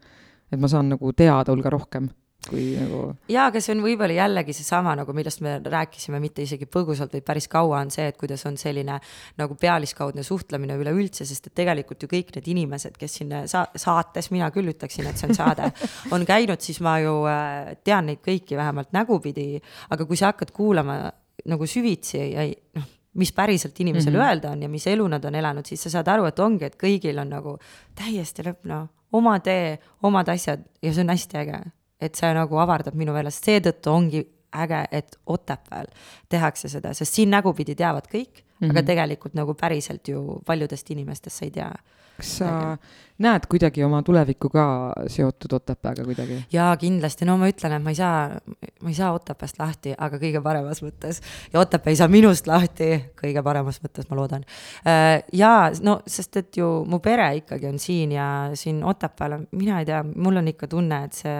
et 0.48 0.60
ma 0.60 0.72
saan 0.72 0.94
nagu 0.94 1.12
teada 1.12 1.52
hulga 1.52 1.70
rohkem 1.76 2.08
kui 2.46 2.64
nagu. 2.78 3.02
jaa, 3.32 3.48
aga 3.50 3.62
see 3.64 3.74
on 3.76 3.82
võib-olla 3.84 4.16
jällegi 4.16 4.56
seesama 4.56 4.94
nagu, 4.98 5.14
millest 5.16 5.42
me 5.46 5.58
rääkisime, 5.64 6.20
mitte 6.24 6.44
isegi 6.46 6.68
põgusalt, 6.72 7.14
vaid 7.16 7.26
päris 7.28 7.50
kaua, 7.52 7.82
on 7.82 7.92
see, 7.94 8.08
et 8.12 8.18
kuidas 8.20 8.46
on 8.50 8.58
selline 8.60 9.00
nagu 9.40 9.58
pealiskaudne 9.60 10.26
suhtlemine 10.26 10.78
üleüldse, 10.80 11.28
sest 11.28 11.50
et 11.50 11.58
tegelikult 11.62 12.04
ju 12.04 12.12
kõik 12.12 12.34
need 12.38 12.50
inimesed, 12.54 12.98
kes 13.00 13.20
siin 13.20 13.34
sa-, 13.52 13.68
saates, 13.76 14.32
mina 14.34 14.50
küll 14.56 14.72
ütleksin, 14.74 15.10
et 15.10 15.20
see 15.20 15.30
on 15.32 15.38
saade, 15.38 15.72
on 16.16 16.28
käinud, 16.28 16.62
siis 16.64 16.82
ma 16.86 16.98
ju 17.04 17.16
äh, 17.30 17.74
tean 17.88 18.12
neid 18.12 18.24
kõiki 18.26 18.60
vähemalt 18.60 18.94
nägupidi, 18.96 19.56
aga 19.94 20.08
kui 20.08 20.20
sa 20.20 20.32
hakkad 20.32 20.54
kuulama 20.56 21.02
nagu 21.48 21.68
süvitsi 21.70 22.22
ja 22.32 22.46
noh, 22.78 22.94
mis 23.18 23.32
päriselt 23.34 23.80
inimesel 23.82 24.14
mm 24.14 24.20
-hmm. 24.20 24.28
öelda 24.30 24.52
on 24.52 24.62
ja 24.62 24.70
mis 24.70 24.86
elu 24.88 25.08
nad 25.08 25.24
on 25.26 25.36
elanud, 25.36 25.66
siis 25.66 25.84
sa 25.84 25.90
saad 25.90 26.08
aru, 26.08 26.26
et 26.26 26.40
ongi, 26.40 26.66
et 26.66 26.78
kõigil 26.78 27.18
on 27.20 27.30
nagu 27.30 27.58
täiesti 27.96 28.46
lõpp, 28.46 28.66
noh, 28.70 28.88
oma 29.12 29.40
tee, 29.40 29.80
omad 30.04 30.30
asjad 30.30 30.62
ja 30.82 30.94
see 30.94 31.02
on 31.02 31.10
hästi 31.10 31.38
äge 31.38 31.62
et 32.02 32.16
see 32.16 32.34
nagu 32.38 32.60
avardab 32.62 32.98
minu 32.98 33.16
meelest, 33.16 33.46
seetõttu 33.48 33.94
ongi 33.94 34.24
äge, 34.58 34.84
et 34.92 35.18
Otepääl 35.26 35.90
tehakse 36.30 36.70
seda, 36.72 36.94
sest 36.94 37.18
siin 37.18 37.32
nägupidi 37.34 37.76
teavad 37.76 38.08
kõik 38.12 38.44
mm, 38.60 38.66
-hmm. 38.66 38.72
aga 38.72 38.82
mhm. 38.82 38.88
tegelikult 38.88 39.34
nagu 39.34 39.54
päriselt 39.54 40.08
ju 40.08 40.42
paljudest 40.46 40.90
inimestest 40.92 41.38
sa 41.38 41.46
ei 41.46 41.52
tea. 41.52 41.72
kas 42.18 42.38
sa 42.38 42.78
näed 43.22 43.44
kuidagi 43.50 43.84
oma 43.86 44.00
tulevikku 44.02 44.50
ka 44.50 44.64
seotud 45.08 45.54
Otepääga 45.54 46.04
kuidagi? 46.06 46.38
jaa, 46.52 46.78
kindlasti, 46.78 47.26
no 47.26 47.38
ma 47.38 47.50
ütlen, 47.50 47.76
et 47.78 47.84
ma 47.84 47.94
ei 47.94 47.96
saa, 47.96 48.40
ma 48.82 48.90
ei 48.90 48.98
saa 48.98 49.12
Otepääst 49.14 49.60
lahti, 49.60 49.94
aga 49.98 50.18
kõige 50.18 50.42
paremas 50.42 50.82
mõttes. 50.82 51.22
ja 51.54 51.60
Otepää 51.60 51.92
ei 51.92 51.96
saa 51.96 52.08
minust 52.08 52.48
lahti, 52.48 52.90
kõige 53.22 53.44
paremas 53.44 53.82
mõttes, 53.84 54.10
ma 54.10 54.18
loodan. 54.18 54.46
Äh, 54.88 55.24
jaa, 55.34 55.70
no 55.82 56.00
sest 56.08 56.38
et 56.38 56.58
ju 56.58 56.86
mu 56.90 57.00
pere 57.00 57.36
ikkagi 57.38 57.70
on 57.70 57.80
siin 57.80 58.12
ja 58.12 58.50
siin 58.54 58.84
Otepääl, 58.84 59.38
mina 59.52 59.80
ei 59.80 59.86
tea, 59.86 60.04
mul 60.16 60.42
on 60.42 60.48
ikka 60.48 60.68
tunne, 60.68 61.04
et 61.06 61.14
see 61.14 61.38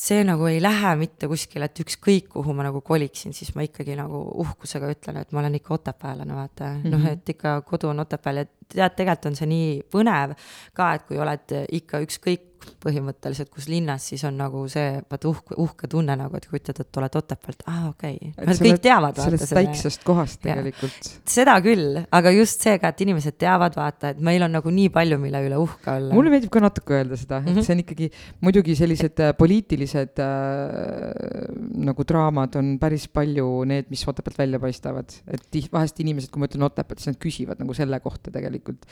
see 0.00 0.22
nagu 0.24 0.46
ei 0.48 0.60
lähe 0.62 0.94
mitte 0.96 1.28
kuskile, 1.28 1.68
et 1.68 1.80
ükskõik, 1.82 2.30
kuhu 2.32 2.54
ma 2.56 2.64
nagu 2.64 2.80
koliksin, 2.84 3.34
siis 3.36 3.52
ma 3.56 3.66
ikkagi 3.66 3.96
nagu 3.98 4.22
uhkusega 4.44 4.88
ütlen, 4.94 5.20
et 5.20 5.34
ma 5.36 5.42
olen 5.42 5.58
ikka 5.58 5.74
otepäällane, 5.76 6.36
vaata 6.36 6.70
mm. 6.70 6.82
-hmm. 6.82 6.94
noh, 6.94 7.08
et 7.10 7.34
ikka 7.34 7.60
kodu 7.68 7.90
on 7.92 8.00
Otepääl 8.00 8.42
ja 8.42 8.46
tead, 8.46 8.96
tegelikult 8.96 9.26
on 9.30 9.36
see 9.36 9.50
nii 9.50 9.72
põnev 9.92 10.36
ka, 10.72 10.94
et 10.94 11.04
kui 11.08 11.20
oled 11.20 11.56
ikka 11.80 12.00
ükskõik 12.06 12.49
põhimõtteliselt, 12.84 13.50
kus 13.52 13.68
linnas, 13.70 14.06
siis 14.12 14.24
on 14.28 14.36
nagu 14.40 14.64
see, 14.72 15.00
vaata 15.10 15.28
uhke, 15.30 15.56
uhke 15.60 15.90
tunne 15.90 16.16
nagu, 16.18 16.36
et 16.36 16.46
kui 16.48 16.60
ütled, 16.60 16.80
et 16.82 17.00
oled 17.00 17.18
Otepäält, 17.20 17.64
aa 17.66 17.74
ah, 17.74 17.86
okei 17.90 18.32
okay., 18.32 18.58
kõik 18.60 18.82
teavad. 18.84 19.20
sellest 19.20 19.54
väiksest 19.56 20.04
kohast 20.06 20.40
tegelikult. 20.44 21.10
seda 21.28 21.56
küll, 21.64 22.00
aga 22.18 22.34
just 22.34 22.64
see 22.66 22.76
ka, 22.82 22.92
et 22.94 23.04
inimesed 23.06 23.38
teavad, 23.40 23.76
vaata, 23.78 24.14
et 24.14 24.22
meil 24.30 24.44
on 24.46 24.54
nagu 24.58 24.74
nii 24.74 24.92
palju, 24.94 25.20
mille 25.22 25.42
üle 25.48 25.60
uhke 25.60 25.92
olla. 25.94 26.14
mulle 26.16 26.34
meeldib 26.34 26.52
ka 26.54 26.64
natuke 26.64 26.98
öelda 26.98 27.18
seda, 27.20 27.40
et 27.40 27.50
mm 27.50 27.56
-hmm. 27.56 27.66
see 27.66 27.76
on 27.76 27.84
ikkagi 27.84 28.10
muidugi 28.40 28.76
sellised 28.78 29.20
äh, 29.20 29.34
poliitilised 29.36 30.22
äh, 30.24 31.50
nagu 31.86 32.04
draamad 32.06 32.56
on 32.60 32.76
päris 32.82 33.08
palju 33.08 33.48
need, 33.68 33.90
mis 33.90 34.06
Otepäält 34.08 34.38
välja 34.38 34.60
paistavad, 34.62 35.12
et 35.30 35.60
vahest 35.72 36.00
inimesed, 36.02 36.30
kui 36.32 36.42
ma 36.42 36.48
ütlen 36.50 36.66
Otepäält, 36.66 37.02
siis 37.02 37.12
nad 37.12 37.20
küsivad 37.20 37.60
nagu 37.62 37.76
selle 37.76 38.00
kohta 38.00 38.32
tegelikult. 38.34 38.86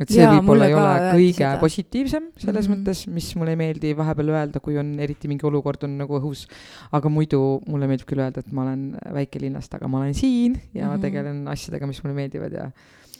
et 0.00 0.08
see 0.08 0.24
võib-olla 0.24 0.64
ei 0.64 0.74
ole 0.74 0.92
kõige 1.10 1.42
seda. 1.42 1.56
positiivsem 1.60 2.30
selles 2.40 2.68
mm. 2.68 2.72
-hmm. 2.72 2.78
mõttes, 2.78 2.99
mis 3.08 3.32
mulle 3.36 3.54
ei 3.56 3.60
meeldi 3.60 3.92
vahepeal 3.96 4.34
öelda, 4.34 4.60
kui 4.60 4.78
on 4.80 4.92
eriti 5.00 5.28
mingi 5.30 5.46
olukord 5.46 5.84
on 5.86 5.98
nagu 6.02 6.18
õhus. 6.18 6.46
aga 6.92 7.12
muidu 7.12 7.60
mulle 7.66 7.88
meeldib 7.90 8.08
küll 8.10 8.22
öelda, 8.24 8.44
et 8.44 8.52
ma 8.52 8.66
olen 8.66 8.96
väikelinnast, 9.16 9.74
aga 9.74 9.88
ma 9.88 10.02
olen 10.02 10.14
siin 10.14 10.60
ja 10.74 10.86
mm. 10.86 10.94
-hmm. 10.94 11.00
tegelen 11.00 11.48
asjadega, 11.48 11.86
mis 11.86 12.02
mulle 12.04 12.14
meeldivad 12.14 12.52
ja 12.52 12.70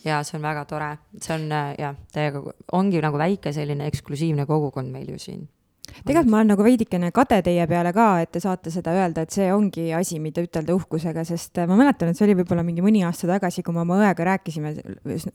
ja 0.04 0.22
see 0.24 0.38
on 0.38 0.42
väga 0.42 0.64
tore, 0.64 0.90
see 1.20 1.34
on 1.34 1.52
äh, 1.52 1.74
jah, 1.78 1.96
täiega, 2.12 2.42
ongi 2.72 3.00
nagu 3.04 3.18
väike 3.18 3.52
selline 3.52 3.86
eksklusiivne 3.86 4.46
kogukond 4.46 4.92
meil 4.92 5.10
ju 5.12 5.18
siin. 5.18 5.48
Tegelikult 6.04 6.30
ma 6.32 6.40
olen 6.40 6.52
nagu 6.54 6.64
veidikene 6.64 7.10
kade 7.14 7.40
teie 7.46 7.66
peale 7.70 7.92
ka, 7.96 8.06
et 8.24 8.32
te 8.34 8.42
saate 8.42 8.72
seda 8.72 8.94
öelda, 8.96 9.24
et 9.24 9.34
see 9.34 9.50
ongi 9.54 9.90
asi, 9.96 10.20
mida 10.22 10.44
ütelda 10.44 10.74
uhkusega, 10.76 11.24
sest 11.28 11.60
äh, 11.60 11.68
ma 11.70 11.78
mäletan, 11.80 12.10
et 12.10 12.18
see 12.18 12.26
oli 12.28 12.36
võib-olla 12.40 12.64
mingi 12.66 12.84
mõni 12.84 13.04
aasta 13.06 13.28
tagasi, 13.30 13.64
kui 13.66 13.76
me 13.76 13.84
oma 13.84 14.00
õega 14.00 14.26
rääkisime 14.32 14.74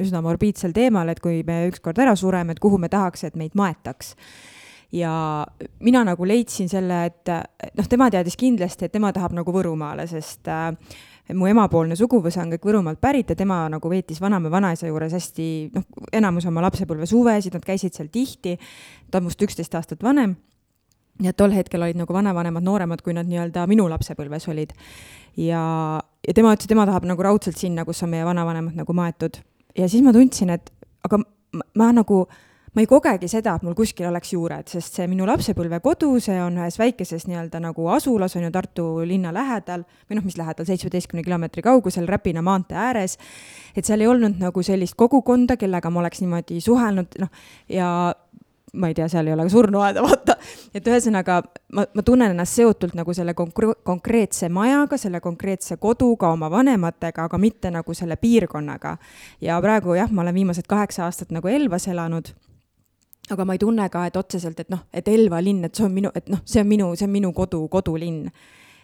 üsna- 0.04 0.24
morbiidsel 0.26 0.76
teemal, 0.76 1.10
et 1.14 1.22
kui 1.24 1.42
me 1.48 1.66
ükskord 1.70 2.00
ära 2.02 2.16
sureme, 2.20 2.56
et 2.56 2.64
kuhu 2.64 2.80
me 2.82 2.90
tahaks, 2.92 3.28
et 3.28 3.40
meid 3.40 3.56
maetaks. 3.56 4.16
ja 4.96 5.46
mina 5.84 6.04
nagu 6.08 6.26
leidsin 6.26 6.70
selle, 6.72 7.06
et 7.10 7.30
äh, 7.30 7.44
noh, 7.76 7.90
tema 7.90 8.10
teadis 8.12 8.38
kindlasti, 8.40 8.86
et 8.86 8.94
tema 8.94 9.12
tahab 9.14 9.34
nagu 9.36 9.52
Võrumaale, 9.52 10.08
sest 10.08 10.48
äh, 10.48 10.72
mu 11.34 11.48
emapoolne 11.50 11.96
suguvõsa 11.98 12.44
on 12.44 12.52
kõik 12.54 12.68
Võrumaalt 12.70 13.00
pärit 13.02 13.32
ja 13.32 13.38
tema 13.38 13.64
nagu 13.72 13.90
veetis 13.90 14.20
vanaema-vanaisa 14.22 14.90
juures 14.90 15.16
hästi, 15.16 15.48
noh, 15.74 15.86
enamus 16.14 16.46
oma 16.46 16.62
lapsepõlve 16.68 17.08
suvesid, 17.10 17.56
nad 17.58 17.66
käisid 17.66 17.98
seal 17.98 18.12
tihti. 18.14 18.58
ta 19.12 19.18
on 19.18 19.26
must 19.26 19.42
üksteist 19.42 19.76
aastat 19.76 20.04
vanem. 20.04 20.36
ja 21.22 21.34
tol 21.34 21.52
hetkel 21.52 21.82
olid 21.82 21.98
nagu 21.98 22.14
vanavanemad 22.14 22.64
nooremad, 22.64 23.02
kui 23.02 23.14
nad 23.14 23.26
nii-öelda 23.26 23.66
minu 23.68 23.90
lapsepõlves 23.90 24.48
olid. 24.48 24.74
ja, 25.38 26.02
ja 26.28 26.34
tema 26.34 26.54
ütles, 26.54 26.66
et 26.66 26.70
tema 26.70 26.86
tahab 26.86 27.06
nagu 27.06 27.24
raudselt 27.24 27.58
sinna, 27.58 27.86
kus 27.86 28.04
on 28.04 28.10
meie 28.10 28.26
vanavanemad 28.26 28.76
nagu 28.76 28.94
maetud. 28.94 29.42
ja 29.78 29.90
siis 29.90 30.04
ma 30.04 30.14
tundsin, 30.14 30.50
et 30.50 30.72
aga 31.04 31.18
ma, 31.54 31.64
ma 31.76 31.92
nagu 31.92 32.28
ma 32.76 32.84
ei 32.84 32.90
kogegi 32.92 33.30
seda, 33.32 33.56
et 33.56 33.64
mul 33.64 33.76
kuskil 33.78 34.10
oleks 34.10 34.34
juured, 34.34 34.68
sest 34.68 35.00
see 35.00 35.08
minu 35.08 35.28
lapsepõlvekodu, 35.30 36.10
see 36.24 36.36
on 36.44 36.60
ühes 36.60 36.78
väikeses 36.80 37.24
nii-öelda 37.30 37.62
nagu 37.64 37.88
asulas, 37.96 38.36
on 38.36 38.44
ju 38.48 38.52
Tartu 38.52 38.88
linna 39.08 39.32
lähedal 39.36 39.86
või 40.10 40.20
noh, 40.20 40.28
mis 40.28 40.36
lähedal, 40.40 40.68
seitsmeteistkümne 40.68 41.24
kilomeetri 41.24 41.64
kaugusel 41.66 42.08
Räpina 42.10 42.44
maantee 42.46 42.78
ääres. 42.78 43.18
et 43.76 43.86
seal 43.86 44.04
ei 44.04 44.12
olnud 44.12 44.40
nagu 44.44 44.64
sellist 44.64 44.96
kogukonda, 45.00 45.58
kellega 45.58 45.90
ma 45.90 46.04
oleks 46.04 46.22
niimoodi 46.22 46.60
suhelnud, 46.62 47.16
noh, 47.20 47.32
ja 47.72 47.90
ma 48.76 48.88
ei 48.88 48.94
tea, 48.94 49.08
seal 49.08 49.28
ei 49.28 49.34
ole 49.34 49.46
ka 49.48 49.50
surnuaeda, 49.50 50.04
vaata. 50.04 50.36
et 50.76 50.88
ühesõnaga 50.88 51.40
ma, 51.72 51.86
ma 51.96 52.04
tunnen 52.04 52.36
ennast 52.36 52.60
seotult 52.60 52.96
nagu 52.98 53.14
selle 53.16 53.34
konkre-, 53.38 53.78
konkreetse 53.88 54.50
majaga, 54.52 55.00
selle 55.00 55.22
konkreetse 55.24 55.78
koduga, 55.80 56.34
oma 56.36 56.52
vanematega, 56.52 57.30
aga 57.30 57.40
mitte 57.40 57.72
nagu 57.72 57.96
selle 57.96 58.20
piirkonnaga. 58.20 58.98
ja 59.42 59.62
praegu 59.64 59.96
jah, 59.96 60.12
ma 60.12 60.26
olen 60.26 60.36
viimased 60.44 60.68
kaheksa 60.68 61.06
aastat 61.08 61.32
nagu 61.32 61.48
Elvas 61.48 61.88
elanud 61.88 62.36
aga 63.32 63.46
ma 63.46 63.56
ei 63.56 63.62
tunne 63.62 63.88
ka, 63.92 64.06
et 64.10 64.20
otseselt, 64.20 64.60
et 64.62 64.70
noh, 64.74 64.86
et 64.94 65.08
Elva 65.10 65.42
linn, 65.44 65.66
et 65.66 65.74
see 65.76 65.88
on 65.88 65.94
minu, 65.94 66.12
et 66.16 66.30
noh, 66.32 66.44
see 66.46 66.62
on 66.62 66.70
minu, 66.70 66.92
see 66.98 67.08
on 67.08 67.14
minu 67.14 67.32
kodu, 67.36 67.64
kodulinn. 67.72 68.28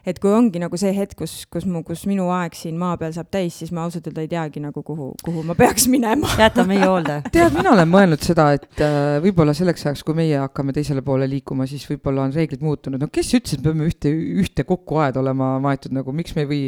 et 0.01 0.17
kui 0.17 0.31
ongi 0.33 0.57
nagu 0.57 0.73
see 0.81 0.89
hetk, 0.97 1.13
kus, 1.19 1.43
kus 1.45 1.65
mu, 1.69 1.83
kus 1.85 2.07
minu 2.09 2.23
aeg 2.33 2.55
siin 2.57 2.73
maa 2.73 2.95
peal 2.97 3.11
saab 3.13 3.27
täis, 3.29 3.59
siis 3.61 3.69
ma 3.69 3.83
ausalt 3.85 4.07
öelda 4.09 4.23
ei 4.23 4.31
teagi 4.31 4.63
nagu, 4.63 4.81
kuhu, 4.81 5.11
kuhu 5.21 5.43
ma 5.45 5.53
peaks 5.53 5.85
minema. 5.93 6.31
jäta 6.41 6.65
meie 6.65 6.87
hoolde. 6.89 7.19
tead, 7.35 7.53
mina 7.53 7.75
olen 7.75 7.91
mõelnud 7.91 8.25
seda, 8.25 8.47
et 8.57 8.81
äh, 8.81 9.19
võib-olla 9.21 9.53
selleks 9.53 9.85
ajaks, 9.85 10.01
kui 10.07 10.17
meie 10.17 10.39
hakkame 10.41 10.73
teisele 10.73 11.05
poole 11.05 11.29
liikuma, 11.29 11.69
siis 11.69 11.85
võib-olla 11.91 12.25
on 12.25 12.33
reeglid 12.33 12.65
muutunud, 12.65 13.01
no 13.01 13.11
kes 13.13 13.29
ütles, 13.37 13.59
et 13.59 13.61
me 13.61 13.69
peame 13.69 13.91
ühte, 13.91 14.15
ühte 14.41 14.65
kokku 14.65 15.03
aeda 15.05 15.21
olema 15.21 15.53
maetud, 15.61 15.93
nagu 15.93 16.17
miks 16.17 16.33
me 16.33 16.47
ei 16.47 16.51
või 16.55 16.65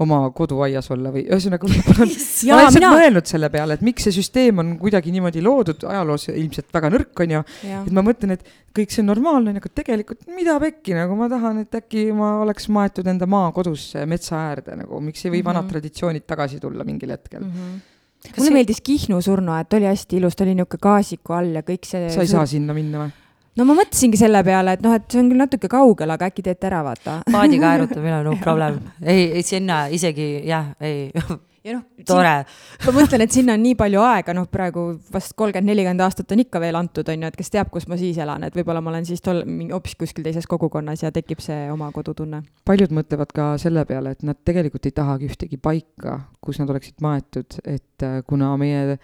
oma 0.00 0.18
koduaias 0.36 0.86
olla 0.94 1.10
või 1.12 1.26
ühesõnaga 1.28 1.68
võib-olla 1.68 2.06
on, 2.06 2.10
ma 2.14 2.56
olen 2.56 2.64
lihtsalt 2.64 2.74
mina- 2.78 2.92
mõelnud 2.94 3.26
selle 3.28 3.50
peale, 3.52 3.76
et 3.76 3.84
miks 3.84 4.06
see 4.06 4.14
süsteem 4.16 4.62
on 4.62 4.70
kuidagi 4.80 5.12
niimoodi 5.12 5.42
loodud, 5.44 5.84
ajaloos 5.90 6.28
ilmselt 6.32 6.70
väga 6.72 6.90
nõrk 6.94 7.22
on 7.26 7.34
ju, 7.36 7.42
et 7.82 7.92
ma 7.96 8.04
mõtlen, 8.06 8.32
et 8.38 8.46
kõik 8.76 8.94
see 8.94 9.02
on 9.04 9.10
normaalne, 9.10 9.54
aga 9.60 9.72
tegelikult 9.82 10.24
mida 10.32 10.56
pekki, 10.62 10.94
nagu 10.96 11.16
ma 11.18 11.28
tahan, 11.32 11.62
et 11.66 11.74
äkki 11.82 12.06
ma 12.16 12.32
oleks 12.44 12.68
maetud 12.72 13.06
enda 13.12 13.26
maakodusse 13.30 14.06
metsa 14.08 14.38
äärde 14.50 14.76
nagu, 14.80 15.00
miks 15.04 15.24
ei 15.26 15.34
või 15.36 15.44
vanad 15.44 15.64
Mhm. 15.66 15.72
traditsioonid 15.74 16.26
tagasi 16.26 16.60
tulla 16.60 16.84
mingil 16.84 17.10
hetkel 17.10 17.42
mm. 17.44 17.50
-hmm. 17.50 18.36
mulle 18.38 18.50
meeldis 18.56 18.80
Kihnu 18.80 19.20
surnuaed, 19.22 19.68
ta 19.68 19.76
oli 19.76 19.86
hästi 19.90 20.16
ilus, 20.16 20.36
ta 20.36 20.44
oli 20.44 20.54
niisugune 20.54 20.80
gaasiku 20.86 21.32
all 21.36 21.54
ja 21.54 21.62
kõik 21.62 21.84
see. 21.88 22.08
sa 22.10 22.20
ei 22.20 22.26
saa 22.28 22.46
sinna 22.46 22.74
minna 22.74 23.04
või? 23.04 23.10
No 23.60 23.68
ma 23.68 23.76
mõtlesingi 23.82 24.20
selle 24.20 24.40
peale, 24.46 24.78
et 24.78 24.82
noh, 24.84 24.96
et 24.96 25.06
see 25.12 25.20
on 25.20 25.28
küll 25.30 25.44
natuke 25.44 25.70
kaugel, 25.70 26.16
aga 26.16 26.30
äkki 26.30 26.46
teete 26.46 26.70
ära, 26.70 26.80
vaata. 26.86 27.20
paadiga 27.28 27.68
aerutamine 27.74 28.18
on 28.22 28.32
no 28.32 28.34
problem. 28.40 28.80
ei, 29.04 29.30
ei 29.36 29.46
sinna 29.46 29.84
isegi 29.92 30.32
jah, 30.48 30.72
ei, 30.80 31.10
ja 31.66 31.76
noh, 31.76 31.84
tore. 32.08 32.32
ma 32.86 32.94
mõtlen, 32.96 33.24
et 33.26 33.34
sinna 33.34 33.54
on 33.58 33.62
nii 33.64 33.76
palju 33.78 34.00
aega, 34.02 34.34
noh, 34.36 34.48
praegu 34.52 34.86
vast 35.12 35.34
kolmkümmend, 35.38 35.68
nelikümmend 35.68 36.04
aastat 36.06 36.32
on 36.32 36.42
ikka 36.44 36.62
veel 36.62 36.78
antud, 36.80 37.08
on 37.12 37.26
ju, 37.26 37.30
et 37.32 37.38
kes 37.38 37.52
teab, 37.52 37.70
kus 37.74 37.86
ma 37.90 37.98
siis 38.00 38.18
elan, 38.22 38.46
et 38.48 38.56
võib-olla 38.56 38.82
ma 38.84 38.94
olen 38.94 39.08
siis 39.08 39.20
tol, 39.24 39.42
mingi 39.48 39.76
hoopis 39.76 39.98
kuskil 40.00 40.24
teises 40.26 40.48
kogukonnas 40.50 41.04
ja 41.04 41.12
tekib 41.14 41.42
see 41.44 41.68
oma 41.72 41.90
kodutunne. 41.94 42.42
paljud 42.68 42.94
mõtlevad 42.96 43.34
ka 43.36 43.50
selle 43.60 43.84
peale, 43.88 44.16
et 44.16 44.24
nad 44.26 44.40
tegelikult 44.40 44.88
ei 44.88 44.96
tahagi 44.96 45.28
ühtegi 45.28 45.60
paika, 45.60 46.22
kus 46.40 46.62
nad 46.62 46.72
oleksid 46.72 47.04
maetud, 47.04 47.60
et 47.64 48.08
äh, 48.08 48.22
kuna 48.26 48.54
meie 48.60 48.96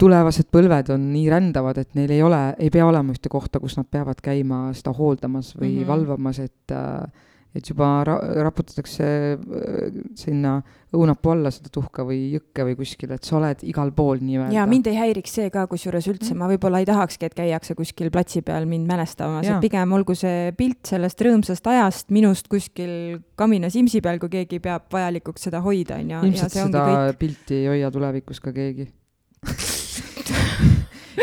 tulevased 0.00 0.48
põlved 0.52 0.92
on 0.94 1.08
nii 1.12 1.26
rändavad, 1.32 1.78
et 1.82 1.94
neil 1.98 2.10
ei 2.16 2.22
ole, 2.24 2.42
ei 2.58 2.70
pea 2.72 2.86
olema 2.88 3.12
ühte 3.16 3.28
kohta, 3.32 3.60
kus 3.60 3.76
nad 3.78 3.88
peavad 3.90 4.22
käima 4.24 4.68
seda 4.76 4.94
hooldamas 4.96 5.54
või 5.56 5.68
mm 5.68 5.74
Mhm. 5.74 5.82
-hmm. 5.82 5.88
valvamas, 5.92 6.38
et 6.38 6.72
äh, 6.76 7.26
et 7.54 7.66
juba 7.66 8.04
ra-, 8.06 8.20
raputatakse 8.46 9.04
äh, 9.34 9.94
sinna 10.14 10.52
õunapuu 10.94 11.32
alla 11.32 11.50
seda 11.50 11.66
tuhka 11.74 12.04
või 12.06 12.36
jõkke 12.36 12.62
või 12.68 12.76
kuskile, 12.78 13.16
et 13.18 13.26
sa 13.26 13.36
oled 13.40 13.64
igal 13.66 13.90
pool 13.90 14.20
nii-öelda. 14.22 14.54
ja 14.54 14.66
mind 14.70 14.86
ei 14.86 14.94
häiriks 14.94 15.34
see 15.34 15.50
ka, 15.50 15.64
kusjuures 15.66 16.06
üldse, 16.12 16.34
ma 16.38 16.46
võib-olla 16.46 16.78
ei 16.78 16.86
tahakski, 16.86 17.26
et 17.26 17.34
käiakse 17.34 17.74
kuskil 17.74 18.10
platsi 18.14 18.42
peal 18.46 18.66
mind 18.70 18.86
mälestamas, 18.86 19.46
et 19.50 19.58
pigem 19.60 19.92
olgu 19.98 20.14
see 20.14 20.52
pilt 20.56 20.86
sellest 20.86 21.20
rõõmsast 21.26 21.66
ajast 21.66 22.10
minust 22.14 22.46
kuskil 22.48 23.18
kamina 23.34 23.70
simsi 23.70 24.00
peal, 24.00 24.18
kui 24.22 24.28
keegi 24.28 24.60
peab 24.62 24.86
vajalikuks 24.92 25.42
seda 25.50 25.60
hoida, 25.60 25.98
on 25.98 26.06
ju, 26.06 26.16
ja 26.16 26.22
ilmselt 26.30 26.52
seda 26.52 26.86
kõik. 26.86 27.18
pilti 27.18 27.54
ei 27.64 27.66
hoia 27.66 27.90
tulevikus 27.90 28.38
ka 28.40 28.52
keegi 28.52 28.86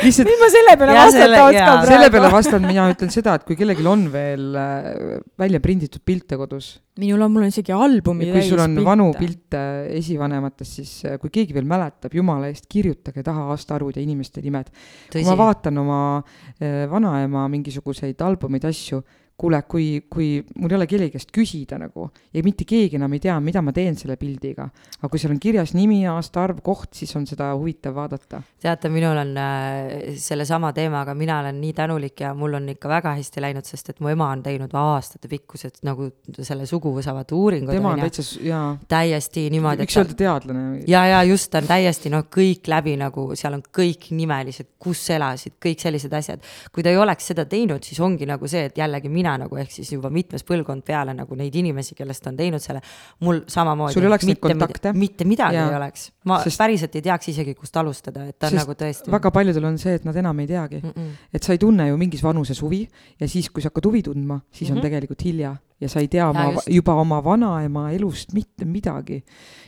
lihtsalt 0.08 0.32
mis 0.32 0.42
ma 0.42 0.50
selle 0.56 0.76
peale 0.80 0.98
Ja 0.98 1.06
selle- 1.12 1.38
vastata 1.44 1.46
oskan 1.52 1.88
selle 1.92 2.10
peale 2.10 2.26
praegu? 2.28 2.36
vastan 2.40 2.68
mina, 2.68 2.90
ütlen 2.96 3.14
seda, 3.14 3.38
et 3.38 3.48
kui 3.48 3.60
kellelgi 3.60 3.88
on 3.88 4.08
veel 4.14 4.50
äh, 4.58 4.92
välja 5.40 5.62
prinditud 5.64 6.04
pilte 6.08 6.40
kodus 6.40 6.78
minul 6.98 7.22
on, 7.22 7.32
mul 7.34 7.46
on 7.46 7.52
isegi 7.54 7.74
albumi 7.76 8.28
ja 8.28 8.36
kui 8.36 8.46
sul 8.48 8.62
on 8.62 8.74
pilte. 8.76 8.86
vanu 8.88 9.08
pilte 9.18 9.62
esivanematest, 10.00 10.80
siis 10.80 10.94
äh, 11.06 11.18
kui 11.22 11.32
keegi 11.34 11.56
veel 11.58 11.68
mäletab, 11.70 12.16
jumala 12.18 12.50
eest, 12.52 12.66
kirjutage 12.72 13.24
taha 13.26 13.48
aastaarvud 13.54 13.98
ja 13.98 14.04
inimeste 14.04 14.42
nimed. 14.46 14.72
kui 15.14 15.26
ma 15.28 15.38
vaatan 15.38 15.78
oma 15.84 16.02
äh, 16.18 16.86
vanaema 16.90 17.46
mingisuguseid 17.54 18.22
albumeid, 18.26 18.66
asju, 18.70 19.04
kuule, 19.38 19.60
kui, 19.70 19.86
kui 20.10 20.28
mul 20.58 20.72
ei 20.74 20.78
ole 20.80 20.88
kellegi 20.90 21.14
käest 21.14 21.30
küsida 21.36 21.78
nagu 21.78 22.08
ja 22.34 22.42
mitte 22.46 22.66
keegi 22.66 22.98
enam 22.98 23.14
ei 23.14 23.22
tea, 23.22 23.36
mida 23.44 23.62
ma 23.62 23.74
teen 23.76 23.94
selle 23.98 24.16
pildiga, 24.18 24.66
aga 24.98 25.10
kui 25.14 25.22
seal 25.22 25.36
on 25.36 25.42
kirjas 25.42 25.76
nimi, 25.78 26.00
aastaarv, 26.10 26.64
koht, 26.66 26.90
siis 26.98 27.14
on 27.20 27.28
seda 27.30 27.52
huvitav 27.54 27.94
vaadata. 27.98 28.42
teate, 28.64 28.90
minul 28.90 29.20
on 29.22 29.36
äh, 29.38 30.16
sellesama 30.18 30.72
teemaga, 30.74 31.14
mina 31.18 31.40
olen 31.44 31.60
nii 31.62 31.74
tänulik 31.78 32.24
ja 32.26 32.34
mul 32.38 32.58
on 32.58 32.72
ikka 32.74 32.90
väga 32.90 33.14
hästi 33.20 33.44
läinud, 33.46 33.68
sest 33.70 33.94
et 33.94 34.02
mu 34.02 34.10
ema 34.10 34.32
on 34.34 34.42
teinud 34.46 34.74
aastatepikkused 34.74 35.84
nagu 35.86 36.10
selle 36.42 36.66
suguvõsa 36.66 37.14
vaata 37.14 37.38
uuringud. 37.38 37.76
tema 37.78 37.94
on 37.94 38.02
täitsa, 38.08 38.26
jaa, 38.42 38.74
täiesti 38.90 39.46
niimoodi, 39.54 39.86
võiks 39.86 40.00
öelda 40.02 40.18
teadlane. 40.24 40.66
ja, 40.90 41.04
ja 41.14 41.22
just, 41.30 41.52
ta 41.54 41.62
on 41.62 41.70
täiesti 41.70 42.14
noh, 42.14 42.26
kõik 42.34 42.72
läbi 42.74 42.98
nagu 42.98 43.30
seal 43.38 43.60
on 43.60 43.62
kõik 43.62 44.10
nimelised, 44.18 44.74
kus 44.82 45.06
elasid, 45.14 45.60
kõik 45.62 45.86
sellised 45.86 46.18
asjad. 46.18 46.42
kui 46.74 46.82
ta 46.82 46.90
ei 46.90 46.98
oleks 46.98 47.30
seda 47.36 47.46
teinud, 47.46 47.86
siis 47.86 48.02
ongi 48.02 48.26
nagu 48.26 48.50
see, 48.50 48.66
et 48.72 48.82
jällegi 48.82 49.14
mina 49.14 49.27
nagu 49.42 49.60
ehk 49.60 49.74
siis 49.74 49.92
juba 49.92 50.12
mitmes 50.14 50.46
põlvkond 50.48 50.86
peale 50.88 51.14
nagu 51.18 51.36
neid 51.40 51.56
inimesi, 51.60 51.96
kellest 51.98 52.28
on 52.32 52.38
teinud 52.40 52.64
selle, 52.64 52.82
mul 53.26 53.44
samamoodi. 53.52 53.98
Sul 53.98 54.08
ei 54.08 54.12
oleks 54.12 54.30
neid 54.30 54.42
kontakte? 54.44 54.94
mitte 54.98 55.28
midagi 55.28 55.60
Jaa. 55.60 55.68
ei 55.70 55.80
oleks, 55.80 56.12
ma 56.28 56.40
Sest- 56.44 56.60
päriselt 56.62 56.96
ei 56.96 57.02
teaks 57.06 57.30
isegi, 57.32 57.54
kust 57.56 57.78
alustada, 57.80 58.26
et 58.28 58.38
ta 58.40 58.48
on 58.48 58.52
Sest 58.56 58.66
nagu 58.68 58.76
tõesti. 58.78 59.12
väga 59.12 59.32
paljudel 59.32 59.66
on 59.70 59.78
see, 59.82 59.94
et 59.96 60.06
nad 60.06 60.16
enam 60.16 60.40
ei 60.44 60.48
teagi 60.48 60.82
Mm 60.84 60.92
-mm. 60.92 61.10
et 61.34 61.44
sa 61.44 61.54
ei 61.54 61.58
tunne 61.58 61.88
ju 61.88 61.98
mingis 61.98 62.24
vanuses 62.24 62.62
huvi 62.62 62.88
ja 63.20 63.28
siis, 63.28 63.50
kui 63.50 63.62
sa 63.62 63.68
hakkad 63.72 63.86
huvi 63.86 64.04
tundma, 64.04 64.40
siis 64.52 64.70
on 64.72 64.78
Mhm. 64.78 64.84
tegelikult 64.86 65.24
hilja 65.26 65.56
ja 65.82 65.90
sa 65.90 66.00
ei 66.00 66.08
tea 66.08 66.30
oma, 66.30 66.52
just. 66.52 66.68
juba 66.70 66.94
oma 66.96 67.24
vanaema 67.24 67.92
elust 67.92 68.34
mitte 68.34 68.66
midagi. 68.66 69.24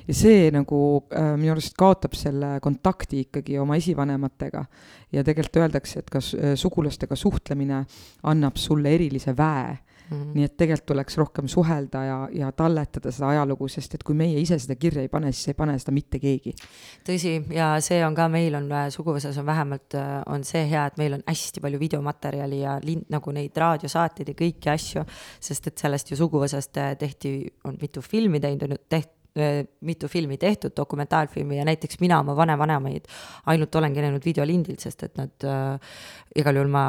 ja 0.07 0.13
see 0.13 0.51
nagu 0.51 1.03
äh, 1.15 1.37
minu 1.37 1.51
arust 1.51 1.73
kaotab 1.77 2.13
selle 2.13 2.59
kontakti 2.61 3.19
ikkagi 3.19 3.59
oma 3.59 3.75
esivanematega 3.75 4.65
ja 5.11 5.23
tegelikult 5.23 5.55
öeldakse, 5.57 5.99
et 5.99 6.09
kas 6.09 6.33
äh, 6.33 6.55
sugulastega 6.55 7.15
suhtlemine 7.15 7.85
annab 8.23 8.55
sulle 8.57 8.89
erilise 8.95 9.35
väe 9.37 9.77
-hmm. 10.09 10.31
nii 10.35 10.43
et 10.45 10.55
tegelikult 10.57 10.87
tuleks 10.89 11.17
rohkem 11.17 11.47
suhelda 11.47 12.03
ja, 12.03 12.17
ja 12.33 12.51
talletada 12.51 13.11
seda 13.11 13.29
ajalugu, 13.33 13.67
sest 13.67 13.95
et 13.95 14.03
kui 14.03 14.15
meie 14.15 14.39
ise 14.41 14.59
seda 14.59 14.75
kirja 14.75 15.01
ei 15.01 15.11
pane, 15.11 15.31
siis 15.31 15.51
ei 15.53 15.57
pane 15.57 15.77
seda 15.79 15.93
mitte 15.95 16.19
keegi. 16.19 16.53
tõsi, 17.05 17.35
ja 17.53 17.75
see 17.81 18.01
on 18.05 18.15
ka, 18.15 18.27
meil 18.27 18.55
on 18.55 18.71
äh, 18.71 18.87
suguvõsas 18.93 19.37
on 19.37 19.45
vähemalt, 19.45 19.95
äh, 19.95 20.23
on 20.27 20.43
see 20.43 20.65
hea, 20.69 20.85
et 20.85 20.97
meil 20.97 21.13
on 21.13 21.23
hästi 21.27 21.61
palju 21.61 21.79
videomaterjali 21.79 22.61
ja 22.61 22.79
lind, 22.83 23.05
nagu 23.09 23.31
neid 23.31 23.57
raadiosaateid 23.57 24.33
ja 24.33 24.39
kõiki 24.41 24.73
asju, 24.73 25.05
sest 25.39 25.67
et 25.67 25.77
sellest 25.77 26.11
ju 26.11 26.19
suguvõsast 26.19 26.77
äh, 26.81 26.95
tehti, 26.99 27.53
on 27.63 27.77
mitu 27.81 28.01
filmi 28.01 28.39
teinud, 28.39 28.75
tehti 28.89 29.17
mitu 29.85 30.07
filmi 30.07 30.37
tehtud, 30.37 30.71
dokumentaalfilmi 30.77 31.57
ja 31.57 31.65
näiteks 31.65 31.99
mina 31.99 32.19
oma 32.19 32.35
vanevanemaid 32.35 33.05
ainult 33.45 33.75
olengi 33.75 34.01
näinud 34.01 34.25
videolindilt, 34.25 34.79
sest 34.79 35.03
et 35.03 35.17
nad 35.17 35.45
äh, 35.45 35.93
igal 36.35 36.57
juhul 36.59 36.71
ma 36.73 36.87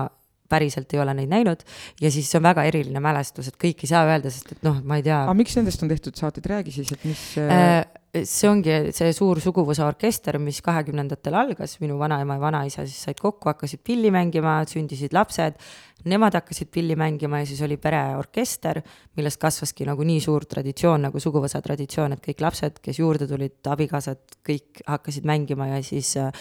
päriselt 0.50 0.92
ei 0.94 1.02
ole 1.02 1.14
neid 1.16 1.30
näinud 1.30 1.64
ja 2.02 2.10
siis 2.12 2.30
see 2.30 2.40
on 2.40 2.48
väga 2.48 2.66
eriline 2.68 3.02
mälestus, 3.04 3.50
et 3.50 3.58
kõike 3.60 3.86
ei 3.86 3.92
saa 3.92 4.04
öelda, 4.08 4.32
sest 4.32 4.54
et 4.56 4.66
noh, 4.66 4.82
ma 4.84 5.00
ei 5.00 5.06
tea. 5.06 5.22
aga 5.24 5.36
miks 5.38 5.56
nendest 5.58 5.82
on 5.86 5.92
tehtud 5.92 6.18
saateid, 6.18 6.50
räägi 6.50 6.74
siis, 6.80 6.92
et 6.96 7.06
mis 7.08 7.24
äh, 7.40 7.80
see 8.10 8.48
ongi 8.50 8.72
see 8.94 9.12
suur 9.14 9.38
suguvõsa 9.42 9.84
orkester, 9.86 10.38
mis 10.42 10.58
kahekümnendatel 10.66 11.36
algas, 11.38 11.76
minu 11.82 11.98
vanaema 12.00 12.36
ja 12.36 12.42
vanaisa 12.42 12.84
siis 12.86 13.04
said 13.06 13.20
kokku, 13.20 13.52
hakkasid 13.52 13.82
pilli 13.86 14.10
mängima, 14.14 14.56
sündisid 14.66 15.14
lapsed, 15.14 15.60
nemad 16.10 16.34
hakkasid 16.34 16.70
pilli 16.74 16.96
mängima 16.98 17.42
ja 17.42 17.46
siis 17.46 17.60
oli 17.62 17.76
pereorkester, 17.80 18.80
millest 19.18 19.40
kasvaski 19.42 19.86
nagu 19.86 20.06
nii 20.06 20.18
suur 20.24 20.46
traditsioon 20.50 21.06
nagu 21.06 21.22
suguvõsa 21.22 21.60
traditsioon, 21.62 22.16
et 22.16 22.24
kõik 22.24 22.42
lapsed, 22.42 22.80
kes 22.82 22.98
juurde 22.98 23.28
tulid, 23.30 23.60
abikaasad, 23.70 24.22
kõik 24.46 24.82
hakkasid 24.88 25.28
mängima 25.28 25.68
ja 25.70 25.82
siis 25.86 26.16
äh, 26.18 26.32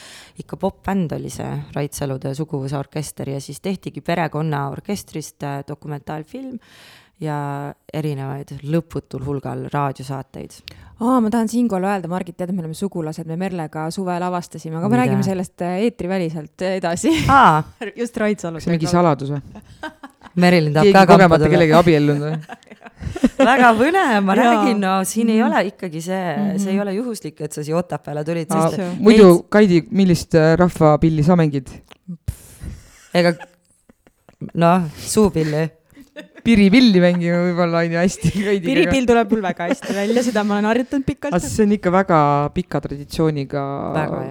ikka 0.41 0.57
popp-bänd 0.61 1.13
oli 1.19 1.29
see 1.33 1.51
Rait 1.75 1.93
Salude 1.93 2.33
suguvõsa 2.37 2.79
orkester 2.81 3.29
ja 3.35 3.43
siis 3.43 3.61
tehtigi 3.61 4.01
perekonna 4.01 4.69
orkestrist 4.73 5.45
äh, 5.45 5.61
dokumentaalfilm 5.67 6.57
ja 7.19 7.37
erinevaid 7.93 8.53
lõputul 8.63 9.25
hulgal 9.27 9.65
raadiosaateid. 9.73 10.53
aa, 10.99 11.17
ma 11.19 11.31
tahan 11.31 11.49
siinkohal 11.51 11.87
öelda, 11.89 12.07
Margit, 12.11 12.37
tead, 12.39 12.53
me 12.55 12.63
oleme 12.63 12.77
sugulased, 12.77 13.27
me 13.27 13.35
Merlega 13.39 13.89
suvel 13.91 14.23
avastasime, 14.23 14.77
aga 14.77 14.87
me 14.87 14.95
Mida? 14.95 15.01
räägime 15.03 15.25
sellest 15.27 15.61
äh, 15.65 15.81
eetriväliselt 15.87 16.63
edasi. 16.69 17.11
just 18.01 18.17
Raidsalus. 18.17 18.63
see 18.63 18.71
on 18.71 18.77
mingi 18.77 18.91
saladus 18.91 19.33
või 19.35 19.43
Merilin 20.39 20.75
tahab 20.75 20.95
ka 20.95 21.05
kogemata 21.09 21.49
kellegi 21.51 21.75
abiellunud 21.75 22.27
või 22.29 22.67
väga 23.49 23.71
põnev, 23.75 24.13
ma 24.23 24.35
räägin, 24.39 24.79
no 24.83 24.93
siin 25.07 25.31
ei 25.33 25.41
ole 25.43 25.65
ikkagi 25.71 26.01
see 26.03 26.21
mm, 26.21 26.45
-hmm. 26.45 26.63
see 26.63 26.73
ei 26.75 26.79
ole 26.83 26.93
juhuslik, 26.95 27.41
et 27.41 27.55
sa 27.55 27.63
siia 27.63 27.77
Otepääle 27.79 28.23
tulid. 28.23 28.51
muidu 28.99 29.27
neid..., 29.27 29.45
Kaidi, 29.49 29.81
millist 29.91 30.35
äh, 30.39 30.53
rahvapilli 30.59 31.23
sa 31.23 31.35
mängid? 31.39 31.67
ega 33.13 33.33
noh, 34.53 34.87
suupilli 34.95 35.67
piripilli 36.49 37.03
mängima 37.03 37.41
võib-olla 37.47 37.83
on 37.85 37.95
ju 37.95 38.01
hästi. 38.01 38.33
piripill 38.69 39.07
tuleb 39.09 39.33
mul 39.35 39.43
väga 39.45 39.69
hästi 39.69 39.95
välja, 39.95 40.25
seda 40.25 40.45
ma 40.47 40.57
olen 40.57 40.69
harjutanud 40.71 41.07
pikalt. 41.07 41.37
see 41.45 41.65
on 41.67 41.75
ikka 41.77 41.93
väga 41.93 42.19
pika 42.55 42.81
traditsiooniga 42.85 43.65
väga, 43.97 44.23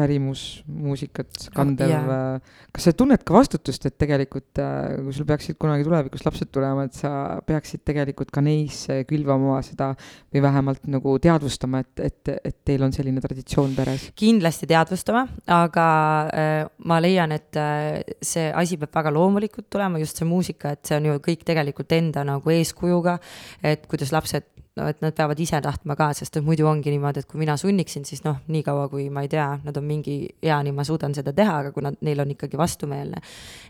pärimusmuusikat 0.00 1.50
kandev 1.54 1.92
yeah.. 1.92 2.52
kas 2.74 2.88
sa 2.88 2.94
tunned 2.96 3.22
ka 3.26 3.34
vastutust, 3.36 3.86
et 3.88 3.96
tegelikult 4.00 4.60
äh, 4.62 4.96
kui 5.04 5.14
sul 5.16 5.28
peaksid 5.28 5.58
kunagi 5.60 5.86
tulevikus 5.86 6.24
lapsed 6.26 6.50
tulema, 6.54 6.86
et 6.88 6.96
sa 6.96 7.12
peaksid 7.46 7.84
tegelikult 7.86 8.32
ka 8.34 8.42
neisse 8.44 9.02
külvama 9.08 9.60
seda 9.66 9.92
või 10.32 10.44
vähemalt 10.44 10.86
nagu 10.90 11.16
teadvustama, 11.22 11.82
et, 11.84 12.04
et, 12.10 12.32
et 12.50 12.58
teil 12.66 12.84
on 12.86 12.94
selline 12.96 13.22
traditsioon 13.24 13.74
peres? 13.78 14.10
kindlasti 14.18 14.68
teadvustama, 14.70 15.26
aga 15.60 15.88
äh, 16.30 16.62
ma 16.90 17.00
leian, 17.02 17.34
et 17.36 17.60
äh, 17.60 18.00
see 18.22 18.48
asi 18.50 18.80
peab 18.80 18.94
väga 19.00 19.14
loomulikult 19.14 19.70
tulema, 19.72 20.00
just 20.02 20.20
see 20.20 20.28
muusika, 20.28 20.74
et 20.76 20.84
see 20.86 20.98
on 21.00 21.10
ju 21.10 21.18
kõik 21.24 21.44
tegelikult 21.48 21.92
enda 21.96 22.24
nagu 22.26 22.54
eeskujuga, 22.54 23.18
et 23.66 23.86
kuidas 23.90 24.14
lapsed 24.14 24.48
no 24.80 24.88
et 24.90 25.00
nad 25.04 25.14
peavad 25.16 25.40
ise 25.42 25.60
tahtma 25.62 25.96
ka, 25.98 26.10
sest 26.16 26.38
et 26.40 26.46
muidu 26.46 26.66
ongi 26.70 26.92
niimoodi, 26.94 27.22
et 27.22 27.28
kui 27.28 27.40
mina 27.42 27.56
sunniksin, 27.60 28.06
siis 28.08 28.24
noh, 28.24 28.40
niikaua 28.52 28.88
kui 28.92 29.08
ma 29.12 29.24
ei 29.26 29.30
tea, 29.32 29.48
nad 29.64 29.76
on 29.76 29.86
mingi 29.86 30.16
eani, 30.46 30.72
ma 30.76 30.86
suudan 30.88 31.14
seda 31.16 31.34
teha, 31.36 31.60
aga 31.64 31.72
kui 31.74 31.84
nad, 31.84 31.98
neil 32.06 32.24
on 32.24 32.34
ikkagi 32.34 32.60
vastumeelne, 32.60 33.22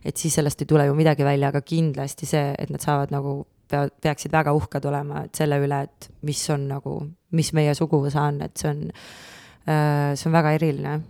et 0.07 0.21
siis 0.21 0.39
sellest 0.39 0.63
ei 0.63 0.71
tule 0.71 0.87
ju 0.89 0.97
midagi 0.99 1.27
välja, 1.27 1.51
aga 1.51 1.65
kindlasti 1.67 2.29
see, 2.31 2.51
et 2.59 2.73
nad 2.73 2.83
saavad 2.85 3.15
nagu, 3.15 3.41
pea, 3.71 3.87
peaksid 4.03 4.35
väga 4.35 4.55
uhked 4.57 4.91
olema, 4.91 5.25
et 5.27 5.43
selle 5.43 5.61
üle, 5.63 5.85
et 5.89 6.11
mis 6.27 6.43
on 6.55 6.69
nagu, 6.71 6.99
mis 7.37 7.55
meie 7.57 7.75
suguvõsa 7.79 8.29
on, 8.31 8.45
et 8.47 8.61
see 8.61 8.71
on, 8.71 8.85
äh, 9.67 10.13
see 10.15 10.31
on 10.31 10.39
väga 10.39 10.59
eriline 10.59 11.01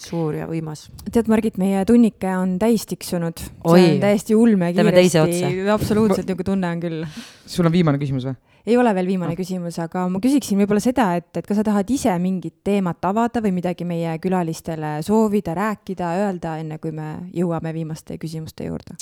suur 0.00 0.36
ja 0.38 0.46
võimas. 0.48 0.86
tead, 1.12 1.28
Margit, 1.28 1.58
meie 1.60 1.82
tunnike 1.88 2.30
on 2.38 2.54
täis 2.60 2.86
tiksunud. 2.88 3.40
see 3.40 3.88
on 3.92 3.98
täiesti 4.00 4.36
ulme 4.36 4.72
kiiresti. 4.72 5.68
absoluutselt, 5.72 6.24
niisugune 6.24 6.52
tunne 6.52 6.70
on 6.76 6.80
küll. 6.80 7.04
sul 7.46 7.68
on 7.68 7.74
viimane 7.74 8.00
küsimus 8.00 8.28
või? 8.30 8.38
Ei 8.66 8.76
ole 8.76 8.92
veel 8.96 9.08
viimane 9.08 9.34
no. 9.34 9.38
küsimus, 9.38 9.78
aga 9.82 10.06
ma 10.12 10.20
küsiksin 10.22 10.60
võib-olla 10.60 10.82
seda, 10.84 11.10
et, 11.20 11.30
et 11.36 11.46
kas 11.46 11.60
sa 11.60 11.66
tahad 11.66 11.90
ise 11.90 12.12
mingit 12.22 12.60
teemat 12.66 13.04
avada 13.08 13.42
või 13.44 13.54
midagi 13.56 13.86
meie 13.88 14.16
külalistele 14.22 14.98
soovida, 15.06 15.54
rääkida, 15.56 16.12
öelda, 16.24 16.58
enne 16.62 16.80
kui 16.82 16.92
me 16.96 17.12
jõuame 17.36 17.74
viimaste 17.76 18.18
küsimuste 18.20 18.68
juurde? 18.70 18.98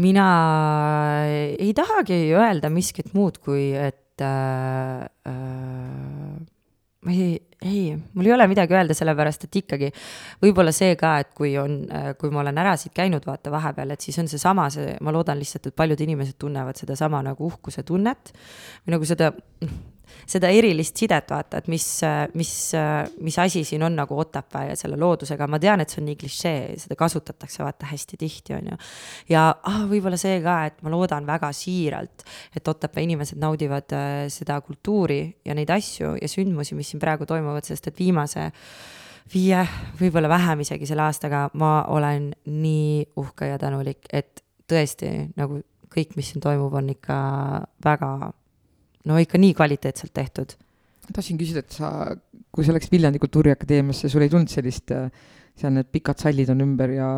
mina 0.00 0.26
ei 1.58 1.72
tahagi 1.76 2.30
öelda 2.32 2.70
miskit 2.72 3.10
muud, 3.12 3.36
kui 3.42 3.72
et 3.76 4.22
äh, 4.24 5.02
äh, 5.28 6.38
ma 7.06 7.12
ei, 7.12 7.38
ei, 7.64 7.96
mul 8.14 8.28
ei 8.28 8.32
ole 8.34 8.46
midagi 8.50 8.76
öelda, 8.76 8.96
sellepärast 8.96 9.46
et 9.46 9.56
ikkagi 9.62 9.88
võib-olla 10.42 10.72
see 10.76 10.96
ka, 11.00 11.14
et 11.22 11.30
kui 11.36 11.54
on, 11.60 11.78
kui 12.20 12.32
ma 12.32 12.42
olen 12.42 12.60
ära 12.60 12.74
siit 12.80 12.92
käinud, 12.96 13.24
vaata 13.28 13.52
vahepeal, 13.52 13.94
et 13.94 14.04
siis 14.04 14.18
on 14.20 14.28
seesama, 14.28 14.68
see, 14.74 14.98
ma 15.00 15.14
loodan 15.14 15.40
lihtsalt, 15.40 15.70
et 15.70 15.76
paljud 15.76 16.00
inimesed 16.04 16.36
tunnevad 16.40 16.80
sedasama 16.80 17.22
nagu 17.30 17.48
uhkuse 17.48 17.86
tunnet. 17.88 18.34
või 18.84 18.96
nagu 18.96 19.08
seda 19.08 19.32
seda 20.30 20.50
erilist 20.54 21.00
sidet, 21.00 21.26
vaata, 21.30 21.60
et 21.60 21.70
mis, 21.72 21.86
mis, 22.38 22.52
mis 23.20 23.38
asi 23.42 23.64
siin 23.66 23.82
on 23.86 23.96
nagu 23.98 24.18
Otepää 24.20 24.70
ja 24.70 24.76
selle 24.78 24.98
loodusega, 25.00 25.48
ma 25.50 25.58
tean, 25.62 25.82
et 25.82 25.92
see 25.92 26.02
on 26.02 26.08
nii 26.10 26.18
klišee, 26.20 26.60
seda 26.84 26.96
kasutatakse 26.98 27.64
vaata 27.64 27.88
hästi 27.90 28.20
tihti, 28.20 28.54
on 28.58 28.70
ju. 28.72 28.78
ja 29.32 29.48
ah, 29.50 29.82
võib-olla 29.90 30.18
see 30.20 30.38
ka, 30.44 30.56
et 30.70 30.80
ma 30.86 30.92
loodan 30.94 31.26
väga 31.28 31.52
siiralt, 31.56 32.24
et 32.56 32.72
Otepää 32.74 33.04
inimesed 33.06 33.40
naudivad 33.42 33.96
äh, 33.96 34.24
seda 34.32 34.60
kultuuri 34.64 35.22
ja 35.46 35.56
neid 35.56 35.70
asju 35.74 36.16
ja 36.20 36.30
sündmusi, 36.30 36.78
mis 36.78 36.92
siin 36.92 37.02
praegu 37.02 37.28
toimuvad, 37.28 37.66
sest 37.66 37.90
et 37.90 37.98
viimase 37.98 38.50
viie, 39.30 39.64
võib-olla 40.00 40.30
vähem 40.30 40.64
isegi 40.64 40.88
selle 40.90 41.06
aastaga 41.06 41.48
ma 41.60 41.80
olen 41.92 42.30
nii 42.50 43.10
uhke 43.20 43.50
ja 43.52 43.58
tänulik, 43.62 44.08
et 44.12 44.42
tõesti 44.70 45.30
nagu 45.38 45.60
kõik, 45.90 46.14
mis 46.18 46.30
siin 46.30 46.42
toimub, 46.42 46.74
on 46.78 46.92
ikka 46.92 47.16
väga 47.84 48.10
no 49.08 49.18
ikka 49.20 49.40
nii 49.40 49.56
kvaliteetselt 49.56 50.12
tehtud. 50.16 50.56
tahtsin 51.10 51.38
küsida, 51.40 51.64
et 51.64 51.74
sa, 51.74 51.90
kui 52.54 52.66
sa 52.66 52.74
läksid 52.76 52.92
Viljandi 52.94 53.18
Kultuuriakadeemiasse, 53.22 54.08
sul 54.12 54.22
ei 54.22 54.30
tulnud 54.30 54.50
sellist, 54.52 54.92
äh, 54.94 55.08
seal 55.58 55.74
need 55.74 55.88
pikad 55.90 56.20
sallid 56.22 56.52
on 56.52 56.62
ümber 56.62 56.92
ja 56.94 57.08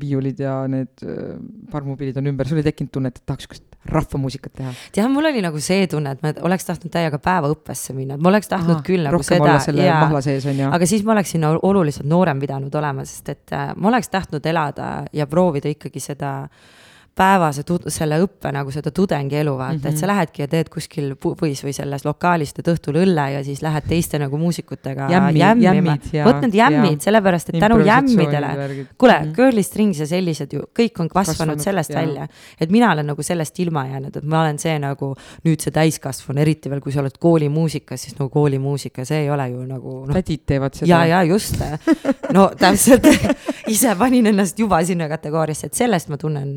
viiulid 0.00 0.42
ja 0.42 0.58
need 0.70 1.00
äh, 1.06 1.38
parmupillid 1.72 2.18
on 2.20 2.28
ümber, 2.32 2.48
sul 2.48 2.60
ei 2.60 2.66
tekkinud 2.66 2.92
tunnet, 2.92 3.16
et 3.16 3.26
tahaks 3.26 3.46
sihukest 3.46 3.66
rahvamuusikat 3.90 4.52
teha? 4.58 4.72
tead, 4.92 5.08
mul 5.14 5.30
oli 5.30 5.40
nagu 5.44 5.62
see 5.64 5.86
tunne, 5.90 6.12
et 6.12 6.26
ma 6.26 6.34
oleks 6.50 6.68
tahtnud 6.68 6.92
täiega 6.92 7.22
päevaõppesse 7.24 7.96
minna, 7.96 8.18
et 8.18 8.26
ma 8.26 8.32
oleks 8.34 8.50
tahtnud 8.52 8.76
Aha, 8.76 8.84
küll 8.90 9.06
nagu 9.06 9.22
seda. 9.24 9.56
Ja, 9.80 10.02
mahla 10.02 10.20
sees 10.24 10.44
on 10.50 10.60
ju. 10.60 10.68
aga 10.76 10.90
siis 10.90 11.06
ma 11.06 11.14
oleksin 11.16 11.46
oluliselt 11.48 12.08
noorem 12.10 12.42
pidanud 12.42 12.76
olema, 12.82 13.06
sest 13.08 13.32
et 13.32 13.56
äh, 13.56 13.72
ma 13.76 13.88
oleks 13.94 14.12
tahtnud 14.12 14.44
elada 14.52 14.90
ja 15.16 15.28
proovida 15.30 15.72
ikkagi 15.72 16.04
seda 16.10 16.34
äh, 16.44 16.68
päevase 17.16 17.64
tud-, 17.66 17.88
selle 17.92 18.18
õppe 18.22 18.52
nagu 18.54 18.72
seda 18.74 18.92
tudengielu 18.94 19.52
vaata 19.56 19.74
mm, 19.74 19.80
-hmm. 19.82 19.88
et 19.88 19.98
sa 19.98 20.06
mhm. 20.06 20.12
lähedki 20.14 20.42
ja 20.42 20.48
teed 20.48 20.68
kuskil 20.72 21.14
puis 21.20 21.62
või 21.64 21.72
selles 21.76 22.04
lokaalis 22.04 22.54
teed 22.54 22.70
õhtul 22.72 23.00
õlle 23.02 23.26
ja 23.34 23.44
siis 23.44 23.62
lähed 23.62 23.86
teiste 23.88 24.18
nagu 24.18 24.38
muusikutega 24.38 25.08
Jämmi, 25.10 25.40
jämmima. 25.40 25.96
vot 26.24 26.40
need 26.44 26.54
jämmid, 26.54 27.00
sellepärast 27.04 27.52
et 27.52 27.60
tänu 27.60 27.80
jämmidele, 27.84 28.52
kuule 28.98 29.18
mm 29.18 29.26
-hmm., 29.26 29.34
Girly 29.36 29.62
Strings 29.62 30.00
ja 30.00 30.06
sellised 30.06 30.52
ju, 30.52 30.60
kõik 30.78 31.00
on 31.00 31.08
kasvanud, 31.08 31.36
kasvanud 31.36 31.64
sellest 31.64 31.90
ja. 31.90 32.00
välja. 32.00 32.28
et 32.60 32.70
mina 32.70 32.92
olen 32.92 33.06
nagu 33.06 33.22
sellest 33.22 33.58
ilma 33.58 33.86
jäänud, 33.86 34.16
et 34.16 34.24
ma 34.24 34.40
olen 34.42 34.58
see 34.58 34.78
nagu 34.78 35.14
nüüd 35.44 35.60
see 35.60 35.72
täiskasvanu, 35.72 36.40
eriti 36.40 36.70
veel, 36.70 36.80
kui 36.80 36.92
sa 36.92 37.00
oled 37.00 37.18
koolimuusikas, 37.18 38.02
siis 38.02 38.18
no 38.18 38.28
koolimuusika, 38.28 39.04
see 39.04 39.22
ei 39.24 39.30
ole 39.30 39.48
ju 39.48 39.66
nagu 39.66 40.06
no.. 40.06 40.12
tädid 40.14 40.46
teevad 40.46 40.74
seda. 40.74 40.88
ja, 40.88 41.04
ja 41.06 41.22
just, 41.22 41.60
no 42.32 42.50
täpselt 42.58 43.06
ise 43.74 43.94
panin 43.98 44.26
ennast 44.26 44.58
juba 44.58 44.84
sinna 44.84 45.08
kategooriasse, 45.08 45.66
et 45.66 45.74
sellest 45.74 46.08
ma 46.08 46.16
tunnen 46.20 46.54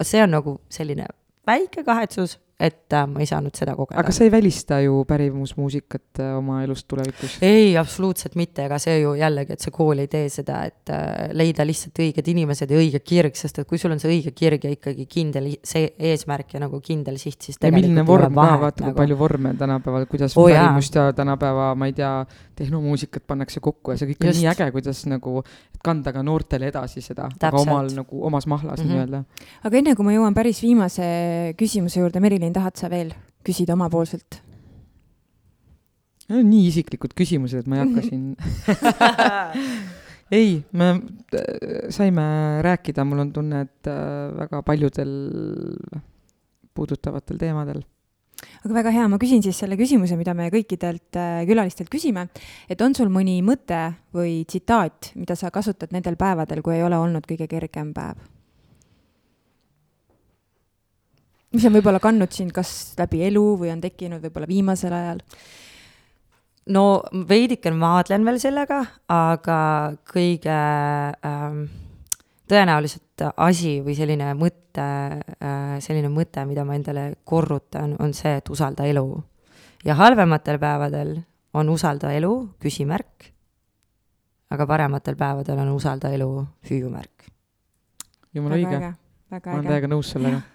see 0.00 0.22
on 0.22 0.30
nagu 0.30 0.60
selline 0.72 1.06
väike 1.46 1.84
kahetsus, 1.84 2.38
et 2.62 2.94
äh, 2.94 3.06
ma 3.10 3.22
ei 3.22 3.26
saanud 3.26 3.54
seda 3.58 3.74
kogeda. 3.74 3.98
aga 4.00 4.12
sa 4.14 4.24
ei 4.26 4.30
välista 4.30 4.78
ju 4.82 5.02
pärimusmuusikat 5.08 6.20
äh, 6.22 6.34
oma 6.38 6.60
elust 6.62 6.86
tulevikus? 6.90 7.36
ei, 7.42 7.72
absoluutselt 7.78 8.36
mitte, 8.38 8.66
ega 8.68 8.78
see 8.82 9.00
ju 9.00 9.14
jällegi, 9.18 9.56
et 9.56 9.64
see 9.64 9.74
kool 9.74 10.02
ei 10.04 10.10
tee 10.12 10.28
seda, 10.32 10.60
et 10.70 10.92
äh, 10.94 11.32
leida 11.34 11.66
lihtsalt 11.66 11.98
õiged 12.04 12.30
inimesed 12.32 12.70
ja 12.70 12.78
õige 12.78 13.02
kirg, 13.02 13.34
sest 13.38 13.62
et 13.62 13.68
kui 13.68 13.80
sul 13.82 13.94
on 13.96 14.02
see 14.02 14.12
õige 14.12 14.34
kirg 14.36 14.68
ja 14.68 14.72
ikkagi 14.76 15.08
kindel 15.10 15.50
see 15.66 15.90
eesmärk 16.12 16.54
ja 16.56 16.62
nagu 16.62 16.80
kindel 16.84 17.18
siht, 17.20 17.40
siis 17.42 17.58
ja 17.58 17.72
milline 17.74 18.06
vorm 18.06 18.38
ka, 18.38 18.48
vaata 18.66 18.84
nagu... 18.84 18.92
kui 18.92 19.00
palju 19.02 19.18
vorme 19.18 19.54
tänapäeval, 19.58 20.06
kuidas 20.10 20.38
oh, 20.38 20.46
pärimust 20.46 21.00
ja 21.00 21.08
tänapäeva, 21.16 21.72
ma 21.78 21.90
ei 21.90 21.96
tea, 21.98 22.14
tehnomuusikat 22.62 23.26
pannakse 23.26 23.60
kokku 23.64 23.94
ja 23.94 23.98
see 23.98 24.12
kõik 24.12 24.22
on 24.22 24.30
Just. 24.30 24.42
nii 24.42 24.50
äge, 24.52 24.70
kuidas 24.74 25.02
nagu 25.10 25.40
kanda 25.82 26.12
ka 26.14 26.22
noortele 26.22 26.68
edasi 26.70 27.02
seda, 27.02 27.26
aga 27.32 27.58
omal 27.58 27.90
nagu 27.96 28.22
omas 28.28 28.46
mahlas 28.46 28.78
mm 28.78 28.84
-hmm. 28.84 28.92
nii-öelda. 28.92 29.24
aga 29.66 29.78
enne 29.78 29.94
kui 29.98 30.06
ma 30.06 30.14
jõuan 30.14 30.34
päris 30.34 30.62
viimase 30.62 31.06
küsimuse 31.58 32.00
juurde, 32.00 32.20
Merilin, 32.20 32.51
tahad 32.56 32.78
sa 32.78 32.90
veel 32.92 33.12
küsida 33.46 33.76
omapoolselt? 33.76 34.40
nii 36.32 36.68
isiklikud 36.70 37.12
küsimused, 37.18 37.60
et 37.60 37.68
ma 37.68 37.76
ei 37.76 37.82
hakka 37.82 38.04
siin 38.06 38.36
ei, 40.38 40.62
me 40.72 40.94
saime 41.92 42.24
rääkida, 42.64 43.04
mul 43.04 43.26
on 43.26 43.32
tunne, 43.34 43.64
et 43.66 43.90
äh, 43.90 44.30
väga 44.38 44.62
paljudel 44.64 45.12
puudutavatel 46.72 47.40
teemadel 47.42 47.82
aga 48.62 48.74
väga 48.74 48.92
hea, 48.94 49.06
ma 49.10 49.18
küsin 49.22 49.42
siis 49.44 49.58
selle 49.62 49.76
küsimuse, 49.78 50.16
mida 50.18 50.34
me 50.38 50.48
kõikidelt 50.52 51.18
äh, 51.18 51.42
külalistelt 51.48 51.90
küsime, 51.92 52.28
et 52.70 52.80
on 52.84 52.94
sul 52.96 53.10
mõni 53.12 53.40
mõte 53.44 53.80
või 54.14 54.42
tsitaat, 54.48 55.12
mida 55.18 55.36
sa 55.38 55.52
kasutad 55.54 55.94
nendel 55.94 56.18
päevadel, 56.20 56.62
kui 56.64 56.78
ei 56.78 56.86
ole 56.86 56.98
olnud 56.98 57.26
kõige 57.28 57.50
kergem 57.50 57.92
päev? 57.96 58.22
Mis 61.52 61.66
on 61.68 61.74
võib-olla 61.76 62.00
kandnud 62.02 62.32
sind 62.32 62.52
kas 62.56 62.94
läbi 62.98 63.22
elu 63.28 63.44
või 63.60 63.72
on 63.72 63.82
tekkinud 63.82 64.22
võib-olla 64.24 64.48
viimasel 64.48 64.94
ajal? 64.96 65.20
no 66.72 66.84
veidike 67.28 67.72
maadlen 67.74 68.24
veel 68.26 68.38
sellega, 68.42 68.82
aga 69.10 69.58
kõige 70.06 70.58
ähm, 71.26 71.64
tõenäoliselt 72.50 73.24
asi 73.34 73.80
või 73.82 73.96
selline 73.98 74.30
mõte, 74.38 74.86
äh, 75.42 75.74
selline 75.82 76.12
mõte, 76.12 76.44
mida 76.46 76.64
ma 76.68 76.76
endale 76.78 77.08
korrutan, 77.24 77.96
on 77.98 78.14
see, 78.14 78.36
et 78.38 78.50
usalda 78.50 78.86
elu. 78.86 79.06
ja 79.84 79.98
halvematel 79.98 80.58
päevadel 80.62 81.16
on 81.54 81.68
usalda 81.68 82.12
elu 82.14 82.32
küsimärk, 82.62 83.32
aga 84.50 84.66
parematel 84.66 85.16
päevadel 85.18 85.58
on 85.66 85.74
usalda 85.74 86.14
elu 86.14 86.30
hüüumärk. 86.70 87.28
jumala 88.34 88.54
õige, 88.54 88.94
ma 89.32 89.40
olen 89.58 89.66
täiega 89.66 89.90
nõus 89.90 90.14
sellega 90.14 90.51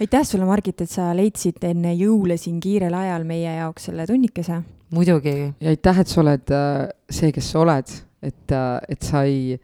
aitäh 0.00 0.26
sulle, 0.26 0.46
Margit, 0.46 0.82
et 0.84 0.90
sa 0.90 1.10
leidsid 1.16 1.62
enne 1.66 1.92
jõule 1.98 2.38
siin 2.38 2.58
kiirel 2.62 2.94
ajal 2.94 3.24
meie 3.28 3.56
jaoks 3.58 3.88
selle 3.90 4.06
tunnikese. 4.06 4.60
muidugi. 4.94 5.34
ja 5.60 5.72
aitäh, 5.74 6.02
et 6.02 6.12
sa 6.12 6.20
oled 6.22 6.52
äh, 6.54 6.84
see, 7.10 7.32
kes 7.34 7.50
sa 7.52 7.64
oled, 7.64 7.96
et, 8.22 8.54
äh, 8.54 8.78
et 8.88 9.02
sa 9.02 9.24
ei 9.26 9.58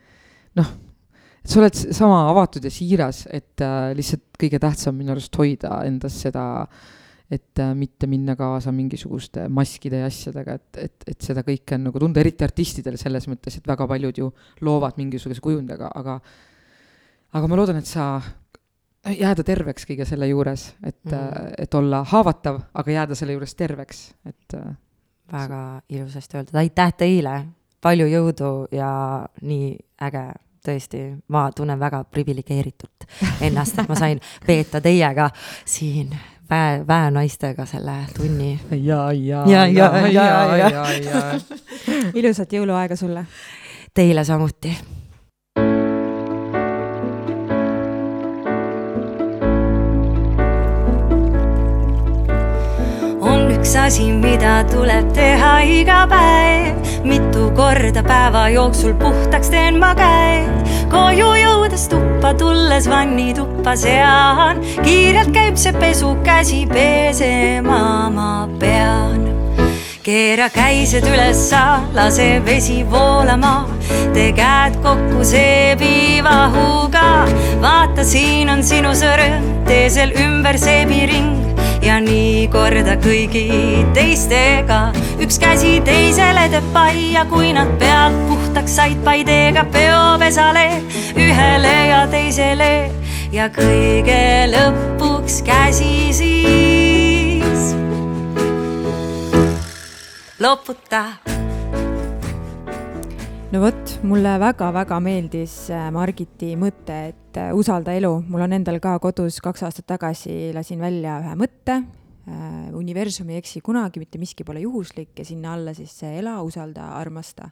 noh, 0.58 0.74
et 1.38 1.54
sa 1.54 1.62
oled 1.62 1.78
sama 1.78 2.24
avatud 2.32 2.66
ja 2.66 2.72
siiras, 2.74 3.24
et 3.30 3.62
äh, 3.62 3.94
lihtsalt 3.96 4.26
kõige 4.40 4.60
tähtsam 4.62 4.98
minu 4.98 5.14
arust 5.14 5.34
hoida 5.38 5.80
endas 5.86 6.18
seda, 6.26 6.44
et 7.32 7.62
mitte 7.74 8.06
minna 8.06 8.34
kaasa 8.36 8.70
mingisuguste 8.74 9.46
maskide 9.48 10.02
ja 10.02 10.10
asjadega, 10.10 10.58
et, 10.58 10.80
et, 10.82 11.06
et 11.14 11.24
seda 11.24 11.42
kõike 11.46 11.78
on 11.78 11.86
nagu 11.88 12.02
tunda, 12.02 12.20
eriti 12.20 12.44
artistidel 12.44 12.98
selles 13.00 13.26
mõttes, 13.30 13.56
et 13.58 13.66
väga 13.66 13.86
paljud 13.90 14.20
ju 14.20 14.28
loovad 14.66 14.98
mingisuguse 15.00 15.42
kujundiga, 15.42 15.88
aga 15.94 16.18
aga 17.34 17.48
ma 17.50 17.56
loodan, 17.58 17.80
et 17.80 17.88
sa 17.88 18.18
jääda 19.12 19.44
terveks 19.44 19.86
kõige 19.88 20.06
selle 20.08 20.28
juures, 20.30 20.70
et 20.84 21.04
mm., 21.04 21.52
et 21.58 21.74
olla 21.74 22.04
haavatav, 22.08 22.60
aga 22.74 22.90
jääda 22.90 23.18
selle 23.18 23.36
juures 23.36 23.54
terveks, 23.54 24.08
et. 24.28 24.56
Äh, 24.56 24.74
väga 25.32 25.80
ilusasti 25.88 26.36
öeldud, 26.36 26.56
aitäh 26.60 26.90
teile, 27.00 27.34
palju 27.80 28.06
jõudu 28.06 28.50
ja 28.76 28.90
nii 29.42 29.70
äge 30.04 30.24
tõesti, 30.64 31.00
ma 31.28 31.46
tunnen 31.56 31.80
väga 31.80 32.02
priviligeeritult 32.04 33.06
ennast, 33.44 33.78
et 33.78 33.88
ma 33.88 33.96
sain 33.98 34.20
veeta 34.48 34.80
teiega 34.84 35.30
siin 35.64 36.14
väe, 36.50 36.82
väenaistega 36.88 37.66
selle 37.66 37.96
tunni. 38.16 38.58
ja, 38.70 39.12
ja, 39.12 39.44
ja, 39.46 39.66
ja, 39.66 39.98
ja, 40.08 40.08
ja, 40.08 40.68
ja, 40.68 40.84
ja. 41.04 41.22
ilusat 42.20 42.52
jõuluaega 42.52 42.96
sulle. 42.96 43.26
Teile 43.94 44.24
samuti 44.24 44.72
üks 53.64 53.76
asi, 53.80 54.12
mida 54.12 54.60
tuleb 54.68 55.06
teha 55.16 55.64
iga 55.64 56.04
päev. 56.04 56.76
mitu 57.04 57.48
korda 57.56 58.02
päeva 58.04 58.48
jooksul 58.52 58.92
puhtaks 59.00 59.48
teen 59.48 59.78
ma 59.80 59.94
käed. 59.96 60.68
koju 60.92 61.30
jõudes 61.40 61.86
tuppa 61.88 62.34
tulles 62.36 62.84
vannituppa 62.92 63.72
sean. 63.76 64.60
kiirelt 64.84 65.32
käib 65.32 65.56
see 65.56 65.72
pesukäsi 65.72 66.66
pesema 66.68 68.10
ma 68.12 68.48
pean 68.60 69.32
keera 70.04 70.50
käised 70.52 71.08
ülessa, 71.08 71.80
lase 71.96 72.42
vesi 72.44 72.82
voolama, 72.84 73.64
tee 74.12 74.32
käed 74.36 74.76
kokku 74.84 75.24
seebivahuga. 75.24 77.08
vaata, 77.64 78.04
siin 78.04 78.52
on 78.52 78.60
sinu 78.62 78.92
sõrm, 78.92 79.64
tee 79.64 79.88
seal 79.88 80.12
ümber 80.20 80.60
seebiring 80.60 81.44
ja 81.84 81.98
nii 82.00 82.48
korda 82.52 82.96
kõigi 83.00 83.44
teistega. 83.96 84.92
üks 85.20 85.38
käsi 85.40 85.76
teisele 85.84 86.46
teeb 86.52 86.66
pai 86.72 87.12
ja 87.12 87.24
kui 87.28 87.52
nad 87.56 87.70
pealt 87.80 88.16
puhtaks 88.28 88.76
said, 88.76 88.98
pai 89.04 89.20
teega 89.24 89.66
peopesale 89.74 90.66
ühele 91.12 91.76
ja 91.90 92.04
teisele 92.10 92.72
ja 93.32 93.50
kõige 93.52 94.48
lõpuks 94.54 95.42
käsi 95.44 96.12
siis 96.16 97.76
loputab 100.40 101.43
no 103.54 103.60
vot, 103.62 103.90
mulle 104.02 104.32
väga-väga 104.42 104.96
meeldis 105.02 105.52
äh, 105.70 105.86
Margiti 105.94 106.54
mõte, 106.58 106.94
et 107.12 107.38
äh, 107.38 107.52
usalda 107.54 107.92
elu. 107.94 108.10
mul 108.26 108.42
on 108.42 108.54
endal 108.56 108.80
ka 108.82 108.96
kodus 109.02 109.36
kaks 109.44 109.62
aastat 109.68 109.86
tagasi 109.92 110.50
lasin 110.56 110.80
välja 110.82 111.20
ühe 111.22 111.34
mõtte. 111.38 111.76
Äh, 112.26 112.72
universum 112.74 113.30
ei 113.30 113.38
eksi 113.38 113.62
kunagi, 113.62 114.00
mitte 114.02 114.18
miski 114.18 114.46
pole 114.46 114.64
juhuslik 114.64 115.20
ja 115.20 115.26
sinna 115.28 115.52
alla 115.54 115.74
siis 115.76 115.92
see 116.00 116.16
ela, 116.18 116.40
usalda, 116.42 116.88
armasta. 116.98 117.50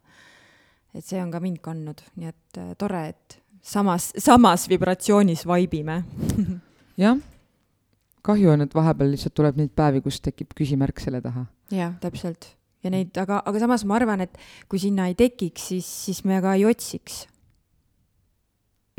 et 0.93 1.07
see 1.07 1.21
on 1.23 1.31
ka 1.31 1.41
mind 1.41 1.61
kandnud, 1.63 2.03
nii 2.19 2.33
et 2.33 2.59
tore, 2.81 3.05
et 3.13 3.37
samas, 3.63 4.11
samas 4.19 4.67
vibratsioonis 4.73 5.47
vaibime 5.47 6.01
jah, 7.05 7.21
kahju 8.27 8.57
on, 8.57 8.67
et 8.67 8.75
vahepeal 8.75 9.15
lihtsalt 9.15 9.39
tuleb 9.39 9.61
neid 9.61 9.71
päevi, 9.77 10.03
kus 10.03 10.19
tekib 10.25 10.51
küsimärk 10.59 10.99
selle 11.05 11.23
taha. 11.23 11.47
jah, 11.71 11.95
täpselt 12.03 12.51
ja 12.83 12.93
neid, 12.93 13.17
aga, 13.21 13.41
aga 13.47 13.63
samas 13.63 13.85
ma 13.89 13.97
arvan, 13.99 14.25
et 14.25 14.39
kui 14.71 14.81
sinna 14.83 15.09
ei 15.11 15.17
tekiks, 15.19 15.69
siis, 15.73 15.89
siis 16.09 16.23
me 16.29 16.41
ka 16.45 16.57
ei 16.59 16.67
otsiks. 16.69 17.27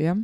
jah. 0.00 0.18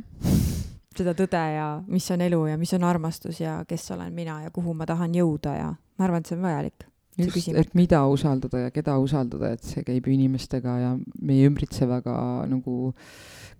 seda 0.97 1.13
tõde 1.17 1.41
ja 1.55 1.67
mis 1.87 2.09
on 2.13 2.21
elu 2.21 2.39
ja 2.51 2.57
mis 2.59 2.73
on 2.75 2.83
armastus 2.83 3.39
ja 3.41 3.61
kes 3.67 3.91
olen 3.95 4.11
mina 4.13 4.41
ja 4.43 4.51
kuhu 4.53 4.73
ma 4.77 4.85
tahan 4.85 5.13
jõuda 5.15 5.53
ja 5.57 5.69
ma 5.71 6.07
arvan, 6.07 6.23
et 6.23 6.31
see 6.31 6.37
on 6.37 6.43
vajalik. 6.45 6.87
just, 7.21 7.53
et 7.55 7.73
mida 7.77 8.01
usaldada 8.07 8.65
ja 8.65 8.73
keda 8.73 8.97
usaldada, 8.99 9.53
et 9.55 9.63
see 9.63 9.85
käib 9.87 10.07
inimestega 10.11 10.77
ja 10.81 10.91
meie 11.21 11.47
ümbritsevaga 11.47 12.15
nagu 12.49 12.93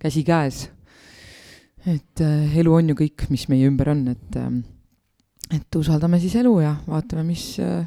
käsikäes. 0.02 0.68
et 1.86 2.20
äh, 2.20 2.58
elu 2.58 2.74
on 2.74 2.92
ju 2.92 3.00
kõik, 3.06 3.28
mis 3.30 3.48
meie 3.48 3.70
ümber 3.70 3.94
on, 3.94 4.06
et 4.12 4.38
äh, 4.38 4.52
et 5.52 5.76
usaldame 5.76 6.20
siis 6.20 6.34
elu 6.40 6.52
ja 6.62 6.76
vaatame, 6.86 7.26
mis 7.28 7.44
äh, 7.60 7.84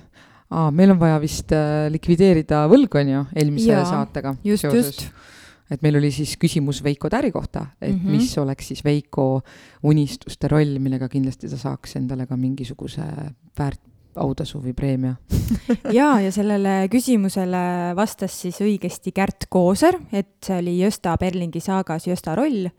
aa, 0.53 0.71
meil 0.71 0.93
on 0.93 0.99
vaja 1.01 1.19
vist 1.23 1.53
äh, 1.55 1.87
likvideerida 1.93 2.65
võlg, 2.71 2.99
on 3.01 3.13
ju, 3.13 3.23
eelmise 3.35 3.71
Jaa, 3.71 3.85
saatega 3.89 4.35
just, 4.45 4.65
seoses. 4.65 5.07
et 5.71 5.81
meil 5.85 5.97
oli 6.01 6.11
siis 6.13 6.35
küsimus 6.41 6.83
Veiko 6.85 7.09
Täri 7.09 7.31
kohta, 7.33 7.67
et 7.81 7.93
mm 7.93 7.99
-hmm. 7.99 8.19
mis 8.19 8.37
oleks 8.37 8.67
siis 8.73 8.83
Veiko 8.85 9.41
unistuste 9.83 10.47
roll, 10.51 10.79
millega 10.79 11.09
kindlasti 11.09 11.49
ta 11.49 11.57
saaks 11.57 11.95
endale 11.95 12.27
ka 12.27 12.37
mingisuguse 12.37 13.03
väärt 13.57 13.81
autasu 14.15 14.61
või 14.63 14.73
preemia 14.73 15.15
ja, 15.99 16.19
ja 16.21 16.31
sellele 16.31 16.87
küsimusele 16.91 17.95
vastas 17.95 18.41
siis 18.41 18.61
õigesti 18.61 19.11
Kärt 19.11 19.49
Kooser, 19.49 19.99
et 20.11 20.37
see 20.45 20.61
oli 20.61 20.77
Gösta 20.79 21.17
Berlingi 21.17 21.59
saagas 21.59 22.07
Gösta 22.07 22.35
roll 22.35 22.69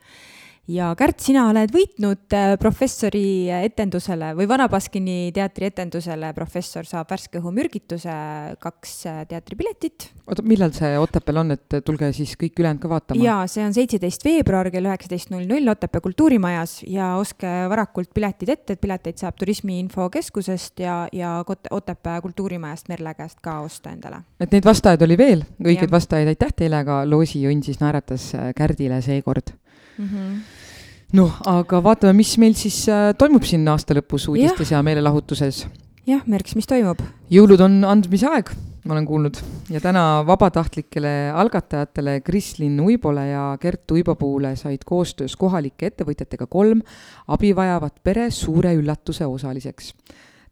ja 0.71 0.89
Kärt, 0.99 1.21
sina 1.23 1.47
oled 1.51 1.71
võitnud 1.75 2.35
äh, 2.35 2.55
professori 2.59 3.47
etendusele 3.55 4.33
või 4.39 4.49
Vana 4.51 4.67
Baskini 4.71 5.31
teatri 5.35 5.69
etendusele 5.71 6.33
Professor 6.35 6.87
saab 6.89 7.11
värske 7.13 7.39
õhu 7.39 7.53
mürgituse 7.55 8.15
kaks 8.63 8.95
äh, 9.07 9.21
teatripiletit. 9.31 10.09
oota, 10.27 10.43
millal 10.47 10.75
see 10.75 10.97
Otepääl 10.99 11.41
on, 11.43 11.55
et 11.55 11.79
tulge 11.87 12.11
siis 12.17 12.35
kõik 12.41 12.59
ülejäänud 12.59 12.83
ka 12.83 12.91
vaatama? 12.91 13.23
jaa, 13.23 13.47
see 13.51 13.63
on 13.67 13.77
seitseteist 13.77 14.27
veebruar 14.27 14.71
kell 14.75 14.91
üheksateist 14.91 15.31
null 15.35 15.47
null 15.47 15.71
Otepää 15.71 16.03
kultuurimajas 16.03 16.81
ja 16.91 17.13
ostke 17.21 17.53
varakult 17.71 18.11
piletid 18.15 18.51
ette, 18.57 18.75
et 18.75 18.83
pileteid 18.83 19.23
saab 19.23 19.39
Turismi 19.39 19.79
Infokeskusest 19.85 20.83
ja, 20.83 21.05
ja 21.15 21.39
Otepää 21.47 22.19
kultuurimajast 22.25 22.91
Merle 22.91 23.15
käest 23.15 23.39
ka 23.43 23.61
osta 23.63 23.95
endale. 23.95 24.25
et 24.41 24.51
neid 24.51 24.67
vastajaid 24.67 25.07
oli 25.07 25.19
veel, 25.19 25.47
õigeid 25.63 25.95
vastajaid, 25.95 26.35
aitäh 26.35 26.53
teile, 26.57 26.83
aga 26.83 27.05
loosijonn 27.07 27.63
siis 27.63 27.79
naeratas 27.79 28.33
äh, 28.35 28.51
Kärdile 28.57 28.99
seekord 29.05 29.55
mm. 29.99 30.09
-hmm 30.09 30.56
noh, 31.15 31.35
aga 31.47 31.81
vaatame, 31.85 32.17
mis 32.19 32.35
meil 32.43 32.57
siis 32.59 32.83
äh, 32.91 33.11
toimub 33.19 33.45
siin 33.47 33.67
aasta 33.71 33.95
lõpus 33.97 34.27
uudistes 34.33 34.73
ja, 34.73 34.81
ja 34.81 34.87
meelelahutuses. 34.87 35.67
jah, 36.09 36.25
Merks, 36.27 36.57
mis 36.59 36.67
toimub? 36.67 37.03
jõulud 37.31 37.63
on 37.63 37.79
andmise 37.87 38.27
aeg, 38.31 38.51
ma 38.87 38.97
olen 38.97 39.07
kuulnud, 39.07 39.39
ja 39.71 39.81
täna 39.83 40.25
vabatahtlikele 40.27 41.15
algatajatele 41.35 42.21
Krislin 42.27 42.81
Uibole 42.83 43.29
ja 43.31 43.47
Gert 43.63 43.91
Uibopuule 43.95 44.57
said 44.59 44.87
koostöös 44.87 45.37
kohalike 45.39 45.93
ettevõtjatega 45.93 46.49
kolm 46.51 46.83
abi 47.29 47.55
vajavat 47.57 48.03
pere 48.03 48.31
suure 48.31 48.75
üllatuse 48.75 49.27
osaliseks. 49.27 49.95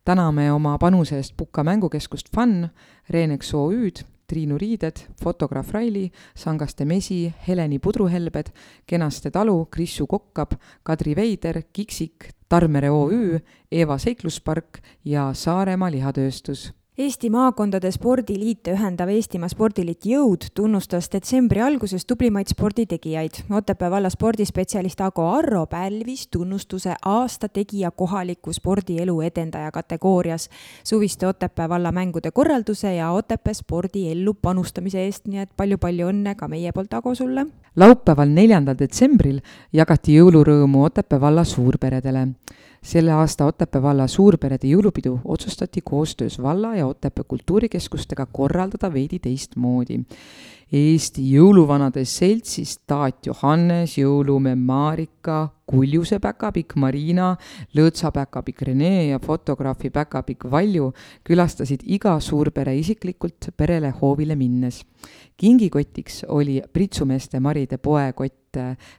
täname 0.04 0.52
oma 0.52 0.78
panuse 0.78 1.16
eest 1.16 1.34
Puka 1.36 1.64
mängukeskust 1.64 2.28
Fun, 2.34 2.68
Renex 3.10 3.54
OÜ-d 3.54 4.13
Triinu 4.26 4.58
Riided, 4.58 5.02
fotograaf 5.22 5.72
Raili, 5.74 6.10
Sangaste 6.34 6.84
Mesi, 6.84 7.32
Heleni 7.48 7.78
Pudruhelbed, 7.78 8.52
Kenaste 8.86 9.30
talu, 9.30 9.66
Krissu 9.70 10.06
Kokkab, 10.06 10.54
Kadri 10.82 11.16
Veider, 11.16 11.62
Kiksik, 11.72 12.30
Tarmere 12.48 12.90
OÜ, 12.90 13.38
Eeva 13.70 13.98
Seikluspark 13.98 14.80
ja 15.04 15.32
Saaremaa 15.34 15.90
lihatööstus 15.90 16.72
Eesti 16.94 17.26
Maakondade 17.26 17.90
Spordiliite 17.90 18.70
ühendav 18.70 19.08
Eestimaa 19.10 19.48
Spordiliit 19.50 20.06
Jõud 20.06 20.44
tunnustas 20.54 21.08
detsembri 21.10 21.58
alguses 21.58 22.04
tublimaid 22.06 22.52
sporditegijaid. 22.52 23.40
Otepää 23.50 23.88
valla 23.90 24.12
spordispetsialist 24.14 25.00
Ago 25.02 25.24
Arro 25.26 25.64
pälvis 25.66 26.28
tunnustuse 26.30 26.94
aasta 27.02 27.48
tegija 27.48 27.90
kohaliku 27.90 28.54
spordielu 28.54 29.16
edendaja 29.26 29.72
kategoorias 29.74 30.46
suviste 30.84 31.26
Otepää 31.26 31.68
valla 31.68 31.92
mängude 31.92 32.30
korralduse 32.30 32.94
ja 32.94 33.10
Otepää 33.10 33.54
spordiellu 33.58 34.34
panustamise 34.34 35.02
eest, 35.02 35.26
nii 35.26 35.42
et 35.48 35.50
palju-palju 35.56 36.12
õnne 36.12 36.36
ka 36.38 36.46
meie 36.48 36.70
poolt, 36.72 36.94
Ago, 36.94 37.14
sulle! 37.14 37.46
laupäeval, 37.76 38.30
neljandal 38.30 38.78
detsembril 38.78 39.42
jagati 39.72 40.14
jõulurõõmu 40.20 40.86
Otepää 40.86 41.20
valla 41.20 41.42
suurperedele 41.44 42.28
selle 42.84 43.12
aasta 43.12 43.46
Otepää 43.48 43.82
valla 43.82 44.06
suurperede 44.06 44.68
jõulupidu 44.68 45.18
otsustati 45.24 45.80
koostöös 45.84 46.36
valla 46.42 46.74
ja 46.76 46.86
Otepää 46.86 47.24
kultuurikeskustega 47.28 48.26
korraldada 48.26 48.92
veidi 48.92 49.18
teistmoodi. 49.18 50.00
Eesti 50.72 51.22
Jõuluvanade 51.30 52.04
Seltsist 52.04 52.80
Taat 52.86 53.26
Johannes, 53.26 53.98
Jõulumehe 53.98 54.56
Marika, 54.56 55.48
Kuljuse 55.66 56.18
päkapikk 56.18 56.74
Marina, 56.76 57.36
Lõõtsa 57.76 58.10
päkapikk 58.12 58.62
Rene 58.68 59.06
ja 59.06 59.20
fotograafi 59.22 59.90
päkapikk 59.90 60.48
Valju 60.50 60.92
külastasid 61.24 61.84
iga 61.86 62.18
suurpere 62.20 62.76
isiklikult 62.78 63.52
perele 63.56 63.94
hoovile 64.00 64.36
minnes. 64.36 64.84
kingikotiks 65.36 66.24
oli 66.28 66.62
pritsumeeste 66.72 67.40
Maride 67.40 67.78
poekott 67.78 68.43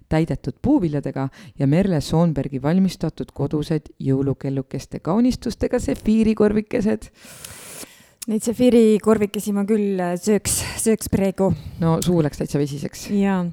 täidetud 0.09 0.57
puuviljadega 0.61 1.27
ja 1.59 1.67
Merle 1.67 2.01
Soonbergi 2.01 2.61
valmistatud 2.61 3.31
kodused 3.33 3.91
jõulukellukeste 3.99 4.99
kaunistustega 4.99 5.79
sefiirikorvikesed 5.79 7.11
Neid 8.25 8.41
Zephyri 8.41 8.95
korvikesi 9.05 9.51
ma 9.53 9.61
küll 9.69 9.99
äh, 10.01 10.15
sööks, 10.17 10.55
sööks 10.81 11.11
praegu. 11.13 11.51
no 11.77 11.99
suu 12.01 12.23
läks 12.25 12.39
täitsa 12.39 12.57
vesiseks. 12.57 13.03
jaa. 13.13 13.43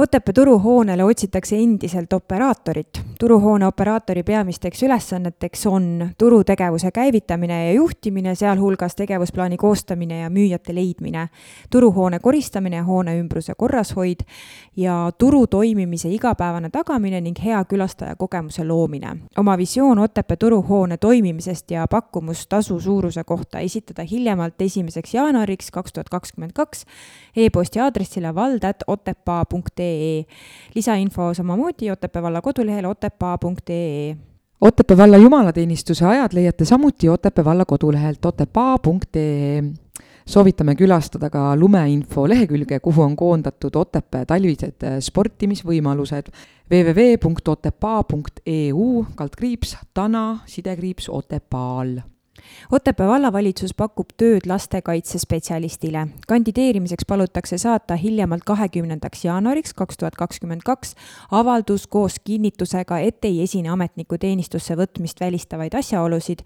Otepää 0.00 0.32
turuhoonele 0.38 1.04
otsitakse 1.04 1.58
endiselt 1.60 2.12
operaatorit. 2.16 3.02
Turuhoone 3.24 3.66
operaatori 3.66 4.22
peamisteks 4.22 4.82
ülesanneteks 4.82 5.66
on 5.66 6.10
turutegevuse 6.18 6.90
käivitamine 6.90 7.66
ja 7.66 7.72
juhtimine, 7.72 8.34
sealhulgas 8.34 8.96
tegevusplaani 8.96 9.56
koostamine 9.56 10.18
ja 10.18 10.30
müüjate 10.30 10.74
leidmine, 10.74 11.28
turuhoone 11.70 12.18
koristamine 12.18 12.76
ja 12.76 12.82
hoone 12.84 13.14
ümbruse 13.18 13.54
korrashoid 13.56 14.20
ja 14.76 15.12
turu 15.18 15.46
toimimise 15.46 16.10
igapäevane 16.10 16.70
tagamine 16.70 17.20
ning 17.20 17.36
hea 17.44 17.64
külastajakogemuse 17.64 18.64
loomine. 18.64 19.16
oma 19.36 19.56
visioon 19.58 19.98
Otepää 19.98 20.36
turuhoone 20.36 20.96
toimimisest 20.96 21.70
ja 21.70 21.86
pakkumustasu 21.90 22.80
suuruse 22.80 23.24
kohta 23.24 23.58
esitada 23.58 24.04
hiljemalt 24.10 24.60
esimeseks 24.62 25.14
jaanuariks 25.14 25.70
kaks 25.70 25.92
tuhat 25.92 26.08
kakskümmend 26.08 26.52
kaks 26.54 26.84
e-posti 27.36 27.80
aadressile 27.80 28.34
vald.otepaa.ee. 28.34 30.24
lisainfo 30.74 31.34
samamoodi 31.34 31.90
Otepää 31.90 32.22
valla 32.22 32.42
kodulehel 32.42 32.84
otepaa.ee 32.84 33.13
Otepää 34.60 34.96
valla 34.96 35.16
jumalateenistuse 35.16 36.06
ajad 36.06 36.30
leiate 36.32 36.64
samuti 36.64 37.08
Otepää 37.08 37.44
valla 37.44 37.64
kodulehelt 37.64 38.24
otepaa.ee 38.24 39.62
soovitame 40.26 40.74
külastada 40.74 41.30
ka 41.30 41.56
lumeinfo 41.56 42.28
lehekülge, 42.28 42.80
kuhu 42.80 43.02
on 43.02 43.16
koondatud 43.16 43.76
Otepää 43.76 44.26
talvised 44.26 44.74
sportimisvõimalused. 45.00 46.26
www.otepaa.eu 46.70 49.06
kaldkriips 49.14 49.76
Tana 49.94 50.38
sidekriips 50.46 51.08
Otepaal 51.08 52.13
Otepää 52.72 53.08
vallavalitsus 53.08 53.74
pakub 53.74 54.08
tööd 54.16 54.46
lastekaitsespetsialistile. 54.46 56.06
kandideerimiseks 56.28 57.04
palutakse 57.08 57.58
saata 57.58 57.96
hiljemalt 57.96 58.44
kahekümnendaks 58.44 59.24
jaanuariks 59.24 59.74
kaks 59.74 59.96
tuhat 59.96 60.14
kakskümmend 60.14 60.60
kaks 60.64 60.94
avaldus 61.30 61.86
koos 61.86 62.20
kinnitusega, 62.24 62.98
et 62.98 63.24
ei 63.24 63.42
esine 63.42 63.68
ametniku 63.68 64.18
teenistusse 64.18 64.74
võtmist 64.76 65.20
välistavaid 65.20 65.74
asjaolusid, 65.74 66.38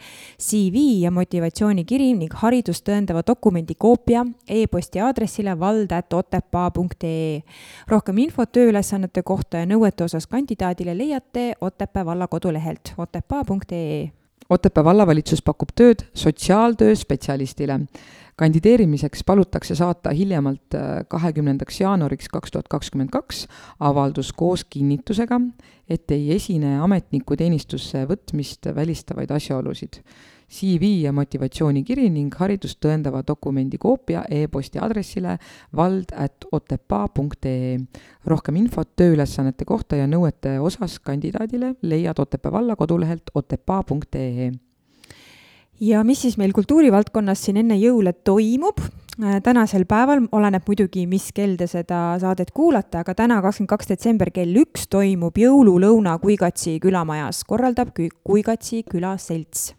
CV 0.43 0.75
ja 1.03 1.11
motivatsioonikiri 1.11 2.13
ning 2.15 2.35
haridust 2.35 2.89
tõendava 2.89 3.23
dokumendi 3.27 3.75
koopia 3.75 4.27
e-posti 4.49 5.01
aadressile 5.01 5.59
vald.otepaa.ee. 5.61 7.43
rohkem 7.89 8.19
infot 8.19 8.53
tööülesannete 8.53 9.23
kohta 9.23 9.65
ja 9.65 9.67
nõuete 9.67 10.05
osas 10.05 10.27
kandidaadile 10.27 10.99
leiate 10.99 11.53
Otepää 11.61 12.05
valla 12.05 12.27
kodulehelt 12.27 12.95
otepaa.ee 12.99 14.18
Otepää 14.49 14.85
vallavalitsus 14.85 15.43
pakub 15.45 15.75
tööd 15.77 16.07
sotsiaaltöö 16.15 16.95
spetsialistile. 16.97 17.81
kandideerimiseks 18.37 19.25
palutakse 19.25 19.75
saata 19.75 20.11
hiljemalt 20.11 20.75
äh, 20.75 21.05
kahekümnendaks 21.09 21.81
jaanuariks 21.81 22.29
kaks 22.29 22.51
tuhat 22.51 22.69
kakskümmend 22.69 23.11
kaks 23.11 23.49
avaldus 23.81 24.33
koos 24.33 24.65
kinnitusega, 24.65 25.41
et 25.89 26.11
ei 26.11 26.33
esine 26.33 26.79
ametniku 26.81 27.37
teenistusse 27.37 28.07
võtmist 28.07 28.71
välistavaid 28.75 29.31
asjaolusid 29.31 30.01
CV 30.49 31.05
ja 31.05 31.13
motivatsioonikiri 31.13 32.09
ning 32.11 32.35
haridust 32.41 32.81
tõendava 32.85 33.23
dokumendi 33.27 33.79
koopia 33.79 34.25
e-posti 34.31 34.79
aadressile 34.81 35.39
vald.otepaa.ee. 35.77 37.79
rohkem 38.27 38.57
infot 38.57 38.89
tööülesannete 38.97 39.65
kohta 39.69 39.97
ja 39.97 40.07
nõuete 40.07 40.61
osas 40.61 40.99
kandidaadile 41.01 41.75
leiad 41.83 42.19
Otepää 42.19 42.53
valla 42.53 42.77
kodulehelt 42.77 43.31
otepaa.ee 43.35 44.51
ja 45.81 46.05
mis 46.05 46.23
siis 46.23 46.39
meil 46.39 46.53
kultuurivaldkonnas 46.57 47.45
siin 47.45 47.63
enne 47.63 47.79
jõule 47.79 48.13
toimub? 48.13 48.81
Tänasel 49.19 49.83
päeval 49.91 50.29
oleneb 50.33 50.63
muidugi, 50.67 51.07
mis 51.11 51.33
kell 51.35 51.57
te 51.59 51.67
seda 51.67 52.19
saadet 52.23 52.53
kuulate, 52.55 53.01
aga 53.01 53.17
täna, 53.19 53.41
kakskümmend 53.43 53.73
kaks 53.73 53.91
detsember 53.91 54.31
kell 54.31 54.61
üks 54.63 54.87
toimub 54.91 55.39
jõululõuna 55.39 56.15
Kuigatsi 56.23 56.77
külamajas, 56.83 57.43
korraldab 57.49 57.91
Kuigatsi 58.23 58.85
külaselts 58.87 59.73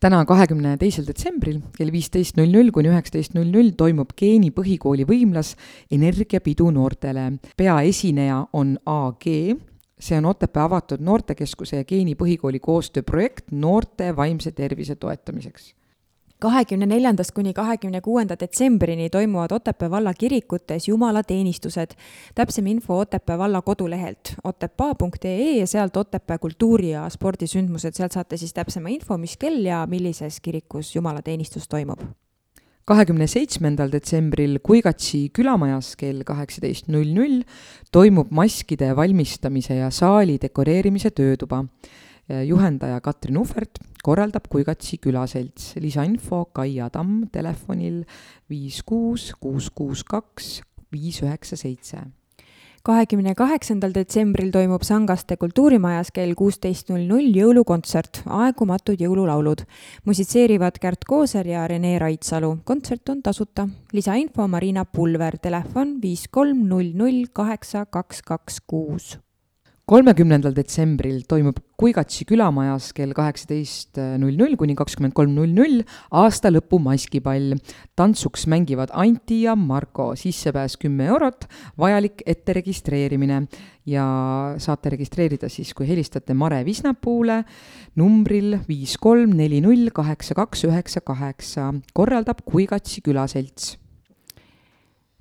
täna, 0.00 0.24
kahekümne 0.28 0.76
teisel 0.80 1.06
detsembril 1.06 1.60
kell 1.76 1.92
viisteist 1.92 2.38
null 2.38 2.52
null 2.52 2.72
kuni 2.74 2.90
üheksateist 2.92 3.36
null 3.36 3.52
null 3.52 3.74
toimub 3.78 4.12
Geeni 4.16 4.50
põhikooli 4.54 5.06
võimlas 5.08 5.54
energiapidu 5.90 6.70
noortele. 6.70 7.38
peaesineja 7.56 8.46
on 8.52 8.76
AG, 8.86 9.28
see 9.98 10.18
on 10.18 10.26
Otepää 10.32 10.64
avatud 10.64 11.00
noortekeskuse 11.00 11.76
ja 11.82 11.84
Geeni 11.84 12.14
põhikooli 12.14 12.60
koostööprojekt 12.60 13.52
noorte 13.52 14.16
vaimse 14.16 14.52
tervise 14.52 14.96
toetamiseks 14.96 15.72
kahekümne 16.44 16.86
neljandast 16.86 17.32
kuni 17.32 17.54
kahekümne 17.56 18.00
kuuenda 18.04 18.36
detsembrini 18.40 19.08
toimuvad 19.10 19.52
Otepää 19.56 19.90
valla 19.90 20.12
kirikutes 20.14 20.88
jumalateenistused. 20.88 21.94
täpsem 22.34 22.66
info 22.66 22.98
Otepää 22.98 23.38
valla 23.38 23.62
kodulehelt 23.62 24.34
otepaa.ee 24.44 25.56
ja 25.56 25.66
sealt 25.66 25.96
Otepää 25.96 26.38
kultuuri- 26.38 26.90
ja 26.90 27.08
spordisündmused, 27.08 27.96
sealt 27.96 28.12
saate 28.12 28.36
siis 28.36 28.52
täpsema 28.52 28.88
info, 28.88 29.18
mis 29.18 29.36
kell 29.36 29.64
ja 29.64 29.86
millises 29.86 30.40
kirikus 30.40 30.94
jumalateenistus 30.96 31.68
toimub 31.68 32.00
kahekümne 32.84 33.26
seitsmendal 33.26 33.92
detsembril 33.92 34.58
Kuigatsi 34.62 35.30
külamajas 35.32 35.94
kell 35.96 36.20
kaheksateist 36.24 36.88
null 36.92 37.14
null 37.16 37.40
toimub 37.92 38.28
maskide 38.30 38.90
valmistamise 38.96 39.74
ja 39.74 39.90
saali 39.90 40.38
dekoreerimise 40.42 41.10
töötuba. 41.10 41.64
juhendaja 42.46 43.00
Katrin 43.00 43.38
Uhvert 43.38 43.78
korraldab 44.04 44.50
Kuigatsi 44.52 44.98
külaselts. 45.02 45.74
lisainfo 45.80 46.44
Kaia 46.52 46.90
Tamm 46.92 47.24
telefonil 47.32 48.04
viis 48.50 48.82
kuus 48.86 49.32
kuus 49.40 49.70
kuus 49.70 50.04
kaks 50.04 50.60
viis 50.92 51.22
üheksa 51.24 51.56
seitse 51.56 52.04
kahekümne 52.84 53.32
kaheksandal 53.32 53.94
detsembril 53.96 54.50
toimub 54.52 54.82
Sangaste 54.84 55.38
kultuurimajas 55.40 56.10
kell 56.12 56.34
kuusteist 56.36 56.92
null 56.92 57.06
null 57.08 57.32
jõulukontsert 57.32 58.20
Aegumatud 58.28 59.00
jõululaulud. 59.00 59.64
musitseerivad 60.04 60.78
Kärt 60.82 61.08
Kooser 61.08 61.48
ja 61.48 61.66
Rene 61.68 61.98
Raidsalu. 61.98 62.58
kontsert 62.64 63.08
on 63.08 63.22
tasuta. 63.22 63.68
lisainfo 63.92 64.48
Marina 64.48 64.84
Pulver, 64.84 65.38
telefon 65.38 65.98
viis 66.02 66.28
kolm 66.28 66.68
null 66.68 66.92
null 66.94 67.24
kaheksa 67.32 67.86
kaks 67.86 68.22
kaks 68.22 68.60
kuus 68.66 69.23
kolmekümnendal 69.84 70.54
detsembril 70.56 71.24
toimub 71.28 71.58
Kuigatsi 71.76 72.24
külamajas 72.24 72.92
kell 72.96 73.12
kaheksateist 73.12 73.98
null 74.22 74.38
null 74.38 74.54
kuni 74.56 74.76
kakskümmend 74.78 75.12
kolm 75.16 75.34
null 75.36 75.52
null 75.52 75.82
aasta 76.14 76.48
lõpu 76.52 76.78
maskipall. 76.80 77.58
tantsuks 77.98 78.46
mängivad 78.48 78.94
Anti 78.94 79.42
ja 79.42 79.56
Marko, 79.56 80.14
sissepääs 80.16 80.78
kümme 80.80 81.10
eurot, 81.10 81.44
vajalik 81.76 82.22
etteregistreerimine. 82.24 83.44
Ja 83.84 84.06
saate 84.56 84.94
registreerida 84.94 85.50
siis, 85.52 85.74
kui 85.76 85.84
helistate 85.88 86.32
Mare 86.32 86.64
Visnapuule 86.64 87.42
numbril 88.00 88.60
viis 88.68 88.96
kolm 88.96 89.36
neli 89.36 89.60
null 89.60 89.92
kaheksa 89.92 90.34
kaks 90.34 90.64
üheksa 90.64 91.04
kaheksa, 91.04 91.74
korraldab 91.92 92.40
Kuigatsi 92.48 93.04
külaselts 93.04 93.74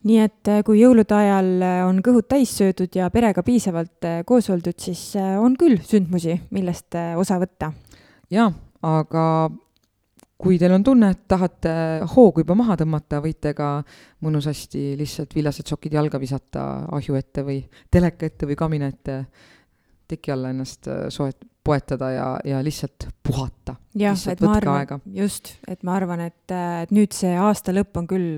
nii 0.07 0.19
et 0.19 0.51
äh, 0.51 0.61
kui 0.67 0.81
jõulude 0.81 1.15
ajal 1.15 1.49
äh, 1.63 1.81
on 1.87 2.01
kõhud 2.03 2.27
täis 2.29 2.51
söödud 2.57 2.95
ja 2.97 3.09
perega 3.13 3.43
piisavalt 3.45 4.07
äh, 4.07 4.21
koos 4.27 4.49
oldud, 4.51 4.75
siis 4.79 5.13
on 5.17 5.55
küll 5.59 5.79
sündmusi, 5.83 6.37
millest 6.55 6.97
osa 7.19 7.39
võtta. 7.41 7.71
jaa, 8.33 8.49
aga 8.83 9.25
kui 10.43 10.57
teil 10.59 10.75
on 10.75 10.83
tunne, 10.83 11.13
et 11.13 11.23
tahate 11.31 11.73
hoogu 12.15 12.43
juba 12.43 12.57
maha 12.59 12.75
tõmmata, 12.81 13.21
võite 13.23 13.53
ka 13.55 13.77
mõnusasti 14.25 14.93
lihtsalt 14.99 15.35
villased 15.35 15.71
sokid 15.71 15.95
jalga 15.95 16.19
visata 16.19 16.65
ahju 16.91 17.15
ette 17.15 17.45
või 17.47 17.61
teleka 17.91 18.27
ette 18.27 18.49
või 18.49 18.59
kamina 18.59 18.91
ette, 18.91 19.21
teki 20.11 20.33
alla 20.35 20.51
ennast 20.51 20.89
soet-, 21.15 21.47
poetada 21.63 22.11
ja, 22.11 22.27
ja 22.45 22.59
lihtsalt 22.63 23.07
puhata. 23.23 23.75
jah, 23.95 24.17
et 24.31 24.41
ma 24.43 24.53
arvan, 24.57 25.01
just, 25.15 25.53
et 25.67 25.83
ma 25.83 25.95
arvan, 25.95 26.25
et, 26.27 26.53
et 26.83 26.91
nüüd 26.91 27.15
see 27.15 27.33
aasta 27.39 27.73
lõpp 27.75 27.99
on 28.01 28.07
küll 28.09 28.29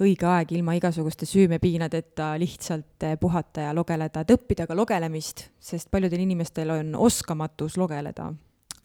õige 0.00 0.28
aeg 0.28 0.54
ilma 0.56 0.76
igasuguste 0.78 1.28
süümepiinadeta 1.28 2.32
lihtsalt 2.40 3.08
puhata 3.20 3.68
ja 3.68 3.74
logeleda, 3.76 4.24
et 4.24 4.34
õppida 4.36 4.68
ka 4.70 4.76
logelemist, 4.76 5.50
sest 5.60 5.90
paljudel 5.92 6.24
inimestel 6.24 6.72
on 6.78 6.94
oskamatus 7.08 7.76
logeleda 7.80 8.30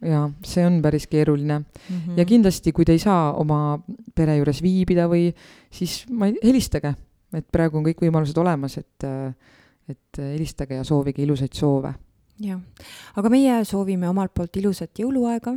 jaa, 0.06 0.28
see 0.44 0.66
on 0.68 0.82
päris 0.84 1.08
keeruline 1.08 1.60
mm. 1.60 1.66
-hmm. 1.90 2.18
ja 2.20 2.26
kindlasti, 2.26 2.72
kui 2.72 2.86
te 2.86 2.92
ei 2.92 3.00
saa 3.00 3.34
oma 3.34 3.80
pere 4.16 4.38
juures 4.38 4.62
viibida 4.64 5.08
või 5.08 5.30
siis 5.72 6.04
ma 6.10 6.28
ei, 6.28 6.36
helistage, 6.44 6.96
et 7.34 7.48
praegu 7.52 7.78
on 7.78 7.86
kõik 7.86 8.04
võimalused 8.04 8.38
olemas, 8.38 8.78
et, 8.78 9.08
et 9.90 10.20
helistage 10.20 10.76
ja 10.76 10.84
soovige 10.84 11.24
ilusaid 11.24 11.54
soove 11.54 11.94
jah, 12.44 12.62
aga 13.16 13.32
meie 13.32 13.60
soovime 13.68 14.10
omalt 14.10 14.34
poolt 14.36 14.58
ilusat 14.60 15.00
jõuluaega. 15.00 15.56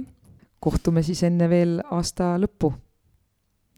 kohtume 0.61 1.03
siis 1.07 1.23
enne 1.23 1.49
veel 1.51 1.79
aasta 1.91 2.37
lõppu. 2.39 2.73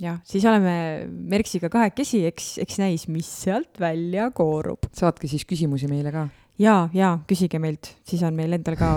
jah, 0.00 0.20
siis 0.24 0.44
oleme 0.44 1.06
Merksiga 1.08 1.68
kahekesi, 1.72 2.24
eks, 2.26 2.58
eks 2.58 2.78
näis, 2.78 3.08
mis 3.08 3.28
sealt 3.44 3.80
välja 3.80 4.30
koorub. 4.30 4.90
saatke 4.92 5.28
siis 5.28 5.44
küsimusi 5.44 5.88
meile 5.88 6.12
ka. 6.12 6.28
ja, 6.58 6.88
ja 6.92 7.18
küsige 7.26 7.58
meilt, 7.58 7.96
siis 8.04 8.22
on 8.22 8.34
meil 8.34 8.52
endal 8.52 8.76
ka 8.76 8.92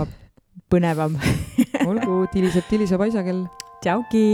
põnevam 0.70 1.18
olgu, 1.88 2.24
tiliseb, 2.32 2.68
tiliseb 2.70 3.00
aisakell. 3.00 3.46
tšauki 3.80 4.24